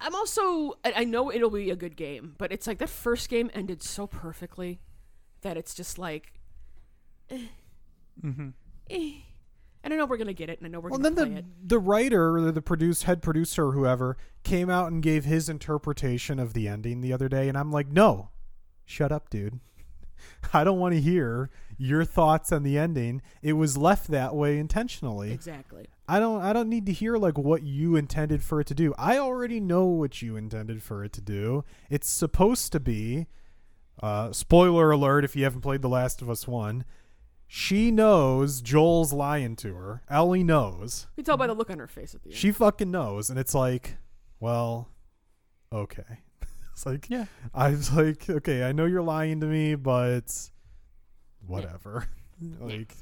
I'm 0.00 0.14
also 0.14 0.72
I, 0.84 0.92
I 0.96 1.04
know 1.04 1.30
it'll 1.30 1.50
be 1.50 1.70
a 1.70 1.76
good 1.76 1.96
game, 1.96 2.34
but 2.38 2.50
it's 2.50 2.66
like 2.66 2.78
that 2.78 2.88
first 2.88 3.28
game 3.28 3.50
ended 3.54 3.82
so 3.82 4.06
perfectly 4.06 4.80
that 5.42 5.56
it's 5.56 5.74
just 5.74 5.98
like 5.98 6.32
Mm-hmm. 7.30 8.48
eh. 8.90 9.12
And 9.84 9.92
I 9.94 9.96
know 9.96 10.06
we're 10.06 10.16
gonna 10.16 10.32
get 10.32 10.48
it, 10.48 10.58
and 10.58 10.66
I 10.66 10.70
know 10.70 10.80
we're 10.80 10.88
Well, 10.90 10.98
gonna 10.98 11.14
then 11.14 11.26
play 11.26 11.34
the 11.34 11.38
it. 11.40 11.68
the 11.68 11.78
writer, 11.78 12.36
or 12.38 12.50
the 12.50 12.62
produce 12.62 13.02
head 13.04 13.22
producer, 13.22 13.66
or 13.68 13.72
whoever 13.72 14.16
came 14.42 14.68
out 14.70 14.90
and 14.90 15.02
gave 15.02 15.24
his 15.26 15.48
interpretation 15.48 16.38
of 16.40 16.54
the 16.54 16.66
ending 16.66 17.00
the 17.02 17.12
other 17.12 17.28
day, 17.28 17.48
and 17.48 17.56
I'm 17.56 17.70
like, 17.70 17.88
no, 17.88 18.30
shut 18.86 19.12
up, 19.12 19.28
dude. 19.30 19.60
I 20.54 20.64
don't 20.64 20.78
want 20.80 20.94
to 20.94 21.00
hear 21.00 21.50
your 21.76 22.04
thoughts 22.04 22.50
on 22.50 22.62
the 22.62 22.78
ending. 22.78 23.20
It 23.42 23.54
was 23.54 23.76
left 23.76 24.08
that 24.08 24.34
way 24.34 24.58
intentionally. 24.58 25.32
Exactly. 25.32 25.86
I 26.08 26.18
don't 26.18 26.40
I 26.40 26.52
don't 26.52 26.68
need 26.68 26.86
to 26.86 26.92
hear 26.92 27.16
like 27.16 27.36
what 27.36 27.62
you 27.62 27.96
intended 27.96 28.42
for 28.42 28.60
it 28.60 28.66
to 28.68 28.74
do. 28.74 28.94
I 28.96 29.18
already 29.18 29.58
know 29.60 29.84
what 29.86 30.22
you 30.22 30.36
intended 30.36 30.82
for 30.82 31.02
it 31.04 31.12
to 31.14 31.20
do. 31.20 31.64
It's 31.90 32.08
supposed 32.08 32.72
to 32.72 32.80
be 32.80 33.26
uh 34.02 34.32
spoiler 34.32 34.90
alert 34.90 35.24
if 35.24 35.34
you 35.36 35.44
haven't 35.44 35.60
played 35.62 35.82
The 35.82 35.88
Last 35.88 36.22
of 36.22 36.30
Us 36.30 36.46
1. 36.48 36.84
She 37.56 37.92
knows 37.92 38.60
Joel's 38.60 39.12
lying 39.12 39.54
to 39.56 39.74
her. 39.74 40.02
Ellie 40.10 40.42
knows. 40.42 41.06
You 41.16 41.22
can 41.22 41.26
tell 41.26 41.36
by 41.36 41.46
the 41.46 41.54
look 41.54 41.70
on 41.70 41.78
her 41.78 41.86
face 41.86 42.12
at 42.12 42.24
the 42.24 42.30
end. 42.30 42.36
She 42.36 42.50
fucking 42.50 42.90
knows 42.90 43.30
and 43.30 43.38
it's 43.38 43.54
like, 43.54 43.96
well, 44.40 44.88
okay. 45.72 46.18
it's 46.72 46.84
like 46.84 47.06
Yeah. 47.08 47.26
I 47.54 47.70
was 47.70 47.92
like, 47.92 48.28
okay, 48.28 48.64
I 48.64 48.72
know 48.72 48.86
you're 48.86 49.02
lying 49.02 49.38
to 49.38 49.46
me, 49.46 49.76
but 49.76 50.50
whatever. 51.46 52.08
like 52.58 52.96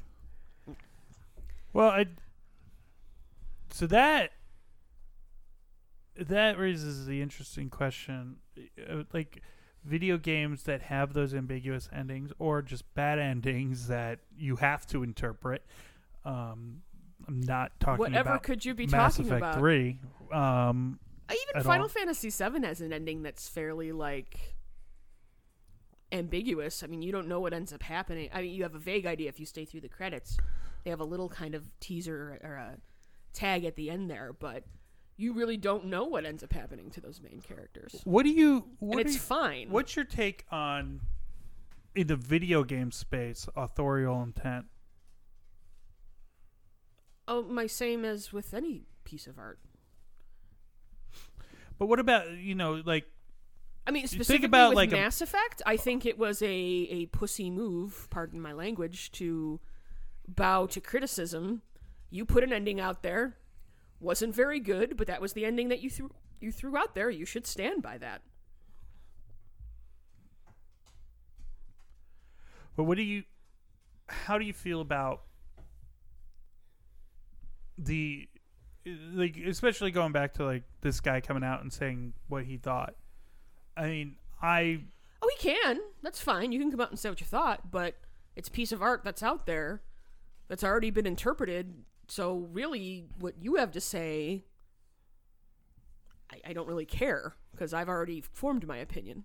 Well, 1.73 1.89
I. 1.89 2.05
So 3.71 3.87
that 3.87 4.33
that 6.15 6.59
raises 6.59 7.07
the 7.07 7.23
interesting 7.23 7.71
question, 7.71 8.35
uh, 8.87 9.01
like 9.13 9.41
video 9.83 10.17
games 10.17 10.63
that 10.63 10.81
have 10.83 11.13
those 11.13 11.33
ambiguous 11.33 11.89
endings 11.93 12.31
or 12.39 12.61
just 12.61 12.91
bad 12.93 13.19
endings 13.31 13.87
that 13.87 14.19
you 14.37 14.55
have 14.57 14.85
to 14.87 15.03
interpret. 15.03 15.63
Um, 16.25 16.81
I'm 17.27 17.41
not 17.41 17.71
talking 17.79 17.99
Whatever 17.99 18.29
about 18.29 18.43
could 18.43 18.65
you 18.65 18.73
be 18.73 18.87
Mass 18.87 19.17
talking 19.17 19.27
Effect 19.27 19.41
about? 19.41 19.59
Three. 19.59 19.99
Um, 20.31 20.99
Even 21.29 21.63
Final 21.63 21.83
all. 21.83 21.89
Fantasy 21.89 22.29
VII 22.29 22.65
has 22.65 22.81
an 22.81 22.91
ending 22.91 23.23
that's 23.23 23.47
fairly 23.47 23.91
like 23.91 24.55
ambiguous. 26.11 26.83
I 26.83 26.87
mean, 26.87 27.01
you 27.01 27.11
don't 27.11 27.27
know 27.27 27.39
what 27.39 27.53
ends 27.53 27.73
up 27.73 27.83
happening. 27.83 28.29
I 28.33 28.41
mean, 28.41 28.53
you 28.53 28.63
have 28.63 28.75
a 28.75 28.79
vague 28.79 29.05
idea 29.05 29.29
if 29.29 29.39
you 29.39 29.45
stay 29.45 29.65
through 29.65 29.81
the 29.81 29.89
credits. 29.89 30.37
They 30.83 30.89
have 30.89 30.99
a 30.99 31.05
little 31.05 31.29
kind 31.29 31.55
of 31.55 31.67
teaser 31.79 32.39
or 32.43 32.55
a 32.55 32.77
tag 33.33 33.65
at 33.65 33.75
the 33.75 33.89
end 33.89 34.09
there, 34.09 34.33
but 34.37 34.63
you 35.17 35.33
really 35.33 35.57
don't 35.57 35.85
know 35.85 36.05
what 36.05 36.25
ends 36.25 36.43
up 36.43 36.53
happening 36.53 36.89
to 36.91 37.01
those 37.01 37.21
main 37.21 37.41
characters. 37.41 38.01
what 38.03 38.23
do 38.23 38.29
you? 38.29 38.65
What 38.79 38.99
and 38.99 39.05
it's 39.07 39.15
you- 39.15 39.19
fine. 39.19 39.69
What's 39.69 39.95
your 39.95 40.05
take 40.05 40.45
on 40.51 41.01
in 41.95 42.07
the 42.07 42.15
video 42.15 42.63
game 42.63 42.91
space 42.91 43.47
authorial 43.55 44.21
intent? 44.23 44.65
Oh, 47.27 47.43
my 47.43 47.67
same 47.67 48.03
as 48.03 48.33
with 48.33 48.53
any 48.53 48.83
piece 49.03 49.27
of 49.27 49.37
art. 49.37 49.59
But 51.77 51.87
what 51.87 51.99
about 51.99 52.31
you 52.31 52.55
know 52.55 52.81
like 52.85 53.05
I 53.85 53.91
mean, 53.91 54.03
think 54.03 54.11
specifically 54.11 54.45
about, 54.45 54.69
with 54.69 54.75
like, 54.77 54.91
a- 54.91 54.95
Mass 54.95 55.21
Effect, 55.21 55.61
I 55.65 55.75
think 55.75 56.05
it 56.05 56.17
was 56.17 56.41
a, 56.41 56.47
a 56.47 57.05
pussy 57.07 57.49
move, 57.49 58.07
pardon 58.09 58.39
my 58.39 58.53
language, 58.53 59.11
to 59.13 59.59
bow 60.27 60.67
to 60.67 60.79
criticism. 60.79 61.61
You 62.09 62.25
put 62.25 62.43
an 62.43 62.53
ending 62.53 62.79
out 62.79 63.03
there, 63.03 63.35
wasn't 64.03 64.35
very 64.35 64.59
good, 64.59 64.97
but 64.97 65.07
that 65.07 65.21
was 65.21 65.33
the 65.33 65.45
ending 65.45 65.69
that 65.69 65.81
you 65.81 65.89
threw 65.89 66.11
you 66.39 66.51
threw 66.51 66.77
out 66.77 66.93
there. 66.93 67.09
You 67.09 67.25
should 67.25 67.47
stand 67.47 67.81
by 67.81 67.97
that. 67.99 68.21
But 72.75 72.83
what 72.83 72.97
do 72.97 73.03
you? 73.03 73.23
How 74.07 74.37
do 74.37 74.45
you 74.45 74.53
feel 74.53 74.81
about 74.81 75.21
the 77.77 78.27
like, 78.85 79.37
especially 79.37 79.91
going 79.91 80.11
back 80.11 80.33
to 80.33 80.45
like 80.45 80.63
this 80.81 80.99
guy 80.99 81.21
coming 81.21 81.43
out 81.43 81.61
and 81.61 81.71
saying 81.71 82.13
what 82.27 82.43
he 82.43 82.57
thought? 82.57 82.95
I 83.77 83.85
mean, 83.85 84.15
I 84.41 84.81
Oh, 85.23 85.29
he 85.39 85.53
can. 85.53 85.79
That's 86.01 86.19
fine. 86.19 86.51
You 86.51 86.59
can 86.59 86.69
come 86.69 86.81
out 86.81 86.89
and 86.89 86.99
say 86.99 87.07
what 87.07 87.21
you 87.21 87.25
thought, 87.25 87.71
but 87.71 87.95
it's 88.35 88.49
a 88.49 88.51
piece 88.51 88.73
of 88.73 88.81
art 88.81 89.05
that's 89.05 89.23
out 89.23 89.45
there 89.45 89.81
that's 90.49 90.65
already 90.65 90.91
been 90.91 91.05
interpreted. 91.05 91.85
So 92.07 92.47
really, 92.51 93.05
what 93.19 93.35
you 93.41 93.55
have 93.55 93.71
to 93.71 93.81
say, 93.81 94.43
I, 96.31 96.49
I 96.49 96.53
don't 96.53 96.67
really 96.67 96.85
care 96.85 97.35
because 97.51 97.73
I've 97.73 97.89
already 97.89 98.21
formed 98.21 98.67
my 98.67 98.77
opinion. 98.77 99.23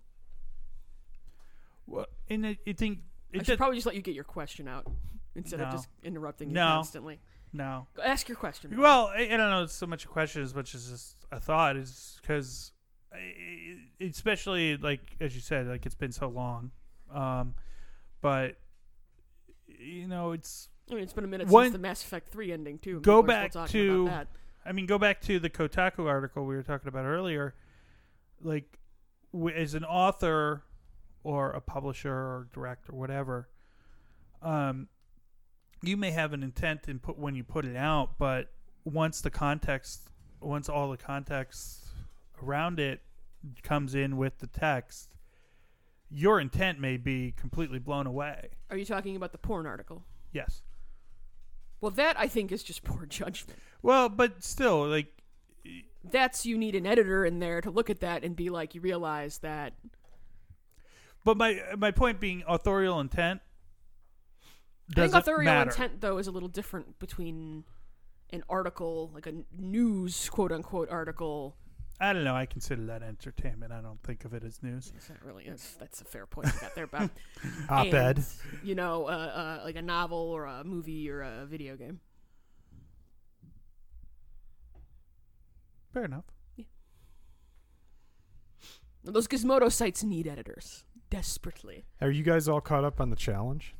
well, 1.87 2.05
and 2.29 2.45
I, 2.45 2.57
I 2.67 2.73
think 2.73 2.99
I 3.33 3.37
should 3.37 3.47
does, 3.47 3.57
probably 3.57 3.77
just 3.77 3.85
let 3.85 3.95
you 3.95 4.01
get 4.01 4.15
your 4.15 4.23
question 4.23 4.67
out 4.67 4.87
instead 5.35 5.61
of 5.61 5.71
just 5.71 5.87
interrupting 6.03 6.49
you 6.49 6.55
No. 6.55 6.65
constantly. 6.67 7.19
no. 7.53 7.87
Go 7.95 8.01
ask 8.03 8.27
your 8.27 8.37
question. 8.37 8.75
Well, 8.79 9.07
I, 9.15 9.23
I 9.23 9.37
don't 9.37 9.49
know. 9.49 9.63
It's 9.63 9.73
so 9.75 9.85
much 9.87 10.05
a 10.05 10.07
question 10.07 10.41
as 10.41 10.53
much 10.55 10.73
as 10.75 10.89
just 10.89 11.15
a 11.31 11.39
thought. 11.39 11.75
Is 11.77 12.17
because, 12.21 12.71
especially 14.01 14.77
like 14.77 15.01
as 15.19 15.35
you 15.35 15.41
said, 15.41 15.67
like 15.67 15.85
it's 15.85 15.95
been 15.95 16.11
so 16.11 16.27
long. 16.27 16.71
Um, 17.13 17.55
but 18.21 18.55
you 19.67 20.07
know, 20.07 20.31
it's. 20.31 20.69
I 20.89 20.95
mean, 20.95 21.03
it's 21.03 21.13
been 21.13 21.23
a 21.23 21.27
minute 21.27 21.47
One- 21.47 21.65
since 21.65 21.73
the 21.73 21.79
Mass 21.79 22.03
Effect 22.03 22.29
3 22.29 22.51
ending, 22.51 22.79
too. 22.79 22.99
Go 23.01 23.21
back 23.21 23.51
to- 23.67 24.05
that. 24.05 24.27
I 24.65 24.71
mean, 24.71 24.85
go 24.85 24.97
back 24.97 25.21
to 25.21 25.39
the 25.39 25.49
Kotaku 25.49 26.07
article 26.07 26.45
we 26.45 26.55
were 26.55 26.63
talking 26.63 26.87
about 26.87 27.05
earlier. 27.05 27.55
Like, 28.41 28.79
w- 29.31 29.55
as 29.55 29.73
an 29.73 29.85
author 29.85 30.63
or 31.23 31.51
a 31.51 31.61
publisher 31.61 32.13
or 32.13 32.47
director, 32.53 32.93
whatever, 32.93 33.49
um, 34.41 34.87
you 35.81 35.95
may 35.97 36.11
have 36.11 36.33
an 36.33 36.43
intent 36.43 36.87
in 36.89 36.99
put 36.99 37.17
when 37.17 37.35
you 37.35 37.43
put 37.43 37.65
it 37.65 37.75
out, 37.75 38.17
but 38.17 38.51
once 38.83 39.21
the 39.21 39.29
context, 39.29 40.09
once 40.41 40.67
all 40.69 40.89
the 40.89 40.97
context 40.97 41.85
around 42.41 42.79
it 42.79 43.01
comes 43.63 43.95
in 43.95 44.17
with 44.17 44.39
the 44.39 44.47
text, 44.47 45.15
your 46.09 46.39
intent 46.39 46.79
may 46.79 46.97
be 46.97 47.31
completely 47.31 47.79
blown 47.79 48.07
away. 48.07 48.49
Are 48.69 48.77
you 48.77 48.85
talking 48.85 49.15
about 49.15 49.31
the 49.31 49.37
porn 49.37 49.65
article? 49.65 50.03
Yes. 50.31 50.63
Well, 51.81 51.91
that 51.91 52.19
I 52.19 52.27
think 52.27 52.51
is 52.51 52.63
just 52.63 52.83
poor 52.83 53.05
judgment. 53.05 53.59
Well, 53.81 54.09
but 54.09 54.43
still, 54.43 54.87
like, 54.87 55.07
That's 56.03 56.45
you 56.45 56.57
need 56.57 56.75
an 56.75 56.85
editor 56.85 57.25
in 57.25 57.39
there 57.39 57.61
to 57.61 57.69
look 57.71 57.89
at 57.89 57.99
that 58.01 58.23
and 58.23 58.35
be 58.35 58.49
like, 58.49 58.75
you 58.75 58.81
realize 58.81 59.39
that 59.39 59.73
But 61.23 61.37
my 61.37 61.61
my 61.77 61.91
point 61.91 62.19
being, 62.19 62.43
authorial 62.47 62.99
intent 62.99 63.41
I 64.97 65.07
think 65.07 65.13
authorial 65.13 65.45
matter. 65.45 65.69
intent 65.69 66.01
though 66.01 66.17
is 66.17 66.27
a 66.27 66.31
little 66.31 66.49
different 66.49 66.97
between 66.99 67.63
an 68.31 68.43
article, 68.49 69.11
like 69.13 69.27
a 69.27 69.33
news 69.57 70.29
quote 70.29 70.51
unquote 70.51 70.89
article. 70.89 71.55
I 72.01 72.13
don't 72.13 72.23
know. 72.23 72.35
I 72.35 72.45
consider 72.45 72.85
that 72.85 73.03
entertainment. 73.03 73.73
I 73.73 73.81
don't 73.81 74.01
think 74.03 74.23
of 74.23 74.33
it 74.33 74.43
as 74.43 74.63
news. 74.63 74.91
It's 74.95 75.09
not 75.09 75.23
really. 75.23 75.45
That's, 75.47 75.73
that's 75.73 76.01
a 76.01 76.05
fair 76.05 76.25
point 76.25 76.47
you 76.53 76.59
got 76.61 76.73
there, 76.73 76.87
Bob. 76.87 77.09
Op-ed. 77.69 78.23
You 78.63 78.75
know, 78.75 79.05
uh, 79.05 79.59
uh, 79.59 79.61
like 79.65 79.75
a 79.75 79.81
novel 79.81 80.17
or 80.17 80.45
a 80.45 80.63
movie 80.63 81.09
or 81.09 81.21
a 81.21 81.45
video 81.45 81.75
game. 81.75 81.99
Fair 85.93 86.05
enough. 86.05 86.25
Those 89.03 89.27
Gizmodo 89.27 89.71
sites 89.71 90.03
need 90.03 90.27
editors 90.27 90.83
desperately. 91.09 91.85
Are 92.01 92.11
you 92.11 92.23
guys 92.23 92.47
all 92.47 92.61
caught 92.61 92.83
up 92.83 93.01
on 93.01 93.09
the 93.09 93.15
challenge? 93.15 93.73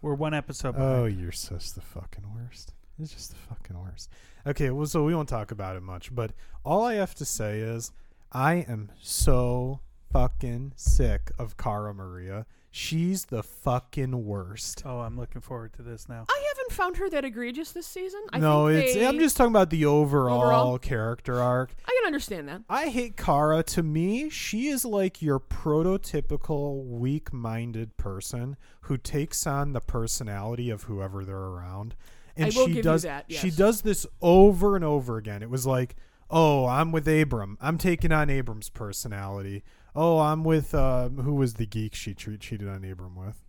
We're 0.00 0.14
one 0.14 0.34
episode. 0.34 0.74
Oh, 0.76 1.04
behind. 1.04 1.20
you're 1.20 1.30
just 1.30 1.74
the 1.74 1.80
fucking 1.80 2.24
worst. 2.34 2.74
It's 3.02 3.12
just 3.12 3.30
the 3.30 3.36
fucking 3.36 3.78
worst. 3.80 4.10
Okay, 4.46 4.70
well, 4.70 4.86
so 4.86 5.04
we 5.04 5.14
won't 5.14 5.28
talk 5.28 5.50
about 5.50 5.76
it 5.76 5.82
much, 5.82 6.14
but 6.14 6.32
all 6.64 6.84
I 6.84 6.94
have 6.94 7.14
to 7.16 7.24
say 7.24 7.60
is 7.60 7.92
I 8.32 8.54
am 8.68 8.90
so 9.00 9.80
fucking 10.12 10.72
sick 10.76 11.30
of 11.38 11.56
Cara 11.56 11.94
Maria. 11.94 12.46
She's 12.74 13.26
the 13.26 13.42
fucking 13.42 14.24
worst. 14.24 14.82
Oh, 14.86 15.00
I'm 15.00 15.16
looking 15.18 15.42
forward 15.42 15.74
to 15.74 15.82
this 15.82 16.08
now. 16.08 16.24
I 16.30 16.44
haven't 16.48 16.72
found 16.72 16.96
her 16.96 17.10
that 17.10 17.22
egregious 17.22 17.72
this 17.72 17.86
season. 17.86 18.22
I 18.32 18.38
no, 18.38 18.68
think 18.68 18.84
it's 18.84 18.94
they- 18.94 19.06
I'm 19.06 19.18
just 19.18 19.36
talking 19.36 19.52
about 19.52 19.68
the 19.68 19.84
overall, 19.84 20.40
Overall? 20.42 20.78
character 20.78 21.38
arc. 21.38 21.74
I 21.84 21.90
can 22.00 22.06
understand 22.06 22.48
that. 22.48 22.62
I 22.70 22.88
hate 22.88 23.16
Cara. 23.18 23.62
To 23.62 23.82
me, 23.82 24.30
she 24.30 24.68
is 24.68 24.86
like 24.86 25.20
your 25.20 25.38
prototypical 25.38 26.84
weak-minded 26.86 27.96
person 27.96 28.56
who 28.82 28.96
takes 28.96 29.46
on 29.46 29.72
the 29.72 29.80
personality 29.80 30.70
of 30.70 30.84
whoever 30.84 31.24
they're 31.24 31.36
around. 31.36 31.94
And 32.36 32.46
I 32.46 32.50
she 32.50 32.80
does 32.82 33.02
that, 33.02 33.26
she 33.30 33.50
does 33.50 33.82
this 33.82 34.06
over 34.20 34.76
and 34.76 34.84
over 34.84 35.16
again. 35.18 35.42
It 35.42 35.50
was 35.50 35.66
like, 35.66 35.96
"Oh, 36.30 36.66
I'm 36.66 36.92
with 36.92 37.06
Abram. 37.06 37.58
I'm 37.60 37.78
taking 37.78 38.12
on 38.12 38.30
Abram's 38.30 38.68
personality." 38.70 39.62
Oh, 39.94 40.18
I'm 40.20 40.42
with 40.44 40.74
uh, 40.74 41.08
who 41.10 41.34
was 41.34 41.54
the 41.54 41.66
geek 41.66 41.94
she 41.94 42.14
tre- 42.14 42.38
cheated 42.38 42.66
on 42.68 42.84
Abram 42.84 43.14
with? 43.14 43.42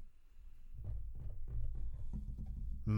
I 2.86 2.90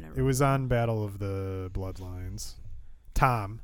don't 0.00 0.12
It 0.16 0.22
was 0.22 0.42
on 0.42 0.66
Battle 0.66 1.04
of 1.04 1.18
the 1.18 1.70
Bloodlines. 1.72 2.54
Tom. 3.14 3.60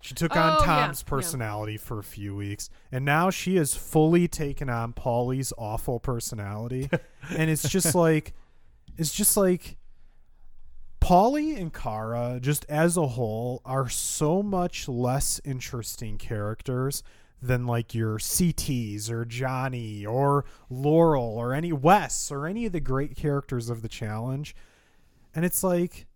She 0.00 0.14
took 0.14 0.36
Oh, 0.36 0.40
on 0.40 0.58
yeah, 0.60 0.64
Tom's 0.66 1.02
yeah. 1.04 1.10
personality 1.10 1.76
for 1.76 1.98
a 1.98 2.04
few 2.04 2.34
weeks, 2.36 2.70
and 2.92 3.04
now 3.04 3.28
she 3.28 3.56
has 3.56 3.74
fully 3.74 4.28
taken 4.28 4.70
on 4.70 4.92
Paulie's 4.92 5.52
awful 5.58 5.98
personality, 5.98 6.88
and 7.36 7.50
it's 7.50 7.68
just 7.68 7.94
like, 7.94 8.32
it's 8.96 9.12
just 9.12 9.36
like, 9.36 9.76
Paulie 11.06 11.56
and 11.56 11.72
Cara, 11.72 12.40
just 12.42 12.66
as 12.68 12.96
a 12.96 13.06
whole, 13.06 13.62
are 13.64 13.88
so 13.88 14.42
much 14.42 14.88
less 14.88 15.40
interesting 15.44 16.18
characters 16.18 17.04
than 17.40 17.64
like 17.64 17.94
your 17.94 18.18
CTs 18.18 19.08
or 19.08 19.24
Johnny 19.24 20.04
or 20.04 20.44
Laurel 20.68 21.22
or 21.38 21.54
any 21.54 21.72
Wes 21.72 22.32
or 22.32 22.48
any 22.48 22.66
of 22.66 22.72
the 22.72 22.80
great 22.80 23.14
characters 23.14 23.70
of 23.70 23.82
the 23.82 23.88
challenge. 23.88 24.56
And 25.32 25.44
it's 25.44 25.62
like 25.62 26.08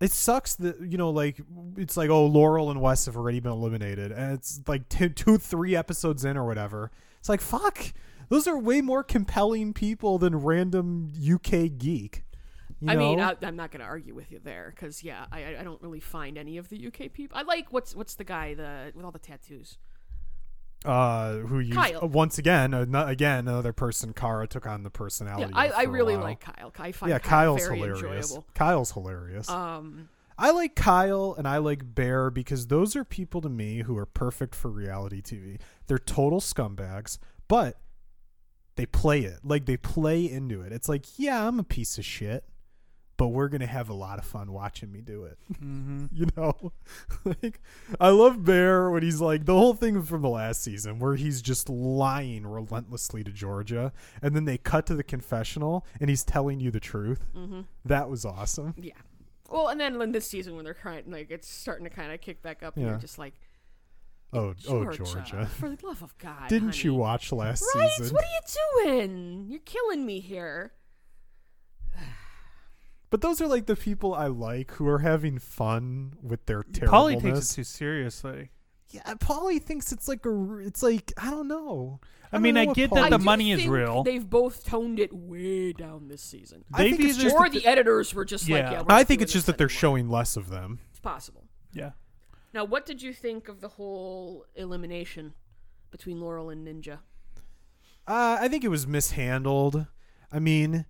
it 0.00 0.10
sucks 0.10 0.56
that 0.56 0.80
you 0.80 0.98
know 0.98 1.10
like 1.10 1.40
it's 1.76 1.96
like 1.96 2.10
oh 2.10 2.26
Laurel 2.26 2.72
and 2.72 2.80
Wes 2.80 3.06
have 3.06 3.16
already 3.16 3.38
been 3.38 3.52
eliminated 3.52 4.10
and 4.10 4.34
it's 4.34 4.62
like 4.66 4.88
two, 4.88 5.38
three 5.38 5.76
episodes 5.76 6.24
in 6.24 6.36
or 6.36 6.44
whatever. 6.44 6.90
It's 7.20 7.28
like 7.28 7.40
fuck. 7.40 7.92
Those 8.30 8.48
are 8.48 8.58
way 8.58 8.80
more 8.80 9.04
compelling 9.04 9.74
people 9.74 10.18
than 10.18 10.34
random 10.34 11.12
UK 11.14 11.78
geek. 11.78 12.24
You 12.80 12.90
I 12.90 12.96
mean? 12.96 13.20
I, 13.20 13.34
I'm 13.42 13.56
not 13.56 13.70
going 13.70 13.80
to 13.80 13.86
argue 13.86 14.14
with 14.14 14.30
you 14.30 14.38
there 14.42 14.72
because 14.74 15.02
yeah, 15.02 15.26
I 15.32 15.56
I- 15.56 15.62
don't 15.64 15.80
really 15.80 16.00
find 16.00 16.36
any 16.36 16.58
of 16.58 16.68
the 16.68 16.86
UK 16.88 17.12
people. 17.12 17.38
I 17.38 17.42
like 17.42 17.72
what's 17.72 17.94
what's 17.94 18.14
the 18.16 18.24
guy 18.24 18.54
the 18.54 18.92
with 18.94 19.04
all 19.04 19.10
the 19.12 19.18
tattoos. 19.18 19.78
uh, 20.84 21.34
who 21.38 21.58
used 21.58 21.72
Kyle. 21.72 22.04
uh, 22.04 22.06
once 22.06 22.38
again, 22.38 22.74
uh, 22.74 22.84
no- 22.86 23.06
again 23.06 23.48
another 23.48 23.72
person. 23.72 24.12
Cara 24.12 24.46
took 24.46 24.66
on 24.66 24.82
the 24.82 24.90
personality. 24.90 25.50
Yeah, 25.52 25.58
I, 25.58 25.68
I 25.68 25.82
really 25.84 26.16
like 26.16 26.40
Kyle. 26.40 26.72
I 26.78 26.92
find 26.92 27.10
Yeah, 27.10 27.18
Kyle 27.18 27.56
Kyle's 27.56 27.64
hilarious. 27.66 28.02
enjoyable. 28.30 28.46
Kyle's 28.54 28.92
hilarious. 28.92 29.48
Um, 29.48 30.08
I 30.38 30.50
like 30.50 30.74
Kyle 30.76 31.34
and 31.38 31.48
I 31.48 31.56
like 31.58 31.94
Bear 31.94 32.30
because 32.30 32.66
those 32.66 32.94
are 32.94 33.04
people 33.04 33.40
to 33.40 33.48
me 33.48 33.78
who 33.78 33.96
are 33.96 34.04
perfect 34.06 34.54
for 34.54 34.70
reality 34.70 35.22
TV. 35.22 35.58
They're 35.86 35.98
total 35.98 36.40
scumbags, 36.40 37.16
but 37.48 37.78
they 38.76 38.84
play 38.84 39.20
it. 39.22 39.38
Like 39.42 39.64
they 39.64 39.78
play 39.78 40.30
into 40.30 40.60
it. 40.60 40.72
It's 40.72 40.90
like, 40.90 41.06
yeah, 41.18 41.48
I'm 41.48 41.58
a 41.58 41.64
piece 41.64 41.96
of 41.96 42.04
shit, 42.04 42.44
but 43.18 43.28
we're 43.28 43.48
going 43.48 43.60
to 43.62 43.66
have 43.66 43.88
a 43.88 43.94
lot 43.94 44.18
of 44.18 44.24
fun 44.24 44.52
watching 44.52 44.92
me 44.92 45.00
do 45.00 45.24
it. 45.24 45.38
Mm-hmm. 45.62 46.06
you 46.12 46.26
know 46.36 46.72
like 47.24 47.60
i 48.00 48.08
love 48.10 48.44
bear 48.44 48.90
when 48.90 49.02
he's 49.02 49.20
like 49.20 49.46
the 49.46 49.54
whole 49.54 49.72
thing 49.74 50.02
from 50.02 50.22
the 50.22 50.28
last 50.28 50.62
season 50.62 50.98
where 50.98 51.14
he's 51.16 51.40
just 51.40 51.68
lying 51.68 52.46
relentlessly 52.46 53.24
to 53.24 53.30
georgia 53.32 53.92
and 54.22 54.36
then 54.36 54.44
they 54.44 54.58
cut 54.58 54.86
to 54.86 54.94
the 54.94 55.02
confessional 55.02 55.84
and 56.00 56.10
he's 56.10 56.22
telling 56.24 56.60
you 56.60 56.70
the 56.70 56.80
truth 56.80 57.24
mhm. 57.36 57.64
that 57.84 58.08
was 58.10 58.24
awesome 58.24 58.74
yeah. 58.78 58.92
Well, 59.48 59.68
and 59.68 59.80
then 59.80 60.00
in 60.02 60.10
this 60.12 60.26
season 60.28 60.56
when 60.56 60.64
they're 60.64 60.74
crying, 60.74 61.04
like 61.06 61.30
it's 61.30 61.48
starting 61.48 61.84
to 61.84 61.90
kind 61.90 62.10
of 62.12 62.20
kick 62.20 62.42
back 62.42 62.64
up, 62.64 62.74
and 62.74 62.84
Yeah. 62.84 62.90
you're 62.90 62.98
just 62.98 63.16
like, 63.16 63.34
oh 64.32 64.54
Georgia, 64.54 65.02
oh 65.02 65.04
georgia 65.04 65.46
for 65.46 65.68
the 65.68 65.86
love 65.86 66.02
of 66.02 66.18
God, 66.18 66.48
didn't 66.48 66.70
honey. 66.70 66.82
you 66.84 66.94
watch 66.94 67.30
last 67.32 67.64
Right? 67.76 67.88
season 67.96 68.14
What 68.14 68.24
are 68.24 68.28
you 68.28 68.84
doing? 68.96 69.46
You're 69.48 69.60
killing 69.60 70.04
me 70.04 70.18
here. 70.18 70.72
But 73.10 73.20
those 73.20 73.40
are 73.40 73.46
like 73.46 73.66
the 73.66 73.76
people 73.76 74.14
i 74.14 74.26
like 74.26 74.72
who 74.72 74.86
are 74.88 74.98
having 74.98 75.38
fun 75.38 76.14
with 76.22 76.44
their 76.46 76.62
Paulie 76.62 77.20
takes 77.20 77.52
it 77.52 77.54
too 77.54 77.64
seriously. 77.64 78.50
yeah 78.90 79.14
paulie 79.14 79.62
thinks 79.62 79.92
it's 79.92 80.08
like 80.08 80.24
a 80.26 80.30
r- 80.30 80.60
it's 80.60 80.82
like 80.82 81.12
i 81.16 81.30
don't 81.30 81.48
know 81.48 82.00
I 82.32 82.36
don't 82.38 82.42
mean, 82.42 82.54
know 82.56 82.62
I 82.62 82.66
get 82.74 82.90
Paulie- 82.90 82.94
that 83.02 83.10
the 83.10 83.18
do 83.18 83.24
money 83.24 83.52
is 83.52 83.60
think 83.60 83.70
real. 83.72 84.02
They've 84.02 84.28
both 84.28 84.64
toned 84.64 84.98
it 84.98 85.12
way 85.12 85.72
down 85.72 86.08
this 86.08 86.20
season. 86.22 86.64
I 86.74 86.82
think 86.82 86.96
They've 86.98 87.10
it's 87.10 87.18
either- 87.18 87.22
just 87.28 87.36
or 87.36 87.44
that 87.44 87.52
the 87.52 87.60
the- 87.60 87.66
editors 87.66 88.12
were 88.14 88.24
just 88.24 88.48
like, 88.50 88.64
Yeah. 88.64 88.70
yeah. 88.72 88.78
We're 88.80 88.86
i 88.90 88.98
not 88.98 89.06
think 89.06 89.20
doing 89.20 89.22
it's 89.22 89.32
just 89.32 89.46
this 89.46 89.52
that 89.54 89.58
they're 89.58 89.66
anymore. 89.68 89.78
showing 89.78 90.08
less 90.10 90.36
of 90.36 90.48
them 90.50 90.80
It's 90.90 90.98
possible. 90.98 91.44
yeah. 91.72 91.92
Now, 92.52 92.64
what 92.64 92.84
did 92.84 93.00
you 93.00 93.12
think 93.12 93.48
of 93.48 93.60
the 93.60 93.68
whole 93.68 94.44
elimination 94.56 95.34
between 95.92 96.20
Laurel 96.20 96.50
and 96.50 96.66
Ninja? 96.66 96.98
Uh, 98.08 98.38
I 98.40 98.48
think 98.48 98.64
it 98.64 98.68
was 98.68 98.86
mishandled. 98.88 99.86
I 100.32 100.38
mean, 100.40 100.86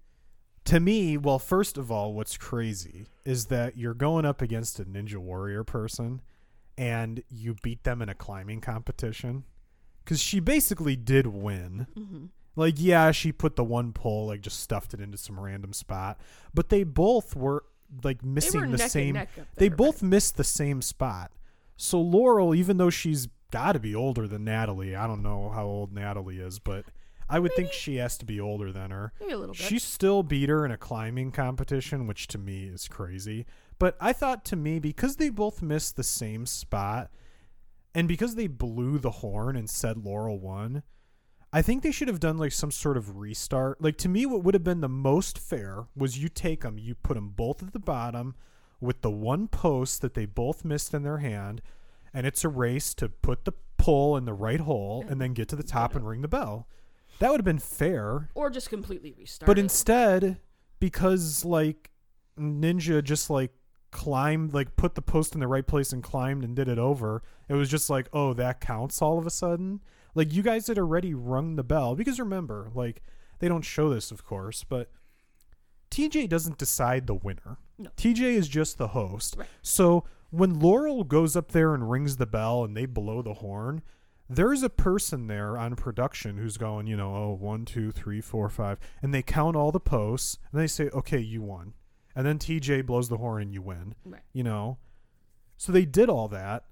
to 0.66 0.80
me, 0.80 1.16
well, 1.16 1.38
first 1.38 1.78
of 1.78 1.90
all, 1.90 2.12
what's 2.12 2.36
crazy 2.36 3.06
is 3.24 3.46
that 3.46 3.76
you're 3.76 3.94
going 3.94 4.24
up 4.24 4.42
against 4.42 4.78
a 4.78 4.84
Ninja 4.84 5.16
Warrior 5.16 5.64
person 5.64 6.20
and 6.78 7.22
you 7.28 7.56
beat 7.62 7.84
them 7.84 8.02
in 8.02 8.08
a 8.08 8.14
climbing 8.14 8.60
competition. 8.60 9.44
Because 10.04 10.20
she 10.20 10.38
basically 10.38 10.94
did 10.94 11.26
win. 11.26 11.86
Mm-hmm. 11.98 12.24
Like, 12.54 12.74
yeah, 12.78 13.10
she 13.10 13.32
put 13.32 13.56
the 13.56 13.64
one 13.64 13.92
pole, 13.92 14.28
like, 14.28 14.40
just 14.40 14.60
stuffed 14.60 14.94
it 14.94 15.00
into 15.00 15.18
some 15.18 15.38
random 15.38 15.72
spot. 15.72 16.20
But 16.54 16.68
they 16.68 16.84
both 16.84 17.34
were, 17.34 17.64
like, 18.04 18.24
missing 18.24 18.70
the 18.70 18.78
same. 18.78 19.16
up 19.16 19.28
They 19.56 19.68
there, 19.68 19.76
both 19.76 20.02
right? 20.02 20.10
missed 20.10 20.36
the 20.36 20.44
same 20.44 20.80
spot. 20.80 21.32
So 21.76 22.00
Laurel, 22.00 22.54
even 22.54 22.76
though 22.76 22.90
she's 22.90 23.28
got 23.50 23.72
to 23.72 23.78
be 23.78 23.94
older 23.94 24.26
than 24.26 24.44
Natalie, 24.44 24.96
I 24.96 25.06
don't 25.06 25.22
know 25.22 25.50
how 25.50 25.64
old 25.64 25.92
Natalie 25.92 26.38
is, 26.38 26.58
but 26.58 26.84
I 27.28 27.38
would 27.38 27.52
think 27.54 27.72
she 27.72 27.96
has 27.96 28.16
to 28.18 28.24
be 28.24 28.40
older 28.40 28.72
than 28.72 28.90
her. 28.90 29.12
maybe 29.20 29.32
a 29.32 29.38
little 29.38 29.54
bit. 29.54 29.62
She 29.62 29.78
still 29.78 30.22
beat 30.22 30.48
her 30.48 30.64
in 30.64 30.70
a 30.70 30.76
climbing 30.76 31.32
competition, 31.32 32.06
which 32.06 32.28
to 32.28 32.38
me 32.38 32.64
is 32.64 32.88
crazy. 32.88 33.46
But 33.78 33.96
I 34.00 34.12
thought 34.12 34.44
to 34.46 34.56
me, 34.56 34.78
because 34.78 35.16
they 35.16 35.28
both 35.28 35.60
missed 35.62 35.96
the 35.96 36.04
same 36.04 36.46
spot, 36.46 37.10
and 37.94 38.06
because 38.06 38.34
they 38.34 38.46
blew 38.46 38.98
the 38.98 39.10
horn 39.10 39.56
and 39.56 39.68
said 39.68 39.98
Laurel 39.98 40.38
won, 40.38 40.82
I 41.52 41.62
think 41.62 41.82
they 41.82 41.92
should 41.92 42.08
have 42.08 42.20
done 42.20 42.38
like 42.38 42.52
some 42.52 42.70
sort 42.70 42.96
of 42.96 43.16
restart. 43.16 43.80
Like 43.80 43.96
to 43.98 44.08
me, 44.08 44.26
what 44.26 44.42
would 44.44 44.54
have 44.54 44.64
been 44.64 44.80
the 44.80 44.88
most 44.88 45.38
fair 45.38 45.86
was 45.96 46.18
you 46.18 46.28
take 46.28 46.60
them, 46.62 46.78
you 46.78 46.94
put 46.94 47.14
them 47.14 47.30
both 47.30 47.62
at 47.62 47.72
the 47.72 47.78
bottom 47.78 48.34
with 48.80 49.00
the 49.00 49.10
one 49.10 49.48
post 49.48 50.02
that 50.02 50.14
they 50.14 50.26
both 50.26 50.64
missed 50.64 50.92
in 50.92 51.02
their 51.02 51.18
hand, 51.18 51.62
and 52.12 52.26
it's 52.26 52.44
a 52.44 52.48
race 52.48 52.92
to 52.94 53.08
put 53.08 53.44
the 53.46 53.52
pole 53.78 54.16
in 54.16 54.26
the 54.26 54.34
right 54.34 54.60
hole 54.60 55.04
and 55.08 55.20
then 55.20 55.32
get 55.32 55.48
to 55.48 55.56
the 55.56 55.62
top 55.62 55.94
and 55.94 56.06
ring 56.06 56.20
the 56.20 56.28
bell. 56.28 56.66
That 57.18 57.30
would 57.30 57.40
have 57.40 57.44
been 57.44 57.58
fair. 57.58 58.28
or 58.34 58.50
just 58.50 58.68
completely 58.68 59.14
restart. 59.16 59.46
But 59.46 59.58
it. 59.58 59.62
instead, 59.62 60.38
because 60.80 61.44
like 61.44 61.90
Ninja 62.38 63.02
just 63.02 63.30
like 63.30 63.52
climbed, 63.90 64.52
like 64.52 64.76
put 64.76 64.94
the 64.94 65.02
post 65.02 65.34
in 65.34 65.40
the 65.40 65.48
right 65.48 65.66
place 65.66 65.92
and 65.92 66.02
climbed 66.02 66.44
and 66.44 66.54
did 66.54 66.68
it 66.68 66.78
over, 66.78 67.22
it 67.48 67.54
was 67.54 67.68
just 67.68 67.88
like, 67.88 68.08
oh, 68.12 68.34
that 68.34 68.60
counts 68.60 69.00
all 69.00 69.18
of 69.18 69.26
a 69.26 69.30
sudden. 69.30 69.80
Like 70.14 70.32
you 70.32 70.42
guys 70.42 70.66
had 70.66 70.78
already 70.78 71.14
rung 71.14 71.56
the 71.56 71.64
bell 71.64 71.94
because 71.94 72.18
remember, 72.18 72.70
like 72.74 73.02
they 73.38 73.48
don't 73.48 73.62
show 73.62 73.88
this, 73.88 74.10
of 74.10 74.24
course, 74.24 74.64
but 74.64 74.90
TJ 75.90 76.28
doesn't 76.28 76.58
decide 76.58 77.06
the 77.06 77.14
winner. 77.14 77.58
No. 77.78 77.90
TJ 77.96 78.20
is 78.20 78.48
just 78.48 78.78
the 78.78 78.88
host. 78.88 79.36
Right. 79.38 79.48
So 79.62 80.04
when 80.30 80.58
Laurel 80.58 81.04
goes 81.04 81.36
up 81.36 81.52
there 81.52 81.74
and 81.74 81.90
rings 81.90 82.16
the 82.16 82.26
bell 82.26 82.64
and 82.64 82.76
they 82.76 82.86
blow 82.86 83.22
the 83.22 83.34
horn, 83.34 83.82
there's 84.28 84.62
a 84.62 84.70
person 84.70 85.26
there 85.28 85.56
on 85.56 85.76
production 85.76 86.36
who's 86.38 86.56
going, 86.56 86.86
you 86.86 86.96
know, 86.96 87.14
oh, 87.14 87.36
one, 87.38 87.64
two, 87.64 87.92
three, 87.92 88.20
four, 88.20 88.48
five, 88.48 88.78
and 89.02 89.14
they 89.14 89.22
count 89.22 89.56
all 89.56 89.70
the 89.72 89.80
posts 89.80 90.38
and 90.52 90.60
they 90.60 90.66
say, 90.66 90.88
okay, 90.90 91.18
you 91.18 91.42
won. 91.42 91.74
And 92.14 92.26
then 92.26 92.38
TJ 92.38 92.86
blows 92.86 93.08
the 93.08 93.18
horn 93.18 93.42
and 93.42 93.52
you 93.52 93.62
win, 93.62 93.94
Right. 94.04 94.22
you 94.32 94.42
know? 94.42 94.78
So 95.56 95.70
they 95.70 95.84
did 95.84 96.08
all 96.08 96.28
that. 96.28 96.64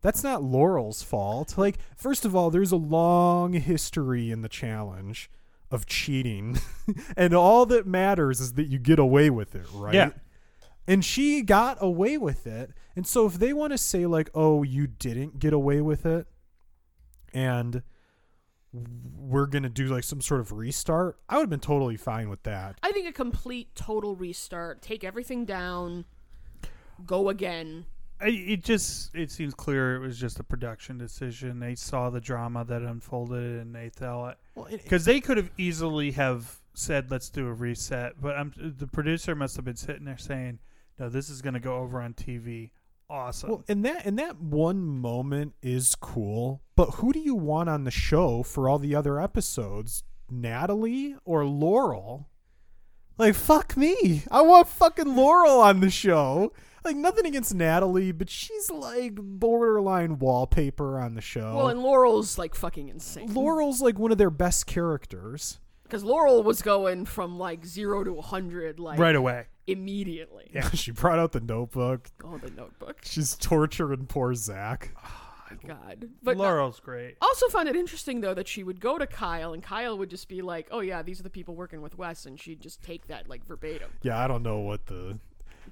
That's 0.00 0.22
not 0.22 0.42
Laurel's 0.42 1.02
fault. 1.02 1.58
Like, 1.58 1.78
first 1.96 2.24
of 2.24 2.34
all, 2.34 2.50
there's 2.50 2.72
a 2.72 2.76
long 2.76 3.52
history 3.54 4.30
in 4.30 4.42
the 4.42 4.48
challenge 4.48 5.30
of 5.70 5.86
cheating, 5.86 6.58
and 7.16 7.34
all 7.34 7.66
that 7.66 7.86
matters 7.86 8.40
is 8.40 8.52
that 8.54 8.68
you 8.68 8.78
get 8.78 8.98
away 8.98 9.28
with 9.28 9.54
it, 9.54 9.66
right? 9.74 9.94
Yeah. 9.94 10.10
And 10.86 11.04
she 11.04 11.42
got 11.42 11.76
away 11.80 12.16
with 12.16 12.46
it. 12.46 12.70
And 12.96 13.06
so 13.06 13.26
if 13.26 13.34
they 13.34 13.52
want 13.52 13.72
to 13.72 13.78
say 13.78 14.06
like, 14.06 14.30
"Oh, 14.34 14.62
you 14.62 14.86
didn't 14.86 15.38
get 15.38 15.52
away 15.52 15.82
with 15.82 16.06
it," 16.06 16.26
and 17.32 17.82
we're 18.72 19.46
going 19.46 19.62
to 19.62 19.68
do 19.68 19.86
like 19.86 20.04
some 20.04 20.20
sort 20.20 20.40
of 20.40 20.52
restart, 20.52 21.18
I 21.28 21.36
would 21.36 21.42
have 21.42 21.50
been 21.50 21.60
totally 21.60 21.96
fine 21.96 22.28
with 22.28 22.42
that. 22.44 22.78
I 22.82 22.92
think 22.92 23.08
a 23.08 23.12
complete 23.12 23.74
total 23.74 24.14
restart, 24.14 24.82
take 24.82 25.04
everything 25.04 25.44
down, 25.44 26.04
go 27.06 27.28
again. 27.28 27.86
I, 28.20 28.28
it 28.28 28.64
just 28.64 29.14
it 29.14 29.30
seems 29.30 29.54
clear 29.54 29.94
it 29.94 30.00
was 30.00 30.18
just 30.18 30.40
a 30.40 30.44
production 30.44 30.98
decision. 30.98 31.60
They 31.60 31.76
saw 31.76 32.10
the 32.10 32.20
drama 32.20 32.64
that 32.64 32.82
unfolded 32.82 33.60
and 33.60 33.74
they 33.74 33.90
thought 33.90 34.38
because 34.70 35.04
they 35.04 35.20
could 35.20 35.36
have 35.36 35.50
easily 35.56 36.10
have 36.12 36.56
said 36.74 37.10
let's 37.10 37.28
do 37.30 37.46
a 37.46 37.52
reset, 37.52 38.20
but 38.20 38.36
I'm 38.36 38.52
the 38.56 38.88
producer 38.88 39.36
must 39.36 39.56
have 39.56 39.64
been 39.64 39.76
sitting 39.76 40.04
there 40.04 40.18
saying, 40.18 40.58
"No, 40.98 41.08
this 41.08 41.30
is 41.30 41.42
going 41.42 41.54
to 41.54 41.60
go 41.60 41.76
over 41.76 42.00
on 42.00 42.14
TV." 42.14 42.70
Awesome. 43.10 43.50
Well, 43.50 43.64
and 43.68 43.84
that 43.84 44.04
and 44.04 44.18
that 44.18 44.38
one 44.38 44.80
moment 44.80 45.54
is 45.62 45.94
cool, 45.94 46.62
but 46.76 46.96
who 46.96 47.12
do 47.12 47.20
you 47.20 47.34
want 47.34 47.70
on 47.70 47.84
the 47.84 47.90
show 47.90 48.42
for 48.42 48.68
all 48.68 48.78
the 48.78 48.94
other 48.94 49.20
episodes? 49.20 50.02
Natalie 50.30 51.16
or 51.24 51.44
Laurel? 51.46 52.28
Like 53.16 53.34
fuck 53.34 53.76
me. 53.76 54.24
I 54.30 54.42
want 54.42 54.68
fucking 54.68 55.16
Laurel 55.16 55.60
on 55.60 55.80
the 55.80 55.90
show. 55.90 56.52
Like 56.84 56.96
nothing 56.96 57.26
against 57.26 57.54
Natalie, 57.54 58.12
but 58.12 58.28
she's 58.30 58.70
like 58.70 59.14
borderline 59.16 60.18
wallpaper 60.18 61.00
on 61.00 61.14
the 61.14 61.20
show. 61.20 61.56
Well, 61.56 61.68
and 61.68 61.80
Laurel's 61.80 62.38
like 62.38 62.54
fucking 62.54 62.88
insane. 62.88 63.32
Laurel's 63.32 63.80
like 63.80 63.98
one 63.98 64.12
of 64.12 64.18
their 64.18 64.30
best 64.30 64.66
characters. 64.66 65.60
Because 65.88 66.04
Laurel 66.04 66.42
was 66.42 66.60
going 66.60 67.06
from 67.06 67.38
like 67.38 67.64
zero 67.64 68.04
to 68.04 68.18
a 68.18 68.22
hundred 68.22 68.78
like 68.78 68.98
right 68.98 69.16
away. 69.16 69.46
immediately. 69.66 70.50
Yeah. 70.52 70.68
she 70.74 70.90
brought 70.90 71.18
out 71.18 71.32
the 71.32 71.40
notebook. 71.40 72.10
Oh, 72.22 72.36
the 72.38 72.50
notebook. 72.50 72.98
She's 73.04 73.34
torturing 73.36 74.06
poor 74.06 74.34
Zach. 74.34 74.94
God. 75.66 76.10
But 76.22 76.36
Laurel's 76.36 76.78
great. 76.78 77.16
also 77.22 77.48
found 77.48 77.70
it 77.70 77.74
interesting 77.76 78.20
though 78.20 78.34
that 78.34 78.46
she 78.46 78.62
would 78.62 78.80
go 78.80 78.98
to 78.98 79.06
Kyle 79.06 79.54
and 79.54 79.62
Kyle 79.62 79.96
would 79.96 80.10
just 80.10 80.28
be 80.28 80.42
like, 80.42 80.68
"Oh 80.70 80.80
yeah, 80.80 81.00
these 81.00 81.20
are 81.20 81.22
the 81.22 81.30
people 81.30 81.54
working 81.54 81.80
with 81.80 81.96
Wes," 81.96 82.26
and 82.26 82.38
she'd 82.38 82.60
just 82.60 82.82
take 82.82 83.06
that 83.06 83.30
like 83.30 83.46
verbatim. 83.46 83.90
Yeah, 84.02 84.22
I 84.22 84.28
don't 84.28 84.42
know 84.42 84.58
what 84.58 84.84
the 84.86 85.18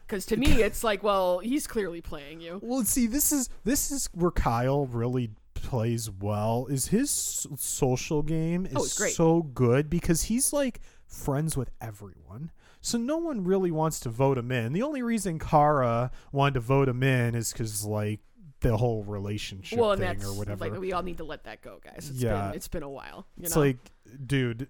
Because 0.06 0.24
to 0.26 0.38
me, 0.38 0.62
it's 0.62 0.82
like, 0.82 1.02
well, 1.02 1.40
he's 1.40 1.66
clearly 1.66 2.00
playing 2.00 2.40
you. 2.40 2.58
Well, 2.62 2.84
see, 2.84 3.06
this 3.06 3.32
is 3.32 3.50
this 3.64 3.90
is 3.90 4.08
where 4.14 4.30
Kyle 4.30 4.86
really 4.86 5.30
plays 5.66 6.10
well. 6.10 6.66
Is 6.70 6.86
his 6.88 7.10
social 7.10 8.22
game 8.22 8.68
oh, 8.74 8.84
is 8.84 9.00
Oh, 9.00 9.06
so 9.08 9.42
good 9.42 9.90
because 9.90 10.22
he's 10.24 10.52
like 10.52 10.80
friends 11.06 11.56
with 11.56 11.70
everyone. 11.80 12.52
So 12.80 12.98
no 12.98 13.16
one 13.16 13.44
really 13.44 13.70
wants 13.70 13.98
to 14.00 14.08
vote 14.08 14.38
him 14.38 14.52
in. 14.52 14.72
The 14.72 14.82
only 14.82 15.02
reason 15.02 15.38
Cara 15.38 16.12
wanted 16.30 16.54
to 16.54 16.60
vote 16.60 16.88
him 16.88 17.02
in 17.02 17.34
is 17.34 17.52
because 17.52 17.84
like 17.84 18.20
the 18.60 18.76
whole 18.76 19.02
relationship 19.04 19.78
well, 19.78 19.96
thing 19.96 20.22
or 20.24 20.32
whatever. 20.32 20.68
like 20.68 20.80
we 20.80 20.92
all 20.92 21.02
need 21.02 21.18
to 21.18 21.24
let 21.24 21.44
that 21.44 21.62
go, 21.62 21.80
guys. 21.82 22.10
It's 22.10 22.22
Yeah. 22.22 22.48
been 22.48 22.56
it's 22.56 22.68
been 22.68 22.82
a 22.84 22.88
while. 22.88 23.26
You 23.36 23.44
it's 23.44 23.56
know? 23.56 23.62
like, 23.62 23.78
dude, 24.24 24.68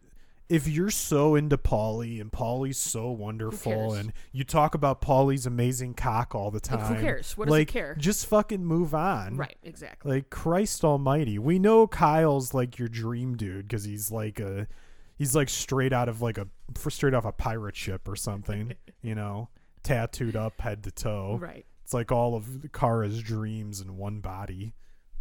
if 0.48 0.68
you're 0.68 0.90
so 0.90 1.34
into 1.34 1.58
Paulie 1.58 2.20
and 2.20 2.30
Paulie's 2.30 2.78
so 2.78 3.10
wonderful 3.10 3.94
and 3.94 4.12
you 4.32 4.44
talk 4.44 4.74
about 4.74 5.00
Paulie's 5.00 5.46
amazing 5.46 5.94
cock 5.94 6.34
all 6.34 6.50
the 6.50 6.60
time, 6.60 6.80
Like, 6.80 6.96
who 6.96 7.02
cares? 7.02 7.36
What 7.36 7.46
does 7.46 7.54
it 7.54 7.58
like, 7.58 7.68
care? 7.68 7.96
Just 7.98 8.26
fucking 8.26 8.64
move 8.64 8.94
on. 8.94 9.36
right, 9.36 9.56
exactly. 9.62 10.12
Like 10.12 10.30
Christ 10.30 10.84
Almighty, 10.84 11.38
we 11.38 11.58
know 11.58 11.86
Kyle's 11.86 12.54
like 12.54 12.78
your 12.78 12.88
dream 12.88 13.36
dude 13.36 13.66
because 13.66 13.84
he's 13.84 14.10
like 14.10 14.38
a, 14.38 14.68
he's 15.16 15.34
like 15.34 15.48
straight 15.48 15.92
out 15.92 16.08
of 16.08 16.22
like 16.22 16.38
a 16.38 16.46
straight 16.88 17.14
off 17.14 17.24
a 17.24 17.32
pirate 17.32 17.76
ship 17.76 18.06
or 18.06 18.14
something, 18.14 18.74
you 19.02 19.14
know, 19.14 19.48
tattooed 19.82 20.36
up 20.36 20.60
head 20.60 20.84
to 20.84 20.90
toe. 20.92 21.38
Right. 21.40 21.66
It's 21.82 21.94
like 21.94 22.12
all 22.12 22.34
of 22.34 22.66
Cara's 22.72 23.22
dreams 23.22 23.80
in 23.80 23.96
one 23.96 24.20
body. 24.20 24.74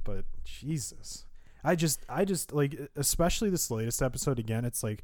But 0.04 0.26
Jesus, 0.44 1.26
I 1.66 1.76
just, 1.76 2.06
I 2.08 2.26
just 2.26 2.54
like, 2.54 2.78
especially 2.96 3.50
this 3.50 3.72
latest 3.72 4.02
episode 4.02 4.38
again. 4.38 4.66
It's 4.66 4.84
like, 4.84 5.04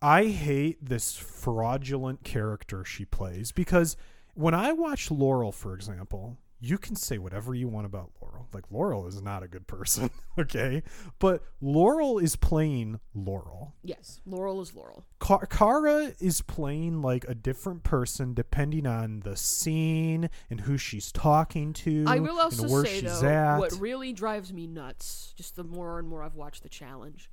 I 0.00 0.26
hate 0.26 0.78
this 0.84 1.16
fraudulent 1.16 2.22
character 2.22 2.84
she 2.84 3.04
plays 3.04 3.50
because 3.50 3.96
when 4.34 4.54
I 4.54 4.72
watch 4.72 5.10
Laurel, 5.10 5.52
for 5.52 5.74
example, 5.74 6.38
you 6.60 6.78
can 6.78 6.96
say 6.96 7.18
whatever 7.18 7.54
you 7.54 7.68
want 7.68 7.86
about 7.86 8.10
Laurel. 8.20 8.48
Like 8.52 8.64
Laurel 8.70 9.06
is 9.06 9.20
not 9.20 9.42
a 9.42 9.48
good 9.48 9.66
person, 9.66 10.10
okay? 10.38 10.82
But 11.18 11.42
Laurel 11.60 12.18
is 12.18 12.36
playing 12.36 13.00
Laurel. 13.14 13.74
Yes, 13.82 14.20
Laurel 14.24 14.60
is 14.62 14.74
Laurel. 14.74 15.04
Ka- 15.18 15.38
Cara 15.50 16.12
is 16.18 16.40
playing 16.40 17.02
like 17.02 17.24
a 17.28 17.34
different 17.34 17.82
person 17.82 18.32
depending 18.32 18.86
on 18.86 19.20
the 19.20 19.36
scene 19.36 20.30
and 20.48 20.60
who 20.60 20.78
she's 20.78 21.12
talking 21.12 21.72
to. 21.74 22.04
I 22.06 22.20
will 22.20 22.40
also 22.40 22.62
and 22.62 22.72
where 22.72 22.84
say 22.86 23.00
she's 23.00 23.20
though, 23.20 23.28
at. 23.28 23.58
what 23.58 23.72
really 23.78 24.12
drives 24.12 24.52
me 24.52 24.66
nuts, 24.66 25.34
just 25.36 25.56
the 25.56 25.64
more 25.64 25.98
and 25.98 26.08
more 26.08 26.22
I've 26.22 26.36
watched 26.36 26.62
the 26.62 26.68
challenge, 26.70 27.30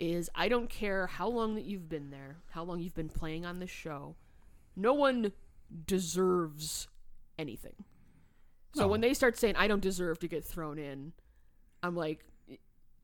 is 0.00 0.28
I 0.34 0.48
don't 0.48 0.68
care 0.68 1.06
how 1.06 1.28
long 1.28 1.54
that 1.54 1.64
you've 1.64 1.88
been 1.88 2.10
there, 2.10 2.38
how 2.50 2.64
long 2.64 2.80
you've 2.80 2.94
been 2.94 3.08
playing 3.08 3.46
on 3.46 3.60
this 3.60 3.70
show. 3.70 4.16
No 4.74 4.94
one 4.94 5.32
deserves 5.86 6.88
anything. 7.38 7.74
So 8.74 8.88
when 8.88 9.00
they 9.00 9.14
start 9.14 9.36
saying 9.36 9.56
I 9.56 9.66
don't 9.66 9.82
deserve 9.82 10.18
to 10.20 10.28
get 10.28 10.44
thrown 10.44 10.78
in, 10.78 11.12
I'm 11.82 11.96
like, 11.96 12.24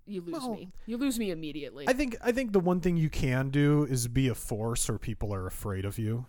you 0.07 0.21
lose 0.21 0.35
Well, 0.35 0.55
me. 0.55 0.71
You 0.87 0.97
lose 0.97 1.19
me 1.19 1.31
immediately. 1.31 1.87
I 1.89 1.93
think 1.93 2.17
I 2.23 2.33
think 2.33 2.53
the 2.53 2.61
one 2.61 2.81
thing 2.81 2.97
you 2.97 3.11
can 3.11 3.51
do 3.51 3.85
is 3.85 4.07
be 4.09 4.29
a 4.29 4.35
force 4.35 4.89
or 4.89 4.99
people 4.99 5.35
are 5.35 5.47
afraid 5.47 5.85
of 5.85 5.99
you. 5.99 6.27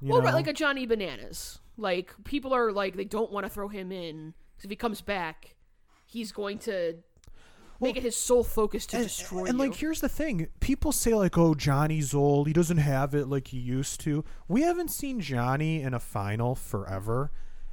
you 0.00 0.12
well, 0.12 0.22
right, 0.22 0.34
like 0.34 0.46
a 0.46 0.52
Johnny 0.52 0.86
Bananas. 0.86 1.60
Like 1.76 2.14
people 2.24 2.54
are 2.54 2.72
like 2.72 2.96
they 2.96 3.04
don't 3.04 3.30
want 3.30 3.44
to 3.44 3.50
throw 3.50 3.68
him 3.68 3.92
in 3.92 4.34
because 4.56 4.64
if 4.64 4.70
he 4.70 4.76
comes 4.76 5.02
back, 5.02 5.56
he's 6.06 6.32
going 6.32 6.58
to 6.60 6.96
make 7.80 7.96
it 7.96 8.02
his 8.02 8.16
sole 8.16 8.44
focus 8.44 8.86
to 8.86 8.96
and, 8.96 9.04
destroy 9.04 9.44
and 9.44 9.54
you. 9.54 9.58
like 9.58 9.74
here's 9.74 10.00
the 10.00 10.08
thing 10.08 10.46
people 10.60 10.92
say 10.92 11.14
like 11.14 11.36
oh 11.36 11.52
johnny's 11.52 12.14
old 12.14 12.46
he 12.46 12.52
doesn't 12.52 12.78
have 12.78 13.12
it 13.12 13.26
like 13.26 13.48
he 13.48 13.58
used 13.58 14.00
to 14.00 14.24
we 14.46 14.62
haven't 14.62 14.88
seen 14.88 15.20
johnny 15.20 15.82
in 15.82 15.92
a 15.92 15.98
final 15.98 16.54
forever 16.54 17.32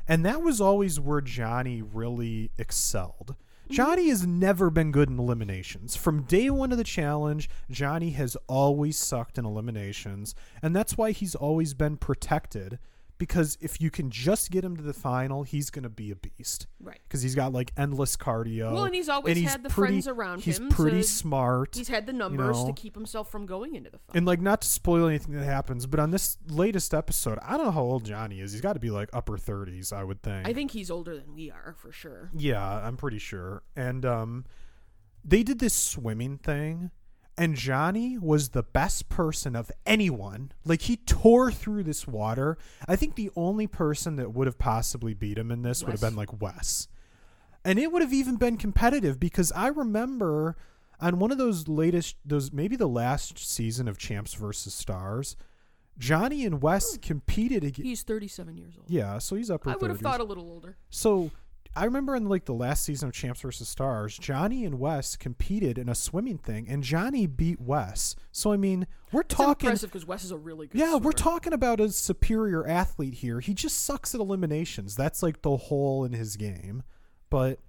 and 0.10 0.26
that 0.26 0.42
was 0.42 0.60
always 0.60 1.00
where 1.00 1.22
johnny 1.22 1.82
really 1.82 2.52
excelled 2.58 3.36
Mm-hmm. 3.70 3.76
johnny 3.76 4.10
has 4.10 4.26
never 4.26 4.72
been 4.72 4.92
good 4.92 5.10
in 5.10 5.20
eliminations 5.20 5.96
from 5.96 6.24
day 6.24 6.50
one 6.50 6.72
of 6.72 6.80
the 6.80 6.84
challenge 6.84 7.48
johnny 7.70 8.10
has 8.12 8.36
always 8.48 8.98
sucked 8.98 9.38
in 9.38 9.46
eliminations 9.46 10.34
and 10.64 10.76
that's 10.76 10.98
why 10.98 11.12
he's 11.12 11.36
always 11.36 11.76
been 11.76 11.96
protected 11.96 12.80
because 13.20 13.58
if 13.62 13.80
you 13.80 13.92
can 13.92 14.10
just 14.10 14.50
get 14.50 14.64
him 14.64 14.76
to 14.76 14.82
the 14.82 14.94
final 14.94 15.44
he's 15.44 15.70
going 15.70 15.84
to 15.84 15.90
be 15.90 16.10
a 16.10 16.16
beast 16.16 16.66
right. 16.80 16.98
because 17.04 17.22
he's 17.22 17.36
got 17.36 17.54
like 17.54 17.72
endless 17.78 18.16
cardio. 18.18 18.74
Well, 18.74 18.86
and 18.86 18.96
he's 18.96 19.10
always 19.10 19.38
he's 19.38 19.52
had 19.52 19.62
the 19.62 19.70
pretty, 19.70 19.92
friends 19.94 20.08
around 20.08 20.42
he's 20.42 20.58
him 20.58 20.66
He's 20.66 20.74
pretty 20.76 21.02
to- 21.02 21.08
smart. 21.08 21.76
He's 21.76 21.90
had 21.90 22.08
the 22.08 22.14
numbers 22.14 22.58
know. 22.58 22.68
to 22.68 22.74
keep 22.74 22.96
himself 22.96 23.30
from 23.32 23.46
going 23.46 23.76
into 23.76 23.92
the 23.92 24.00
final. 24.00 24.18
and 24.18 24.26
like 24.26 24.42
not 24.42 24.62
to 24.62 24.68
spoil 24.68 25.06
anything 25.08 25.36
that 25.36 25.46
happens, 25.46 25.86
but 25.86 26.00
on 26.00 26.10
this 26.10 26.38
latest 26.48 26.94
episode, 26.96 27.38
I 27.44 27.58
don't 27.58 27.68
know 27.68 27.72
how 27.72 27.84
old 27.84 28.06
Johnny 28.06 28.40
is. 28.40 28.54
He's 28.54 28.62
got 28.62 28.74
to 28.74 28.80
be 28.80 28.90
like 28.90 29.10
upper 29.14 29.38
thirties, 29.38 29.92
I 29.94 30.04
would 30.04 30.24
think. 30.24 30.48
I 30.48 30.54
think 30.54 30.72
he's 30.72 30.90
older 30.90 31.16
than 31.16 31.36
we 31.36 31.52
are 31.52 31.76
for 31.78 31.92
sure. 31.92 32.32
Yeah, 32.36 32.64
I'm 32.66 32.98
pretty 32.98 33.20
sure. 33.20 33.62
And 33.76 34.06
um, 34.06 34.46
they 35.24 35.44
did 35.44 35.60
this 35.60 35.74
swimming 35.74 36.38
thing, 36.38 36.92
and 37.40 37.56
Johnny 37.56 38.18
was 38.18 38.50
the 38.50 38.64
best 38.64 39.08
person 39.08 39.56
of 39.56 39.72
anyone. 39.86 40.52
Like 40.66 40.82
he 40.84 40.98
tore 40.98 41.52
through 41.52 41.84
this 41.84 42.06
water. 42.06 42.58
I 42.86 42.98
think 42.98 43.16
the 43.16 43.32
only 43.34 43.66
person 43.66 44.18
that 44.18 44.34
would 44.34 44.46
have 44.46 44.60
possibly 44.60 45.14
beat 45.14 45.38
him 45.38 45.50
in 45.50 45.62
this 45.62 45.82
would 45.82 45.94
have 45.94 46.02
been 46.02 46.18
like 46.18 46.42
Wes. 46.42 46.90
And 47.64 47.80
it 47.80 47.94
would 47.94 48.02
have 48.02 48.12
even 48.12 48.36
been 48.36 48.58
competitive 48.58 49.22
because 49.22 49.54
I 49.54 49.68
remember 49.68 50.58
on 51.00 51.18
one 51.18 51.32
of 51.32 51.38
those 51.38 51.70
latest 51.70 52.18
those 52.26 52.52
maybe 52.52 52.76
the 52.76 52.88
last 52.88 53.40
season 53.40 53.88
of 53.88 53.98
Champs 53.98 54.34
versus 54.34 54.74
Stars, 54.74 55.38
Johnny 55.98 56.46
and 56.46 56.62
Wes 56.62 56.96
hmm. 56.96 57.02
competed 57.02 57.64
against 57.64 57.84
He's 57.84 58.04
37 58.04 58.58
years 58.58 58.76
old. 58.78 58.90
Yeah, 58.90 59.18
so 59.18 59.38
he's 59.38 59.50
upper 59.50 59.70
I 59.70 59.76
would 59.78 59.90
have 59.90 60.00
30s. 60.00 60.04
thought 60.04 60.20
a 60.20 60.26
little 60.26 60.50
older. 60.50 60.76
So 60.90 61.32
I 61.80 61.86
remember 61.86 62.16
in 62.16 62.28
like 62.28 62.46
the 62.46 62.54
last 62.54 62.84
season 62.84 63.08
of 63.10 63.14
Champs 63.16 63.42
vs. 63.42 63.68
Stars, 63.68 64.18
Johnny 64.18 64.66
and 64.66 64.80
Wes 64.80 65.16
competed 65.16 65.78
in 65.78 65.88
a 65.90 65.96
swimming 65.96 66.38
thing, 66.38 66.68
and 66.70 66.84
Johnny 66.84 67.26
beat 67.26 67.60
Wes. 67.62 68.16
So 68.32 68.52
I 68.52 68.58
mean, 68.58 68.86
we're 69.12 69.22
It's 69.22 69.34
talking. 69.34 69.68
impressive 69.68 69.90
because 69.92 70.06
Wes 70.06 70.24
is 70.24 70.32
a 70.32 70.38
really 70.38 70.68
good. 70.68 70.80
Yeah, 70.80 70.96
we're 70.98 71.12
talking 71.12 71.54
about 71.54 71.80
a 71.80 71.90
superior 71.90 72.68
athlete 72.68 73.16
here. 73.16 73.40
He 73.40 73.54
just 73.54 73.84
sucks 73.86 74.14
at 74.14 74.22
eliminations. 74.22 74.96
That's 74.96 75.24
like 75.24 75.42
the 75.42 75.56
hole 75.58 76.04
in 76.06 76.12
his 76.14 76.36
game. 76.36 76.84
But 77.30 77.60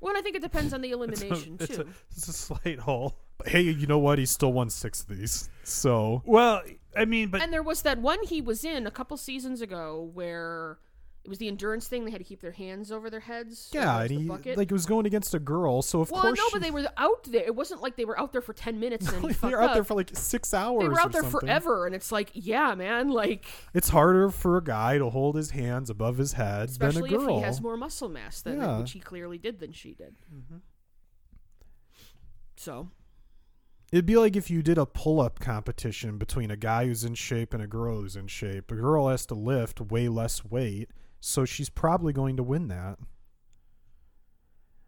Well, 0.00 0.16
I 0.16 0.20
think 0.20 0.36
it 0.36 0.42
depends 0.42 0.74
on 0.74 0.80
the 0.80 0.90
elimination 0.92 1.56
it's, 1.60 1.76
too. 1.76 1.82
a, 1.82 1.86
it's 2.10 2.28
a 2.28 2.32
slight 2.32 2.80
hole. 2.80 3.16
hey, 3.46 3.62
you 3.62 3.86
know 3.86 3.98
what? 3.98 4.18
He 4.18 4.26
still 4.26 4.52
won 4.52 4.68
six 4.70 5.02
of 5.02 5.08
these. 5.08 5.48
So 5.62 6.22
Well, 6.26 6.62
I 6.96 7.04
mean, 7.04 7.28
but 7.28 7.40
and 7.42 7.52
there 7.52 7.62
was 7.62 7.82
that 7.82 7.98
one 7.98 8.18
he 8.24 8.40
was 8.40 8.64
in 8.64 8.86
a 8.86 8.90
couple 8.90 9.16
seasons 9.16 9.60
ago 9.60 10.10
where 10.14 10.78
it 11.24 11.28
was 11.28 11.38
the 11.38 11.48
endurance 11.48 11.88
thing. 11.88 12.04
They 12.04 12.10
had 12.10 12.18
to 12.20 12.24
keep 12.24 12.42
their 12.42 12.52
hands 12.52 12.92
over 12.92 13.08
their 13.08 13.20
heads. 13.20 13.70
yeah, 13.72 14.02
and 14.02 14.10
he 14.10 14.24
bucket. 14.24 14.58
like 14.58 14.70
it 14.70 14.74
was 14.74 14.84
going 14.84 15.06
against 15.06 15.34
a 15.34 15.38
girl. 15.38 15.80
So 15.80 16.00
of 16.02 16.10
well, 16.10 16.20
course, 16.20 16.38
no, 16.38 16.44
but 16.52 16.60
they 16.60 16.70
were 16.70 16.86
out 16.98 17.24
there. 17.24 17.42
It 17.44 17.56
wasn't 17.56 17.80
like 17.80 17.96
they 17.96 18.04
were 18.04 18.18
out 18.18 18.32
there 18.32 18.42
for 18.42 18.52
10 18.52 18.78
minutes 18.78 19.08
and 19.10 19.34
fucked 19.34 19.40
They're 19.50 19.62
out 19.62 19.72
there 19.72 19.84
for 19.84 19.94
like 19.94 20.10
six 20.12 20.52
hours. 20.52 20.82
they 20.82 20.88
were 20.88 21.00
out 21.00 21.12
there 21.12 21.22
something. 21.22 21.40
forever, 21.40 21.86
and 21.86 21.94
it's 21.94 22.12
like, 22.12 22.30
yeah, 22.34 22.74
man, 22.74 23.08
like 23.08 23.46
It's 23.72 23.88
harder 23.88 24.30
for 24.30 24.58
a 24.58 24.62
guy 24.62 24.98
to 24.98 25.08
hold 25.08 25.36
his 25.36 25.50
hands 25.52 25.88
above 25.88 26.18
his 26.18 26.34
head 26.34 26.68
than 26.68 26.96
a 26.96 27.04
if 27.04 27.10
girl. 27.10 27.38
he 27.38 27.42
has 27.42 27.60
more 27.60 27.76
muscle 27.76 28.08
mass 28.10 28.42
than 28.42 28.58
Yeah. 28.60 28.78
which 28.80 28.92
he 28.92 29.00
clearly 29.00 29.38
did 29.38 29.60
than 29.60 29.72
she 29.72 29.94
did. 29.94 30.16
Mm-hmm. 30.34 30.58
So 32.56 32.90
It'd 33.92 34.06
be 34.06 34.16
like 34.16 34.34
if 34.34 34.50
you 34.50 34.62
did 34.62 34.76
a 34.76 34.86
pull 34.86 35.20
up 35.20 35.38
competition 35.38 36.18
between 36.18 36.50
a 36.50 36.56
guy 36.56 36.86
who's 36.86 37.04
in 37.04 37.14
shape 37.14 37.54
and 37.54 37.62
a 37.62 37.66
girl 37.66 38.00
who's 38.00 38.16
in 38.16 38.26
shape. 38.26 38.70
A 38.72 38.74
girl 38.74 39.08
has 39.08 39.24
to 39.26 39.34
lift 39.34 39.80
way 39.80 40.08
less 40.08 40.44
weight, 40.44 40.90
so 41.24 41.44
she's 41.46 41.70
probably 41.70 42.12
going 42.12 42.36
to 42.36 42.42
win 42.42 42.68
that. 42.68 42.98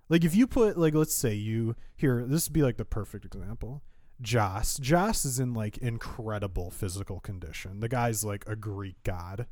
Like 0.09 0.23
if 0.23 0.37
you 0.37 0.47
put 0.47 0.79
like 0.79 0.95
let's 0.95 1.15
say 1.15 1.35
you 1.35 1.75
here, 1.97 2.25
this 2.27 2.47
would 2.47 2.53
be 2.53 2.63
like 2.63 2.77
the 2.77 2.85
perfect 2.85 3.25
example. 3.25 3.83
Joss. 4.21 4.77
Joss 4.79 5.25
is 5.25 5.41
in 5.41 5.55
like 5.55 5.79
incredible 5.79 6.71
physical 6.71 7.21
condition. 7.21 7.81
The 7.81 7.89
guy's 7.89 8.25
like 8.25 8.45
a 8.47 8.55
Greek 8.55 8.97
god. 9.03 9.47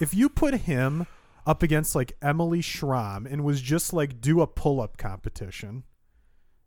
if 0.00 0.14
you 0.14 0.28
put 0.28 0.54
him 0.54 1.06
up 1.46 1.62
against 1.62 1.94
like 1.94 2.14
Emily 2.20 2.62
Schramm 2.62 3.26
and 3.26 3.44
was 3.44 3.60
just 3.60 3.92
like 3.92 4.20
do 4.20 4.40
a 4.40 4.46
pull 4.46 4.80
up 4.80 4.96
competition, 4.96 5.84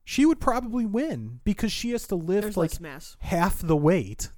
she 0.05 0.25
would 0.25 0.39
probably 0.39 0.85
win 0.85 1.41
because 1.43 1.71
she 1.71 1.91
has 1.91 2.07
to 2.07 2.15
lift 2.15 2.43
there's 2.43 2.57
like 2.57 2.79
mass. 2.79 3.17
half 3.19 3.59
the 3.59 3.75
weight. 3.77 4.29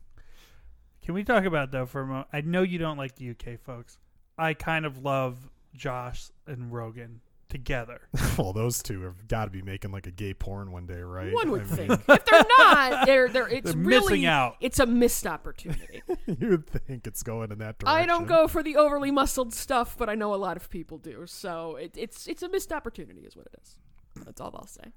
can 1.02 1.14
we 1.14 1.24
talk 1.24 1.46
about 1.46 1.72
though 1.72 1.86
for 1.86 2.02
a 2.02 2.08
moment? 2.08 2.28
I 2.34 2.42
know 2.42 2.64
you 2.64 2.80
don't 2.80 2.98
like 2.98 3.16
the 3.16 3.30
UK 3.30 3.60
folks. 3.60 3.98
I 4.38 4.54
kind 4.54 4.86
of 4.86 5.04
love 5.04 5.50
Joss 5.76 6.32
and 6.48 6.72
Rogan 6.72 7.22
together. 7.50 8.02
well, 8.38 8.52
those 8.52 8.82
two 8.82 9.02
have 9.04 9.28
got 9.28 9.46
to 9.46 9.52
be 9.52 9.62
making 9.62 9.92
like 9.92 10.08
a 10.08 10.12
gay 10.12 10.34
porn 10.34 10.72
one 10.72 10.88
day, 10.88 11.00
right? 11.02 11.32
One 11.32 11.52
would 11.52 11.62
I 11.62 11.66
mean, 11.66 11.76
think. 11.76 11.92
if 12.10 12.26
they're 12.26 12.46
not, 12.58 13.06
they're 13.06 13.30
they're 13.30 13.48
it's 13.48 13.72
They're 13.72 13.80
really 13.80 14.02
missing 14.02 14.26
out. 14.26 14.58
It's 14.60 14.80
a 14.80 14.86
missed 14.86 15.28
opportunity. 15.28 16.02
you 16.26 16.50
would 16.50 16.68
think 16.68 17.06
it's 17.08 17.22
going 17.24 17.52
in 17.52 17.60
that 17.60 17.78
direction. 17.80 18.02
I 18.02 18.06
don't 18.06 18.28
go 18.28 18.48
for 18.48 18.64
the 18.64 18.76
overly 18.76 19.12
muscled 19.12 19.54
stuff, 19.54 19.96
but 19.98 20.10
I 20.10 20.16
know 20.16 20.34
a 20.34 20.38
lot 20.38 20.58
of 20.58 20.70
people 20.70 20.98
do. 20.98 21.26
So 21.28 21.76
it, 21.76 21.94
it's 21.96 22.28
it's 22.28 22.42
a 22.44 22.50
missed 22.50 22.74
opportunity, 22.74 23.22
is 23.22 23.36
what 23.36 23.46
it 23.46 23.60
is. 23.62 23.78
That's 24.26 24.42
all 24.42 24.52
I'll 24.56 24.68
say. 24.68 24.92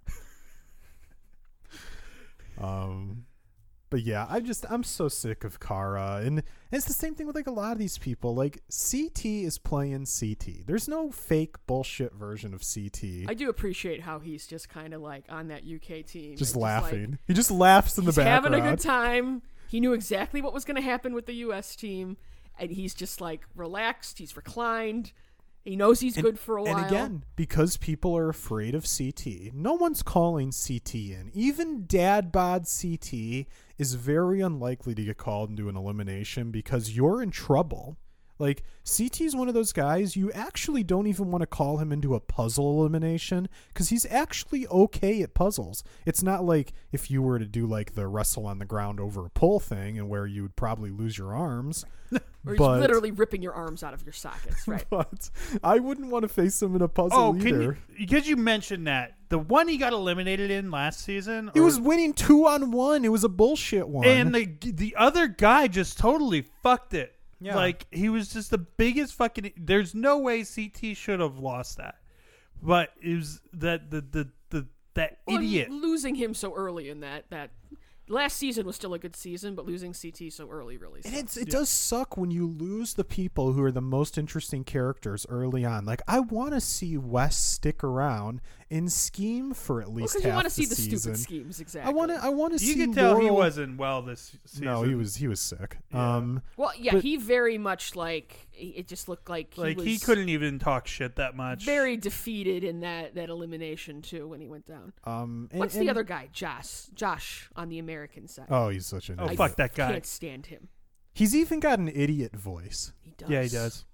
Um, 2.59 3.27
but 3.91 4.03
yeah, 4.03 4.27
I 4.29 4.41
just 4.41 4.65
I'm 4.71 4.83
so 4.83 5.09
sick 5.09 5.45
of 5.45 5.61
Cara, 5.61 6.21
and 6.25 6.43
it's 6.73 6.87
the 6.87 6.93
same 6.93 7.15
thing 7.15 7.27
with 7.27 7.37
like 7.37 7.47
a 7.47 7.53
lot 7.53 7.73
of 7.73 7.79
these 7.79 7.99
people. 7.99 8.35
Like 8.35 8.61
CT 8.69 9.25
is 9.25 9.59
playing 9.59 10.07
CT. 10.07 10.67
There's 10.67 10.89
no 10.89 11.11
fake 11.11 11.55
bullshit 11.67 12.13
version 12.15 12.53
of 12.55 12.63
CT. 12.63 13.29
I 13.29 13.35
do 13.35 13.49
appreciate 13.49 14.03
how 14.03 14.19
he's 14.19 14.47
just 14.47 14.69
kind 14.69 14.93
of 14.95 15.01
like 15.01 15.25
on 15.29 15.49
that 15.49 15.63
UK 15.63 16.05
team, 16.05 16.37
just 16.37 16.55
and 16.55 16.63
like, 16.63 16.83
laughing. 16.83 17.19
he 17.27 17.35
just 17.35 17.51
laughs 17.51 17.99
in 17.99 18.05
the 18.05 18.11
he's 18.11 18.17
background. 18.17 18.55
having 18.55 18.67
a 18.67 18.71
good 18.71 18.81
time. 18.81 19.43
He 19.69 19.81
knew 19.81 19.93
exactly 19.93 20.41
what 20.43 20.53
was 20.53 20.65
going 20.65 20.77
to 20.77 20.83
happen 20.83 21.13
with 21.15 21.27
the 21.27 21.35
U.S. 21.35 21.75
team, 21.75 22.17
and 22.59 22.71
he's 22.71 22.95
just 22.95 23.21
like 23.21 23.43
relaxed. 23.55 24.19
He's 24.19 24.37
reclined. 24.37 25.13
He 25.67 25.75
knows 25.75 25.99
he's 25.99 26.17
good 26.17 26.39
for 26.39 26.57
a 26.57 26.63
while. 26.63 26.77
And 26.77 26.87
again, 26.87 27.25
because 27.35 27.77
people 27.77 28.17
are 28.17 28.29
afraid 28.29 28.77
of 28.77 28.87
CT, 28.87 29.53
no 29.53 29.73
one's 29.73 30.01
calling 30.01 30.53
CT 30.53 30.95
in. 30.95 31.31
Even 31.35 31.87
Dad 31.87 32.31
Bod 32.31 32.67
CT 32.67 33.47
is 33.77 33.95
very 33.95 34.41
unlikely 34.41 34.95
to 34.95 35.03
get 35.03 35.17
called 35.17 35.51
into 35.51 35.69
an 35.69 35.77
elimination 35.77 36.53
because 36.53 36.97
you're 36.97 37.21
in 37.21 37.33
trouble. 37.33 37.99
Like 38.39 38.63
CT 38.85 39.23
is 39.23 39.35
one 39.37 39.49
of 39.49 39.55
those 39.55 39.73
guys 39.73 40.15
you 40.17 40.31
actually 40.33 40.85
don't 40.85 41.07
even 41.07 41.31
want 41.31 41.43
to 41.43 41.47
call 41.47 41.79
him 41.79 41.91
into 41.91 42.15
a 42.15 42.21
puzzle 42.21 42.79
elimination 42.81 43.49
because 43.69 43.89
he's 43.89 44.07
actually 44.11 44.67
okay 44.69 45.23
at 45.23 45.33
puzzles. 45.35 45.83
It's 46.05 46.23
not 46.23 46.45
like 46.45 46.73
if 46.93 47.11
you 47.11 47.23
were 47.23 47.39
to 47.39 47.47
do 47.47 47.67
like 47.67 47.95
the 47.95 48.07
wrestle 48.07 48.47
on 48.47 48.59
the 48.59 48.65
ground 48.67 49.01
over 49.01 49.25
a 49.27 49.31
pole 49.31 49.59
thing 49.61 49.99
and 49.99 50.09
where 50.09 50.27
you 50.27 50.43
would 50.43 50.55
probably 50.57 50.91
lose 50.91 51.17
your 51.17 51.35
arms. 51.35 51.85
or 52.13 52.21
he's 52.51 52.59
but- 52.59 52.81
literally 52.81 53.11
ripping 53.11 53.43
your 53.43 53.55
arms 53.55 53.83
out 53.83 53.95
of 53.95 54.05
your 54.05 54.13
sockets, 54.13 54.69
right? 54.69 54.85
But 54.91 55.31
I 55.65 55.79
wouldn't 55.79 56.11
want 56.11 56.23
to 56.23 56.29
face 56.29 56.63
him 56.63 56.77
in 56.77 56.83
a 56.83 56.89
puzzle 56.89 57.19
Oh, 57.19 57.35
either. 57.35 57.45
can 57.49 57.63
you, 57.63 57.77
because 57.99 58.29
you 58.29 58.37
mentioned 58.37 58.87
that 58.87 59.15
the 59.29 59.39
one 59.39 59.67
he 59.67 59.77
got 59.77 59.93
eliminated 59.93 60.53
in 60.53 60.71
last 60.71 61.01
season, 61.01 61.51
He 61.55 61.61
or- 61.61 61.65
was 61.65 61.81
winning 61.81 62.13
two 62.13 62.47
on 62.47 62.71
one. 62.71 63.05
It 63.05 63.11
was 63.11 63.25
a 63.25 63.29
bullshit 63.29 63.89
one. 63.89 64.07
and 64.07 64.33
the 64.33 64.45
the 64.63 64.95
other 64.97 65.27
guy 65.27 65.67
just 65.69 65.99
totally 65.99 66.43
fucked 66.63 66.95
it. 66.95 67.16
Yeah. 67.41 67.55
Like 67.57 67.87
he 67.91 68.09
was 68.09 68.33
just 68.33 68.51
the 68.51 68.59
biggest 68.59 69.15
fucking. 69.15 69.53
There's 69.57 69.95
no 69.95 70.19
way 70.19 70.45
CT 70.45 70.97
should 70.97 71.21
have 71.21 71.39
lost 71.39 71.77
that, 71.79 71.97
but 72.63 72.91
it 73.03 73.15
was 73.17 73.41
that 73.53 73.91
the 73.91 74.01
the 74.01 74.29
the 74.51 74.67
that 74.95 75.19
Well, 75.27 75.37
idiot. 75.37 75.71
losing 75.71 76.15
him 76.15 76.33
so 76.33 76.55
early 76.55 76.89
in 76.89 77.01
that 77.01 77.29
that 77.31 77.51
last 78.09 78.37
season 78.37 78.65
was 78.65 78.77
still 78.77 78.95
a 78.95 78.99
good 78.99 79.15
season, 79.17 79.55
but 79.55 79.67
losing 79.67 79.93
CT 79.93 80.33
so 80.33 80.49
early 80.49 80.77
really. 80.79 81.01
and 81.05 81.13
sucks. 81.15 81.23
it's, 81.23 81.37
it 81.37 81.51
does 81.51 81.69
suck 81.69 82.17
when 82.17 82.31
you 82.31 82.47
lose 82.47 82.95
the 82.95 83.05
people 83.05 83.53
who 83.53 83.63
are 83.63 83.73
the 83.73 83.81
most 83.83 84.17
interesting 84.17 84.65
characters 84.65 85.27
early 85.29 85.65
on. 85.65 85.85
Like 85.85 86.01
I 86.09 86.21
want 86.21 86.55
to 86.55 86.61
see 86.61 86.97
Wes 86.97 87.37
stick 87.37 87.85
around 87.85 88.41
and 88.71 88.91
scheme 88.91 89.55
for 89.55 89.81
at 89.81 89.89
least 89.93 90.15
because 90.15 90.25
half 90.25 90.31
you 90.31 90.35
want 90.35 90.45
to 90.47 90.51
see 90.51 90.67
the 90.67 90.75
season. 90.75 90.99
stupid 91.15 91.19
schemes 91.21 91.61
exactly. 91.61 91.89
I 91.89 91.95
want 91.95 92.11
to. 92.11 92.17
I 92.23 92.29
want 92.31 92.53
to 92.55 92.59
see 92.59 92.67
You 92.67 92.73
see. 92.75 92.79
can 92.81 92.93
tell 92.95 93.21
he 93.21 93.31
wasn't 93.31 93.79
well 93.79 94.03
this 94.03 94.37
season. 94.45 94.65
No, 94.65 94.83
he 94.83 94.95
was. 94.97 95.17
He 95.17 95.29
was 95.29 95.41
sick. 95.41 95.79
Yeah. 95.93 96.17
Um, 96.17 96.43
Well, 96.57 96.73
yeah, 96.77 96.93
but- 96.95 97.03
he 97.03 97.17
very 97.17 97.59
much 97.59 97.95
like 97.95 98.49
it 98.53 98.89
just 98.89 99.09
looked 99.09 99.29
like 99.31 99.55
he 99.55 99.61
like 99.61 99.77
was 99.77 99.87
he 99.87 99.99
couldn't 99.99 100.29
even 100.31 100.59
talk 100.59 100.87
shit 100.89 101.17
that 101.17 101.37
much. 101.37 101.65
very 101.65 101.97
defeated 101.97 102.65
in 102.65 102.81
that 102.81 103.15
that 103.15 103.29
elimination 103.29 104.03
too 104.03 104.27
when 104.27 104.41
he 104.41 104.47
went 104.49 104.67
down. 104.67 104.93
um. 105.05 105.49
and- 105.53 105.61
What's 105.61 105.75
the 105.77 105.89
other 105.89 106.03
guy? 106.05 106.29
Josh. 106.33 106.87
Josh 106.95 107.49
on 107.55 107.69
the 107.69 107.79
American 107.79 108.27
side. 108.27 108.47
Oh, 108.51 108.69
he's 108.71 108.87
such 108.87 109.09
an. 109.11 109.17
Oh 109.21 109.25
idiot. 109.27 109.39
fuck 109.39 109.57
that 109.57 109.75
guy. 109.75 109.89
I 109.89 109.93
can't 109.93 110.07
stand 110.07 110.47
him. 110.47 110.69
He's 111.15 111.35
even 111.35 111.61
got 111.61 111.79
an 111.79 111.89
idiot 111.89 112.35
voice. 112.37 112.93
He 113.01 113.13
does. 113.17 113.31
Yeah, 113.31 113.43
he 113.43 113.49
does. 113.49 113.85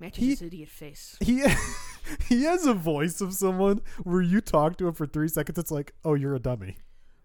Matches 0.00 0.18
He- 0.24 0.30
his 0.30 0.42
idiot 0.42 0.68
face. 0.68 1.16
he 1.20 1.44
he 2.28 2.44
has 2.44 2.66
a 2.66 2.74
voice 2.74 3.20
of 3.20 3.34
someone 3.34 3.82
where 4.02 4.22
you 4.22 4.40
talk 4.40 4.76
to 4.78 4.88
him 4.88 4.94
for 4.94 5.06
three 5.06 5.28
seconds. 5.28 5.58
It's 5.58 5.70
like, 5.70 5.92
oh, 6.04 6.14
you're 6.14 6.34
a 6.34 6.38
dummy. 6.40 6.78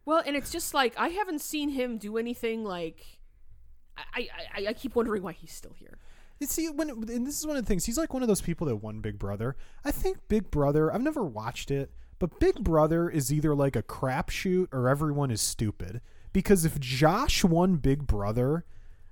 Well, 0.06 0.22
and 0.26 0.36
it's 0.36 0.52
just 0.52 0.74
like 0.74 0.94
I 0.98 1.08
haven't 1.10 1.42
seen 1.42 1.70
him 1.70 1.98
do 1.98 2.18
anything 2.18 2.64
like. 2.64 3.06
I, 3.98 4.04
I, 4.14 4.28
I- 4.64 4.68
I 4.68 4.74
keep 4.74 4.96
wondering 4.96 5.24
why 5.24 5.32
he's 5.32 5.54
still 5.54 5.74
here. 5.74 5.98
You 6.40 6.48
see, 6.48 6.68
when 6.70 6.90
and 6.90 7.26
this 7.26 7.40
is 7.40 7.48
one 7.48 7.56
of 7.56 7.64
the 7.64 7.68
things. 7.68 7.86
He's 7.86 7.98
like 7.98 8.14
one 8.14 8.22
of 8.22 8.28
those 8.28 8.42
people 8.42 8.68
that 8.68 8.76
won 8.76 9.00
Big 9.00 9.18
Brother. 9.18 9.56
I 9.86 9.92
think 9.92 10.18
Big 10.28 10.52
Brother. 10.52 10.94
I've 10.94 11.02
never 11.02 11.24
watched 11.24 11.72
it, 11.72 11.92
but 12.20 12.40
Big 12.42 12.62
Brother 12.62 13.10
is 13.10 13.32
either 13.32 13.56
like 13.56 13.78
a 13.78 13.82
crapshoot 13.82 14.68
or 14.74 14.90
everyone 14.90 15.32
is 15.32 15.40
stupid. 15.42 16.02
Because 16.34 16.66
if 16.66 16.78
Josh 16.82 17.46
won 17.46 17.78
Big 17.78 18.06
Brother, 18.06 18.66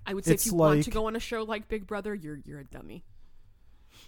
I 0.06 0.14
would 0.14 0.26
say 0.26 0.34
if 0.34 0.46
you 0.46 0.54
want 0.54 0.84
to 0.84 0.92
go 0.92 1.06
on 1.08 1.16
a 1.16 1.20
show 1.22 1.44
like 1.44 1.70
Big 1.70 1.88
Brother, 1.88 2.14
you're 2.14 2.40
you're 2.44 2.60
a 2.60 2.66
dummy. 2.66 3.06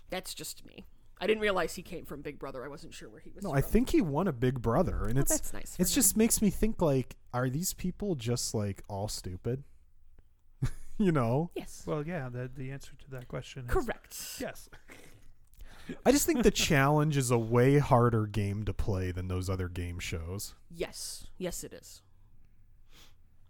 That's 0.10 0.34
just 0.34 0.66
me. 0.66 0.86
I 1.20 1.28
didn't 1.28 1.41
realize 1.41 1.76
he 1.76 1.82
came 1.82 2.06
from 2.06 2.22
Big 2.22 2.38
Brother. 2.38 2.66
I 2.66 2.68
wasn't 2.68 2.93
sure 2.93 3.10
where 3.10 3.22
he 3.22 3.32
was. 3.32 3.43
no, 3.43 3.51
from. 3.51 3.58
I 3.58 3.62
think 3.62 3.89
he 3.89 4.01
won 4.01 4.28
a 4.28 4.34
Big 4.34 4.62
Brother, 4.62 5.06
and 5.06 5.14
Well, 5.14 5.22
it's 5.22 5.32
that's 5.32 5.53
nice. 5.53 5.76
It 5.80 5.86
just 5.86 6.18
makes 6.18 6.41
me 6.41 6.49
think 6.49 6.82
like, 6.82 7.16
are 7.34 7.49
these 7.49 7.74
people 7.74 8.16
just 8.16 8.53
like 8.53 8.84
all 8.89 9.08
stupid? 9.08 9.64
you 10.97 11.12
know, 11.12 11.51
yes, 11.56 11.84
Well, 11.86 12.06
yeah. 12.06 12.30
The 12.30 12.49
the 12.53 12.72
answer 12.72 12.91
to 13.06 13.12
that 13.12 13.28
question 13.28 13.66
is 13.66 13.72
correct. 13.72 14.18
yes. 14.39 14.70
I 16.06 16.12
just 16.12 16.26
think 16.26 16.43
the 16.43 16.51
challenge 16.70 17.16
is 17.16 17.32
a 17.32 17.38
way 17.38 17.78
harder 17.78 18.26
game 18.26 18.66
to 18.66 18.74
play 18.74 19.12
than 19.12 19.28
those 19.28 19.49
other 19.49 19.70
game 19.70 19.99
shows. 19.99 20.56
Yes, 20.70 21.28
yes, 21.38 21.64
it 21.64 21.74
is. 21.74 22.01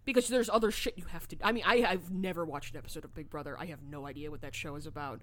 Because 0.04 0.28
there's 0.28 0.50
other 0.50 0.70
shit 0.70 0.98
you 0.98 1.06
have 1.06 1.28
to. 1.30 1.38
I 1.42 1.52
mean, 1.52 1.64
I 1.66 1.84
I've 1.84 2.12
never 2.12 2.46
watched 2.46 2.74
an 2.74 2.78
episode 2.78 3.06
of 3.06 3.16
Big 3.16 3.30
Brother. 3.30 3.58
I 3.60 3.66
have 3.68 3.82
no 3.82 4.06
idea 4.06 4.30
what 4.30 4.42
that 4.42 4.54
show 4.54 4.76
is 4.76 4.86
about. 4.86 5.22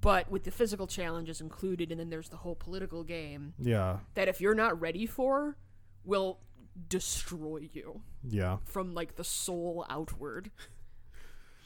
But 0.00 0.30
with 0.30 0.44
the 0.44 0.50
physical 0.50 0.86
challenges 0.86 1.40
included, 1.40 1.90
and 1.90 2.00
then 2.00 2.08
there's 2.10 2.30
the 2.30 2.38
whole 2.38 2.54
political 2.54 3.04
game 3.04 3.54
Yeah, 3.58 3.98
that 4.14 4.28
if 4.28 4.40
you're 4.40 4.54
not 4.54 4.80
ready 4.80 5.06
for, 5.06 5.56
will 6.04 6.40
destroy 6.88 7.68
you 7.72 8.00
yeah. 8.26 8.58
from 8.64 8.94
like 8.94 9.16
the 9.16 9.24
soul 9.24 9.84
outward. 9.90 10.50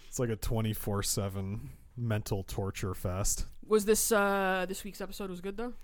It's 0.09 0.19
like 0.19 0.31
a 0.31 0.37
twenty 0.37 0.73
four 0.73 1.03
seven 1.03 1.71
mental 1.97 2.43
torture 2.43 2.95
fest. 2.95 3.47
Was 3.67 3.85
this 3.85 4.11
uh 4.11 4.67
this 4.69 4.85
week's 4.85 5.01
episode 5.01 5.31
was 5.31 5.41
good 5.41 5.57
though? 5.57 5.75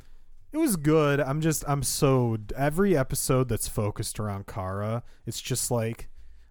It 0.53 0.57
was 0.59 0.75
good. 0.77 1.21
I'm 1.21 1.41
just 1.41 1.65
I'm 1.69 1.83
so 1.83 2.37
every 2.57 2.97
episode 2.97 3.49
that's 3.49 3.69
focused 3.69 4.19
around 4.19 4.47
Cara, 4.47 5.05
it's 5.27 5.41
just 5.41 5.71
like 5.71 6.09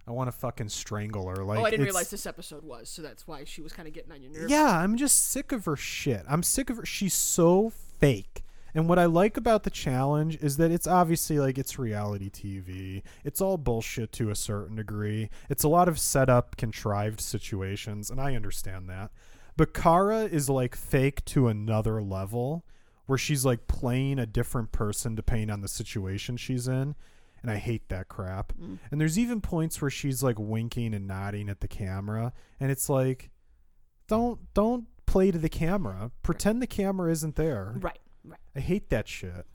I 0.10 0.12
want 0.12 0.28
to 0.28 0.32
fucking 0.32 0.70
strangle 0.70 1.28
her. 1.30 1.44
Like 1.44 1.60
oh, 1.60 1.66
I 1.66 1.70
didn't 1.70 1.86
realize 1.86 2.10
this 2.10 2.26
episode 2.26 2.64
was, 2.64 2.90
so 2.90 3.04
that's 3.04 3.28
why 3.28 3.44
she 3.44 3.62
was 3.62 3.74
kind 3.74 3.88
of 3.88 3.94
getting 3.94 4.12
on 4.12 4.24
your 4.24 4.32
nerves. 4.32 4.52
Yeah, 4.52 4.80
I'm 4.80 4.98
just 4.98 5.30
sick 5.30 5.52
of 5.52 5.66
her 5.66 5.76
shit. 5.76 6.24
I'm 6.28 6.42
sick 6.42 6.72
of 6.72 6.78
her. 6.78 6.86
She's 6.86 7.14
so 7.14 7.70
fake. 7.70 8.44
And 8.74 8.90
what 8.90 9.00
I 9.00 9.06
like 9.06 9.38
about 9.38 9.64
the 9.64 9.70
challenge 9.70 10.38
is 10.42 10.58
that 10.58 10.72
it's 10.72 10.88
obviously 10.88 11.40
like 11.40 11.58
it's 11.58 11.78
reality 11.78 12.30
TV. 12.30 13.04
It's 13.24 13.40
all 13.40 13.58
bullshit 13.58 14.12
to 14.14 14.32
a 14.32 14.36
certain 14.36 14.76
degree. 14.76 15.30
It's 15.48 15.64
a 15.64 15.70
lot 15.70 15.88
of 15.88 16.00
set 16.00 16.30
up, 16.30 16.58
contrived 16.58 17.22
situations, 17.22 18.10
and 18.10 18.20
I 18.20 18.36
understand 18.36 18.90
that. 18.90 19.12
But 19.58 19.74
Cara 19.74 20.22
is 20.22 20.50
like 20.50 20.76
fake 20.76 21.24
to 21.26 21.48
another 21.48 22.02
level 22.02 22.64
where 23.06 23.18
she's 23.18 23.46
like 23.46 23.68
playing 23.68 24.18
a 24.18 24.26
different 24.26 24.72
person 24.72 25.16
depending 25.16 25.50
on 25.50 25.62
the 25.62 25.68
situation 25.68 26.38
she's 26.38 26.68
in. 26.68 26.96
And 27.42 27.52
I 27.52 27.56
hate 27.58 27.90
that 27.90 28.08
crap. 28.08 28.54
Mm. 28.54 28.80
And 28.92 29.00
there's 29.00 29.18
even 29.18 29.42
points 29.42 29.82
where 29.82 29.92
she's 29.92 30.22
like 30.22 30.38
winking 30.38 30.94
and 30.94 31.08
nodding 31.08 31.50
at 31.50 31.62
the 31.62 31.68
camera. 31.68 32.34
And 32.60 32.72
it's 32.72 32.90
like, 32.90 33.30
don't 34.08 34.54
don't 34.54 34.86
play 35.06 35.32
to 35.32 35.38
the 35.38 35.50
camera. 35.50 36.12
Pretend 36.22 36.62
the 36.62 36.68
camera 36.68 37.12
isn't 37.12 37.36
there. 37.36 37.76
Right, 37.80 38.00
right. 38.24 38.40
I 38.56 38.60
hate 38.60 38.90
that 38.90 39.08
shit. 39.08 39.46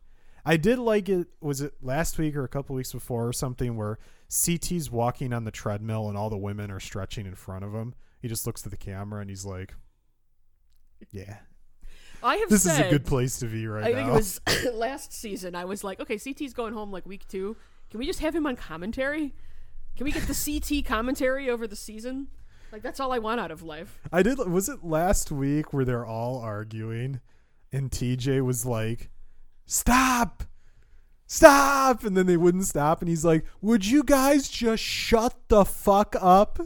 I 0.46 0.56
did 0.56 0.78
like 0.78 1.08
it. 1.08 1.28
Was 1.40 1.60
it 1.60 1.74
last 1.82 2.18
week 2.18 2.36
or 2.36 2.44
a 2.44 2.48
couple 2.48 2.76
weeks 2.76 2.92
before 2.92 3.26
or 3.26 3.32
something 3.32 3.76
where 3.76 3.98
CT's 4.34 4.90
walking 4.90 5.32
on 5.32 5.44
the 5.44 5.50
treadmill 5.50 6.08
and 6.08 6.18
all 6.18 6.28
the 6.28 6.36
women 6.36 6.70
are 6.70 6.80
stretching 6.80 7.26
in 7.26 7.34
front 7.34 7.64
of 7.64 7.72
him. 7.72 7.94
He 8.20 8.28
just 8.28 8.46
looks 8.46 8.64
at 8.64 8.70
the 8.70 8.76
camera 8.76 9.20
and 9.20 9.30
he's 9.30 9.44
like, 9.44 9.74
"Yeah, 11.10 11.38
I 12.22 12.36
have 12.36 12.48
this 12.48 12.62
said, 12.62 12.80
is 12.80 12.86
a 12.86 12.90
good 12.90 13.04
place 13.04 13.38
to 13.40 13.46
be 13.46 13.66
right 13.66 13.84
I 13.84 13.90
now." 13.90 13.96
I 13.96 14.00
think 14.00 14.08
it 14.08 14.12
was 14.12 14.40
last 14.74 15.12
season. 15.12 15.54
I 15.54 15.66
was 15.66 15.84
like, 15.84 16.00
okay, 16.00 16.16
CT's 16.16 16.54
going 16.54 16.72
home 16.72 16.90
like 16.90 17.06
week 17.06 17.28
two. 17.28 17.56
Can 17.94 18.00
we 18.00 18.06
just 18.06 18.18
have 18.18 18.34
him 18.34 18.44
on 18.44 18.56
commentary? 18.56 19.36
Can 19.94 20.04
we 20.04 20.10
get 20.10 20.26
the 20.26 20.34
CT 20.34 20.84
commentary 20.84 21.48
over 21.48 21.68
the 21.68 21.76
season? 21.76 22.26
Like 22.72 22.82
that's 22.82 22.98
all 22.98 23.12
I 23.12 23.20
want 23.20 23.38
out 23.38 23.52
of 23.52 23.62
life. 23.62 24.00
I 24.12 24.20
did. 24.20 24.36
Was 24.50 24.68
it 24.68 24.82
last 24.82 25.30
week 25.30 25.72
where 25.72 25.84
they're 25.84 26.04
all 26.04 26.40
arguing, 26.40 27.20
and 27.72 27.92
TJ 27.92 28.44
was 28.44 28.66
like, 28.66 29.10
"Stop, 29.64 30.42
stop," 31.28 32.02
and 32.02 32.16
then 32.16 32.26
they 32.26 32.36
wouldn't 32.36 32.64
stop, 32.66 33.00
and 33.00 33.08
he's 33.08 33.24
like, 33.24 33.46
"Would 33.60 33.86
you 33.86 34.02
guys 34.02 34.48
just 34.48 34.82
shut 34.82 35.36
the 35.46 35.64
fuck 35.64 36.16
up?" 36.20 36.58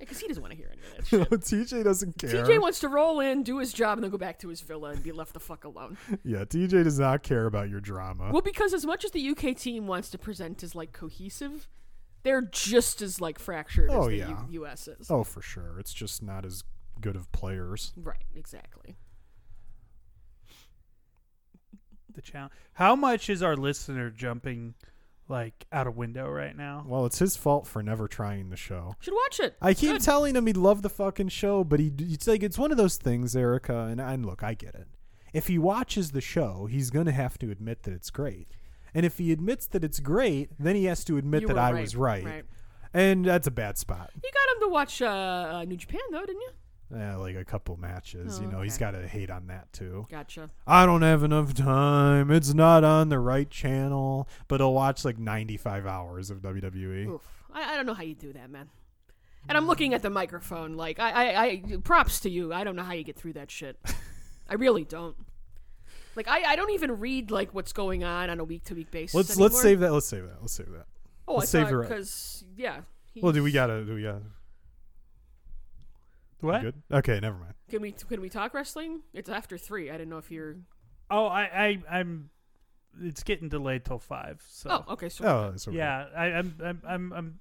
Because 0.00 0.18
he 0.18 0.26
doesn't 0.26 0.42
want 0.42 0.52
to 0.52 0.56
hear 0.56 0.70
any 0.72 0.80
of 0.80 0.96
that 0.96 1.06
shit. 1.50 1.68
TJ 1.68 1.84
doesn't 1.84 2.18
care. 2.18 2.30
TJ 2.44 2.60
wants 2.60 2.80
to 2.80 2.88
roll 2.88 3.20
in, 3.20 3.42
do 3.42 3.58
his 3.58 3.72
job, 3.72 3.98
and 3.98 4.02
then 4.04 4.10
go 4.10 4.16
back 4.18 4.38
to 4.40 4.48
his 4.48 4.60
villa 4.62 4.90
and 4.90 5.02
be 5.02 5.12
left 5.12 5.34
the 5.34 5.40
fuck 5.40 5.64
alone. 5.64 5.98
yeah, 6.24 6.38
TJ 6.44 6.84
does 6.84 6.98
not 6.98 7.22
care 7.22 7.46
about 7.46 7.68
your 7.68 7.80
drama. 7.80 8.30
Well, 8.32 8.42
because 8.42 8.72
as 8.74 8.84
much 8.86 9.04
as 9.04 9.10
the 9.12 9.28
UK 9.30 9.54
team 9.56 9.86
wants 9.86 10.08
to 10.10 10.18
present 10.18 10.62
as 10.62 10.74
like 10.74 10.92
cohesive, 10.92 11.68
they're 12.22 12.42
just 12.42 13.02
as 13.02 13.20
like 13.20 13.38
fractured 13.38 13.90
Oh, 13.90 14.02
as 14.02 14.06
the 14.08 14.16
yeah. 14.16 14.28
U- 14.50 14.64
US 14.64 14.88
is. 14.88 15.10
oh, 15.10 15.22
for 15.22 15.42
sure. 15.42 15.78
It's 15.78 15.92
just 15.92 16.22
not 16.22 16.44
as 16.44 16.64
good 17.00 17.14
of 17.16 17.30
players. 17.32 17.92
Right, 17.96 18.24
exactly. 18.34 18.96
The 22.14 22.22
challenge. 22.22 22.52
How 22.72 22.96
much 22.96 23.30
is 23.30 23.42
our 23.42 23.56
listener 23.56 24.10
jumping 24.10 24.74
like 25.30 25.66
out 25.72 25.86
a 25.86 25.90
window 25.90 26.28
right 26.28 26.56
now? 26.56 26.84
Well, 26.86 27.06
it's 27.06 27.18
his 27.20 27.36
fault 27.36 27.66
for 27.66 27.82
never 27.82 28.06
trying 28.08 28.50
the 28.50 28.56
show. 28.56 28.94
Should 29.00 29.14
watch 29.14 29.40
it. 29.40 29.56
I 29.62 29.72
keep 29.72 29.92
Good. 29.92 30.02
telling 30.02 30.36
him 30.36 30.46
he'd 30.46 30.56
love 30.56 30.82
the 30.82 30.90
fucking 30.90 31.28
show, 31.28 31.64
but 31.64 31.80
he 31.80 31.90
it's 31.98 32.26
like 32.26 32.42
it's 32.42 32.58
one 32.58 32.70
of 32.70 32.76
those 32.76 32.96
things, 32.96 33.34
Erica. 33.34 33.84
And, 33.84 34.00
and 34.00 34.26
look, 34.26 34.42
I 34.42 34.54
get 34.54 34.74
it. 34.74 34.88
If 35.32 35.46
he 35.46 35.58
watches 35.58 36.10
the 36.10 36.20
show, 36.20 36.66
he's 36.66 36.90
gonna 36.90 37.12
have 37.12 37.38
to 37.38 37.50
admit 37.50 37.84
that 37.84 37.94
it's 37.94 38.10
great. 38.10 38.48
And 38.92 39.06
if 39.06 39.18
he 39.18 39.30
admits 39.32 39.66
that 39.68 39.84
it's 39.84 40.00
great, 40.00 40.50
then 40.58 40.74
he 40.74 40.86
has 40.86 41.04
to 41.04 41.16
admit 41.16 41.42
You 41.42 41.48
that 41.48 41.54
were 41.54 41.60
I 41.60 41.72
right, 41.72 41.80
was 41.80 41.94
right. 41.96 42.24
right. 42.24 42.44
And 42.92 43.24
that's 43.24 43.46
a 43.46 43.52
bad 43.52 43.78
spot. 43.78 44.10
You 44.22 44.30
got 44.34 44.56
him 44.56 44.62
to 44.68 44.72
watch 44.72 45.00
uh, 45.00 45.06
uh, 45.06 45.64
New 45.64 45.76
Japan 45.76 46.00
though, 46.10 46.26
didn't 46.26 46.40
you? 46.42 46.50
Yeah, 46.92 47.16
like 47.16 47.36
a 47.36 47.44
couple 47.44 47.76
matches, 47.76 48.38
Oh, 48.38 48.42
you 48.42 48.48
know, 48.48 48.62
he's 48.62 48.76
got 48.76 48.92
to 48.92 49.06
hate 49.06 49.30
on 49.30 49.46
that 49.46 49.72
too. 49.72 50.08
Gotcha. 50.10 50.50
I 50.66 50.86
don't 50.86 51.02
have 51.02 51.22
enough 51.22 51.54
time. 51.54 52.32
It's 52.32 52.52
not 52.52 52.82
on 52.82 53.10
the 53.10 53.20
right 53.20 53.48
channel. 53.48 54.28
But 54.48 54.60
he'll 54.60 54.74
watch 54.74 55.04
like 55.04 55.16
95 55.16 55.86
hours 55.86 56.30
of. 56.30 56.40
WWE. 56.50 57.06
Oof. 57.06 57.22
I, 57.52 57.74
I 57.74 57.76
don't 57.76 57.86
know 57.86 57.94
how 57.94 58.02
you 58.02 58.14
do 58.14 58.32
that, 58.32 58.50
man. 58.50 58.68
And 59.48 59.56
I'm 59.56 59.66
looking 59.66 59.94
at 59.94 60.02
the 60.02 60.10
microphone. 60.10 60.74
Like, 60.76 60.98
I, 60.98 61.10
I, 61.10 61.44
I, 61.44 61.62
props 61.82 62.20
to 62.20 62.30
you. 62.30 62.52
I 62.52 62.64
don't 62.64 62.76
know 62.76 62.82
how 62.82 62.92
you 62.92 63.04
get 63.04 63.16
through 63.16 63.34
that 63.34 63.50
shit. 63.50 63.78
I 64.48 64.54
really 64.54 64.84
don't. 64.84 65.16
Like, 66.16 66.28
I, 66.28 66.42
I 66.52 66.56
don't 66.56 66.70
even 66.70 66.98
read 66.98 67.30
like 67.30 67.54
what's 67.54 67.72
going 67.72 68.04
on 68.04 68.30
on 68.30 68.40
a 68.40 68.44
week 68.44 68.64
to 68.64 68.74
week 68.74 68.90
basis. 68.90 69.14
Let's 69.14 69.30
anymore. 69.30 69.48
let's 69.48 69.62
save 69.62 69.80
that. 69.80 69.92
Let's 69.92 70.06
save 70.06 70.24
that. 70.24 70.38
Let's 70.40 70.52
save 70.52 70.70
that. 70.72 70.86
Oh, 71.26 71.36
I 71.36 71.38
let's 71.38 71.50
save 71.50 71.62
thought 71.62 71.70
the 71.70 71.76
re- 71.78 71.86
because 71.86 72.44
yeah. 72.56 72.80
Well, 73.20 73.32
do 73.32 73.42
we 73.42 73.52
gotta? 73.52 73.84
Do 73.84 73.94
we 73.94 74.02
gotta? 74.02 74.22
What? 76.40 76.62
Good. 76.62 76.82
Okay, 76.90 77.20
never 77.20 77.36
mind. 77.36 77.54
Can 77.68 77.82
we 77.82 77.92
can 77.92 78.20
we 78.20 78.28
talk 78.28 78.54
wrestling? 78.54 79.02
It's 79.12 79.28
after 79.28 79.58
three. 79.58 79.90
I 79.90 79.92
didn't 79.94 80.08
know 80.10 80.18
if 80.18 80.30
you're. 80.30 80.56
Oh, 81.10 81.26
I, 81.26 81.42
I, 81.42 81.98
I'm. 81.98 82.30
It's 83.00 83.22
getting 83.22 83.48
delayed 83.48 83.84
till 83.84 83.98
five. 83.98 84.42
So 84.48 84.84
Oh, 84.88 84.92
okay. 84.94 85.08
So 85.08 85.24
Oh, 85.24 85.52
so 85.56 85.70
yeah, 85.70 86.06
I, 86.16 86.26
I'm, 86.26 86.56
I'm, 86.64 86.82
I'm, 86.86 87.12
I'm, 87.12 87.40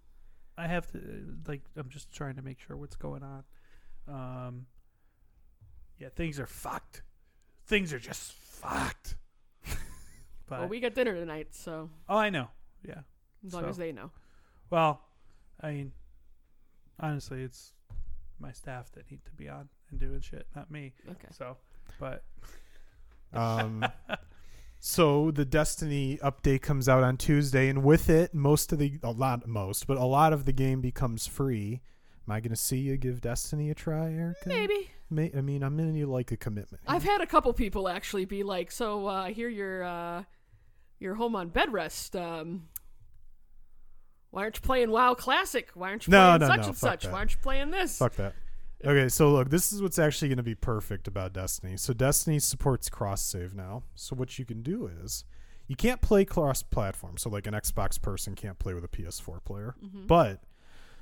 I 0.57 0.67
have 0.67 0.85
to 0.91 0.99
like. 1.47 1.61
I'm 1.77 1.89
just 1.89 2.11
trying 2.11 2.35
to 2.35 2.41
make 2.41 2.59
sure 2.59 2.75
what's 2.77 2.95
going 2.95 3.23
on. 3.23 3.43
Um. 4.07 4.65
Yeah, 5.97 6.09
things 6.15 6.39
are 6.39 6.47
fucked. 6.47 7.03
Things 7.67 7.93
are 7.93 7.99
just 7.99 8.31
fucked. 8.33 9.15
but 10.47 10.59
well, 10.59 10.67
we 10.67 10.79
got 10.79 10.93
dinner 10.93 11.13
tonight, 11.13 11.49
so 11.51 11.89
oh, 12.07 12.17
I 12.17 12.29
know. 12.29 12.47
Yeah. 12.87 13.01
as 13.45 13.53
long 13.53 13.63
So- 13.63 13.69
as 13.69 13.77
they 13.77 13.91
know. 13.91 14.11
Well, 14.69 15.01
I 15.61 15.71
mean, 15.71 15.91
honestly, 16.99 17.41
it's 17.41 17.73
my 18.39 18.51
staff 18.51 18.91
that 18.93 19.09
need 19.11 19.23
to 19.25 19.31
be 19.31 19.49
on 19.49 19.69
and 19.91 19.99
doing 19.99 20.21
shit, 20.21 20.47
not 20.55 20.69
me. 20.71 20.93
Okay. 21.09 21.27
So, 21.31 21.57
but 21.99 22.23
Um, 23.33 23.85
so 24.79 25.31
the 25.31 25.45
Destiny 25.45 26.19
update 26.23 26.61
comes 26.61 26.89
out 26.89 27.03
on 27.03 27.17
Tuesday, 27.17 27.69
and 27.69 27.83
with 27.83 28.09
it, 28.09 28.33
most 28.33 28.71
of 28.71 28.79
the 28.79 28.99
a 29.03 29.11
lot 29.11 29.47
most, 29.47 29.87
but 29.87 29.97
a 29.97 30.05
lot 30.05 30.33
of 30.33 30.45
the 30.45 30.53
game 30.53 30.81
becomes 30.81 31.27
free. 31.27 31.81
Am 32.27 32.33
I 32.33 32.39
going 32.39 32.51
to 32.51 32.55
see 32.55 32.77
you 32.77 32.97
give 32.97 33.21
Destiny 33.21 33.71
a 33.71 33.75
try, 33.75 34.11
Erica? 34.11 34.47
Maybe. 34.47 34.91
May, 35.09 35.31
I 35.35 35.41
mean, 35.41 35.63
I'm 35.63 35.79
in 35.79 35.95
you 35.95 36.05
like 36.05 36.31
a 36.31 36.37
commitment. 36.37 36.83
I've 36.87 37.03
had 37.03 37.21
a 37.21 37.25
couple 37.25 37.51
people 37.53 37.89
actually 37.89 38.25
be 38.25 38.43
like, 38.43 38.71
"So 38.71 39.07
uh, 39.07 39.23
I 39.23 39.31
hear 39.31 39.49
you're 39.49 39.83
uh, 39.83 40.23
you're 40.99 41.15
home 41.15 41.35
on 41.35 41.49
bed 41.49 41.73
rest. 41.73 42.15
Um, 42.15 42.67
why 44.31 44.43
aren't 44.43 44.57
you 44.57 44.61
playing 44.61 44.91
WoW 44.91 45.13
Classic? 45.13 45.69
Why 45.73 45.89
aren't 45.89 46.07
you 46.07 46.11
No, 46.11 46.37
playing 46.37 46.39
no, 46.41 46.47
such 46.47 46.61
no, 46.61 46.67
and 46.67 46.77
such? 46.77 47.03
that. 47.03 47.11
Why 47.11 47.17
aren't 47.19 47.31
you 47.31 47.39
playing 47.41 47.71
this?" 47.71 47.97
Fuck 47.97 48.15
that. 48.15 48.33
Okay, 48.85 49.09
so 49.09 49.29
look, 49.31 49.49
this 49.49 49.73
is 49.73 49.81
what's 49.81 49.99
actually 49.99 50.29
going 50.29 50.37
to 50.37 50.43
be 50.43 50.55
perfect 50.55 51.07
about 51.07 51.33
Destiny. 51.33 51.75
So 51.75 51.91
Destiny 51.93 52.39
supports 52.39 52.89
cross 52.89 53.21
save 53.21 53.53
now. 53.53 53.83
So 53.95 54.15
what 54.15 54.39
you 54.39 54.45
can 54.45 54.61
do 54.61 54.87
is 55.03 55.25
you 55.67 55.75
can't 55.75 56.01
play 56.01 56.23
cross 56.23 56.63
platform. 56.63 57.17
So 57.17 57.29
like 57.29 57.45
an 57.45 57.53
Xbox 57.53 58.01
person 58.01 58.35
can't 58.35 58.57
play 58.57 58.73
with 58.73 58.85
a 58.85 58.87
PS4 58.87 59.41
player. 59.43 59.75
Mhm. 59.83 60.07
But 60.07 60.43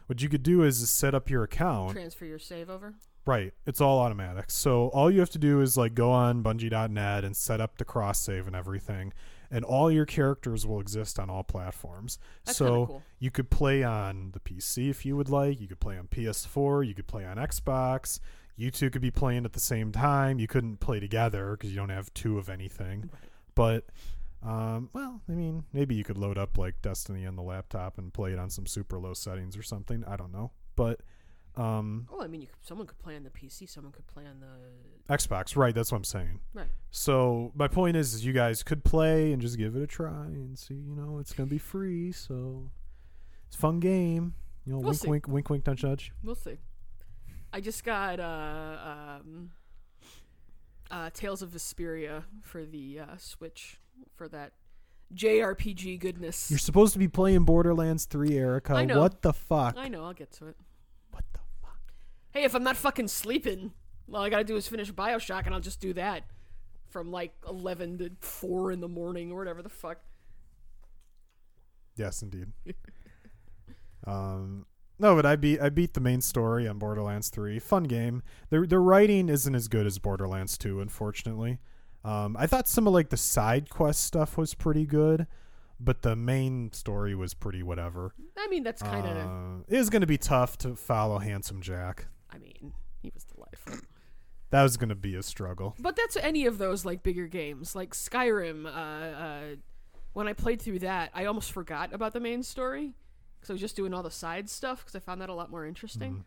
what 0.07 0.21
you 0.23 0.29
could 0.29 0.41
do 0.41 0.63
is, 0.63 0.81
is 0.81 0.89
set 0.89 1.13
up 1.13 1.29
your 1.29 1.43
account. 1.43 1.91
Transfer 1.91 2.25
your 2.25 2.39
save 2.39 2.67
over. 2.69 2.95
Right. 3.27 3.53
It's 3.67 3.79
all 3.81 3.99
automatic. 3.99 4.49
So 4.49 4.87
all 4.87 5.11
you 5.11 5.19
have 5.19 5.29
to 5.31 5.37
do 5.37 5.61
is 5.61 5.77
like 5.77 5.93
go 5.93 6.11
on 6.11 6.41
bungie.net 6.41 7.23
and 7.25 7.35
set 7.35 7.61
up 7.61 7.77
the 7.77 7.85
cross 7.85 8.19
save 8.19 8.47
and 8.47 8.55
everything. 8.55 9.13
And 9.49 9.63
all 9.63 9.89
your 9.91 10.05
characters 10.05 10.65
will 10.65 10.79
exist 10.79 11.19
on 11.19 11.29
all 11.29 11.43
platforms. 11.43 12.19
That's 12.45 12.57
so 12.57 12.85
cool. 12.85 13.03
you 13.19 13.31
could 13.31 13.49
play 13.49 13.83
on 13.83 14.31
the 14.33 14.39
PC 14.39 14.89
if 14.89 15.05
you 15.05 15.15
would 15.15 15.29
like. 15.29 15.61
You 15.61 15.67
could 15.67 15.79
play 15.79 15.97
on 15.97 16.07
PS4. 16.07 16.85
You 16.87 16.93
could 16.93 17.07
play 17.07 17.25
on 17.25 17.37
Xbox. 17.37 18.19
You 18.55 18.71
two 18.71 18.89
could 18.89 19.01
be 19.01 19.11
playing 19.11 19.45
at 19.45 19.53
the 19.53 19.59
same 19.59 19.91
time. 19.91 20.39
You 20.39 20.47
couldn't 20.47 20.79
play 20.79 20.99
together 20.99 21.51
because 21.51 21.69
you 21.69 21.77
don't 21.77 21.89
have 21.89 22.13
two 22.13 22.37
of 22.39 22.49
anything. 22.49 23.09
But, 23.53 23.85
um, 24.43 24.89
well, 24.93 25.21
I 25.29 25.33
mean, 25.33 25.63
maybe 25.73 25.95
you 25.95 26.03
could 26.03 26.17
load 26.17 26.37
up 26.37 26.57
like 26.57 26.81
Destiny 26.81 27.25
on 27.25 27.35
the 27.35 27.43
laptop 27.43 27.97
and 27.97 28.11
play 28.13 28.33
it 28.33 28.39
on 28.39 28.49
some 28.49 28.65
super 28.65 28.97
low 28.99 29.13
settings 29.13 29.55
or 29.55 29.63
something. 29.63 30.03
I 30.05 30.15
don't 30.15 30.31
know. 30.31 30.51
But, 30.75 31.01
um, 31.57 32.07
Oh, 32.11 32.21
I 32.21 32.27
mean, 32.27 32.41
you 32.41 32.47
could, 32.47 32.55
someone 32.65 32.87
could 32.87 32.99
play 32.99 33.15
on 33.15 33.23
the 33.23 33.29
PC. 33.29 33.69
Someone 33.69 33.91
could 33.91 34.07
play 34.07 34.23
on 34.25 34.39
the. 34.39 35.13
Xbox, 35.13 35.55
right? 35.55 35.73
That's 35.73 35.91
what 35.91 35.97
I'm 35.97 36.03
saying. 36.03 36.39
Right. 36.53 36.67
So 36.91 37.51
my 37.55 37.67
point 37.67 37.95
is, 37.97 38.13
is 38.13 38.25
you 38.25 38.33
guys 38.33 38.63
could 38.63 38.83
play 38.83 39.31
and 39.31 39.41
just 39.41 39.57
give 39.57 39.75
it 39.75 39.81
a 39.81 39.87
try 39.87 40.25
and 40.25 40.57
see. 40.57 40.75
You 40.75 40.95
know, 40.95 41.19
it's 41.19 41.33
gonna 41.33 41.47
be 41.49 41.57
free, 41.57 42.11
so 42.11 42.69
it's 43.47 43.55
a 43.55 43.59
fun 43.59 43.79
game. 43.79 44.33
You 44.65 44.73
know, 44.73 44.79
We'll 44.79 44.87
wink, 44.89 44.99
see. 44.99 45.07
wink, 45.09 45.27
wink, 45.27 45.49
wink, 45.49 45.65
nudge, 45.67 45.83
nudge. 45.83 46.11
We'll 46.23 46.35
see. 46.35 46.57
I 47.53 47.61
just 47.61 47.85
got 47.85 48.19
uh, 48.19 49.19
um, 49.21 49.51
uh, 50.91 51.09
Tales 51.13 51.41
of 51.41 51.51
Vesperia 51.51 52.23
for 52.41 52.65
the 52.65 52.99
uh, 52.99 53.05
Switch 53.17 53.79
for 54.15 54.27
that 54.27 54.51
JRPG 55.15 55.99
goodness. 55.99 56.51
You're 56.51 56.59
supposed 56.59 56.91
to 56.93 56.99
be 56.99 57.07
playing 57.07 57.45
Borderlands 57.45 58.03
3, 58.05 58.37
Erica. 58.37 58.73
I 58.73 58.83
know. 58.85 58.99
What 58.99 59.21
the 59.21 59.31
fuck? 59.33 59.75
I 59.77 59.87
know. 59.87 60.03
I'll 60.03 60.13
get 60.13 60.31
to 60.33 60.47
it. 60.47 60.57
What 62.31 62.33
the 62.33 62.39
fuck? 62.39 62.41
Hey, 62.41 62.45
if 62.45 62.55
I'm 62.55 62.63
not 62.63 62.77
fucking 62.77 63.07
sleeping, 63.07 63.73
all 64.13 64.23
I 64.23 64.29
gotta 64.29 64.43
do 64.43 64.55
is 64.55 64.67
finish 64.67 64.91
Bioshock, 64.91 65.45
and 65.45 65.53
I'll 65.53 65.61
just 65.61 65.79
do 65.79 65.93
that 65.93 66.23
from 66.89 67.11
like 67.11 67.33
11 67.47 67.97
to 67.99 68.11
4 68.21 68.71
in 68.71 68.79
the 68.79 68.87
morning 68.87 69.31
or 69.31 69.37
whatever 69.37 69.61
the 69.61 69.69
fuck. 69.69 69.99
Yes, 71.95 72.21
indeed. 72.21 72.47
um, 74.07 74.65
no, 74.99 75.15
but 75.15 75.25
I 75.25 75.35
beat 75.35 75.59
I 75.59 75.69
beat 75.69 75.93
the 75.93 75.99
main 75.99 76.21
story 76.21 76.67
on 76.67 76.79
Borderlands 76.79 77.29
3. 77.29 77.59
Fun 77.59 77.83
game. 77.83 78.23
The 78.49 78.61
the 78.61 78.79
writing 78.79 79.29
isn't 79.29 79.53
as 79.53 79.67
good 79.67 79.85
as 79.85 79.99
Borderlands 79.99 80.57
2, 80.57 80.81
unfortunately. 80.81 81.59
Um, 82.03 82.37
I 82.39 82.47
thought 82.47 82.67
some 82.67 82.87
of 82.87 82.93
like 82.93 83.09
the 83.09 83.17
side 83.17 83.69
quest 83.69 84.03
stuff 84.03 84.37
was 84.37 84.53
pretty 84.53 84.85
good, 84.85 85.27
but 85.79 86.03
the 86.03 86.15
main 86.15 86.71
story 86.71 87.15
was 87.15 87.33
pretty 87.33 87.63
whatever. 87.63 88.13
I 88.37 88.47
mean, 88.47 88.63
that's 88.63 88.81
kind 88.81 89.05
of. 89.05 89.17
Uh, 89.17 89.63
it 89.67 89.77
is 89.77 89.89
going 89.89 90.01
to 90.01 90.07
be 90.07 90.17
tough 90.17 90.57
to 90.59 90.75
follow 90.75 91.19
Handsome 91.19 91.61
Jack. 91.61 92.07
I 92.37 92.39
mean, 92.39 92.73
he 93.01 93.11
was 93.13 93.23
delightful. 93.23 93.75
That 94.49 94.63
was 94.63 94.77
going 94.77 94.87
to 94.87 94.95
be 94.95 95.13
a 95.15 95.23
struggle. 95.23 95.75
But 95.77 95.97
that's 95.97 96.15
any 96.15 96.45
of 96.45 96.57
those 96.57 96.85
like 96.85 97.03
bigger 97.03 97.27
games, 97.27 97.75
like 97.75 97.93
Skyrim. 97.93 98.65
Uh, 98.65 98.69
uh, 98.69 99.41
when 100.13 100.29
I 100.29 100.31
played 100.31 100.61
through 100.61 100.79
that, 100.79 101.11
I 101.13 101.25
almost 101.25 101.51
forgot 101.51 101.93
about 101.93 102.13
the 102.13 102.21
main 102.21 102.43
story 102.43 102.93
because 103.35 103.49
I 103.49 103.53
was 103.53 103.59
just 103.59 103.75
doing 103.75 103.93
all 103.93 104.03
the 104.03 104.09
side 104.09 104.49
stuff 104.49 104.79
because 104.79 104.95
I 104.95 104.99
found 104.99 105.19
that 105.19 105.27
a 105.27 105.33
lot 105.33 105.51
more 105.51 105.65
interesting. 105.65 106.11
Mm-hmm. 106.11 106.21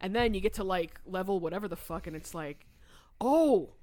And 0.00 0.16
then 0.16 0.34
you 0.34 0.40
get 0.40 0.54
to 0.54 0.64
like 0.64 0.98
level 1.06 1.38
whatever 1.38 1.68
the 1.68 1.76
fuck, 1.76 2.08
and 2.08 2.16
it's 2.16 2.34
like, 2.34 2.66
oh, 3.20 3.74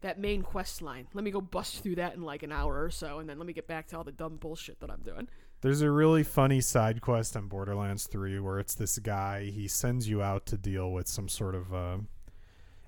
that 0.00 0.18
main 0.18 0.42
quest 0.42 0.80
line. 0.80 1.06
Let 1.12 1.22
me 1.24 1.30
go 1.30 1.42
bust 1.42 1.82
through 1.82 1.96
that 1.96 2.14
in 2.14 2.22
like 2.22 2.42
an 2.42 2.52
hour 2.52 2.82
or 2.82 2.90
so, 2.90 3.18
and 3.18 3.28
then 3.28 3.38
let 3.38 3.46
me 3.46 3.52
get 3.52 3.66
back 3.66 3.88
to 3.88 3.98
all 3.98 4.04
the 4.04 4.12
dumb 4.12 4.36
bullshit 4.36 4.80
that 4.80 4.90
I'm 4.90 5.02
doing. 5.02 5.28
There's 5.66 5.82
a 5.82 5.90
really 5.90 6.22
funny 6.22 6.60
side 6.60 7.00
quest 7.00 7.36
on 7.36 7.48
Borderlands 7.48 8.06
3 8.06 8.38
where 8.38 8.60
it's 8.60 8.76
this 8.76 9.00
guy, 9.00 9.46
he 9.46 9.66
sends 9.66 10.08
you 10.08 10.22
out 10.22 10.46
to 10.46 10.56
deal 10.56 10.92
with 10.92 11.08
some 11.08 11.28
sort 11.28 11.56
of 11.56 11.74
uh 11.74 11.96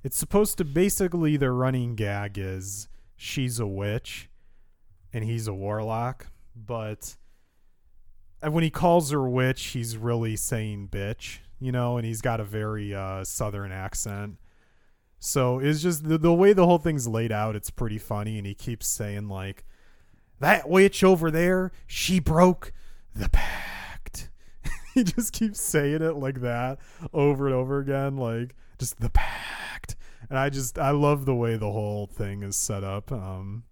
it's 0.05 0.17
supposed 0.17 0.59
to 0.59 0.65
basically 0.65 1.37
the 1.37 1.51
running 1.51 1.97
gag 1.97 2.39
is 2.39 2.89
she's 3.17 3.59
a 3.59 3.67
witch 3.67 4.31
and 5.13 5.25
he's 5.25 5.49
a 5.49 5.53
warlock, 5.53 6.29
but 6.55 7.17
when 8.43 8.63
he 8.63 8.71
calls 8.71 9.11
her 9.11 9.29
witch, 9.29 9.61
he's 9.71 9.97
really 9.97 10.37
saying 10.37 10.87
bitch, 10.89 11.41
you 11.59 11.73
know, 11.73 11.97
and 11.97 12.07
he's 12.07 12.21
got 12.21 12.39
a 12.39 12.45
very 12.45 12.95
uh 12.95 13.25
southern 13.25 13.73
accent. 13.73 14.37
So 15.19 15.59
it's 15.59 15.83
just 15.83 16.09
the, 16.09 16.17
the 16.17 16.33
way 16.33 16.53
the 16.53 16.65
whole 16.67 16.79
thing's 16.79 17.09
laid 17.09 17.33
out, 17.33 17.57
it's 17.57 17.71
pretty 17.71 17.99
funny 17.99 18.39
and 18.39 18.47
he 18.47 18.55
keeps 18.55 18.87
saying 18.87 19.27
like 19.27 19.65
that 20.41 20.69
witch 20.69 21.03
over 21.03 21.31
there, 21.31 21.73
she 21.87 22.21
broke 22.21 22.73
the 23.15 23.29
pact. 23.29 24.31
he 24.95 25.05
just 25.05 25.33
keeps 25.33 25.61
saying 25.61 26.03
it 26.03 26.17
like 26.17 26.41
that 26.41 26.79
over 27.13 27.47
and 27.47 27.55
over 27.55 27.79
again, 27.79 28.17
like 28.17 28.55
just 28.79 29.01
the 29.01 29.11
pact. 29.11 29.97
And 30.31 30.39
I 30.39 30.51
just 30.51 30.79
I 30.79 30.91
love 30.91 31.25
the 31.25 31.35
way 31.35 31.57
the 31.57 31.71
whole 31.71 32.07
thing 32.07 32.43
is 32.43 32.57
set 32.57 32.85
up. 32.85 33.11
Um, 33.11 33.65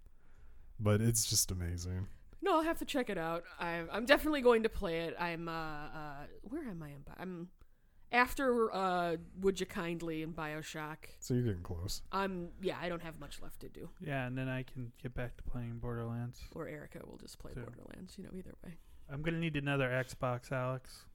but 0.79 1.01
it's 1.01 1.25
just 1.25 1.51
amazing. 1.51 2.07
No, 2.41 2.57
I'll 2.57 2.63
have 2.63 2.79
to 2.79 2.85
check 2.85 3.09
it 3.09 3.17
out. 3.17 3.43
I'm, 3.59 3.89
I'm 3.91 4.05
definitely 4.05 4.41
going 4.41 4.63
to 4.63 4.69
play 4.69 5.01
it. 5.01 5.15
I'm 5.19 5.47
uh, 5.47 5.51
uh 5.51 6.13
where 6.43 6.63
am 6.63 6.83
I? 6.83 6.91
I'm 7.19 7.49
after 8.11 8.73
uh 8.73 9.17
Would 9.41 9.59
You 9.59 9.65
Kindly 9.65 10.23
in 10.23 10.33
Bioshock. 10.33 10.97
So 11.19 11.33
you're 11.33 11.43
getting 11.43 11.61
close. 11.63 12.01
I'm 12.11 12.49
yeah. 12.61 12.77
I 12.81 12.89
don't 12.89 13.01
have 13.01 13.19
much 13.19 13.41
left 13.41 13.59
to 13.61 13.69
do. 13.69 13.89
Yeah, 13.99 14.25
and 14.25 14.37
then 14.37 14.47
I 14.49 14.63
can 14.63 14.91
get 15.01 15.13
back 15.13 15.35
to 15.37 15.43
playing 15.43 15.79
Borderlands. 15.79 16.41
Or 16.55 16.67
Erica 16.67 16.99
will 17.05 17.17
just 17.17 17.37
play 17.39 17.51
Sure. 17.53 17.63
Borderlands. 17.63 18.15
You 18.17 18.23
know, 18.25 18.29
either 18.37 18.53
way. 18.65 18.73
I'm 19.11 19.21
gonna 19.21 19.39
need 19.39 19.55
another 19.55 19.89
Xbox, 19.89 20.51
Alex. 20.51 21.05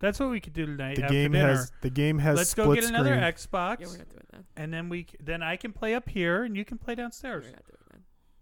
That's 0.00 0.20
what 0.20 0.30
we 0.30 0.38
could 0.38 0.52
do 0.52 0.64
tonight. 0.64 0.96
The 0.96 1.02
after 1.04 1.14
game 1.14 1.32
dinner. 1.32 1.48
has 1.48 1.72
the 1.80 1.90
game 1.90 2.18
has 2.18 2.36
Let's 2.36 2.50
split 2.50 2.66
go 2.66 2.74
get 2.74 2.84
another. 2.84 3.14
Xbox, 3.16 3.80
Yeah, 3.80 3.86
we're 3.88 3.98
not 3.98 4.08
doing 4.10 4.24
that. 4.32 4.44
and 4.56 4.72
then 4.72 4.88
we 4.88 5.02
c- 5.02 5.16
then 5.20 5.42
I 5.42 5.56
can 5.56 5.72
play 5.72 5.94
up 5.94 6.08
here, 6.08 6.44
and 6.44 6.56
you 6.56 6.64
can 6.64 6.78
play 6.78 6.94
downstairs. 6.94 7.44
We're 7.46 7.50
not 7.50 7.64
doing 7.66 7.78
that. 7.92 8.00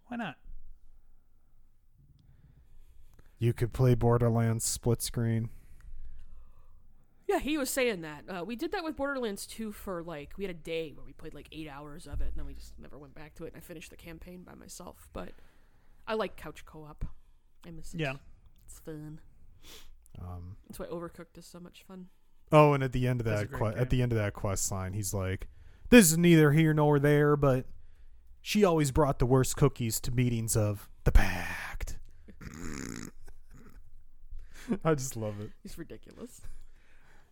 Why 0.09 0.17
not? 0.17 0.37
you 3.39 3.53
could 3.53 3.73
play 3.73 3.95
Borderlands 3.95 4.65
split 4.65 5.03
screen. 5.03 5.51
Yeah, 7.27 7.41
he 7.41 7.59
was 7.59 7.71
saying 7.71 8.03
that. 8.03 8.25
Uh, 8.29 8.45
we 8.45 8.55
did 8.55 8.71
that 8.73 8.85
with 8.85 8.97
Borderlands 8.97 9.47
2 9.47 9.73
for 9.73 10.03
like 10.03 10.33
we 10.37 10.45
had 10.45 10.51
a 10.51 10.55
day 10.59 10.93
where 10.95 11.05
we 11.05 11.13
played 11.13 11.35
like 11.35 11.49
eight 11.51 11.69
hours 11.69 12.07
of 12.07 12.21
it, 12.21 12.27
and 12.29 12.35
then 12.37 12.47
we 12.47 12.55
just 12.55 12.79
never 12.79 12.99
went 12.99 13.15
back 13.15 13.35
to 13.35 13.45
it. 13.45 13.49
And 13.53 13.57
I 13.57 13.61
finished 13.61 13.91
the 13.91 13.97
campaign 13.97 14.43
by 14.45 14.55
myself, 14.55 15.09
but 15.13 15.31
I 16.07 16.15
like 16.15 16.37
couch 16.37 16.65
co-op. 16.65 17.05
I 17.67 17.71
miss 17.73 17.95
it. 17.95 18.01
Yeah. 18.01 18.15
it's 18.67 18.79
fun. 18.79 19.21
Um, 20.21 20.57
That's 20.69 20.79
why 20.79 20.87
Overcooked 20.87 21.37
is 21.37 21.47
so 21.47 21.59
much 21.59 21.83
fun. 21.87 22.07
Oh, 22.53 22.75
and 22.75 22.85
at 22.85 22.93
the 22.93 23.09
end 23.09 23.21
of 23.21 23.27
that 23.27 23.51
great 23.51 23.75
que- 23.75 23.81
at 23.81 23.91
the 23.91 24.03
end 24.03 24.13
of 24.13 24.19
that 24.19 24.33
quest 24.33 24.71
line, 24.71 24.93
he's 24.93 25.13
like, 25.13 25.49
"This 25.91 26.13
is 26.13 26.17
neither 26.17 26.53
here 26.53 26.73
nor 26.73 27.01
there, 27.01 27.37
but 27.37 27.67
she 28.41 28.63
always 28.65 28.93
brought 28.93 29.19
the 29.19 29.27
worst 29.27 29.57
cookies 29.57 30.01
to 30.03 30.13
meetings 30.13 30.57
of 30.57 30.89
the 31.03 31.11
pact." 31.11 31.99
I 34.85 34.95
just 34.95 35.17
love 35.17 35.41
it. 35.41 35.51
He's 35.63 35.77
ridiculous. 35.77 36.41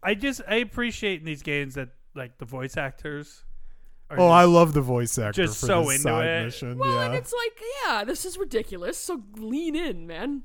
I 0.05 0.15
just 0.15 0.43
I 0.47 0.57
appreciate 0.57 1.21
in 1.21 1.27
these 1.27 1.43
games 1.43 1.75
that 1.75 1.89
like 2.15 2.39
the 2.39 2.45
voice 2.45 2.77
actors. 2.77 3.45
Are 4.11 4.21
Oh, 4.21 4.29
I 4.29 4.45
love 4.45 4.75
the 4.75 4.83
voice 4.83 5.19
actor 5.19 5.45
just 5.47 5.61
for 5.61 5.67
so 5.67 5.83
this 5.85 5.93
into 5.93 6.03
side 6.03 6.27
it. 6.27 6.45
mission. 6.45 6.79
Well, 6.79 6.93
yeah. 6.95 7.07
and 7.07 7.15
it's 7.15 7.33
like, 7.33 7.61
yeah, 7.87 8.05
this 8.05 8.27
is 8.27 8.37
ridiculous. 8.37 8.99
So 8.99 9.23
lean 9.39 9.75
in, 9.75 10.07
man. 10.07 10.43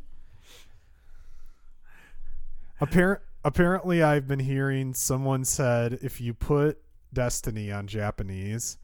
Appar- 2.82 3.20
apparently, 3.44 4.02
I've 4.02 4.28
been 4.28 4.40
hearing 4.40 4.94
someone 4.94 5.44
said 5.44 6.00
if 6.02 6.22
you 6.22 6.34
put 6.34 6.80
Destiny 7.12 7.72
on 7.72 7.88
Japanese, 7.88 8.78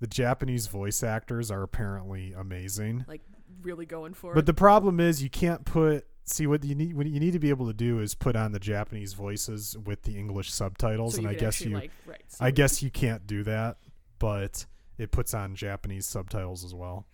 the 0.00 0.06
Japanese 0.06 0.66
voice 0.66 1.02
actors 1.02 1.50
are 1.50 1.62
apparently 1.62 2.32
amazing. 2.32 3.04
Like 3.06 3.20
really 3.62 3.86
going 3.86 4.14
for 4.14 4.32
it. 4.32 4.34
But 4.34 4.46
the 4.46 4.54
problem 4.54 4.98
is 4.98 5.22
you 5.22 5.30
can't 5.30 5.64
put 5.64 6.06
see 6.24 6.46
what 6.46 6.64
you 6.64 6.74
need 6.74 6.94
what 6.94 7.06
you 7.06 7.18
need 7.20 7.32
to 7.32 7.38
be 7.38 7.50
able 7.50 7.66
to 7.66 7.72
do 7.72 8.00
is 8.00 8.14
put 8.14 8.36
on 8.36 8.52
the 8.52 8.60
Japanese 8.60 9.12
voices 9.12 9.76
with 9.84 10.02
the 10.02 10.16
English 10.16 10.52
subtitles 10.52 11.14
so 11.14 11.18
and 11.18 11.28
I 11.28 11.34
guess 11.34 11.56
actually, 11.56 11.70
you 11.70 11.76
like, 11.76 11.90
right, 12.06 12.22
I 12.40 12.50
guess 12.50 12.82
you 12.82 12.90
can't 12.90 13.26
do 13.26 13.42
that, 13.44 13.78
but 14.18 14.66
it 14.98 15.10
puts 15.10 15.34
on 15.34 15.54
Japanese 15.54 16.06
subtitles 16.06 16.64
as 16.64 16.74
well. 16.74 17.06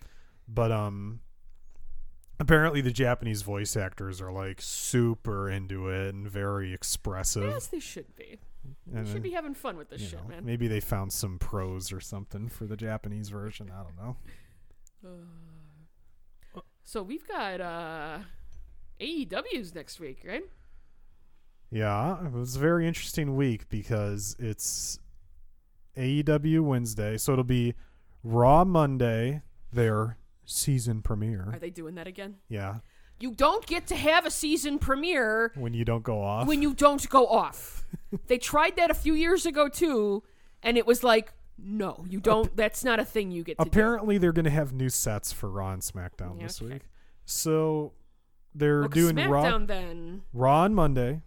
But 0.47 0.73
um 0.73 1.21
apparently 2.41 2.81
the 2.81 2.91
Japanese 2.91 3.43
voice 3.43 3.77
actors 3.77 4.21
are 4.21 4.33
like 4.33 4.61
super 4.61 5.49
into 5.49 5.89
it 5.89 6.15
and 6.15 6.29
very 6.29 6.73
expressive. 6.73 7.45
Yes, 7.51 7.67
they 7.67 7.81
should 7.81 8.15
be. 8.15 8.39
and, 8.93 9.07
They 9.07 9.13
should 9.13 9.23
be 9.23 9.31
having 9.31 9.55
fun 9.55 9.77
with 9.77 9.91
this 9.91 10.03
shit, 10.03 10.23
know, 10.23 10.29
man. 10.29 10.45
Maybe 10.45 10.69
they 10.69 10.81
found 10.81 11.13
some 11.13 11.39
pros 11.39 11.93
or 11.93 12.01
something 12.01 12.49
for 12.49 12.67
the 12.67 12.77
Japanese 12.77 13.31
version. 13.31 13.71
I 13.73 13.83
don't 13.83 13.97
know. 13.97 14.17
Uh, 16.55 16.61
so 16.85 17.03
we've 17.03 17.27
got 17.27 17.61
uh 17.61 18.19
AEW's 19.01 19.75
next 19.75 20.01
week, 20.01 20.23
right? 20.27 20.45
Yeah, 21.71 22.25
it 22.25 22.33
was 22.33 22.57
a 22.57 22.59
very 22.59 22.87
interesting 22.87 23.37
week 23.37 23.69
because 23.69 24.35
it's 24.39 24.99
AEW 25.97 26.61
Wednesday. 26.63 27.17
So 27.19 27.33
it'll 27.33 27.45
be 27.45 27.75
Raw 28.23 28.65
Monday, 28.65 29.43
their 29.73 30.17
season 30.45 31.03
premiere. 31.03 31.49
Are 31.53 31.59
they 31.59 31.71
doing 31.71 31.95
that 31.97 32.07
again? 32.07 32.37
Yeah, 32.49 32.77
You 33.21 33.33
don't 33.33 33.67
get 33.67 33.87
to 33.89 33.97
have 33.97 34.25
a 34.25 34.31
season 34.31 34.79
premiere 34.79 35.53
when 35.57 35.75
you 35.75 35.85
don't 35.85 36.03
go 36.03 36.23
off. 36.23 36.47
when 36.49 36.63
you 36.63 36.73
don't 36.73 37.07
go 37.11 37.27
off. 37.27 37.85
they 38.29 38.39
tried 38.39 38.77
that 38.77 38.91
a 38.91 38.95
few 38.95 39.13
years 39.15 39.45
ago 39.45 39.69
too, 39.69 40.23
and 40.63 40.79
it 40.79 40.87
was 40.87 41.05
like, 41.05 41.33
no, 41.59 42.05
you 42.09 42.21
don't. 42.21 42.55
that's 42.57 42.83
not 42.85 42.99
a 43.01 43.05
thing 43.05 43.31
you 43.31 43.43
get 43.43 43.59
to 43.59 43.65
do. 43.65 43.69
Apparently, 43.69 44.17
they're 44.17 44.33
going 44.33 44.45
to 44.45 44.51
have 44.51 44.73
new 44.73 44.89
sets 44.89 45.33
for 45.33 45.51
Raw 45.51 45.73
and 45.73 45.83
SmackDown 45.83 46.39
Yeah, 46.39 46.47
this 46.47 46.63
okay. 46.63 46.75
week. 46.75 46.83
So 47.27 47.93
they're 48.59 48.81
Well, 48.81 48.89
doing 48.89 49.17
Raw, 49.17 49.59
then. 49.59 50.23
Raw 50.33 50.63
on 50.65 50.75
Monday, 50.75 51.23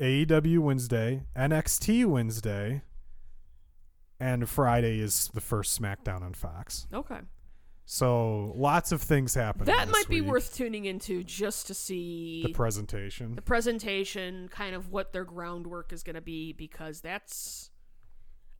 AEW 0.00 0.58
Wednesday, 0.58 1.22
NXT 1.36 2.06
Wednesday, 2.06 2.82
and 4.20 4.48
Friday 4.48 4.98
is 5.00 5.28
the 5.34 5.40
first 5.40 5.80
SmackDown 5.80 6.22
on 6.22 6.34
Fox. 6.34 6.86
Okay. 6.92 7.20
So 7.86 8.52
lots 8.56 8.92
of 8.92 9.02
things 9.02 9.34
happening. 9.34 9.66
That 9.66 9.90
might 9.90 10.08
be 10.08 10.22
week. 10.22 10.30
worth 10.30 10.54
tuning 10.54 10.86
into 10.86 11.22
just 11.22 11.66
to 11.66 11.74
see 11.74 12.42
the 12.46 12.52
presentation. 12.52 13.34
the 13.34 13.42
presentation, 13.42 14.48
kind 14.48 14.74
of 14.74 14.90
what 14.90 15.12
their 15.12 15.24
groundwork 15.24 15.92
is 15.92 16.02
going 16.02 16.14
to 16.14 16.22
be, 16.22 16.52
because 16.52 17.00
that's. 17.02 17.70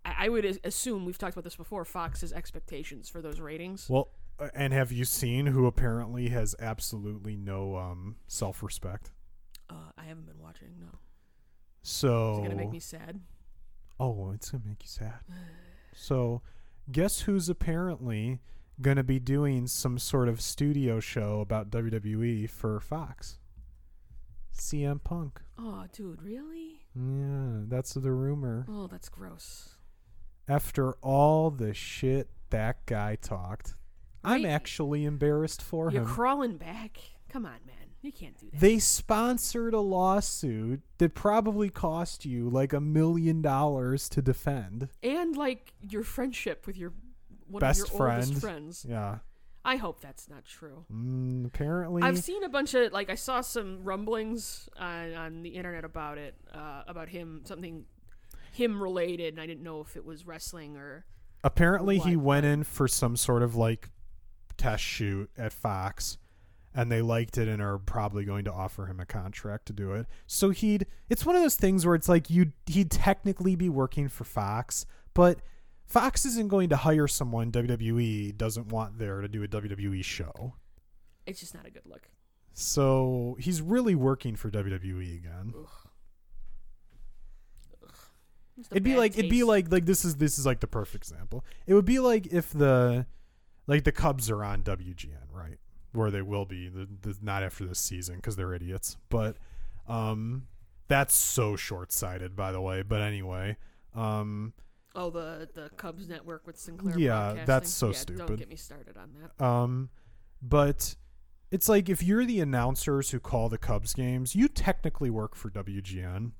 I, 0.04 0.26
I 0.26 0.28
would 0.28 0.58
assume 0.62 1.06
we've 1.06 1.16
talked 1.16 1.32
about 1.34 1.44
this 1.44 1.56
before. 1.56 1.86
Fox's 1.86 2.34
expectations 2.34 3.08
for 3.08 3.22
those 3.22 3.40
ratings. 3.40 3.88
Well, 3.88 4.10
and 4.54 4.72
have 4.72 4.90
you 4.92 5.04
seen 5.04 5.46
who 5.46 5.66
apparently 5.66 6.28
has 6.30 6.54
absolutely 6.58 7.36
no 7.36 7.76
um, 7.76 8.16
self-respect? 8.26 9.10
Uh, 9.70 9.90
I 9.96 10.04
haven't 10.04 10.26
been 10.26 10.38
watching. 10.40 10.68
No, 10.80 10.98
So 11.82 12.32
is 12.32 12.38
it 12.38 12.40
going 12.40 12.50
to 12.50 12.56
make 12.56 12.70
me 12.72 12.80
sad? 12.80 13.20
Oh, 14.00 14.32
it's 14.32 14.50
gonna 14.50 14.64
make 14.66 14.82
you 14.82 14.88
sad. 14.88 15.20
So, 15.94 16.42
guess 16.90 17.20
who's 17.20 17.48
apparently 17.48 18.40
gonna 18.80 19.04
be 19.04 19.20
doing 19.20 19.68
some 19.68 20.00
sort 20.00 20.28
of 20.28 20.40
studio 20.40 20.98
show 20.98 21.38
about 21.40 21.70
WWE 21.70 22.50
for 22.50 22.80
Fox? 22.80 23.38
CM 24.52 25.02
Punk. 25.02 25.40
Oh, 25.56 25.84
dude, 25.92 26.22
really? 26.22 26.80
Yeah, 26.96 27.60
that's 27.68 27.94
the 27.94 28.10
rumor. 28.10 28.66
Oh, 28.68 28.88
that's 28.88 29.08
gross. 29.08 29.76
After 30.48 30.94
all 30.94 31.50
the 31.50 31.72
shit 31.72 32.28
that 32.50 32.84
guy 32.86 33.14
talked, 33.16 33.74
I'm 34.24 34.42
Right. 34.44 34.50
actually 34.50 35.04
embarrassed 35.04 35.62
for 35.62 35.88
him. 35.88 35.94
You're 35.96 36.04
crawling 36.06 36.56
back. 36.56 36.98
Come 37.28 37.44
on, 37.46 37.58
man. 37.66 37.74
You 38.02 38.12
can't 38.12 38.38
do 38.38 38.50
that. 38.50 38.60
They 38.60 38.78
sponsored 38.78 39.72
a 39.74 39.80
lawsuit 39.80 40.82
that 40.98 41.14
probably 41.14 41.70
cost 41.70 42.24
you 42.26 42.48
like 42.50 42.72
a 42.72 42.80
million 42.80 43.40
dollars 43.42 44.08
to 44.10 44.20
defend. 44.22 44.88
and 45.02 45.36
like 45.36 45.72
your 45.80 46.02
friendship 46.02 46.66
with 46.66 46.76
your 46.76 46.92
one 47.48 47.60
Best 47.60 47.82
of 47.84 47.88
your 47.90 47.98
friend. 47.98 48.22
oldest 48.24 48.40
friends. 48.40 48.86
Yeah. 48.88 49.18
I 49.66 49.76
hope 49.76 50.00
that's 50.00 50.28
not 50.28 50.44
true. 50.44 50.84
Mm, 50.92 51.46
apparently. 51.46 52.02
I've 52.02 52.18
seen 52.18 52.44
a 52.44 52.48
bunch 52.50 52.74
of 52.74 52.92
like 52.92 53.08
I 53.08 53.14
saw 53.14 53.40
some 53.40 53.82
rumblings 53.82 54.68
on, 54.78 55.14
on 55.14 55.42
the 55.42 55.50
internet 55.50 55.84
about 55.84 56.18
it, 56.18 56.34
uh, 56.52 56.82
about 56.86 57.08
him 57.08 57.40
something 57.44 57.86
him 58.52 58.82
related, 58.82 59.32
and 59.34 59.40
I 59.40 59.46
didn't 59.46 59.62
know 59.64 59.80
if 59.80 59.96
it 59.96 60.04
was 60.04 60.26
wrestling 60.26 60.76
or 60.76 61.06
apparently 61.42 61.98
he 61.98 62.16
what, 62.16 62.24
went 62.26 62.46
in 62.46 62.64
for 62.64 62.86
some 62.86 63.16
sort 63.16 63.42
of 63.42 63.54
like 63.56 63.88
test 64.56 64.82
shoot 64.82 65.30
at 65.36 65.52
Fox 65.52 66.18
and 66.74 66.90
they 66.90 67.00
liked 67.00 67.38
it 67.38 67.46
and 67.46 67.62
are 67.62 67.78
probably 67.78 68.24
going 68.24 68.44
to 68.44 68.52
offer 68.52 68.86
him 68.86 68.98
a 68.98 69.06
contract 69.06 69.66
to 69.66 69.72
do 69.72 69.92
it. 69.92 70.06
So 70.26 70.50
he'd 70.50 70.86
it's 71.08 71.24
one 71.24 71.36
of 71.36 71.42
those 71.42 71.54
things 71.56 71.86
where 71.86 71.94
it's 71.94 72.08
like 72.08 72.28
you 72.28 72.52
he'd 72.66 72.90
technically 72.90 73.54
be 73.54 73.68
working 73.68 74.08
for 74.08 74.24
Fox, 74.24 74.84
but 75.14 75.38
Fox 75.86 76.24
isn't 76.24 76.48
going 76.48 76.70
to 76.70 76.76
hire 76.76 77.06
someone 77.06 77.52
WWE 77.52 78.36
doesn't 78.36 78.68
want 78.68 78.98
there 78.98 79.20
to 79.20 79.28
do 79.28 79.44
a 79.44 79.48
WWE 79.48 80.02
show. 80.04 80.54
it's 81.26 81.40
just 81.40 81.54
not 81.54 81.66
a 81.66 81.70
good 81.70 81.86
look. 81.86 82.10
So 82.54 83.36
he's 83.38 83.60
really 83.62 83.94
working 83.94 84.36
for 84.36 84.50
WWE 84.50 85.16
again. 85.16 85.54
Just 88.56 88.70
a 88.70 88.74
It'd 88.74 88.84
be 88.84 88.96
like 88.96 89.18
it'd 89.18 89.30
be 89.30 89.44
like 89.44 89.70
like 89.70 89.84
this 89.84 90.04
is 90.04 90.16
this 90.16 90.38
is 90.38 90.46
like 90.46 90.60
the 90.60 90.66
perfect 90.66 91.04
example. 91.04 91.44
It 91.66 91.74
would 91.74 91.84
be 91.84 91.98
like 91.98 92.28
if 92.28 92.50
the 92.50 93.06
like 93.66 93.84
the 93.84 93.92
Cubs 93.92 94.30
are 94.30 94.44
on 94.44 94.62
WGN, 94.62 95.32
right? 95.32 95.58
Where 95.92 96.10
they 96.10 96.22
will 96.22 96.44
be 96.44 96.68
the, 96.68 96.88
the 97.02 97.16
not 97.22 97.42
after 97.42 97.64
this 97.64 97.78
season 97.78 98.16
because 98.16 98.36
they're 98.36 98.54
idiots. 98.54 98.96
But 99.08 99.36
um 99.88 100.46
that's 100.88 101.14
so 101.14 101.56
short-sighted 101.56 102.36
by 102.36 102.52
the 102.52 102.60
way, 102.60 102.82
but 102.82 103.00
anyway. 103.00 103.56
Um 103.94 104.52
oh 104.94 105.10
the 105.10 105.48
the 105.54 105.70
Cubs 105.76 106.08
network 106.08 106.46
with 106.46 106.58
Sinclair. 106.58 106.98
Yeah, 106.98 107.44
that's 107.46 107.70
so 107.70 107.88
Yeah, 107.88 107.92
stupid. 107.92 108.26
Don't 108.26 108.36
get 108.36 108.48
me 108.48 108.56
started 108.56 108.96
on 108.96 109.10
that. 109.38 109.44
um 109.44 109.90
but 110.42 110.96
it's 111.50 111.68
like 111.68 111.88
if 111.88 112.02
you're 112.02 112.24
the 112.24 112.40
announcers 112.40 113.10
who 113.10 113.20
call 113.20 113.48
the 113.48 113.58
Cubs 113.58 113.94
games, 113.94 114.34
you 114.34 114.48
technically 114.48 115.08
work 115.10 115.36
for 115.36 115.48
WGN. 115.50 116.32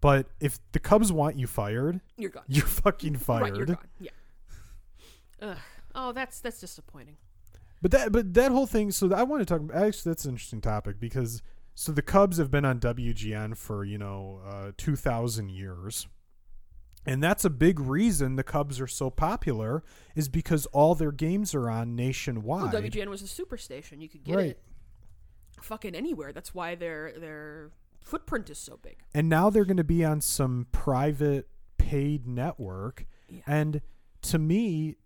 But 0.00 0.26
if 0.40 0.58
the 0.72 0.80
Cubs 0.80 1.10
want 1.12 1.38
you 1.38 1.46
fired, 1.46 2.00
You're 2.18 2.30
gone. 2.30 2.42
you're 2.48 2.66
fucking 2.66 3.16
fired. 3.16 3.42
Right, 3.42 3.56
you're 3.56 3.66
gone. 3.66 3.78
Yeah. 4.00 4.10
Ugh. 5.40 5.56
Oh, 5.94 6.12
that's 6.12 6.40
that's 6.40 6.60
disappointing. 6.60 7.16
But 7.82 7.90
that 7.90 8.12
but 8.12 8.34
that 8.34 8.50
whole 8.52 8.66
thing. 8.66 8.90
So 8.90 9.12
I 9.12 9.22
want 9.24 9.46
to 9.46 9.58
talk. 9.58 9.62
Actually, 9.74 10.10
that's 10.10 10.24
an 10.24 10.32
interesting 10.32 10.60
topic 10.60 10.98
because 10.98 11.42
so 11.74 11.92
the 11.92 12.02
Cubs 12.02 12.38
have 12.38 12.50
been 12.50 12.64
on 12.64 12.80
WGN 12.80 13.56
for 13.56 13.84
you 13.84 13.98
know 13.98 14.40
uh, 14.46 14.70
two 14.76 14.96
thousand 14.96 15.50
years, 15.50 16.08
and 17.04 17.22
that's 17.22 17.44
a 17.44 17.50
big 17.50 17.78
reason 17.78 18.36
the 18.36 18.42
Cubs 18.44 18.80
are 18.80 18.86
so 18.86 19.10
popular 19.10 19.82
is 20.14 20.28
because 20.28 20.66
all 20.66 20.94
their 20.94 21.12
games 21.12 21.54
are 21.54 21.68
on 21.68 21.88
Well, 21.88 22.06
nationwide. 22.06 22.72
WGN 22.74 23.08
was 23.08 23.22
a 23.22 23.26
superstation. 23.26 24.00
You 24.00 24.08
could 24.08 24.24
get 24.24 24.36
Right. 24.36 24.46
it 24.50 24.62
fucking 25.60 25.94
anywhere. 25.94 26.32
That's 26.32 26.54
why 26.54 26.74
their 26.74 27.12
their 27.18 27.70
footprint 28.02 28.50
is 28.50 28.58
so 28.58 28.78
big. 28.82 28.96
and 29.14 29.28
now 29.28 29.48
they're 29.50 29.64
going 29.64 29.76
to 29.78 29.84
be 29.84 30.04
on 30.04 30.20
some 30.20 30.66
private 30.72 31.48
paid 31.78 32.26
network, 32.26 33.06
Yeah. 33.28 33.40
and 33.46 33.80
to 34.22 34.38
me. 34.38 34.96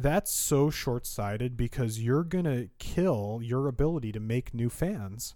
That's 0.00 0.30
so 0.32 0.70
short 0.70 1.06
sighted 1.06 1.56
because 1.56 1.98
you're 2.00 2.22
going 2.22 2.44
to 2.44 2.68
kill 2.78 3.40
your 3.42 3.66
ability 3.66 4.12
to 4.12 4.20
make 4.20 4.54
new 4.54 4.70
fans. 4.70 5.34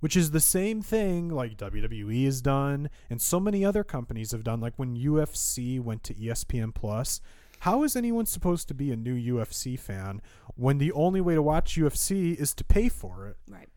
which 0.00 0.14
is 0.16 0.30
the 0.32 0.40
same 0.40 0.82
thing 0.82 1.30
like 1.30 1.56
WWE 1.56 2.26
has 2.26 2.42
done 2.42 2.90
and 3.08 3.20
so 3.20 3.40
many 3.40 3.64
other 3.64 3.82
companies 3.82 4.32
have 4.32 4.44
done 4.44 4.60
like 4.60 4.74
when 4.76 4.94
UFC 4.94 5.80
went 5.80 6.02
to 6.04 6.14
ESPN 6.14 6.74
Plus 6.74 7.20
how 7.60 7.82
is 7.82 7.96
anyone 7.96 8.26
supposed 8.26 8.68
to 8.68 8.74
be 8.74 8.92
a 8.92 8.96
new 8.96 9.16
UFC 9.34 9.78
fan 9.78 10.20
when 10.54 10.76
the 10.76 10.92
only 10.92 11.22
way 11.22 11.34
to 11.34 11.40
watch 11.42 11.76
UFC 11.76 12.36
is 12.36 12.52
to 12.54 12.62
pay 12.64 12.90
for 12.90 13.26
it 13.28 13.36
Right. 13.48 13.70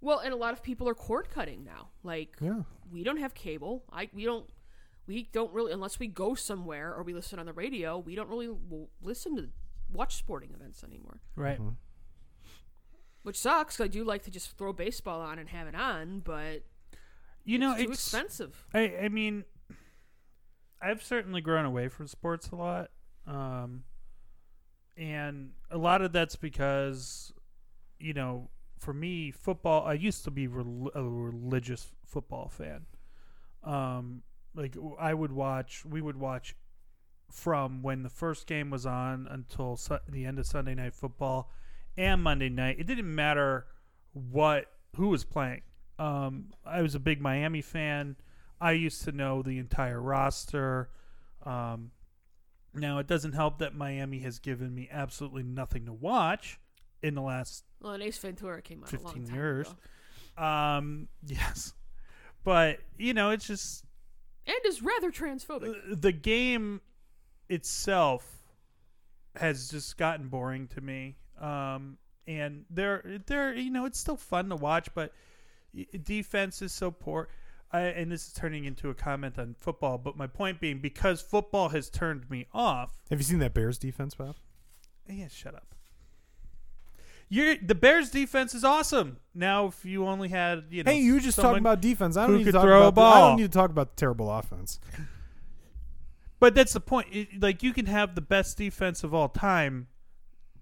Well, 0.00 0.20
and 0.20 0.32
a 0.32 0.36
lot 0.36 0.52
of 0.52 0.62
people 0.62 0.88
are 0.88 0.94
cord 0.94 1.28
cutting 1.30 1.64
now. 1.64 1.88
Like 2.04 2.36
yeah 2.40 2.62
we 2.92 3.02
don't 3.02 3.16
have 3.18 3.34
cable. 3.34 3.82
I 3.92 4.08
we 4.14 4.24
don't 4.24 4.48
we 5.06 5.28
don't 5.32 5.52
really 5.52 5.72
unless 5.72 5.98
we 5.98 6.06
go 6.06 6.34
somewhere 6.34 6.94
or 6.94 7.02
we 7.02 7.12
listen 7.14 7.38
on 7.38 7.46
the 7.46 7.52
radio. 7.52 7.98
We 7.98 8.14
don't 8.14 8.28
really 8.28 8.50
listen 9.02 9.36
to 9.36 9.48
watch 9.92 10.16
sporting 10.16 10.52
events 10.54 10.82
anymore, 10.82 11.20
Right. 11.36 11.58
Mhm. 11.60 11.76
which 13.22 13.38
sucks. 13.38 13.76
'cause 13.76 13.84
I 13.84 13.88
do 13.88 14.04
like 14.04 14.22
to 14.24 14.30
just 14.30 14.56
throw 14.56 14.72
baseball 14.72 15.20
on 15.20 15.38
and 15.38 15.48
have 15.50 15.66
it 15.66 15.74
on, 15.74 16.20
but 16.20 16.64
You 17.44 17.58
know, 17.58 17.72
it's 17.72 17.82
too 17.84 17.90
it's 17.92 18.00
expensive. 18.06 18.66
I, 18.72 18.96
I 18.98 19.08
mean, 19.08 19.44
I've 20.80 21.02
certainly 21.02 21.40
grown 21.40 21.64
away 21.64 21.88
from 21.88 22.06
sports 22.06 22.48
a 22.50 22.56
lot. 22.56 22.90
Um, 23.26 23.84
and 24.96 25.52
a 25.70 25.78
lot 25.78 26.02
of 26.02 26.12
that's 26.12 26.36
because, 26.36 27.32
you 27.98 28.12
know, 28.12 28.50
for 28.78 28.92
me, 28.92 29.30
football, 29.30 29.84
I 29.86 29.94
used 29.94 30.24
to 30.24 30.30
be 30.30 30.46
rel- 30.46 30.90
a 30.94 31.02
religious 31.02 31.92
football 32.04 32.48
fan. 32.48 32.86
Um, 33.62 34.22
like, 34.54 34.76
I 34.98 35.14
would 35.14 35.32
watch, 35.32 35.84
we 35.84 36.00
would 36.00 36.16
watch 36.18 36.54
from 37.30 37.82
when 37.82 38.02
the 38.02 38.08
first 38.08 38.46
game 38.46 38.70
was 38.70 38.86
on 38.86 39.26
until 39.30 39.76
su- 39.76 39.98
the 40.08 40.24
end 40.24 40.38
of 40.38 40.46
Sunday 40.46 40.74
Night 40.74 40.94
Football 40.94 41.50
and 41.96 42.22
Monday 42.22 42.48
night. 42.48 42.76
It 42.78 42.86
didn't 42.86 43.12
matter 43.12 43.66
what, 44.12 44.66
who 44.96 45.08
was 45.08 45.24
playing. 45.24 45.62
Um, 45.98 46.50
I 46.64 46.82
was 46.82 46.94
a 46.94 47.00
big 47.00 47.20
Miami 47.20 47.60
fan. 47.62 48.16
I 48.60 48.72
used 48.72 49.02
to 49.04 49.12
know 49.12 49.42
the 49.42 49.58
entire 49.58 50.00
roster. 50.00 50.90
Um, 51.44 51.90
now 52.72 52.98
it 52.98 53.06
doesn't 53.06 53.32
help 53.32 53.58
that 53.58 53.74
Miami 53.74 54.20
has 54.20 54.38
given 54.38 54.74
me 54.74 54.88
absolutely 54.90 55.42
nothing 55.42 55.86
to 55.86 55.92
watch 55.92 56.58
in 57.02 57.14
the 57.14 57.22
last 57.22 57.64
Well, 57.80 57.92
and 57.92 58.02
Ace 58.02 58.18
Ventura 58.18 58.62
came 58.62 58.82
out 58.82 58.92
a 58.92 58.96
long 58.96 59.04
15 59.14 59.26
time 59.26 59.34
years. 59.34 59.74
ago. 60.36 60.44
um 60.44 61.08
yes. 61.26 61.74
But, 62.42 62.78
you 62.98 63.14
know, 63.14 63.30
it's 63.30 63.46
just 63.46 63.83
and 64.46 64.56
is 64.66 64.82
rather 64.82 65.10
transphobic. 65.10 65.70
uh, 65.70 65.94
the 65.94 66.12
game 66.12 66.80
itself 67.48 68.26
has 69.36 69.68
just 69.68 69.96
gotten 69.96 70.28
boring 70.28 70.68
to 70.68 70.80
me. 70.80 71.16
Um, 71.40 71.98
and 72.26 72.64
they're 72.70 73.20
they're 73.26 73.54
you 73.54 73.70
know 73.70 73.84
it's 73.84 73.98
still 73.98 74.16
fun 74.16 74.48
to 74.48 74.56
watch, 74.56 74.88
but 74.94 75.12
defense 76.02 76.62
is 76.62 76.72
so 76.72 76.90
poor. 76.90 77.28
I, 77.72 77.80
and 77.80 78.10
this 78.10 78.28
is 78.28 78.32
turning 78.32 78.64
into 78.66 78.88
a 78.88 78.94
comment 78.94 79.38
on 79.38 79.56
football, 79.58 79.98
but 79.98 80.16
my 80.16 80.28
point 80.28 80.60
being 80.60 80.78
because 80.78 81.20
football 81.20 81.70
has 81.70 81.90
turned 81.90 82.30
me 82.30 82.46
off. 82.54 83.00
Have 83.10 83.18
you 83.18 83.24
seen 83.24 83.40
that 83.40 83.52
Bears 83.52 83.78
defense, 83.78 84.14
Bob? 84.14 84.36
Yeah, 85.08 85.28
shut 85.28 85.54
up. 85.54 85.73
You're, 87.28 87.56
the 87.56 87.74
Bears 87.74 88.10
defense 88.10 88.54
is 88.54 88.64
awesome. 88.64 89.16
Now, 89.34 89.66
if 89.66 89.84
you 89.84 90.06
only 90.06 90.28
had, 90.28 90.64
you 90.70 90.82
know, 90.84 90.90
Hey, 90.92 91.00
you 91.00 91.14
were 91.14 91.20
just 91.20 91.36
someone- 91.36 91.54
talking 91.54 91.62
about 91.62 91.80
defense. 91.80 92.16
I 92.16 92.26
don't 92.26 92.36
need 92.36 92.44
to 92.44 92.44
could 92.46 92.54
talk 92.54 92.62
throw 92.64 92.84
a 92.84 92.88
about. 92.88 92.94
the- 92.94 93.00
I 93.00 93.20
ball. 93.20 93.28
don't 93.30 93.36
need 93.40 93.50
to 93.52 93.58
talk 93.58 93.70
about 93.70 93.96
the 93.96 94.00
terrible 94.00 94.30
offense. 94.30 94.78
But 96.40 96.54
that's 96.54 96.74
the 96.74 96.80
point. 96.80 97.08
It, 97.10 97.40
like 97.40 97.62
you 97.62 97.72
can 97.72 97.86
have 97.86 98.14
the 98.14 98.20
best 98.20 98.58
defense 98.58 99.02
of 99.02 99.14
all 99.14 99.28
time. 99.30 99.86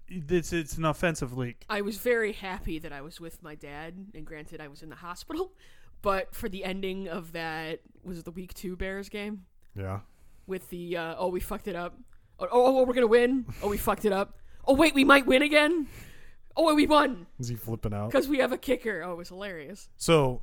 It's 0.07 0.53
it's 0.53 0.77
an 0.77 0.85
offensive 0.85 1.35
league. 1.35 1.57
I 1.69 1.81
was 1.81 1.97
very 1.97 2.31
happy 2.31 2.79
that 2.79 2.93
I 2.93 3.01
was 3.01 3.19
with 3.19 3.41
my 3.43 3.55
dad, 3.55 3.93
and 4.13 4.25
granted, 4.25 4.61
I 4.61 4.67
was 4.69 4.81
in 4.83 4.89
the 4.89 4.95
hospital. 4.95 5.51
But 6.01 6.35
for 6.35 6.49
the 6.49 6.65
ending 6.65 7.07
of 7.07 7.31
that, 7.31 7.79
was 8.03 8.19
it 8.19 8.25
the 8.25 8.31
week 8.31 8.53
two 8.53 8.75
Bears 8.75 9.07
game 9.07 9.45
Yeah. 9.73 10.01
with 10.47 10.69
the 10.69 10.97
uh, 10.97 11.15
oh 11.17 11.29
we 11.29 11.39
fucked 11.39 11.69
it 11.69 11.77
up, 11.77 11.97
oh, 12.39 12.47
oh, 12.51 12.77
oh 12.79 12.83
we're 12.83 12.93
gonna 12.93 13.07
win, 13.07 13.45
oh 13.61 13.69
we 13.69 13.77
fucked 13.77 14.03
it 14.03 14.11
up, 14.11 14.37
oh 14.67 14.73
wait 14.75 14.93
we 14.93 15.05
might 15.05 15.25
win 15.25 15.41
again, 15.41 15.87
oh 16.55 16.65
wait 16.67 16.75
we 16.75 16.87
won 16.87 17.25
Is 17.39 17.47
he 17.47 17.55
flipping 17.55 17.93
out? 17.93 18.11
because 18.11 18.27
we 18.27 18.39
have 18.39 18.51
a 18.51 18.57
kicker. 18.57 19.03
Oh, 19.03 19.13
it 19.13 19.17
was 19.17 19.29
hilarious. 19.29 19.89
So, 19.97 20.41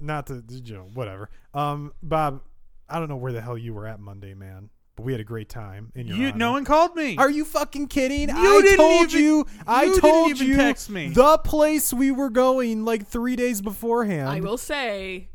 not 0.00 0.26
to 0.26 0.42
you 0.48 0.74
know 0.74 0.88
whatever. 0.94 1.30
Um, 1.54 1.92
Bob, 2.02 2.42
I 2.88 2.98
don't 2.98 3.08
know 3.08 3.16
where 3.16 3.32
the 3.32 3.40
hell 3.40 3.56
you 3.58 3.74
were 3.74 3.86
at 3.86 3.98
Monday, 4.00 4.34
man, 4.34 4.68
but 4.94 5.04
we 5.04 5.12
had 5.12 5.20
a 5.20 5.24
great 5.24 5.48
time. 5.48 5.90
In 5.94 6.06
your 6.06 6.16
You, 6.16 6.26
honor. 6.28 6.36
no 6.36 6.52
one 6.52 6.64
called 6.64 6.94
me. 6.96 7.16
Are 7.16 7.30
you 7.30 7.44
fucking 7.44 7.88
kidding? 7.88 8.28
You 8.28 8.34
I 8.58 8.60
didn't 8.62 8.76
told 8.76 9.10
even- 9.12 9.22
you. 9.22 9.46
I 9.66 9.82
you 9.84 9.90
didn't 9.94 10.00
told 10.02 10.30
even 10.30 10.46
you 10.48 10.56
text 10.56 10.90
me. 10.90 11.08
the 11.10 11.38
place 11.38 11.92
we 11.92 12.10
were 12.10 12.30
going 12.30 12.84
like 12.84 13.06
three 13.06 13.36
days 13.36 13.60
beforehand. 13.62 14.28
I 14.28 14.40
will 14.40 14.58
say, 14.58 15.30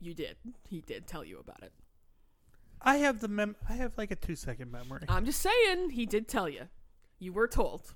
you 0.00 0.14
did. 0.14 0.36
He 0.68 0.80
did 0.82 1.06
tell 1.06 1.24
you 1.24 1.38
about 1.38 1.62
it. 1.62 1.72
I 2.80 2.98
have 2.98 3.20
the 3.20 3.28
mem. 3.28 3.56
I 3.68 3.72
have 3.74 3.92
like 3.98 4.10
a 4.12 4.16
two 4.16 4.36
second 4.36 4.70
memory. 4.70 5.02
I'm 5.08 5.24
just 5.24 5.40
saying, 5.42 5.90
he 5.90 6.06
did 6.06 6.28
tell 6.28 6.48
you. 6.48 6.68
You 7.18 7.32
were 7.32 7.48
told. 7.48 7.94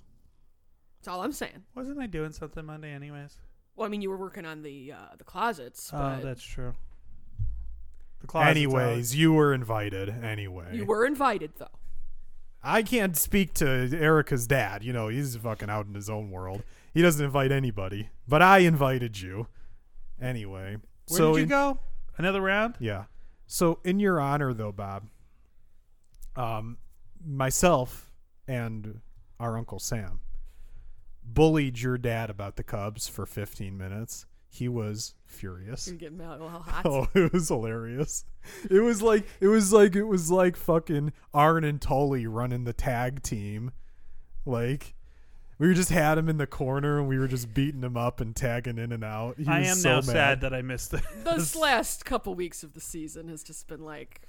That's 0.98 1.08
all 1.08 1.22
I'm 1.22 1.32
saying. 1.32 1.64
Wasn't 1.74 1.98
I 1.98 2.06
doing 2.06 2.32
something 2.32 2.64
Monday, 2.64 2.92
anyways? 2.92 3.36
Well, 3.76 3.86
I 3.86 3.88
mean, 3.88 4.02
you 4.02 4.10
were 4.10 4.16
working 4.16 4.44
on 4.44 4.62
the 4.62 4.92
uh, 4.92 5.16
the 5.16 5.24
closets, 5.24 5.90
Oh, 5.92 5.98
but 5.98 6.22
that's 6.22 6.42
true. 6.42 6.74
The 8.20 8.26
closet's 8.26 8.50
Anyways, 8.50 9.16
you 9.16 9.32
were 9.32 9.52
invited. 9.52 10.08
Anyway, 10.08 10.66
you 10.72 10.84
were 10.84 11.04
invited 11.06 11.52
though. 11.58 11.66
I 12.62 12.82
can't 12.82 13.16
speak 13.16 13.54
to 13.54 13.66
Erica's 13.66 14.46
dad. 14.46 14.84
You 14.84 14.92
know, 14.92 15.08
he's 15.08 15.34
fucking 15.36 15.68
out 15.68 15.86
in 15.86 15.94
his 15.94 16.08
own 16.08 16.30
world. 16.30 16.62
He 16.94 17.02
doesn't 17.02 17.24
invite 17.24 17.50
anybody. 17.50 18.10
But 18.28 18.42
I 18.42 18.58
invited 18.58 19.20
you. 19.20 19.48
Anyway. 20.20 20.76
Where 21.08 21.18
so 21.18 21.32
did 21.32 21.38
you 21.38 21.42
in- 21.44 21.48
go? 21.48 21.78
Another 22.16 22.40
round? 22.40 22.76
Yeah. 22.78 23.04
So 23.46 23.80
in 23.82 23.98
your 23.98 24.20
honor 24.20 24.54
though, 24.54 24.70
Bob, 24.72 25.08
um 26.36 26.78
myself 27.24 28.12
and 28.46 29.00
our 29.42 29.58
uncle 29.58 29.78
Sam 29.78 30.20
bullied 31.24 31.80
your 31.80 31.98
dad 31.98 32.30
about 32.30 32.56
the 32.56 32.62
Cubs 32.62 33.08
for 33.08 33.26
15 33.26 33.76
minutes. 33.76 34.26
He 34.48 34.68
was 34.68 35.14
furious. 35.24 35.86
You're 35.88 35.96
getting 35.96 36.20
a 36.20 36.30
little 36.30 36.48
hot. 36.48 36.84
Oh, 36.84 37.08
it 37.14 37.32
was 37.32 37.48
hilarious. 37.48 38.24
It 38.70 38.80
was 38.80 39.00
like 39.00 39.24
it 39.40 39.46
was 39.48 39.72
like 39.72 39.94
it 39.96 40.04
was 40.04 40.30
like 40.30 40.56
fucking 40.56 41.12
Arn 41.32 41.64
and 41.64 41.80
Tully 41.80 42.26
running 42.26 42.64
the 42.64 42.72
tag 42.74 43.22
team. 43.22 43.70
Like 44.44 44.94
we 45.58 45.72
just 45.74 45.90
had 45.90 46.18
him 46.18 46.28
in 46.28 46.36
the 46.38 46.46
corner 46.46 46.98
and 46.98 47.08
we 47.08 47.18
were 47.18 47.28
just 47.28 47.54
beating 47.54 47.82
him 47.82 47.96
up 47.96 48.20
and 48.20 48.34
tagging 48.36 48.78
in 48.78 48.92
and 48.92 49.04
out. 49.04 49.38
He 49.38 49.46
I 49.46 49.60
was 49.60 49.68
am 49.68 49.76
so 49.76 49.88
now 49.90 49.94
mad. 49.96 50.04
sad 50.04 50.40
that 50.42 50.52
I 50.52 50.60
missed 50.60 50.92
it. 50.92 51.02
This 51.24 51.54
last 51.56 52.04
couple 52.04 52.34
weeks 52.34 52.62
of 52.62 52.74
the 52.74 52.80
season 52.80 53.28
has 53.28 53.42
just 53.42 53.68
been 53.68 53.84
like, 53.84 54.22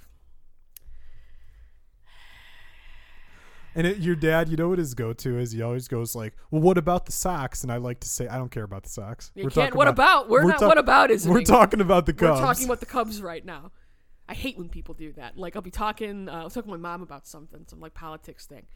And 3.74 3.86
it, 3.86 3.98
your 3.98 4.14
dad, 4.16 4.48
you 4.48 4.56
know 4.56 4.68
what 4.68 4.78
his 4.78 4.94
go-to 4.94 5.38
is? 5.38 5.52
He 5.52 5.60
always 5.62 5.88
goes 5.88 6.14
like, 6.14 6.34
"Well, 6.50 6.62
what 6.62 6.78
about 6.78 7.06
the 7.06 7.12
Sox?" 7.12 7.62
And 7.62 7.72
I 7.72 7.76
like 7.78 8.00
to 8.00 8.08
say, 8.08 8.28
"I 8.28 8.38
don't 8.38 8.50
care 8.50 8.62
about 8.64 8.84
the 8.84 8.88
Sox." 8.90 9.32
you 9.34 9.44
We're 9.44 9.50
can't. 9.50 9.74
What 9.74 9.88
about? 9.88 10.28
We're, 10.28 10.44
we're 10.44 10.50
not. 10.50 10.60
talk- 10.60 10.68
what 10.68 10.78
about 10.78 11.10
is 11.10 11.26
We're 11.26 11.42
talking 11.42 11.80
about 11.80 12.06
the 12.06 12.12
Cubs. 12.12 12.40
We're 12.40 12.46
talking 12.46 12.64
about 12.66 12.80
the 12.80 12.86
Cubs 12.86 13.20
right 13.22 13.44
now. 13.44 13.72
I 14.28 14.34
hate 14.34 14.56
when 14.56 14.68
people 14.68 14.94
do 14.94 15.12
that. 15.14 15.36
Like 15.36 15.56
I'll 15.56 15.62
be 15.62 15.70
talking. 15.70 16.28
Uh, 16.28 16.40
I 16.40 16.44
was 16.44 16.54
talking 16.54 16.70
to 16.72 16.78
my 16.78 16.88
mom 16.90 17.02
about 17.02 17.26
something, 17.26 17.64
some 17.68 17.80
like 17.80 17.94
politics 17.94 18.46
thing, 18.46 18.66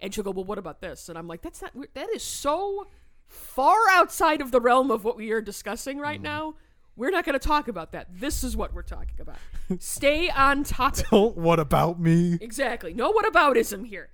and 0.00 0.12
she'll 0.12 0.24
go, 0.24 0.30
"Well, 0.32 0.44
what 0.44 0.58
about 0.58 0.80
this?" 0.80 1.08
And 1.08 1.16
I'm 1.16 1.28
like, 1.28 1.42
"That's 1.42 1.62
not. 1.62 1.72
That 1.94 2.08
is 2.14 2.22
so 2.22 2.88
far 3.28 3.78
outside 3.92 4.40
of 4.40 4.50
the 4.50 4.60
realm 4.60 4.90
of 4.90 5.04
what 5.04 5.16
we 5.16 5.30
are 5.30 5.40
discussing 5.40 5.98
Mm. 5.98 6.02
right 6.02 6.20
now." 6.22 6.54
We're 6.96 7.10
not 7.10 7.24
going 7.24 7.38
to 7.38 7.46
talk 7.48 7.68
about 7.68 7.92
that. 7.92 8.08
This 8.12 8.44
is 8.44 8.56
what 8.58 8.74
we're 8.74 8.82
talking 8.82 9.20
about. 9.20 9.36
Stay 9.78 10.28
on 10.28 10.64
topic. 10.64 11.06
Don't 11.10 11.34
what 11.34 11.58
about 11.58 11.98
me? 11.98 12.36
Exactly. 12.42 12.92
No 12.92 13.10
what 13.10 13.24
aboutism 13.32 13.86
here. 13.86 14.10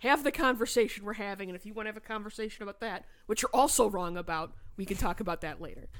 Have 0.00 0.24
the 0.24 0.32
conversation 0.32 1.04
we're 1.04 1.14
having, 1.14 1.48
and 1.48 1.56
if 1.56 1.66
you 1.66 1.74
want 1.74 1.86
to 1.86 1.90
have 1.90 1.96
a 1.96 2.00
conversation 2.00 2.62
about 2.62 2.80
that, 2.80 3.04
which 3.26 3.42
you're 3.42 3.50
also 3.52 3.88
wrong 3.88 4.16
about, 4.16 4.52
we 4.76 4.86
can 4.86 4.96
talk 4.96 5.20
about 5.20 5.40
that 5.42 5.60
later. 5.60 5.88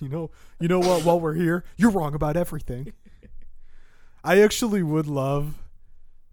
You 0.00 0.08
know, 0.08 0.30
you 0.58 0.66
know 0.66 0.80
what? 0.80 1.04
While 1.04 1.20
we're 1.20 1.34
here, 1.34 1.64
you're 1.76 1.90
wrong 1.90 2.14
about 2.14 2.36
everything. 2.36 2.92
I 4.24 4.40
actually 4.40 4.82
would 4.82 5.06
love 5.06 5.62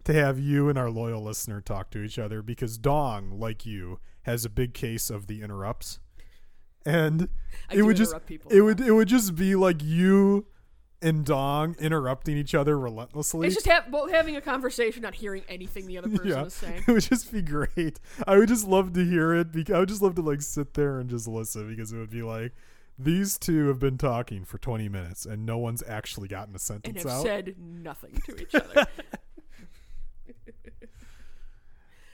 to 0.04 0.12
have 0.12 0.38
you 0.38 0.68
and 0.68 0.78
our 0.78 0.90
loyal 0.90 1.22
listener 1.22 1.60
talk 1.60 1.90
to 1.90 2.02
each 2.02 2.18
other 2.18 2.42
because 2.42 2.78
Dong, 2.78 3.38
like 3.38 3.66
you, 3.66 4.00
has 4.22 4.44
a 4.44 4.50
big 4.50 4.74
case 4.74 5.10
of 5.10 5.26
the 5.26 5.42
interrupts, 5.42 6.00
and 6.84 7.28
I 7.70 7.76
it 7.76 7.82
would 7.82 7.96
just 7.96 8.14
people 8.26 8.50
it 8.50 8.60
would 8.60 8.80
it 8.80 8.92
would 8.92 9.08
just 9.08 9.34
be 9.34 9.54
like 9.54 9.82
you 9.82 10.46
and 11.00 11.24
Dong 11.24 11.76
interrupting 11.78 12.36
each 12.36 12.54
other 12.54 12.78
relentlessly. 12.78 13.46
It's 13.46 13.56
just 13.56 13.68
ha- 13.68 13.84
both 13.90 14.10
having 14.10 14.36
a 14.36 14.40
conversation, 14.40 15.02
not 15.02 15.14
hearing 15.14 15.44
anything 15.48 15.86
the 15.86 15.98
other 15.98 16.08
person 16.08 16.28
yeah, 16.28 16.44
is 16.44 16.54
saying. 16.54 16.84
it 16.88 16.90
would 16.90 17.02
just 17.02 17.32
be 17.32 17.42
great. 17.42 18.00
I 18.26 18.36
would 18.36 18.48
just 18.48 18.66
love 18.66 18.92
to 18.94 19.04
hear 19.04 19.34
it. 19.34 19.52
Because 19.52 19.74
I 19.74 19.78
would 19.78 19.88
just 19.88 20.02
love 20.02 20.14
to 20.16 20.22
like 20.22 20.42
sit 20.42 20.74
there 20.74 20.98
and 20.98 21.08
just 21.08 21.28
listen 21.28 21.68
because 21.68 21.92
it 21.92 21.98
would 21.98 22.10
be 22.10 22.22
like 22.22 22.52
these 22.98 23.38
two 23.38 23.68
have 23.68 23.78
been 23.78 23.96
talking 23.96 24.44
for 24.44 24.58
20 24.58 24.88
minutes 24.88 25.24
and 25.24 25.46
no 25.46 25.56
one's 25.56 25.84
actually 25.86 26.26
gotten 26.26 26.54
a 26.54 26.58
sentence 26.58 27.02
And 27.02 27.10
have 27.10 27.20
out. 27.20 27.24
said 27.24 27.54
nothing 27.58 28.20
to 28.26 28.36
each 28.36 28.54
other. 28.54 28.86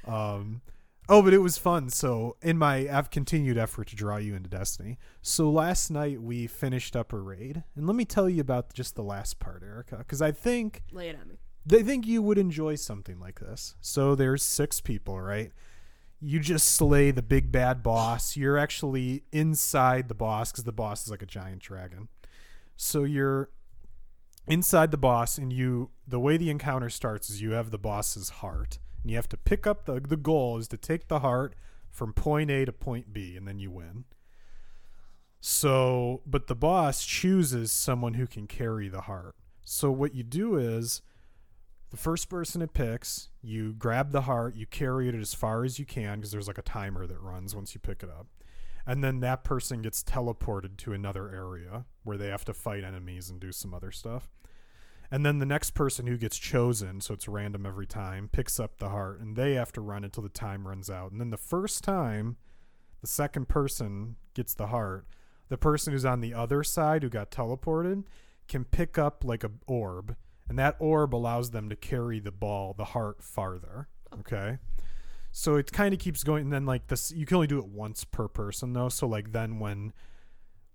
Um, 0.06 0.60
oh, 1.08 1.22
but 1.22 1.34
it 1.34 1.38
was 1.38 1.58
fun. 1.58 1.90
So 1.90 2.36
in 2.42 2.58
my 2.58 2.88
I've 2.90 3.10
continued 3.10 3.58
effort 3.58 3.88
to 3.88 3.96
draw 3.96 4.16
you 4.16 4.34
into 4.34 4.48
Destiny. 4.48 4.98
So 5.22 5.50
last 5.50 5.90
night 5.90 6.22
we 6.22 6.46
finished 6.46 6.96
up 6.96 7.12
a 7.12 7.18
raid, 7.18 7.64
and 7.76 7.86
let 7.86 7.96
me 7.96 8.04
tell 8.04 8.28
you 8.28 8.40
about 8.40 8.72
just 8.74 8.94
the 8.94 9.02
last 9.02 9.38
part, 9.38 9.62
Erica, 9.62 9.98
because 9.98 10.22
I 10.22 10.32
think 10.32 10.82
Lay 10.92 11.08
it 11.08 11.18
on 11.20 11.28
me. 11.28 11.36
they 11.66 11.82
think 11.82 12.06
you 12.06 12.22
would 12.22 12.38
enjoy 12.38 12.74
something 12.76 13.18
like 13.20 13.40
this. 13.40 13.76
So 13.80 14.14
there's 14.14 14.42
six 14.42 14.80
people, 14.80 15.20
right? 15.20 15.52
You 16.20 16.40
just 16.40 16.68
slay 16.68 17.10
the 17.10 17.22
big 17.22 17.52
bad 17.52 17.82
boss. 17.82 18.36
You're 18.36 18.56
actually 18.56 19.24
inside 19.30 20.08
the 20.08 20.14
boss 20.14 20.52
because 20.52 20.64
the 20.64 20.72
boss 20.72 21.04
is 21.04 21.10
like 21.10 21.22
a 21.22 21.26
giant 21.26 21.60
dragon. 21.60 22.08
So 22.76 23.04
you're 23.04 23.50
inside 24.46 24.90
the 24.90 24.96
boss, 24.96 25.36
and 25.36 25.52
you 25.52 25.90
the 26.08 26.20
way 26.20 26.36
the 26.36 26.50
encounter 26.50 26.88
starts 26.88 27.28
is 27.28 27.42
you 27.42 27.50
have 27.52 27.70
the 27.70 27.78
boss's 27.78 28.28
heart, 28.30 28.78
and 29.04 29.10
you 29.10 29.16
have 29.16 29.28
to 29.28 29.36
pick 29.36 29.66
up 29.66 29.84
the 29.84 30.00
the 30.00 30.16
goal 30.16 30.58
is 30.58 30.66
to 30.68 30.76
take 30.76 31.08
the 31.08 31.20
heart 31.20 31.54
from 31.90 32.12
point 32.12 32.50
A 32.50 32.64
to 32.64 32.72
point 32.72 33.12
B, 33.12 33.36
and 33.36 33.46
then 33.46 33.60
you 33.60 33.70
win. 33.70 34.04
So, 35.40 36.22
but 36.26 36.46
the 36.46 36.56
boss 36.56 37.04
chooses 37.04 37.70
someone 37.70 38.14
who 38.14 38.26
can 38.26 38.46
carry 38.46 38.88
the 38.88 39.02
heart. 39.02 39.36
So 39.62 39.90
what 39.90 40.14
you 40.14 40.22
do 40.22 40.56
is 40.56 41.02
the 41.90 41.98
first 41.98 42.30
person 42.30 42.62
it 42.62 42.72
picks, 42.72 43.28
you 43.42 43.74
grab 43.74 44.10
the 44.10 44.22
heart, 44.22 44.56
you 44.56 44.66
carry 44.66 45.08
it 45.08 45.14
as 45.14 45.34
far 45.34 45.64
as 45.64 45.78
you 45.78 45.84
can 45.84 46.18
because 46.18 46.32
there's 46.32 46.48
like 46.48 46.58
a 46.58 46.62
timer 46.62 47.06
that 47.06 47.20
runs 47.20 47.54
once 47.54 47.74
you 47.74 47.80
pick 47.80 48.02
it 48.02 48.08
up. 48.08 48.26
And 48.86 49.04
then 49.04 49.20
that 49.20 49.44
person 49.44 49.82
gets 49.82 50.02
teleported 50.02 50.78
to 50.78 50.94
another 50.94 51.30
area 51.30 51.84
where 52.02 52.16
they 52.16 52.28
have 52.28 52.44
to 52.46 52.54
fight 52.54 52.82
enemies 52.82 53.30
and 53.30 53.38
do 53.38 53.52
some 53.52 53.74
other 53.74 53.90
stuff. 53.90 54.30
And 55.14 55.24
then 55.24 55.38
the 55.38 55.46
next 55.46 55.70
person 55.74 56.08
who 56.08 56.16
gets 56.16 56.36
chosen, 56.36 57.00
so 57.00 57.14
it's 57.14 57.28
random 57.28 57.66
every 57.66 57.86
time, 57.86 58.28
picks 58.32 58.58
up 58.58 58.78
the 58.78 58.88
heart 58.88 59.20
and 59.20 59.36
they 59.36 59.54
have 59.54 59.70
to 59.74 59.80
run 59.80 60.02
until 60.02 60.24
the 60.24 60.28
time 60.28 60.66
runs 60.66 60.90
out. 60.90 61.12
And 61.12 61.20
then 61.20 61.30
the 61.30 61.36
first 61.36 61.84
time 61.84 62.36
the 63.00 63.06
second 63.06 63.48
person 63.48 64.16
gets 64.34 64.54
the 64.54 64.66
heart, 64.66 65.06
the 65.50 65.56
person 65.56 65.92
who's 65.92 66.04
on 66.04 66.20
the 66.20 66.34
other 66.34 66.64
side 66.64 67.04
who 67.04 67.08
got 67.08 67.30
teleported 67.30 68.02
can 68.48 68.64
pick 68.64 68.98
up 68.98 69.22
like 69.24 69.44
a 69.44 69.52
orb 69.68 70.16
and 70.48 70.58
that 70.58 70.74
orb 70.80 71.14
allows 71.14 71.52
them 71.52 71.68
to 71.68 71.76
carry 71.76 72.18
the 72.18 72.32
ball 72.32 72.74
the 72.76 72.86
heart 72.86 73.22
farther 73.22 73.88
okay 74.18 74.58
so 75.30 75.54
it 75.54 75.70
kind 75.70 75.94
of 75.94 76.00
keeps 76.00 76.24
going 76.24 76.42
and 76.42 76.52
then 76.52 76.66
like 76.66 76.88
this 76.88 77.12
you 77.12 77.24
can 77.24 77.36
only 77.36 77.46
do 77.46 77.58
it 77.58 77.68
once 77.68 78.02
per 78.04 78.28
person 78.28 78.72
though 78.72 78.88
so 78.88 79.06
like 79.06 79.30
then 79.30 79.60
when 79.60 79.92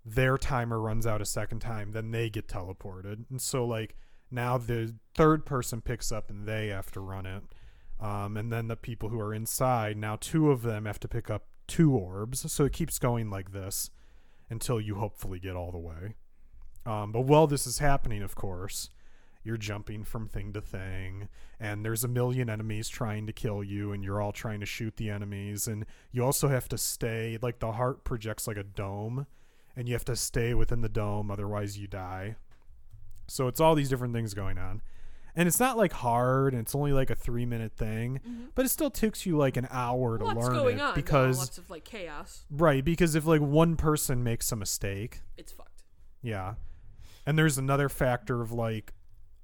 their 0.04 0.36
timer 0.38 0.80
runs 0.80 1.06
out 1.06 1.20
a 1.20 1.26
second 1.26 1.60
time 1.60 1.92
then 1.92 2.10
they 2.10 2.28
get 2.28 2.48
teleported 2.48 3.24
and 3.30 3.40
so 3.40 3.64
like 3.64 3.94
now 4.30 4.58
the 4.58 4.94
third 5.14 5.44
person 5.44 5.80
picks 5.80 6.12
up 6.12 6.30
and 6.30 6.46
they 6.46 6.68
have 6.68 6.90
to 6.90 7.00
run 7.00 7.26
it 7.26 7.42
um, 8.00 8.36
and 8.36 8.52
then 8.52 8.68
the 8.68 8.76
people 8.76 9.08
who 9.08 9.20
are 9.20 9.34
inside 9.34 9.96
now 9.96 10.16
two 10.16 10.50
of 10.50 10.62
them 10.62 10.84
have 10.84 11.00
to 11.00 11.08
pick 11.08 11.30
up 11.30 11.44
two 11.66 11.94
orbs 11.94 12.50
so 12.50 12.64
it 12.64 12.72
keeps 12.72 12.98
going 12.98 13.30
like 13.30 13.52
this 13.52 13.90
until 14.50 14.80
you 14.80 14.96
hopefully 14.96 15.38
get 15.38 15.56
all 15.56 15.70
the 15.70 15.78
way. 15.78 16.14
Um, 16.84 17.12
but 17.12 17.22
while 17.22 17.46
this 17.46 17.66
is 17.66 17.78
happening, 17.78 18.22
of 18.22 18.34
course, 18.34 18.90
you're 19.44 19.56
jumping 19.56 20.04
from 20.04 20.28
thing 20.28 20.52
to 20.52 20.60
thing, 20.60 21.28
and 21.58 21.84
there's 21.84 22.04
a 22.04 22.08
million 22.08 22.50
enemies 22.50 22.88
trying 22.88 23.26
to 23.26 23.32
kill 23.32 23.62
you, 23.62 23.92
and 23.92 24.04
you're 24.04 24.20
all 24.20 24.32
trying 24.32 24.60
to 24.60 24.66
shoot 24.66 24.96
the 24.96 25.08
enemies, 25.08 25.66
and 25.66 25.86
you 26.10 26.24
also 26.24 26.48
have 26.48 26.68
to 26.68 26.76
stay 26.76 27.38
like 27.40 27.60
the 27.60 27.72
heart 27.72 28.04
projects 28.04 28.46
like 28.46 28.56
a 28.56 28.64
dome, 28.64 29.26
and 29.76 29.88
you 29.88 29.94
have 29.94 30.04
to 30.06 30.16
stay 30.16 30.52
within 30.52 30.82
the 30.82 30.88
dome, 30.88 31.30
otherwise 31.30 31.78
you 31.78 31.86
die. 31.86 32.36
So 33.30 33.46
it's 33.48 33.60
all 33.60 33.74
these 33.74 33.88
different 33.88 34.14
things 34.14 34.34
going 34.34 34.58
on. 34.58 34.82
And 35.36 35.46
it's 35.46 35.60
not 35.60 35.76
like 35.78 35.92
hard, 35.92 36.52
and 36.54 36.60
it's 36.60 36.74
only 36.74 36.92
like 36.92 37.08
a 37.08 37.14
three 37.14 37.46
minute 37.46 37.72
thing, 37.76 38.20
mm-hmm. 38.26 38.44
but 38.56 38.66
it 38.66 38.68
still 38.70 38.90
takes 38.90 39.24
you 39.24 39.36
like 39.36 39.56
an 39.56 39.68
hour 39.70 40.18
to 40.18 40.24
Lots 40.24 40.38
learn 40.38 40.52
going 40.52 40.78
it 40.78 40.82
on. 40.82 40.94
because 40.94 41.38
lots 41.38 41.56
of 41.58 41.70
like 41.70 41.84
chaos. 41.84 42.44
right 42.50 42.84
because 42.84 43.14
if 43.14 43.26
like 43.26 43.40
one 43.40 43.76
person 43.76 44.24
makes 44.24 44.50
a 44.50 44.56
mistake, 44.56 45.20
It's 45.36 45.52
fucked. 45.52 45.84
yeah. 46.20 46.54
And 47.24 47.38
there's 47.38 47.58
another 47.58 47.88
factor 47.88 48.40
of 48.42 48.50
like 48.50 48.92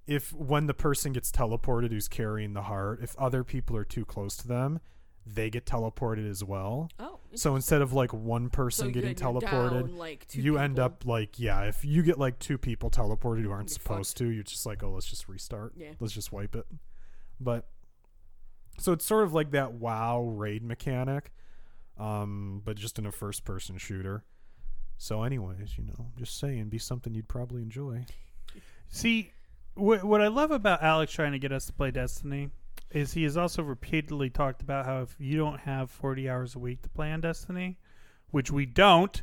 if 0.08 0.32
when 0.32 0.66
the 0.66 0.74
person 0.74 1.12
gets 1.12 1.30
teleported 1.30 1.90
who's 1.90 2.08
carrying 2.08 2.52
the 2.54 2.62
heart, 2.62 3.00
if 3.02 3.14
other 3.16 3.44
people 3.44 3.76
are 3.76 3.84
too 3.84 4.04
close 4.04 4.36
to 4.38 4.48
them, 4.48 4.80
they 5.26 5.50
get 5.50 5.66
teleported 5.66 6.28
as 6.30 6.44
well. 6.44 6.88
Oh. 6.98 7.18
So 7.34 7.56
instead 7.56 7.82
of 7.82 7.92
like 7.92 8.12
one 8.12 8.44
so 8.44 8.50
person 8.50 8.92
getting 8.92 9.16
you're 9.18 9.32
teleported, 9.32 9.88
down, 9.88 9.96
like, 9.96 10.26
two 10.28 10.40
you 10.40 10.58
end 10.58 10.78
up 10.78 11.04
like 11.04 11.38
yeah, 11.38 11.62
if 11.62 11.84
you 11.84 12.02
get 12.02 12.18
like 12.18 12.38
two 12.38 12.56
people 12.56 12.90
teleported 12.90 13.42
who 13.42 13.50
aren't 13.50 13.70
You're 13.70 13.74
supposed 13.74 14.16
to, 14.18 14.28
you're 14.28 14.44
just 14.44 14.64
like, 14.64 14.82
oh, 14.82 14.90
let's 14.90 15.06
just 15.06 15.28
restart. 15.28 15.72
Yeah. 15.76 15.92
Let's 15.98 16.14
just 16.14 16.32
wipe 16.32 16.54
it. 16.54 16.66
But 17.40 17.66
so 18.78 18.92
it's 18.92 19.04
sort 19.04 19.24
of 19.24 19.34
like 19.34 19.50
that 19.50 19.74
WoW 19.74 20.28
raid 20.28 20.62
mechanic, 20.62 21.32
um, 21.98 22.62
but 22.64 22.76
just 22.76 22.98
in 22.98 23.06
a 23.06 23.12
first 23.12 23.44
person 23.44 23.76
shooter. 23.78 24.24
So, 24.98 25.22
anyways, 25.24 25.76
you 25.76 25.84
know, 25.84 26.06
just 26.16 26.38
saying, 26.38 26.68
be 26.68 26.78
something 26.78 27.14
you'd 27.14 27.28
probably 27.28 27.62
enjoy. 27.62 28.06
See, 28.88 29.32
what 29.74 30.04
what 30.04 30.22
I 30.22 30.28
love 30.28 30.50
about 30.50 30.82
Alex 30.82 31.12
trying 31.12 31.32
to 31.32 31.38
get 31.38 31.52
us 31.52 31.66
to 31.66 31.72
play 31.72 31.90
Destiny 31.90 32.50
is 32.90 33.12
he 33.12 33.24
has 33.24 33.36
also 33.36 33.62
repeatedly 33.62 34.30
talked 34.30 34.62
about 34.62 34.86
how 34.86 35.02
if 35.02 35.14
you 35.18 35.36
don't 35.36 35.60
have 35.60 35.90
40 35.90 36.28
hours 36.28 36.54
a 36.54 36.58
week 36.58 36.82
to 36.82 36.88
play 36.88 37.10
on 37.12 37.20
Destiny, 37.20 37.78
which 38.30 38.50
we 38.50 38.66
don't, 38.66 39.22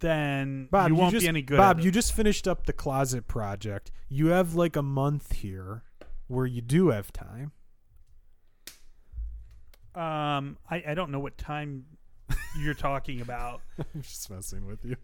then 0.00 0.68
Bob, 0.70 0.88
you 0.88 0.94
won't 0.94 1.12
just, 1.12 1.24
be 1.24 1.28
any 1.28 1.42
good. 1.42 1.56
Bob, 1.56 1.80
you 1.80 1.90
just 1.90 2.12
finished 2.12 2.46
up 2.46 2.66
the 2.66 2.72
closet 2.72 3.26
project. 3.26 3.90
You 4.08 4.28
have 4.28 4.54
like 4.54 4.76
a 4.76 4.82
month 4.82 5.32
here 5.36 5.82
where 6.26 6.46
you 6.46 6.60
do 6.60 6.88
have 6.88 7.12
time. 7.12 7.52
um, 9.94 10.58
I 10.70 10.82
I 10.88 10.94
don't 10.94 11.10
know 11.10 11.18
what 11.20 11.38
time 11.38 11.84
you're 12.58 12.74
talking 12.74 13.20
about. 13.20 13.62
I'm 13.78 14.02
just 14.02 14.30
messing 14.30 14.66
with 14.66 14.84
you. 14.84 14.96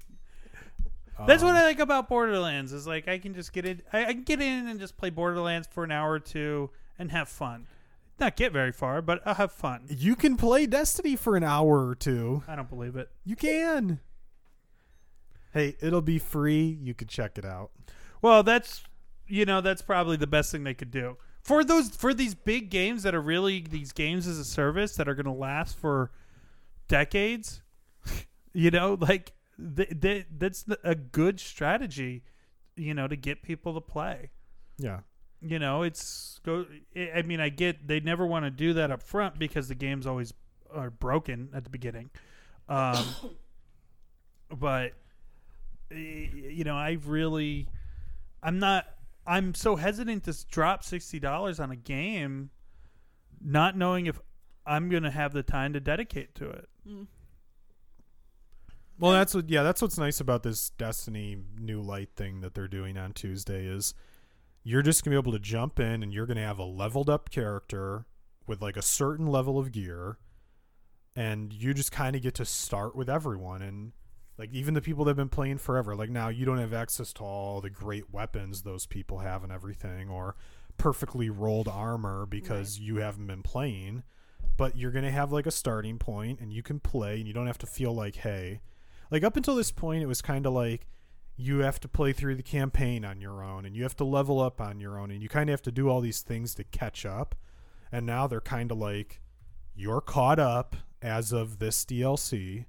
That's 1.27 1.43
what 1.43 1.53
Um, 1.53 1.57
I 1.57 1.63
like 1.63 1.79
about 1.79 2.09
Borderlands 2.09 2.73
is 2.73 2.87
like 2.87 3.09
I 3.09 3.19
can 3.19 3.35
just 3.35 3.53
get 3.53 3.65
it. 3.65 3.87
I, 3.93 4.07
I 4.07 4.13
can 4.13 4.25
get 4.25 4.41
in 4.43 4.67
and 4.69 4.79
just 4.81 4.97
play 4.97 5.11
Borderlands 5.11 5.69
for 5.71 5.85
an 5.85 5.93
hour 5.93 6.13
or 6.13 6.19
two 6.21 6.71
and 6.99 7.11
have 7.11 7.29
fun. 7.29 7.67
Not 8.21 8.37
get 8.37 8.53
very 8.53 8.73
far, 8.73 9.03
but 9.03 9.21
I'll 9.27 9.35
have 9.35 9.53
fun. 9.53 9.87
You 9.89 10.15
can 10.15 10.37
play 10.37 10.67
Destiny 10.67 11.17
for 11.17 11.37
an 11.37 11.43
hour 11.43 11.87
or 11.89 11.95
two. 11.95 12.43
I 12.47 12.55
don't 12.55 12.69
believe 12.69 12.95
it. 12.97 13.11
You 13.25 13.35
can. 13.35 14.01
Hey, 15.53 15.77
it'll 15.81 16.03
be 16.03 16.19
free. 16.19 16.79
You 16.81 16.95
can 16.95 17.09
check 17.09 17.39
it 17.39 17.45
out. 17.45 17.71
Well, 18.23 18.43
that's 18.43 18.85
you 19.27 19.45
know 19.45 19.61
that's 19.61 19.83
probably 19.83 20.17
the 20.17 20.27
best 20.27 20.53
thing 20.53 20.65
they 20.65 20.75
could 20.75 20.91
do 20.91 21.17
for 21.43 21.63
those 21.63 21.91
for 21.91 22.15
these 22.15 22.35
big 22.35 22.71
games 22.71 23.03
that 23.03 23.15
are 23.15 23.21
really 23.21 23.61
these 23.61 23.93
games 23.93 24.27
as 24.27 24.39
a 24.39 24.45
service 24.45 24.97
that 24.97 25.09
are 25.09 25.15
going 25.15 25.27
to 25.27 25.33
last 25.33 25.79
for 25.79 26.11
decades. 26.89 27.63
You 28.57 28.71
know, 28.71 28.97
like 29.01 29.33
th- 29.77 30.01
th- 30.01 30.27
that's 30.39 30.65
a 30.85 30.95
good 30.95 31.41
strategy. 31.41 32.23
You 32.77 32.95
know, 32.95 33.09
to 33.09 33.17
get 33.17 33.43
people 33.43 33.75
to 33.75 33.81
play. 33.81 34.31
Yeah. 34.79 35.01
You 35.41 35.59
know 35.59 35.83
it's 35.83 36.41
go 36.45 36.67
i 36.97 37.11
I 37.17 37.23
mean 37.23 37.41
i 37.41 37.49
get 37.49 37.87
they 37.87 38.01
never 38.01 38.27
want 38.27 38.45
to 38.45 38.51
do 38.51 38.75
that 38.75 38.91
up 38.91 39.03
front 39.03 39.39
because 39.39 39.69
the 39.69 39.75
games 39.75 40.07
always 40.07 40.33
are 40.73 40.91
broken 40.91 41.51
at 41.55 41.65
the 41.65 41.71
beginning 41.71 42.11
um 42.69 43.05
but 44.51 44.93
you 45.91 46.65
know 46.65 46.77
i 46.77 46.99
really 47.05 47.69
i'm 48.43 48.59
not 48.59 48.87
i'm 49.27 49.55
so 49.55 49.77
hesitant 49.77 50.25
to 50.25 50.47
drop 50.51 50.83
$60 50.83 51.61
on 51.61 51.71
a 51.71 51.77
game 51.77 52.51
not 53.41 53.77
knowing 53.77 54.07
if 54.07 54.19
i'm 54.67 54.89
going 54.89 55.03
to 55.03 55.11
have 55.11 55.33
the 55.33 55.43
time 55.43 55.73
to 55.73 55.81
dedicate 55.81 56.35
to 56.35 56.49
it 56.49 56.69
Mm. 56.89 57.07
Well, 58.99 59.13
that's 59.13 59.35
what. 59.35 59.49
Yeah, 59.49 59.63
that's 59.63 59.83
what's 59.83 59.99
nice 59.99 60.21
about 60.21 60.43
this 60.43 60.71
Destiny 60.71 61.37
new 61.59 61.81
light 61.81 62.11
thing 62.15 62.41
that 62.43 62.55
they're 62.55 62.69
doing 62.69 62.97
on 62.97 63.13
Tuesday 63.13 63.67
is 63.67 63.95
you're 64.65 64.83
just 64.83 65.05
gonna 65.05 65.15
be 65.15 65.19
able 65.19 65.33
to 65.33 65.39
jump 65.39 65.79
in 65.79 66.03
and 66.03 66.13
you're 66.13 66.27
gonna 66.27 66.41
have 66.41 66.59
a 66.59 66.65
leveled 66.65 67.09
up 67.09 67.31
character 67.31 68.07
with 68.47 68.61
like 68.61 68.77
a 68.77 68.83
certain 68.83 69.27
level 69.27 69.59
of 69.59 69.71
gear, 69.71 70.19
and 71.15 71.53
you 71.53 71.73
just 71.73 71.93
kind 71.93 72.17
of 72.17 72.23
get 72.23 72.35
to 72.35 72.45
start 72.45 72.97
with 72.97 73.09
everyone 73.09 73.63
and 73.63 73.93
like 74.37 74.53
even 74.53 74.75
the 74.75 74.81
people 74.81 75.05
that 75.05 75.11
have 75.11 75.17
been 75.17 75.29
playing 75.29 75.59
forever. 75.59 75.95
Like 75.95 76.11
now, 76.11 76.29
you 76.29 76.45
don't 76.45 76.59
have 76.59 76.75
access 76.75 77.13
to 77.15 77.23
all 77.23 77.61
the 77.61 77.71
great 77.71 78.13
weapons 78.13 78.63
those 78.63 78.85
people 78.85 79.19
have 79.19 79.45
and 79.45 79.53
everything, 79.53 80.09
or 80.09 80.35
perfectly 80.77 81.31
rolled 81.31 81.69
armor 81.69 82.27
because 82.27 82.81
you 82.81 82.97
haven't 82.97 83.29
been 83.29 83.43
playing 83.43 84.03
but 84.57 84.77
you're 84.77 84.91
going 84.91 85.05
to 85.05 85.11
have 85.11 85.33
like 85.33 85.47
a 85.47 85.51
starting 85.51 85.99
point 85.99 86.41
and 86.41 86.53
you 86.53 86.63
can 86.63 86.79
play 86.79 87.19
and 87.19 87.27
you 87.27 87.35
don't 87.35 87.47
have 87.47 87.59
to 87.59 87.67
feel 87.67 87.93
like 87.93 88.17
hey 88.17 88.61
like 89.11 89.25
up 89.25 89.37
until 89.37 89.55
this 89.55 89.73
point 89.73 90.03
it 90.03 90.07
was 90.07 90.23
kind 90.23 90.47
of 90.47 90.53
like 90.53 90.87
you 91.37 91.59
have 91.61 91.81
to 91.81 91.89
play 91.89 92.13
through 92.13 92.35
the 92.37 92.43
campaign 92.43 93.05
on 93.05 93.21
your 93.21 93.43
own 93.43 93.65
and 93.65 93.75
you 93.75 93.83
have 93.83 93.97
to 93.97 94.05
level 94.05 94.41
up 94.41 94.61
on 94.61 94.79
your 94.81 94.99
own 94.99 95.11
and 95.11 95.23
you 95.23 95.29
kind 95.29 95.51
of 95.51 95.53
have 95.55 95.63
to 95.63 95.73
do 95.73 95.89
all 95.89 96.01
these 96.01 96.21
things 96.23 96.55
to 96.55 96.63
catch 96.65 97.05
up 97.05 97.35
and 97.91 98.07
now 98.07 98.27
they're 98.27 98.41
kind 98.41 98.71
of 98.71 98.79
like 98.79 99.21
you're 99.75 100.01
caught 100.01 100.39
up 100.39 100.77
as 101.03 101.33
of 101.33 101.59
this 101.59 101.85
DLC 101.85 102.67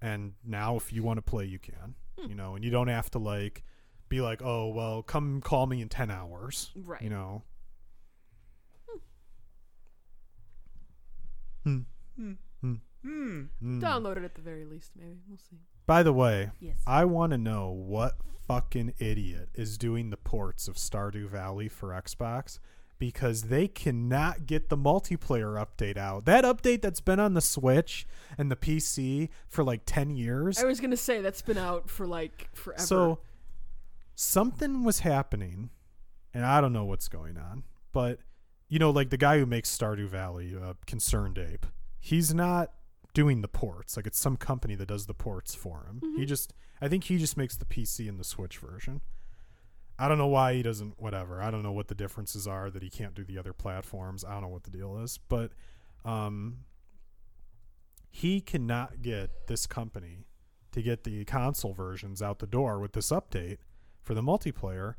and 0.00 0.32
now 0.44 0.76
if 0.76 0.92
you 0.92 1.02
want 1.02 1.18
to 1.18 1.22
play 1.22 1.44
you 1.44 1.58
can 1.58 1.94
you 2.28 2.34
know 2.34 2.54
and 2.54 2.64
you 2.64 2.70
don't 2.70 2.88
have 2.88 3.10
to 3.10 3.18
like 3.18 3.62
be 4.08 4.20
like 4.22 4.40
oh 4.42 4.68
well 4.68 5.02
come 5.02 5.40
call 5.42 5.66
me 5.66 5.82
in 5.82 5.88
10 5.88 6.10
hours 6.10 6.70
Right. 6.74 7.02
you 7.02 7.10
know 7.10 7.42
hmm. 11.64 11.78
Hmm. 12.16 12.32
Hmm. 12.62 12.74
Mm. 13.62 13.80
Download 13.80 14.16
it 14.18 14.24
at 14.24 14.34
the 14.34 14.42
very 14.42 14.64
least, 14.66 14.92
maybe. 14.94 15.20
We'll 15.26 15.38
see. 15.38 15.56
By 15.90 16.04
the 16.04 16.12
way, 16.12 16.52
Yes. 16.60 16.76
I 16.86 17.04
want 17.04 17.32
to 17.32 17.36
know 17.36 17.70
what 17.70 18.14
fucking 18.46 18.94
idiot 19.00 19.48
is 19.56 19.76
doing 19.76 20.10
the 20.10 20.16
ports 20.16 20.68
of 20.68 20.76
Stardew 20.76 21.28
Valley 21.28 21.66
for 21.66 21.88
Xbox 21.88 22.60
because 23.00 23.42
they 23.48 23.66
cannot 23.66 24.46
get 24.46 24.68
the 24.68 24.76
multiplayer 24.76 25.60
update 25.60 25.96
out. 25.96 26.26
That 26.26 26.44
update 26.44 26.80
that's 26.80 27.00
been 27.00 27.18
on 27.18 27.34
the 27.34 27.40
Switch 27.40 28.06
and 28.38 28.52
the 28.52 28.54
PC 28.54 29.30
for 29.48 29.64
like 29.64 29.80
10 29.84 30.14
years. 30.14 30.60
I 30.62 30.64
was 30.64 30.78
gonna 30.78 30.96
say 30.96 31.22
that's 31.22 31.42
been 31.42 31.58
out 31.58 31.90
for 31.90 32.06
like 32.06 32.50
forever. 32.52 32.80
So 32.86 33.18
something 34.14 34.84
was 34.84 35.00
happening, 35.00 35.70
and 36.32 36.46
I 36.46 36.60
don't 36.60 36.72
know 36.72 36.84
what's 36.84 37.08
going 37.08 37.36
on. 37.36 37.64
But 37.90 38.20
you 38.68 38.78
know, 38.78 38.90
like 38.90 39.10
the 39.10 39.16
guy 39.16 39.40
who 39.40 39.46
makes 39.46 39.76
Stardew 39.76 40.06
Valley, 40.06 40.54
uh, 40.54 40.74
ConcernedApe, 40.86 41.64
he's 41.98 42.32
not 42.32 42.70
doing 43.14 43.42
the 43.42 43.48
ports. 43.48 43.96
Like 43.96 44.06
it's 44.06 44.18
some 44.18 44.36
company 44.36 44.74
that 44.76 44.86
does 44.86 45.06
the 45.06 45.14
ports 45.14 45.54
for 45.54 45.86
him. 45.86 46.00
He 46.16 46.24
just, 46.24 46.54
I 46.80 46.88
think 46.88 47.04
he 47.04 47.18
just 47.18 47.36
makes 47.36 47.56
the 47.56 47.64
PC 47.64 48.08
and 48.08 48.18
the 48.18 48.24
Switch 48.24 48.58
version. 48.58 49.00
I 49.98 50.08
don't 50.08 50.18
know 50.18 50.28
why 50.28 50.54
he 50.54 50.62
doesn't. 50.62 50.94
Whatever. 50.98 51.42
I 51.42 51.50
don't 51.50 51.62
know 51.62 51.72
what 51.72 51.88
the 51.88 51.94
differences 51.94 52.46
are 52.46 52.70
that 52.70 52.82
he 52.82 52.88
can't 52.88 53.14
do 53.14 53.22
the 53.22 53.38
other 53.38 53.52
platforms. 53.52 54.24
I 54.24 54.32
don't 54.32 54.42
know 54.42 54.48
what 54.48 54.64
the 54.64 54.70
deal 54.70 54.98
is, 54.98 55.18
but 55.28 55.52
um, 56.06 56.60
he 58.10 58.40
cannot 58.40 59.02
get 59.02 59.46
this 59.46 59.66
company 59.66 60.24
to 60.72 60.82
get 60.82 61.04
the 61.04 61.24
console 61.26 61.74
versions 61.74 62.22
out 62.22 62.38
the 62.38 62.46
door 62.46 62.78
with 62.78 62.92
this 62.92 63.10
update 63.10 63.58
for 64.00 64.14
the 64.14 64.22
multiplayer. 64.22 64.94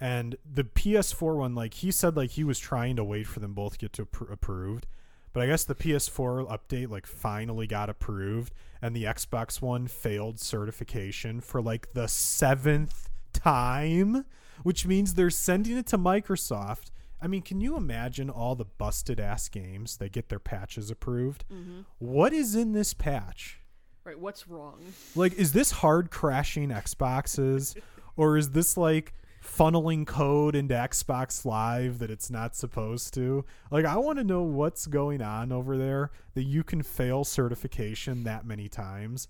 And 0.00 0.36
the 0.44 0.64
PS4 0.64 1.36
one, 1.36 1.54
like 1.54 1.74
he 1.74 1.90
said, 1.90 2.16
like 2.16 2.32
he 2.32 2.44
was 2.44 2.58
trying 2.58 2.96
to 2.96 3.04
wait 3.04 3.26
for 3.26 3.40
them 3.40 3.54
both 3.54 3.74
to 3.74 3.78
get 3.78 3.92
to 3.94 4.04
appro- 4.04 4.30
approved. 4.30 4.86
But 5.34 5.42
I 5.42 5.46
guess 5.48 5.64
the 5.64 5.74
PS4 5.74 6.48
update 6.48 6.88
like 6.88 7.06
finally 7.06 7.66
got 7.66 7.90
approved, 7.90 8.54
and 8.80 8.96
the 8.96 9.04
Xbox 9.04 9.60
One 9.60 9.88
failed 9.88 10.40
certification 10.40 11.42
for 11.42 11.60
like 11.60 11.92
the 11.92 12.06
seventh 12.06 13.10
time, 13.34 14.24
which 14.62 14.86
means 14.86 15.14
they're 15.14 15.30
sending 15.30 15.76
it 15.76 15.86
to 15.88 15.98
Microsoft. 15.98 16.92
I 17.20 17.26
mean, 17.26 17.42
can 17.42 17.60
you 17.60 17.76
imagine 17.76 18.30
all 18.30 18.54
the 18.54 18.64
busted 18.64 19.18
ass 19.18 19.48
games 19.48 19.96
that 19.96 20.12
get 20.12 20.28
their 20.28 20.38
patches 20.38 20.90
approved? 20.90 21.44
Mm-hmm. 21.52 21.80
What 21.98 22.32
is 22.32 22.54
in 22.54 22.72
this 22.72 22.94
patch? 22.94 23.60
right, 24.04 24.18
what's 24.18 24.46
wrong? 24.46 24.80
Like, 25.14 25.32
is 25.34 25.52
this 25.52 25.70
hard 25.70 26.10
crashing 26.10 26.68
Xboxes, 26.68 27.76
or 28.16 28.36
is 28.36 28.50
this 28.50 28.76
like 28.76 29.14
funneling 29.44 30.06
code 30.06 30.54
into 30.54 30.74
Xbox 30.74 31.44
Live 31.44 31.98
that 31.98 32.10
it's 32.10 32.30
not 32.30 32.56
supposed 32.56 33.14
to? 33.14 33.44
Like, 33.70 33.84
I 33.84 33.96
want 33.96 34.18
to 34.18 34.24
know 34.24 34.42
what's 34.42 34.86
going 34.86 35.22
on 35.22 35.52
over 35.52 35.76
there 35.76 36.10
that 36.34 36.44
you 36.44 36.64
can 36.64 36.82
fail 36.82 37.24
certification 37.24 38.24
that 38.24 38.46
many 38.46 38.68
times. 38.68 39.28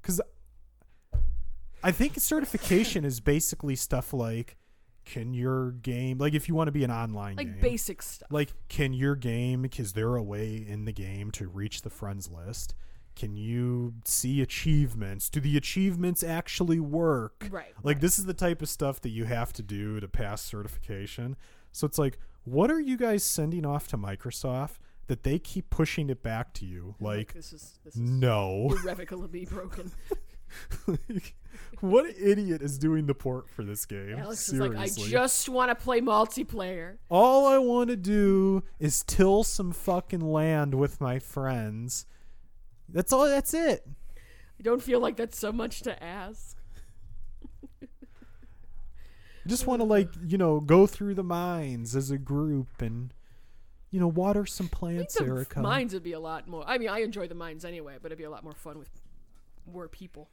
Because 0.00 0.20
I 1.82 1.92
think 1.92 2.18
certification 2.18 3.04
is 3.04 3.20
basically 3.20 3.76
stuff 3.76 4.12
like 4.12 4.56
can 5.06 5.32
your 5.32 5.72
game 5.72 6.18
like 6.18 6.34
if 6.34 6.46
you 6.46 6.54
want 6.54 6.68
to 6.68 6.72
be 6.72 6.84
an 6.84 6.90
online 6.90 7.34
like 7.34 7.46
game 7.46 7.58
basic 7.60 8.02
stuff. 8.02 8.28
like 8.30 8.52
can 8.68 8.92
your 8.92 9.16
game 9.16 9.66
is 9.76 9.94
there 9.94 10.14
a 10.14 10.22
way 10.22 10.54
in 10.54 10.84
the 10.84 10.92
game 10.92 11.30
to 11.30 11.48
reach 11.48 11.82
the 11.82 11.90
friends 11.90 12.30
list 12.30 12.74
can 13.20 13.36
you 13.36 13.92
see 14.04 14.40
achievements 14.40 15.28
do 15.28 15.40
the 15.40 15.56
achievements 15.56 16.22
actually 16.22 16.80
work 16.80 17.48
Right, 17.50 17.74
like 17.82 17.96
right. 17.96 18.00
this 18.00 18.18
is 18.18 18.24
the 18.24 18.34
type 18.34 18.62
of 18.62 18.68
stuff 18.68 19.00
that 19.02 19.10
you 19.10 19.24
have 19.24 19.52
to 19.54 19.62
do 19.62 20.00
to 20.00 20.08
pass 20.08 20.42
certification 20.42 21.36
so 21.72 21.86
it's 21.86 21.98
like 21.98 22.18
what 22.44 22.70
are 22.70 22.80
you 22.80 22.96
guys 22.96 23.22
sending 23.22 23.66
off 23.66 23.88
to 23.88 23.98
microsoft 23.98 24.78
that 25.08 25.22
they 25.24 25.38
keep 25.38 25.70
pushing 25.70 26.08
it 26.08 26.22
back 26.22 26.54
to 26.54 26.64
you 26.64 26.94
like 27.00 27.34
this 27.34 27.52
is 27.52 27.78
this 27.84 27.94
is 27.94 28.00
no 28.00 28.68
irrevocably 28.82 29.44
broken. 29.44 29.90
Like, 30.86 31.34
what 31.80 32.06
idiot 32.20 32.62
is 32.62 32.78
doing 32.78 33.06
the 33.06 33.14
port 33.14 33.48
for 33.48 33.62
this 33.62 33.86
game 33.86 34.16
Alex 34.18 34.40
seriously 34.46 34.84
is 34.84 34.98
like, 34.98 35.06
I 35.06 35.10
just 35.10 35.48
want 35.48 35.68
to 35.70 35.74
play 35.74 36.00
multiplayer. 36.00 36.96
All 37.08 37.46
I 37.46 37.58
want 37.58 37.90
to 37.90 37.96
do 37.96 38.62
is 38.78 39.04
till 39.04 39.44
some 39.44 39.72
fucking 39.72 40.20
land 40.20 40.74
with 40.74 41.00
my 41.00 41.18
friends. 41.18 42.06
That's 42.92 43.12
all. 43.12 43.26
That's 43.26 43.54
it. 43.54 43.86
I 44.58 44.62
don't 44.62 44.82
feel 44.82 45.00
like 45.00 45.16
that's 45.16 45.38
so 45.38 45.52
much 45.52 45.80
to 45.82 46.02
ask. 46.02 46.56
I 47.82 47.86
just 49.46 49.66
want 49.66 49.80
to 49.80 49.84
like 49.84 50.08
you 50.26 50.38
know 50.38 50.60
go 50.60 50.86
through 50.86 51.14
the 51.14 51.22
mines 51.22 51.96
as 51.96 52.10
a 52.10 52.18
group 52.18 52.82
and 52.82 53.12
you 53.90 54.00
know 54.00 54.08
water 54.08 54.44
some 54.46 54.66
I 54.66 54.68
think 54.68 54.78
plants, 54.78 55.14
the 55.14 55.24
Erica. 55.24 55.60
mines 55.60 55.94
would 55.94 56.02
be 56.02 56.12
a 56.12 56.20
lot 56.20 56.46
more. 56.46 56.64
I 56.66 56.78
mean, 56.78 56.88
I 56.88 57.00
enjoy 57.00 57.28
the 57.28 57.34
mines 57.34 57.64
anyway, 57.64 57.96
but 58.00 58.06
it'd 58.08 58.18
be 58.18 58.24
a 58.24 58.30
lot 58.30 58.44
more 58.44 58.54
fun 58.54 58.78
with 58.78 58.90
more 59.70 59.88
people. 59.88 60.28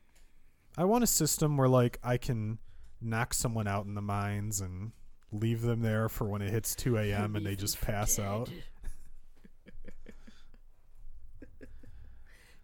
I 0.78 0.84
want 0.86 1.04
a 1.04 1.08
system 1.08 1.58
where 1.58 1.70
like 1.70 2.00
I 2.04 2.18
can 2.18 2.60
knock 3.02 3.34
someone 3.34 3.68
out 3.68 3.86
in 3.86 3.96
the 3.96 4.02
mines 4.02 4.60
and 4.62 4.92
leave 5.32 5.62
them 5.62 5.82
there 5.82 6.10
for 6.10 6.26
when 6.28 6.42
it 6.42 6.52
hits 6.52 6.76
2 6.76 6.98
a.m. 6.98 7.36
and 7.36 7.46
they 7.46 7.56
just 7.56 7.80
pass 7.82 8.20
out. 8.20 8.50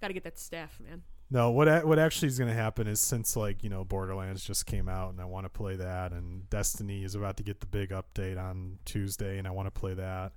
Dead. 0.04 0.08
Gotta 0.08 0.14
get 0.14 0.24
that 0.24 0.38
staff, 0.40 0.80
man. 0.80 1.04
No, 1.32 1.50
what 1.52 1.68
a- 1.68 1.82
what 1.82 1.98
actually 1.98 2.28
is 2.28 2.38
going 2.38 2.50
to 2.50 2.56
happen 2.56 2.86
is 2.88 3.00
since 3.00 3.36
like 3.36 3.64
you 3.64 3.70
know 3.70 3.84
Borderlands 3.84 4.46
just 4.46 4.66
came 4.66 4.88
out 4.88 5.12
and 5.12 5.20
I 5.22 5.26
want 5.26 5.46
to 5.46 5.50
play 5.50 5.76
that, 5.78 6.12
and 6.12 6.48
Destiny 6.50 7.04
is 7.04 7.16
about 7.16 7.38
to 7.38 7.44
get 7.44 7.60
the 7.60 7.66
big 7.66 7.90
update 7.90 8.38
on 8.38 8.78
Tuesday, 8.86 9.38
and 9.40 9.48
I 9.48 9.52
want 9.52 9.68
to 9.68 9.72
play 9.72 9.94
that. 9.96 10.34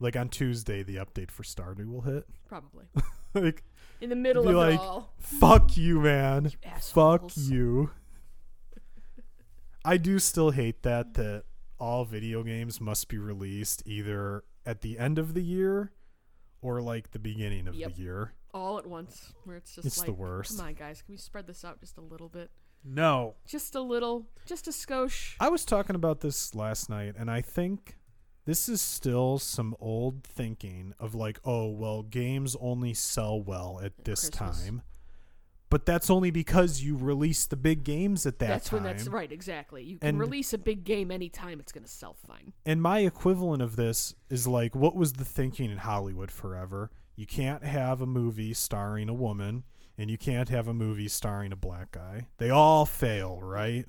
Like 0.00 0.16
on 0.16 0.28
Tuesday, 0.28 0.82
the 0.82 0.96
update 0.96 1.30
for 1.30 1.44
Stardew 1.44 1.86
will 1.88 2.02
hit. 2.02 2.26
Probably 2.48 2.84
like, 3.34 3.62
in 4.00 4.10
the 4.10 4.16
middle 4.16 4.46
of 4.46 4.54
like, 4.54 4.74
it 4.74 4.80
all. 4.80 5.14
fuck 5.18 5.76
you, 5.76 6.00
man. 6.00 6.50
Fuck 6.80 7.30
you. 7.36 7.90
I 9.84 9.96
do 9.96 10.18
still 10.18 10.50
hate 10.50 10.82
that 10.82 11.14
that 11.14 11.44
all 11.78 12.04
video 12.04 12.42
games 12.42 12.80
must 12.80 13.08
be 13.08 13.18
released 13.18 13.82
either 13.86 14.44
at 14.66 14.80
the 14.80 14.98
end 14.98 15.18
of 15.18 15.34
the 15.34 15.42
year 15.42 15.92
or 16.62 16.80
like 16.80 17.10
the 17.12 17.18
beginning 17.18 17.68
of 17.68 17.74
Yep. 17.74 17.94
the 17.94 18.02
year. 18.02 18.32
All 18.54 18.78
at 18.78 18.86
once, 18.86 19.34
where 19.44 19.56
it's 19.56 19.74
just 19.74 19.86
It's 19.86 19.98
like, 19.98 20.06
the 20.06 20.12
worst. 20.14 20.56
Come 20.56 20.68
on, 20.68 20.74
guys, 20.74 21.02
can 21.02 21.12
we 21.12 21.18
spread 21.18 21.46
this 21.46 21.64
out 21.64 21.80
just 21.80 21.98
a 21.98 22.00
little 22.00 22.28
bit? 22.28 22.50
No. 22.84 23.34
Just 23.46 23.74
a 23.74 23.80
little, 23.80 24.26
just 24.46 24.68
a 24.68 24.70
skosh. 24.70 25.34
I 25.40 25.48
was 25.48 25.64
talking 25.64 25.96
about 25.96 26.20
this 26.20 26.54
last 26.54 26.88
night, 26.88 27.14
and 27.18 27.30
I 27.30 27.40
think 27.40 27.96
this 28.44 28.68
is 28.68 28.80
still 28.80 29.38
some 29.38 29.74
old 29.80 30.22
thinking 30.22 30.94
of 31.00 31.14
like, 31.14 31.38
oh, 31.44 31.68
well, 31.68 32.02
games 32.02 32.56
only 32.60 32.94
sell 32.94 33.40
well 33.42 33.80
at 33.82 34.04
this 34.04 34.28
Christmas. 34.28 34.64
time. 34.64 34.82
But 35.70 35.86
that's 35.86 36.08
only 36.08 36.30
because 36.30 36.82
you 36.82 36.96
release 36.96 37.46
the 37.46 37.56
big 37.56 37.82
games 37.82 38.26
at 38.26 38.38
that 38.38 38.46
that's 38.46 38.68
time. 38.68 38.82
when 38.84 38.92
that's 38.92 39.08
right. 39.08 39.32
Exactly. 39.32 39.82
You 39.82 39.98
can 39.98 40.10
And- 40.10 40.20
release 40.20 40.52
a 40.52 40.58
big 40.58 40.84
game 40.84 41.10
anytime; 41.10 41.58
it's 41.58 41.72
gonna 41.72 41.88
sell 41.88 42.14
fine. 42.28 42.52
And 42.64 42.80
my 42.80 43.00
equivalent 43.00 43.60
of 43.62 43.74
this 43.74 44.14
is 44.30 44.46
like, 44.46 44.76
what 44.76 44.94
was 44.94 45.14
the 45.14 45.24
thinking 45.24 45.70
in 45.72 45.78
Hollywood 45.78 46.30
forever? 46.30 46.90
You 47.16 47.26
can't 47.26 47.62
have 47.64 48.00
a 48.00 48.06
movie 48.06 48.54
starring 48.54 49.08
a 49.08 49.14
woman, 49.14 49.64
and 49.96 50.10
you 50.10 50.18
can't 50.18 50.48
have 50.48 50.66
a 50.68 50.74
movie 50.74 51.08
starring 51.08 51.52
a 51.52 51.56
black 51.56 51.92
guy. 51.92 52.26
They 52.38 52.50
all 52.50 52.86
fail, 52.86 53.40
right? 53.40 53.86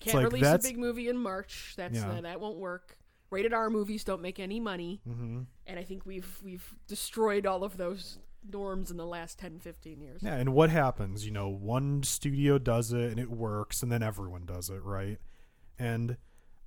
Can't 0.00 0.16
like 0.16 0.32
release 0.32 0.46
a 0.46 0.58
big 0.58 0.76
movie 0.78 1.08
in 1.08 1.16
March. 1.16 1.74
That's 1.76 1.94
Yeah. 1.96 2.10
uh, 2.10 2.20
that 2.22 2.40
won't 2.40 2.58
work. 2.58 2.98
Rated 3.30 3.52
R 3.54 3.70
movies 3.70 4.04
don't 4.04 4.20
make 4.22 4.38
any 4.38 4.60
money, 4.60 5.00
hmm 5.04 5.42
and 5.66 5.78
I 5.78 5.82
think 5.84 6.04
we've 6.06 6.40
we've 6.42 6.74
destroyed 6.86 7.46
all 7.46 7.64
of 7.64 7.76
those 7.78 8.18
norms 8.52 8.90
in 8.90 8.98
the 8.98 9.06
last 9.06 9.38
10, 9.38 9.58
15 9.60 10.00
years. 10.00 10.22
Yeah, 10.22 10.34
and 10.34 10.52
what 10.52 10.68
happens? 10.70 11.24
You 11.24 11.32
know, 11.32 11.48
one 11.48 12.02
studio 12.02 12.58
does 12.58 12.92
it 12.92 13.10
and 13.10 13.18
it 13.18 13.30
works, 13.30 13.82
and 13.82 13.90
then 13.90 14.02
everyone 14.02 14.44
does 14.44 14.68
it, 14.68 14.82
right? 14.82 15.18
And 15.78 16.16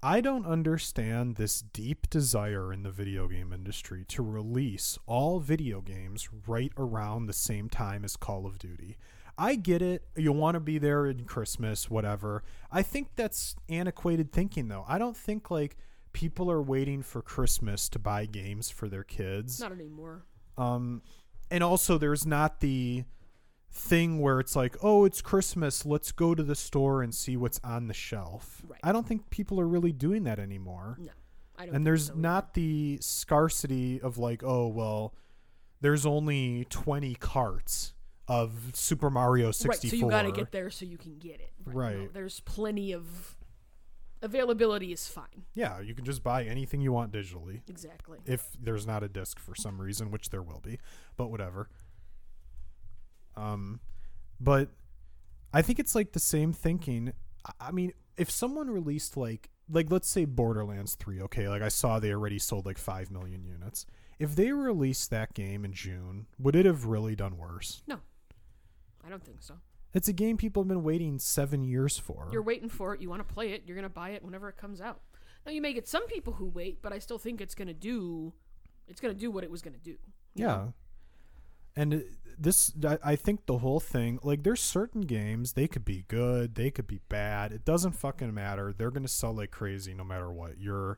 I 0.08 0.22
don't 0.22 0.46
understand 0.46 1.36
this 1.36 1.60
deep 1.60 2.10
desire 2.10 2.72
in 2.72 2.84
the 2.84 2.92
video 2.92 3.28
game 3.28 3.52
industry 3.52 4.06
to 4.08 4.24
release 4.24 4.98
all 5.06 5.42
video 5.42 5.82
games 5.82 6.30
right 6.48 6.72
around 6.78 7.26
the 7.26 7.34
same 7.34 7.68
time 7.68 8.06
as 8.06 8.16
Call 8.16 8.46
of 8.46 8.58
Duty. 8.58 8.96
I 9.38 9.56
get 9.56 9.82
it. 9.82 10.08
You 10.16 10.32
want 10.32 10.56
to 10.56 10.62
be 10.62 10.78
there 10.78 11.08
in 11.08 11.26
Christmas, 11.26 11.90
whatever. 11.90 12.46
I 12.72 12.84
think 12.84 13.18
that's 13.18 13.58
antiquated 13.68 14.32
thinking, 14.32 14.70
though. 14.70 14.86
I 14.88 14.98
don't 14.98 15.18
think 15.18 15.52
like 15.52 15.76
people 16.14 16.50
are 16.50 16.62
waiting 16.62 17.02
for 17.02 17.22
Christmas 17.22 17.90
to 17.90 18.00
buy 18.00 18.28
games 18.28 18.70
for 18.70 18.88
their 18.88 19.04
kids. 19.04 19.60
Not 19.60 19.74
anymore. 19.74 20.24
Um, 20.58 21.02
and 21.52 21.62
also 21.62 21.98
there's 21.98 22.26
not 22.26 22.62
the 22.62 23.04
thing 23.78 24.20
where 24.20 24.40
it's 24.40 24.56
like, 24.56 24.76
oh, 24.82 25.06
it's 25.06 25.22
Christmas, 25.22 25.86
let's 25.86 26.12
go 26.12 26.34
to 26.36 26.44
the 26.44 26.56
store 26.56 27.02
and 27.04 27.14
see 27.14 27.38
what's 27.38 27.60
on 27.64 27.88
the 27.88 27.94
shelf. 27.94 28.62
Right. 28.68 28.80
I 28.84 28.92
don't 28.92 29.08
think 29.08 29.30
people 29.30 29.60
are 29.60 29.68
really 29.68 29.92
doing 29.92 30.24
that 30.24 30.40
anymore. 30.40 30.98
No, 31.00 31.12
I 31.58 31.68
don't. 31.68 31.76
And 31.76 31.88
there's 31.88 32.08
so 32.08 32.14
not 32.16 32.54
the 32.56 32.98
scarcity 33.02 34.02
of 34.02 34.18
like, 34.18 34.44
oh, 34.44 34.68
well, 34.68 35.14
there's 35.82 36.06
only 36.06 36.66
20 36.70 37.16
carts 37.16 37.94
of 38.28 38.72
Super 38.74 39.10
Mario 39.10 39.52
64. 39.52 39.70
right. 39.70 39.90
So 39.90 39.96
you 40.06 40.10
got 40.12 40.24
to 40.24 40.32
get 40.32 40.52
there 40.52 40.70
so 40.70 40.84
you 40.86 40.98
can 40.98 41.18
get 41.20 41.40
it. 41.40 41.52
No, 41.66 41.74
Right. 41.74 42.14
there's 42.14 42.40
plenty 42.42 42.92
of 42.92 43.38
availability 44.22 44.92
is 44.92 45.08
fine. 45.08 45.46
Yeah, 45.54 45.80
you 45.80 45.94
can 45.94 46.04
just 46.04 46.24
buy 46.24 46.44
anything 46.44 46.82
you 46.82 46.92
want 46.92 47.12
digitally. 47.12 47.62
Exactly. 47.70 48.18
if 48.26 48.48
there's 48.60 48.88
not 48.88 49.04
a 49.04 49.08
disc 49.08 49.40
for 49.40 49.54
some 49.56 49.80
reason, 49.80 50.10
which 50.12 50.30
there 50.32 50.42
will 50.42 50.60
be, 50.62 50.80
but 51.16 51.28
whatever. 51.30 51.70
Um, 53.38 53.80
but 54.40 54.70
I 55.54 55.62
think 55.62 55.80
it's 55.80 55.96
like 55.96 56.12
the 56.12 56.20
same 56.20 56.52
thinking. 56.52 57.14
I- 57.60 57.72
mean, 57.72 57.94
if 58.18 58.30
someone 58.30 58.70
released 58.70 59.16
like 59.16 59.50
like 59.70 59.92
let's 59.92 60.08
say 60.10 60.26
Borderlands 60.26 60.96
3, 60.96 61.22
okay, 61.24 61.48
like 61.50 61.62
I 61.62 61.68
saw 61.70 62.00
they 62.00 62.12
already 62.12 62.40
sold 62.40 62.66
like 62.66 62.78
5 62.78 63.12
million 63.12 63.44
units. 63.44 63.86
If 64.20 64.36
they 64.36 64.52
released 64.52 65.10
that 65.12 65.34
game 65.34 65.64
in 65.64 65.74
June, 65.74 66.26
would 66.40 66.56
it 66.56 66.66
have 66.66 66.86
really 66.86 67.16
done 67.16 67.38
worse? 67.38 67.84
No. 67.86 68.00
I 69.06 69.10
don't 69.10 69.24
think 69.24 69.42
so. 69.42 69.56
It's 69.94 70.08
a 70.08 70.14
game 70.14 70.38
people 70.38 70.64
have 70.64 70.68
been 70.68 70.84
waiting 70.84 71.20
7 71.20 71.64
years 71.64 71.98
for. 71.98 72.28
You're 72.32 72.42
waiting 72.42 72.70
for 72.70 72.94
it. 72.94 73.02
You 73.02 73.10
want 73.10 73.28
to 73.28 73.34
play 73.34 73.52
it. 73.52 73.64
You're 73.66 73.76
gonna 73.76 73.90
buy 73.90 74.12
it 74.12 74.24
whenever 74.24 74.50
it 74.50 74.58
comes 74.58 74.82
out. 74.82 75.02
Now 75.46 75.52
you 75.52 75.62
may 75.62 75.74
get 75.74 75.88
some 75.88 76.08
people 76.08 76.34
who 76.34 76.46
wait, 76.46 76.82
but 76.82 76.92
I 76.92 77.00
still 77.00 77.18
think 77.18 77.40
it's 77.42 77.56
gonna 77.56 77.74
do. 77.74 78.34
It's 78.88 79.00
gonna 79.00 79.14
do 79.14 79.32
what 79.32 79.44
it 79.44 79.52
was 79.52 79.62
gonna 79.62 79.78
do. 79.78 79.98
Yeah. 80.36 80.48
know? 80.48 80.74
And 81.78 82.04
this, 82.40 82.74
I 82.84 83.16
think 83.16 83.46
the 83.46 83.60
whole 83.60 83.80
thing, 83.80 84.20
like, 84.24 84.42
there's 84.42 84.62
certain 84.62 85.02
games, 85.02 85.54
they 85.54 85.68
could 85.68 85.86
be 85.86 86.06
good, 86.08 86.56
they 86.56 86.72
could 86.72 86.88
be 86.88 87.02
bad. 87.08 87.52
It 87.52 87.64
doesn't 87.66 87.92
fucking 87.92 88.34
matter. 88.34 88.74
They're 88.76 88.90
going 88.90 89.04
to 89.04 89.08
sell 89.08 89.34
like 89.34 89.52
crazy 89.52 89.94
no 89.94 90.04
matter 90.04 90.32
what. 90.32 90.58
Your 90.58 90.98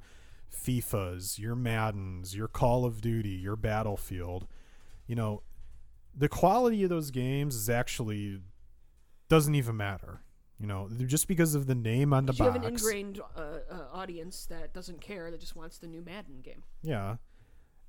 FIFAs, 0.49 1.37
your 1.37 1.53
Maddens, 1.53 2.33
your 2.33 2.47
Call 2.47 2.85
of 2.85 3.01
Duty, 3.01 3.31
your 3.31 3.57
Battlefield. 3.57 4.47
You 5.05 5.15
know, 5.15 5.43
the 6.15 6.29
quality 6.29 6.83
of 6.83 6.89
those 6.89 7.11
games 7.11 7.55
is 7.55 7.69
actually 7.69 8.39
doesn't 9.27 9.55
even 9.55 9.75
matter. 9.75 10.21
You 10.61 10.67
know, 10.67 10.89
just 11.05 11.27
because 11.27 11.55
of 11.55 11.67
the 11.67 11.75
name 11.75 12.13
on 12.13 12.25
the 12.25 12.33
you 12.33 12.39
box. 12.39 12.53
have 12.53 12.63
an 12.63 12.69
ingrained 12.69 13.19
uh, 13.35 13.41
uh, 13.69 13.87
audience 13.93 14.45
that 14.47 14.73
doesn't 14.73 15.01
care. 15.01 15.29
That 15.29 15.39
just 15.41 15.55
wants 15.55 15.77
the 15.77 15.87
new 15.87 16.01
Madden 16.01 16.41
game. 16.41 16.63
Yeah. 16.83 17.17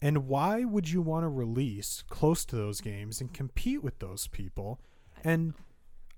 And 0.03 0.27
why 0.29 0.65
would 0.65 0.89
you 0.91 1.03
want 1.03 1.25
to 1.25 1.29
release 1.29 2.03
close 2.09 2.45
to 2.47 2.57
those 2.57 2.81
games 2.81 3.21
and 3.21 3.33
compete 3.33 3.83
with 3.83 3.99
those 3.99 4.27
people? 4.29 4.81
And 5.23 5.53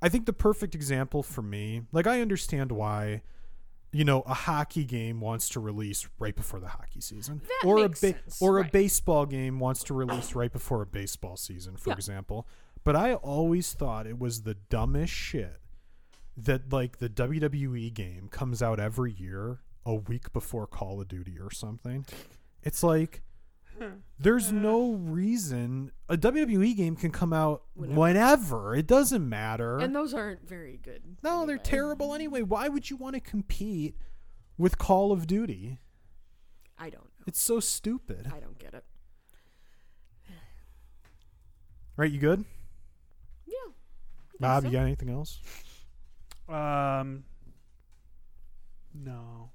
I 0.00 0.09
think 0.09 0.26
the 0.26 0.32
perfect 0.32 0.74
example 0.74 1.22
for 1.22 1.42
me, 1.42 1.82
like 1.90 2.06
I 2.06 2.20
understand 2.20 2.70
why, 2.70 3.22
you 3.92 4.04
know, 4.04 4.20
a 4.22 4.34
hockey 4.34 4.84
game 4.84 5.20
wants 5.20 5.48
to 5.50 5.60
release 5.60 6.09
right 6.18 6.34
before 6.34 6.60
the 6.60 6.68
hockey 6.68 7.00
season, 7.00 7.40
That 7.62 7.68
or 7.68 7.84
a 7.84 7.88
ba- 7.88 7.96
sense, 7.96 8.40
or 8.40 8.59
a 8.59 8.64
baseball 8.64 9.26
game 9.26 9.59
wants 9.59 9.82
to 9.84 9.94
release 9.94 10.34
right 10.34 10.52
before 10.52 10.82
a 10.82 10.86
baseball 10.86 11.36
season, 11.36 11.76
for 11.76 11.90
Yeah. 11.90 11.96
example. 11.96 12.46
But 12.84 12.94
I 12.96 13.14
always 13.14 13.72
thought 13.72 14.06
it 14.06 14.18
was 14.18 14.42
the 14.42 14.54
dumbest 14.54 15.12
shit 15.12 15.60
that 16.36 16.72
like 16.72 16.98
the 16.98 17.09
WWE 17.09 17.90
game 17.92 18.28
comes 18.28 18.62
out 18.62 18.78
every 18.80 19.12
year 19.12 19.60
a 19.84 19.94
week 19.94 20.32
before 20.32 20.66
Call 20.66 21.00
of 21.00 21.09
Duty 21.09 21.38
or 21.38 21.50
something. 21.50 22.06
It's 22.62 22.82
like 22.82 23.22
There's 24.19 24.53
no 24.53 24.93
reason 24.93 25.90
a 26.09 26.16
WWE 26.16 26.77
game 26.77 26.94
can 26.97 27.11
come 27.11 27.32
out 27.32 27.62
Whenever. 27.74 28.01
whenever. 28.01 28.74
It 28.77 28.86
doesn't 28.86 29.28
matter. 29.28 29.78
And 29.78 29.94
those 29.94 30.15
aren't 30.15 30.49
very 30.49 30.78
good. 30.82 31.03
no, 31.23 31.40
they're 31.47 31.57
anyway. 31.57 31.62
terrible 31.65 32.15
anyway. 32.15 32.43
Why 32.43 32.69
would 32.69 32.90
you 32.90 32.97
want 32.97 33.15
to 33.15 33.20
compete 33.20 33.97
with 34.57 34.78
Call 34.78 35.11
of 35.12 35.27
Duty? 35.27 35.78
I 36.78 36.90
don't 36.90 37.05
know. 37.05 37.24
It's 37.27 37.40
so 37.40 37.61
stupid. 37.61 38.31
I 38.35 38.40
don't 38.40 38.59
get 38.59 38.74
it. 38.74 38.85
Right, 41.97 42.11
you 42.11 42.19
good? 42.19 42.44
Yeah. 43.47 43.53
I 43.69 44.36
Bob, 44.40 44.62
so. 44.62 44.69
you 44.69 44.73
got 44.73 44.82
anything 44.82 45.11
else? 45.11 45.39
Um, 46.49 47.24
no. 48.94 49.51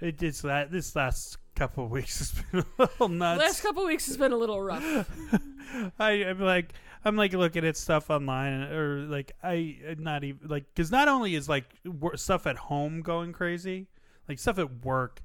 It 0.00 0.22
is 0.22 0.42
that 0.42 0.70
this 0.70 0.94
last 0.96 1.38
couple 1.68 1.84
of 1.84 1.90
weeks 1.90 2.18
has 2.18 2.32
been 2.32 2.60
a 2.60 2.82
little 2.82 3.08
nuts. 3.08 3.38
Last 3.40 3.60
couple 3.62 3.84
weeks 3.86 4.06
has 4.06 4.16
been 4.16 4.32
a 4.32 4.36
little 4.36 4.60
rough. 4.60 4.84
I, 5.98 6.10
I'm 6.24 6.40
like 6.40 6.72
I'm 7.04 7.16
like 7.16 7.32
looking 7.32 7.64
at 7.66 7.76
stuff 7.76 8.10
online 8.10 8.64
or 8.72 9.00
like 9.08 9.32
I 9.42 9.76
not 9.98 10.24
even 10.24 10.48
like 10.48 10.64
because 10.74 10.90
not 10.90 11.08
only 11.08 11.34
is 11.34 11.48
like 11.48 11.64
wor- 11.84 12.16
stuff 12.16 12.46
at 12.46 12.56
home 12.56 13.02
going 13.02 13.32
crazy, 13.32 13.86
like 14.28 14.38
stuff 14.38 14.58
at 14.58 14.84
work 14.84 15.22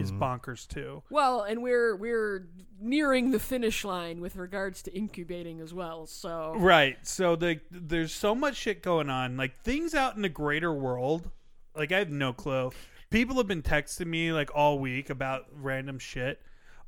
is 0.00 0.10
Mhm. 0.10 0.18
bonkers 0.18 0.66
too. 0.66 1.04
well, 1.10 1.42
and 1.42 1.62
we're 1.62 1.94
we're 1.94 2.48
nearing 2.80 3.30
the 3.30 3.38
finish 3.38 3.84
line 3.84 4.20
with 4.20 4.34
regards 4.34 4.82
to 4.82 4.92
incubating 4.92 5.60
as 5.60 5.72
well. 5.72 6.06
So 6.06 6.54
Right. 6.58 6.98
So 7.06 7.36
the 7.36 7.60
there's 7.70 8.12
so 8.12 8.34
much 8.34 8.56
shit 8.56 8.82
going 8.82 9.08
on. 9.08 9.36
Like 9.36 9.60
things 9.62 9.94
out 9.94 10.16
in 10.16 10.22
the 10.22 10.28
greater 10.28 10.72
world. 10.74 11.30
Like 11.76 11.92
I 11.92 11.98
have 12.00 12.10
no 12.10 12.32
clue. 12.32 12.72
People 13.10 13.36
have 13.36 13.46
been 13.46 13.62
texting 13.62 14.06
me 14.06 14.32
like 14.32 14.50
all 14.54 14.78
week 14.78 15.10
about 15.10 15.46
random 15.52 15.98
shit. 15.98 16.40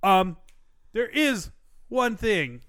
Um 0.02 0.36
there 0.92 1.08
is 1.08 1.50
one 1.88 2.16
thing 2.16 2.62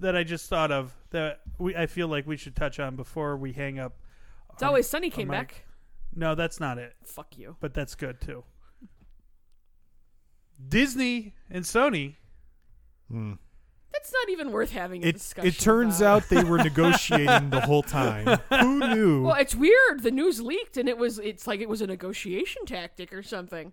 that 0.00 0.16
I 0.16 0.24
just 0.24 0.48
thought 0.48 0.72
of 0.72 0.94
that 1.10 1.40
we 1.58 1.76
I 1.76 1.86
feel 1.86 2.08
like 2.08 2.26
we 2.26 2.36
should 2.36 2.56
touch 2.56 2.78
on 2.80 2.96
before 2.96 3.36
we 3.36 3.52
hang 3.52 3.78
up. 3.78 3.96
it's 4.52 4.62
always 4.62 4.88
sunny 4.88 5.10
came 5.10 5.28
mic. 5.28 5.36
back. 5.48 5.64
No, 6.14 6.34
that's 6.34 6.60
not 6.60 6.78
it. 6.78 6.94
Fuck 7.04 7.36
you. 7.38 7.56
But 7.60 7.74
that's 7.74 7.94
good 7.94 8.20
too. 8.20 8.44
Disney 10.68 11.34
and 11.50 11.64
Sony 11.64 12.16
Hmm. 13.10 13.34
That's 13.94 14.12
not 14.12 14.28
even 14.30 14.52
worth 14.52 14.72
having 14.72 15.02
a 15.04 15.08
It 15.08 15.12
discussion. 15.12 15.48
it 15.48 15.58
turns 15.58 16.00
about. 16.02 16.24
out 16.24 16.28
they 16.28 16.44
were 16.44 16.58
negotiating 16.62 17.50
the 17.50 17.60
whole 17.62 17.82
time. 17.82 18.38
Who 18.50 18.80
knew? 18.94 19.22
Well, 19.24 19.36
it's 19.36 19.54
weird. 19.54 20.02
The 20.02 20.10
news 20.10 20.40
leaked, 20.42 20.76
and 20.76 20.88
it 20.88 20.98
was 20.98 21.18
it's 21.18 21.46
like 21.46 21.60
it 21.60 21.68
was 21.68 21.80
a 21.80 21.86
negotiation 21.86 22.66
tactic 22.66 23.12
or 23.12 23.22
something. 23.22 23.72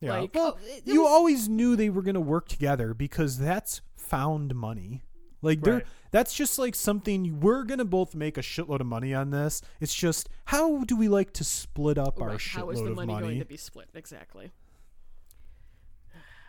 yeah. 0.00 0.18
like, 0.20 0.34
well, 0.34 0.56
oh, 0.58 0.64
it- 0.66 0.82
it 0.86 0.92
you 0.92 1.02
was- 1.02 1.10
always 1.10 1.48
knew 1.48 1.76
they 1.76 1.90
were 1.90 2.02
going 2.02 2.14
to 2.14 2.20
work 2.20 2.48
together 2.48 2.94
because 2.94 3.38
that's 3.38 3.80
found 3.96 4.54
money. 4.54 5.02
Like 5.42 5.60
they're 5.60 5.74
Right. 5.74 5.86
that's 6.12 6.32
just 6.34 6.58
like 6.58 6.74
something 6.74 7.40
we're 7.40 7.64
going 7.64 7.78
to 7.78 7.84
both 7.84 8.14
make 8.14 8.38
a 8.38 8.40
shitload 8.42 8.80
of 8.80 8.86
money 8.86 9.12
on 9.14 9.30
this. 9.30 9.60
It's 9.80 9.94
just 9.94 10.28
how 10.46 10.84
do 10.84 10.96
we 10.96 11.08
like 11.08 11.32
to 11.34 11.44
split 11.44 11.98
up 11.98 12.20
our 12.20 12.28
Right, 12.30 12.38
shitload 12.38 12.54
How 12.58 12.70
is 12.70 12.80
the 12.80 12.86
of 12.86 12.96
money, 12.96 13.12
money? 13.12 13.26
going 13.26 13.38
to 13.40 13.44
be 13.44 13.56
split 13.58 13.88
exactly? 13.94 14.50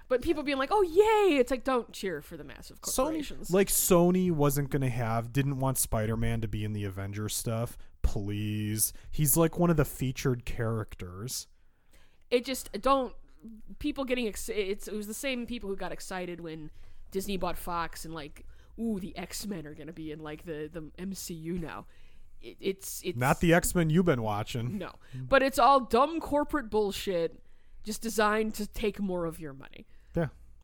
But 0.10 0.22
people 0.22 0.44
being 0.44 0.58
like, 0.58 0.70
"Oh, 0.72 0.82
yay!" 0.84 1.38
It's 1.38 1.52
like 1.52 1.64
don't 1.64 1.92
cheer 1.92 2.22
for 2.22 2.38
the 2.38 2.44
massive 2.44 2.80
corporations. 2.82 3.50
Sony, 3.50 3.54
like 3.54 3.68
Sony 3.68 4.32
wasn't 4.32 4.70
gonna 4.70 4.90
have, 4.90 5.34
didn't 5.34 5.60
want 5.60 5.78
Spider-Man 5.78 6.42
to 6.42 6.48
be 6.48 6.64
in 6.64 6.74
the 6.74 6.86
Avengers 6.86 7.36
stuff. 7.36 7.78
Please, 8.02 8.94
he's 9.12 9.36
like 9.36 9.60
one 9.60 9.70
of 9.70 9.76
the 9.78 9.84
featured 9.86 10.46
characters. 10.46 11.48
it 12.32 12.46
just 12.46 12.70
don't 12.82 13.14
people 13.80 14.06
getting 14.06 14.28
ex- 14.28 14.50
it's 14.50 14.88
it 14.88 14.94
was 14.96 15.08
the 15.08 15.14
same 15.14 15.46
people 15.46 15.70
who 15.70 15.76
got 15.76 15.92
excited 15.92 16.40
when 16.42 16.72
Disney 17.12 17.38
bought 17.38 17.58
Fox 17.58 18.06
and 18.06 18.14
like, 18.14 18.46
ooh, 18.80 19.00
the 19.00 19.16
X 19.18 19.46
Men 19.46 19.68
are 19.68 19.74
gonna 19.74 19.94
be 19.94 20.12
in 20.12 20.20
like 20.20 20.46
the 20.46 20.70
the 20.72 20.82
MCU 21.04 21.60
now. 21.62 21.86
It, 22.42 22.56
it's 22.62 23.02
it's 23.04 23.18
Not 23.18 23.42
the 23.42 23.54
X 23.54 23.76
Men 23.76 23.90
you've 23.90 24.06
been 24.06 24.22
watching. 24.22 24.78
no, 24.78 24.92
but 25.14 25.44
it's 25.44 25.60
all 25.60 25.82
dumb 25.82 26.20
corporate 26.22 26.70
bullshit, 26.70 27.40
just 27.84 28.02
designed 28.02 28.54
to 28.56 28.68
take 28.68 29.00
more 29.02 29.26
of 29.26 29.40
your 29.40 29.54
money. 29.54 29.86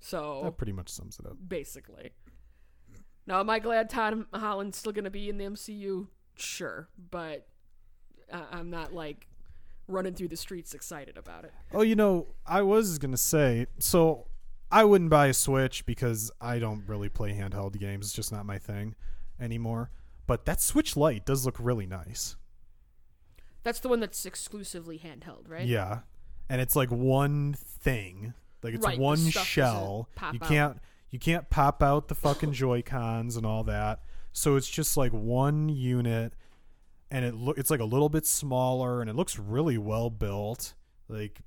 So 0.05 0.41
that 0.43 0.57
pretty 0.57 0.73
much 0.73 0.89
sums 0.89 1.17
it 1.17 1.25
up. 1.25 1.37
basically. 1.47 2.11
Now, 3.25 3.39
am 3.39 3.49
I 3.49 3.59
glad 3.59 3.89
Tom 3.89 4.27
Holland's 4.33 4.77
still 4.77 4.91
going 4.91 5.05
to 5.05 5.09
be 5.09 5.29
in 5.29 5.37
the 5.37 5.45
MCU? 5.45 6.07
Sure, 6.35 6.89
but 7.09 7.47
I- 8.31 8.47
I'm 8.51 8.69
not 8.69 8.91
like 8.93 9.27
running 9.87 10.13
through 10.13 10.27
the 10.27 10.35
streets 10.35 10.73
excited 10.73 11.17
about 11.17 11.45
it. 11.45 11.53
Oh, 11.73 11.83
you 11.83 11.95
know, 11.95 12.27
I 12.45 12.61
was 12.63 12.97
gonna 12.99 13.15
say, 13.17 13.67
so 13.79 14.27
I 14.71 14.83
wouldn't 14.83 15.09
buy 15.09 15.27
a 15.27 15.33
Switch 15.33 15.85
because 15.85 16.31
I 16.41 16.57
don't 16.59 16.83
really 16.87 17.07
play 17.09 17.31
handheld 17.33 17.77
games. 17.79 18.07
It's 18.07 18.15
just 18.15 18.31
not 18.31 18.45
my 18.45 18.57
thing 18.57 18.95
anymore. 19.39 19.89
But 20.25 20.45
that 20.45 20.59
Switch 20.61 20.97
Lite 20.97 21.25
does 21.25 21.45
look 21.45 21.57
really 21.59 21.85
nice. 21.85 22.35
That's 23.63 23.79
the 23.79 23.87
one 23.89 23.99
that's 24.01 24.25
exclusively 24.25 24.99
handheld, 24.99 25.49
right? 25.49 25.65
Yeah, 25.65 25.99
and 26.49 26.59
it's 26.59 26.75
like 26.75 26.89
one 26.91 27.53
thing, 27.53 28.33
like 28.63 28.73
it's 28.73 28.85
Right, 28.85 28.97
one 28.97 29.19
shell. 29.29 30.09
You 30.31 30.39
out. 30.41 30.47
can't 30.47 30.77
you 31.09 31.19
can't 31.19 31.49
pop 31.49 31.83
out 31.83 32.07
the 32.07 32.15
fucking 32.15 32.53
Joy 32.53 32.81
Cons 32.81 33.35
and 33.37 33.45
all 33.45 33.63
that. 33.65 34.01
So 34.31 34.55
it's 34.55 34.69
just 34.69 34.97
like 34.97 35.11
one 35.11 35.69
unit, 35.69 36.33
and 37.11 37.23
it 37.23 37.35
look 37.35 37.57
it's 37.57 37.69
like 37.69 37.79
a 37.81 37.85
little 37.85 38.09
bit 38.09 38.25
smaller, 38.25 38.99
and 39.01 39.09
it 39.09 39.15
looks 39.15 39.37
really 39.37 39.77
well 39.77 40.09
built. 40.09 40.73
Like 41.07 41.41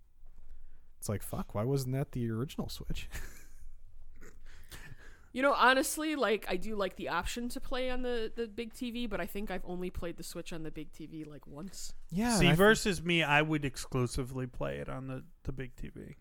it's 0.98 1.08
like 1.08 1.22
fuck, 1.22 1.54
why 1.54 1.64
wasn't 1.64 1.94
that 1.94 2.12
the 2.12 2.30
original 2.30 2.68
Switch? 2.68 3.08
You 5.32 5.42
know, 5.42 5.52
honestly, 5.52 6.16
like 6.16 6.46
I 6.48 6.56
do 6.56 6.76
like 6.76 6.96
the 6.96 7.10
option 7.10 7.50
to 7.50 7.60
play 7.60 7.90
on 7.90 8.00
the 8.00 8.32
the 8.34 8.46
big 8.46 8.72
TV, 8.72 9.06
but 9.06 9.20
I 9.20 9.26
think 9.26 9.50
I've 9.50 9.66
only 9.66 9.90
played 9.90 10.16
the 10.16 10.22
Switch 10.22 10.50
on 10.50 10.62
the 10.62 10.70
big 10.70 10.90
TV 10.92 11.26
like 11.30 11.46
once. 11.46 11.92
yeah, 12.10 12.36
See 12.38 12.46
and 12.46 12.52
I- 12.54 12.56
versus 12.56 13.02
me, 13.02 13.22
I 13.22 13.42
would 13.42 13.62
exclusively 13.62 14.46
play 14.46 14.78
it 14.78 14.88
on 14.88 15.08
the, 15.08 15.24
the 15.42 15.52
big 15.52 15.76
TV. 15.76 16.14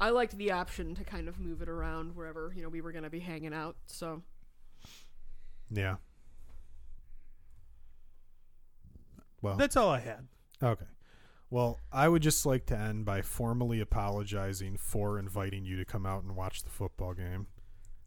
I 0.00 0.10
liked 0.10 0.36
the 0.36 0.52
option 0.52 0.94
to 0.94 1.04
kind 1.04 1.28
of 1.28 1.40
move 1.40 1.62
it 1.62 1.68
around 1.68 2.14
wherever 2.14 2.52
you 2.54 2.62
know 2.62 2.68
we 2.68 2.80
were 2.80 2.92
going 2.92 3.04
to 3.04 3.10
be 3.10 3.20
hanging 3.20 3.54
out. 3.54 3.76
So 3.86 4.22
yeah. 5.70 5.96
Well, 9.40 9.56
That's 9.56 9.76
all 9.76 9.90
I 9.90 10.00
had. 10.00 10.26
Okay. 10.62 10.86
Well, 11.50 11.78
I 11.92 12.08
would 12.08 12.22
just 12.22 12.44
like 12.44 12.66
to 12.66 12.76
end 12.76 13.04
by 13.04 13.22
formally 13.22 13.80
apologizing 13.80 14.76
for 14.76 15.18
inviting 15.18 15.64
you 15.64 15.76
to 15.76 15.84
come 15.84 16.04
out 16.04 16.22
and 16.22 16.36
watch 16.36 16.62
the 16.62 16.70
football 16.70 17.14
game. 17.14 17.46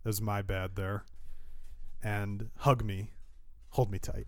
That 0.03 0.09
was 0.09 0.21
my 0.21 0.41
bad 0.41 0.75
there. 0.75 1.05
And 2.03 2.49
hug 2.57 2.83
me. 2.83 3.13
Hold 3.69 3.91
me 3.91 3.99
tight. 3.99 4.27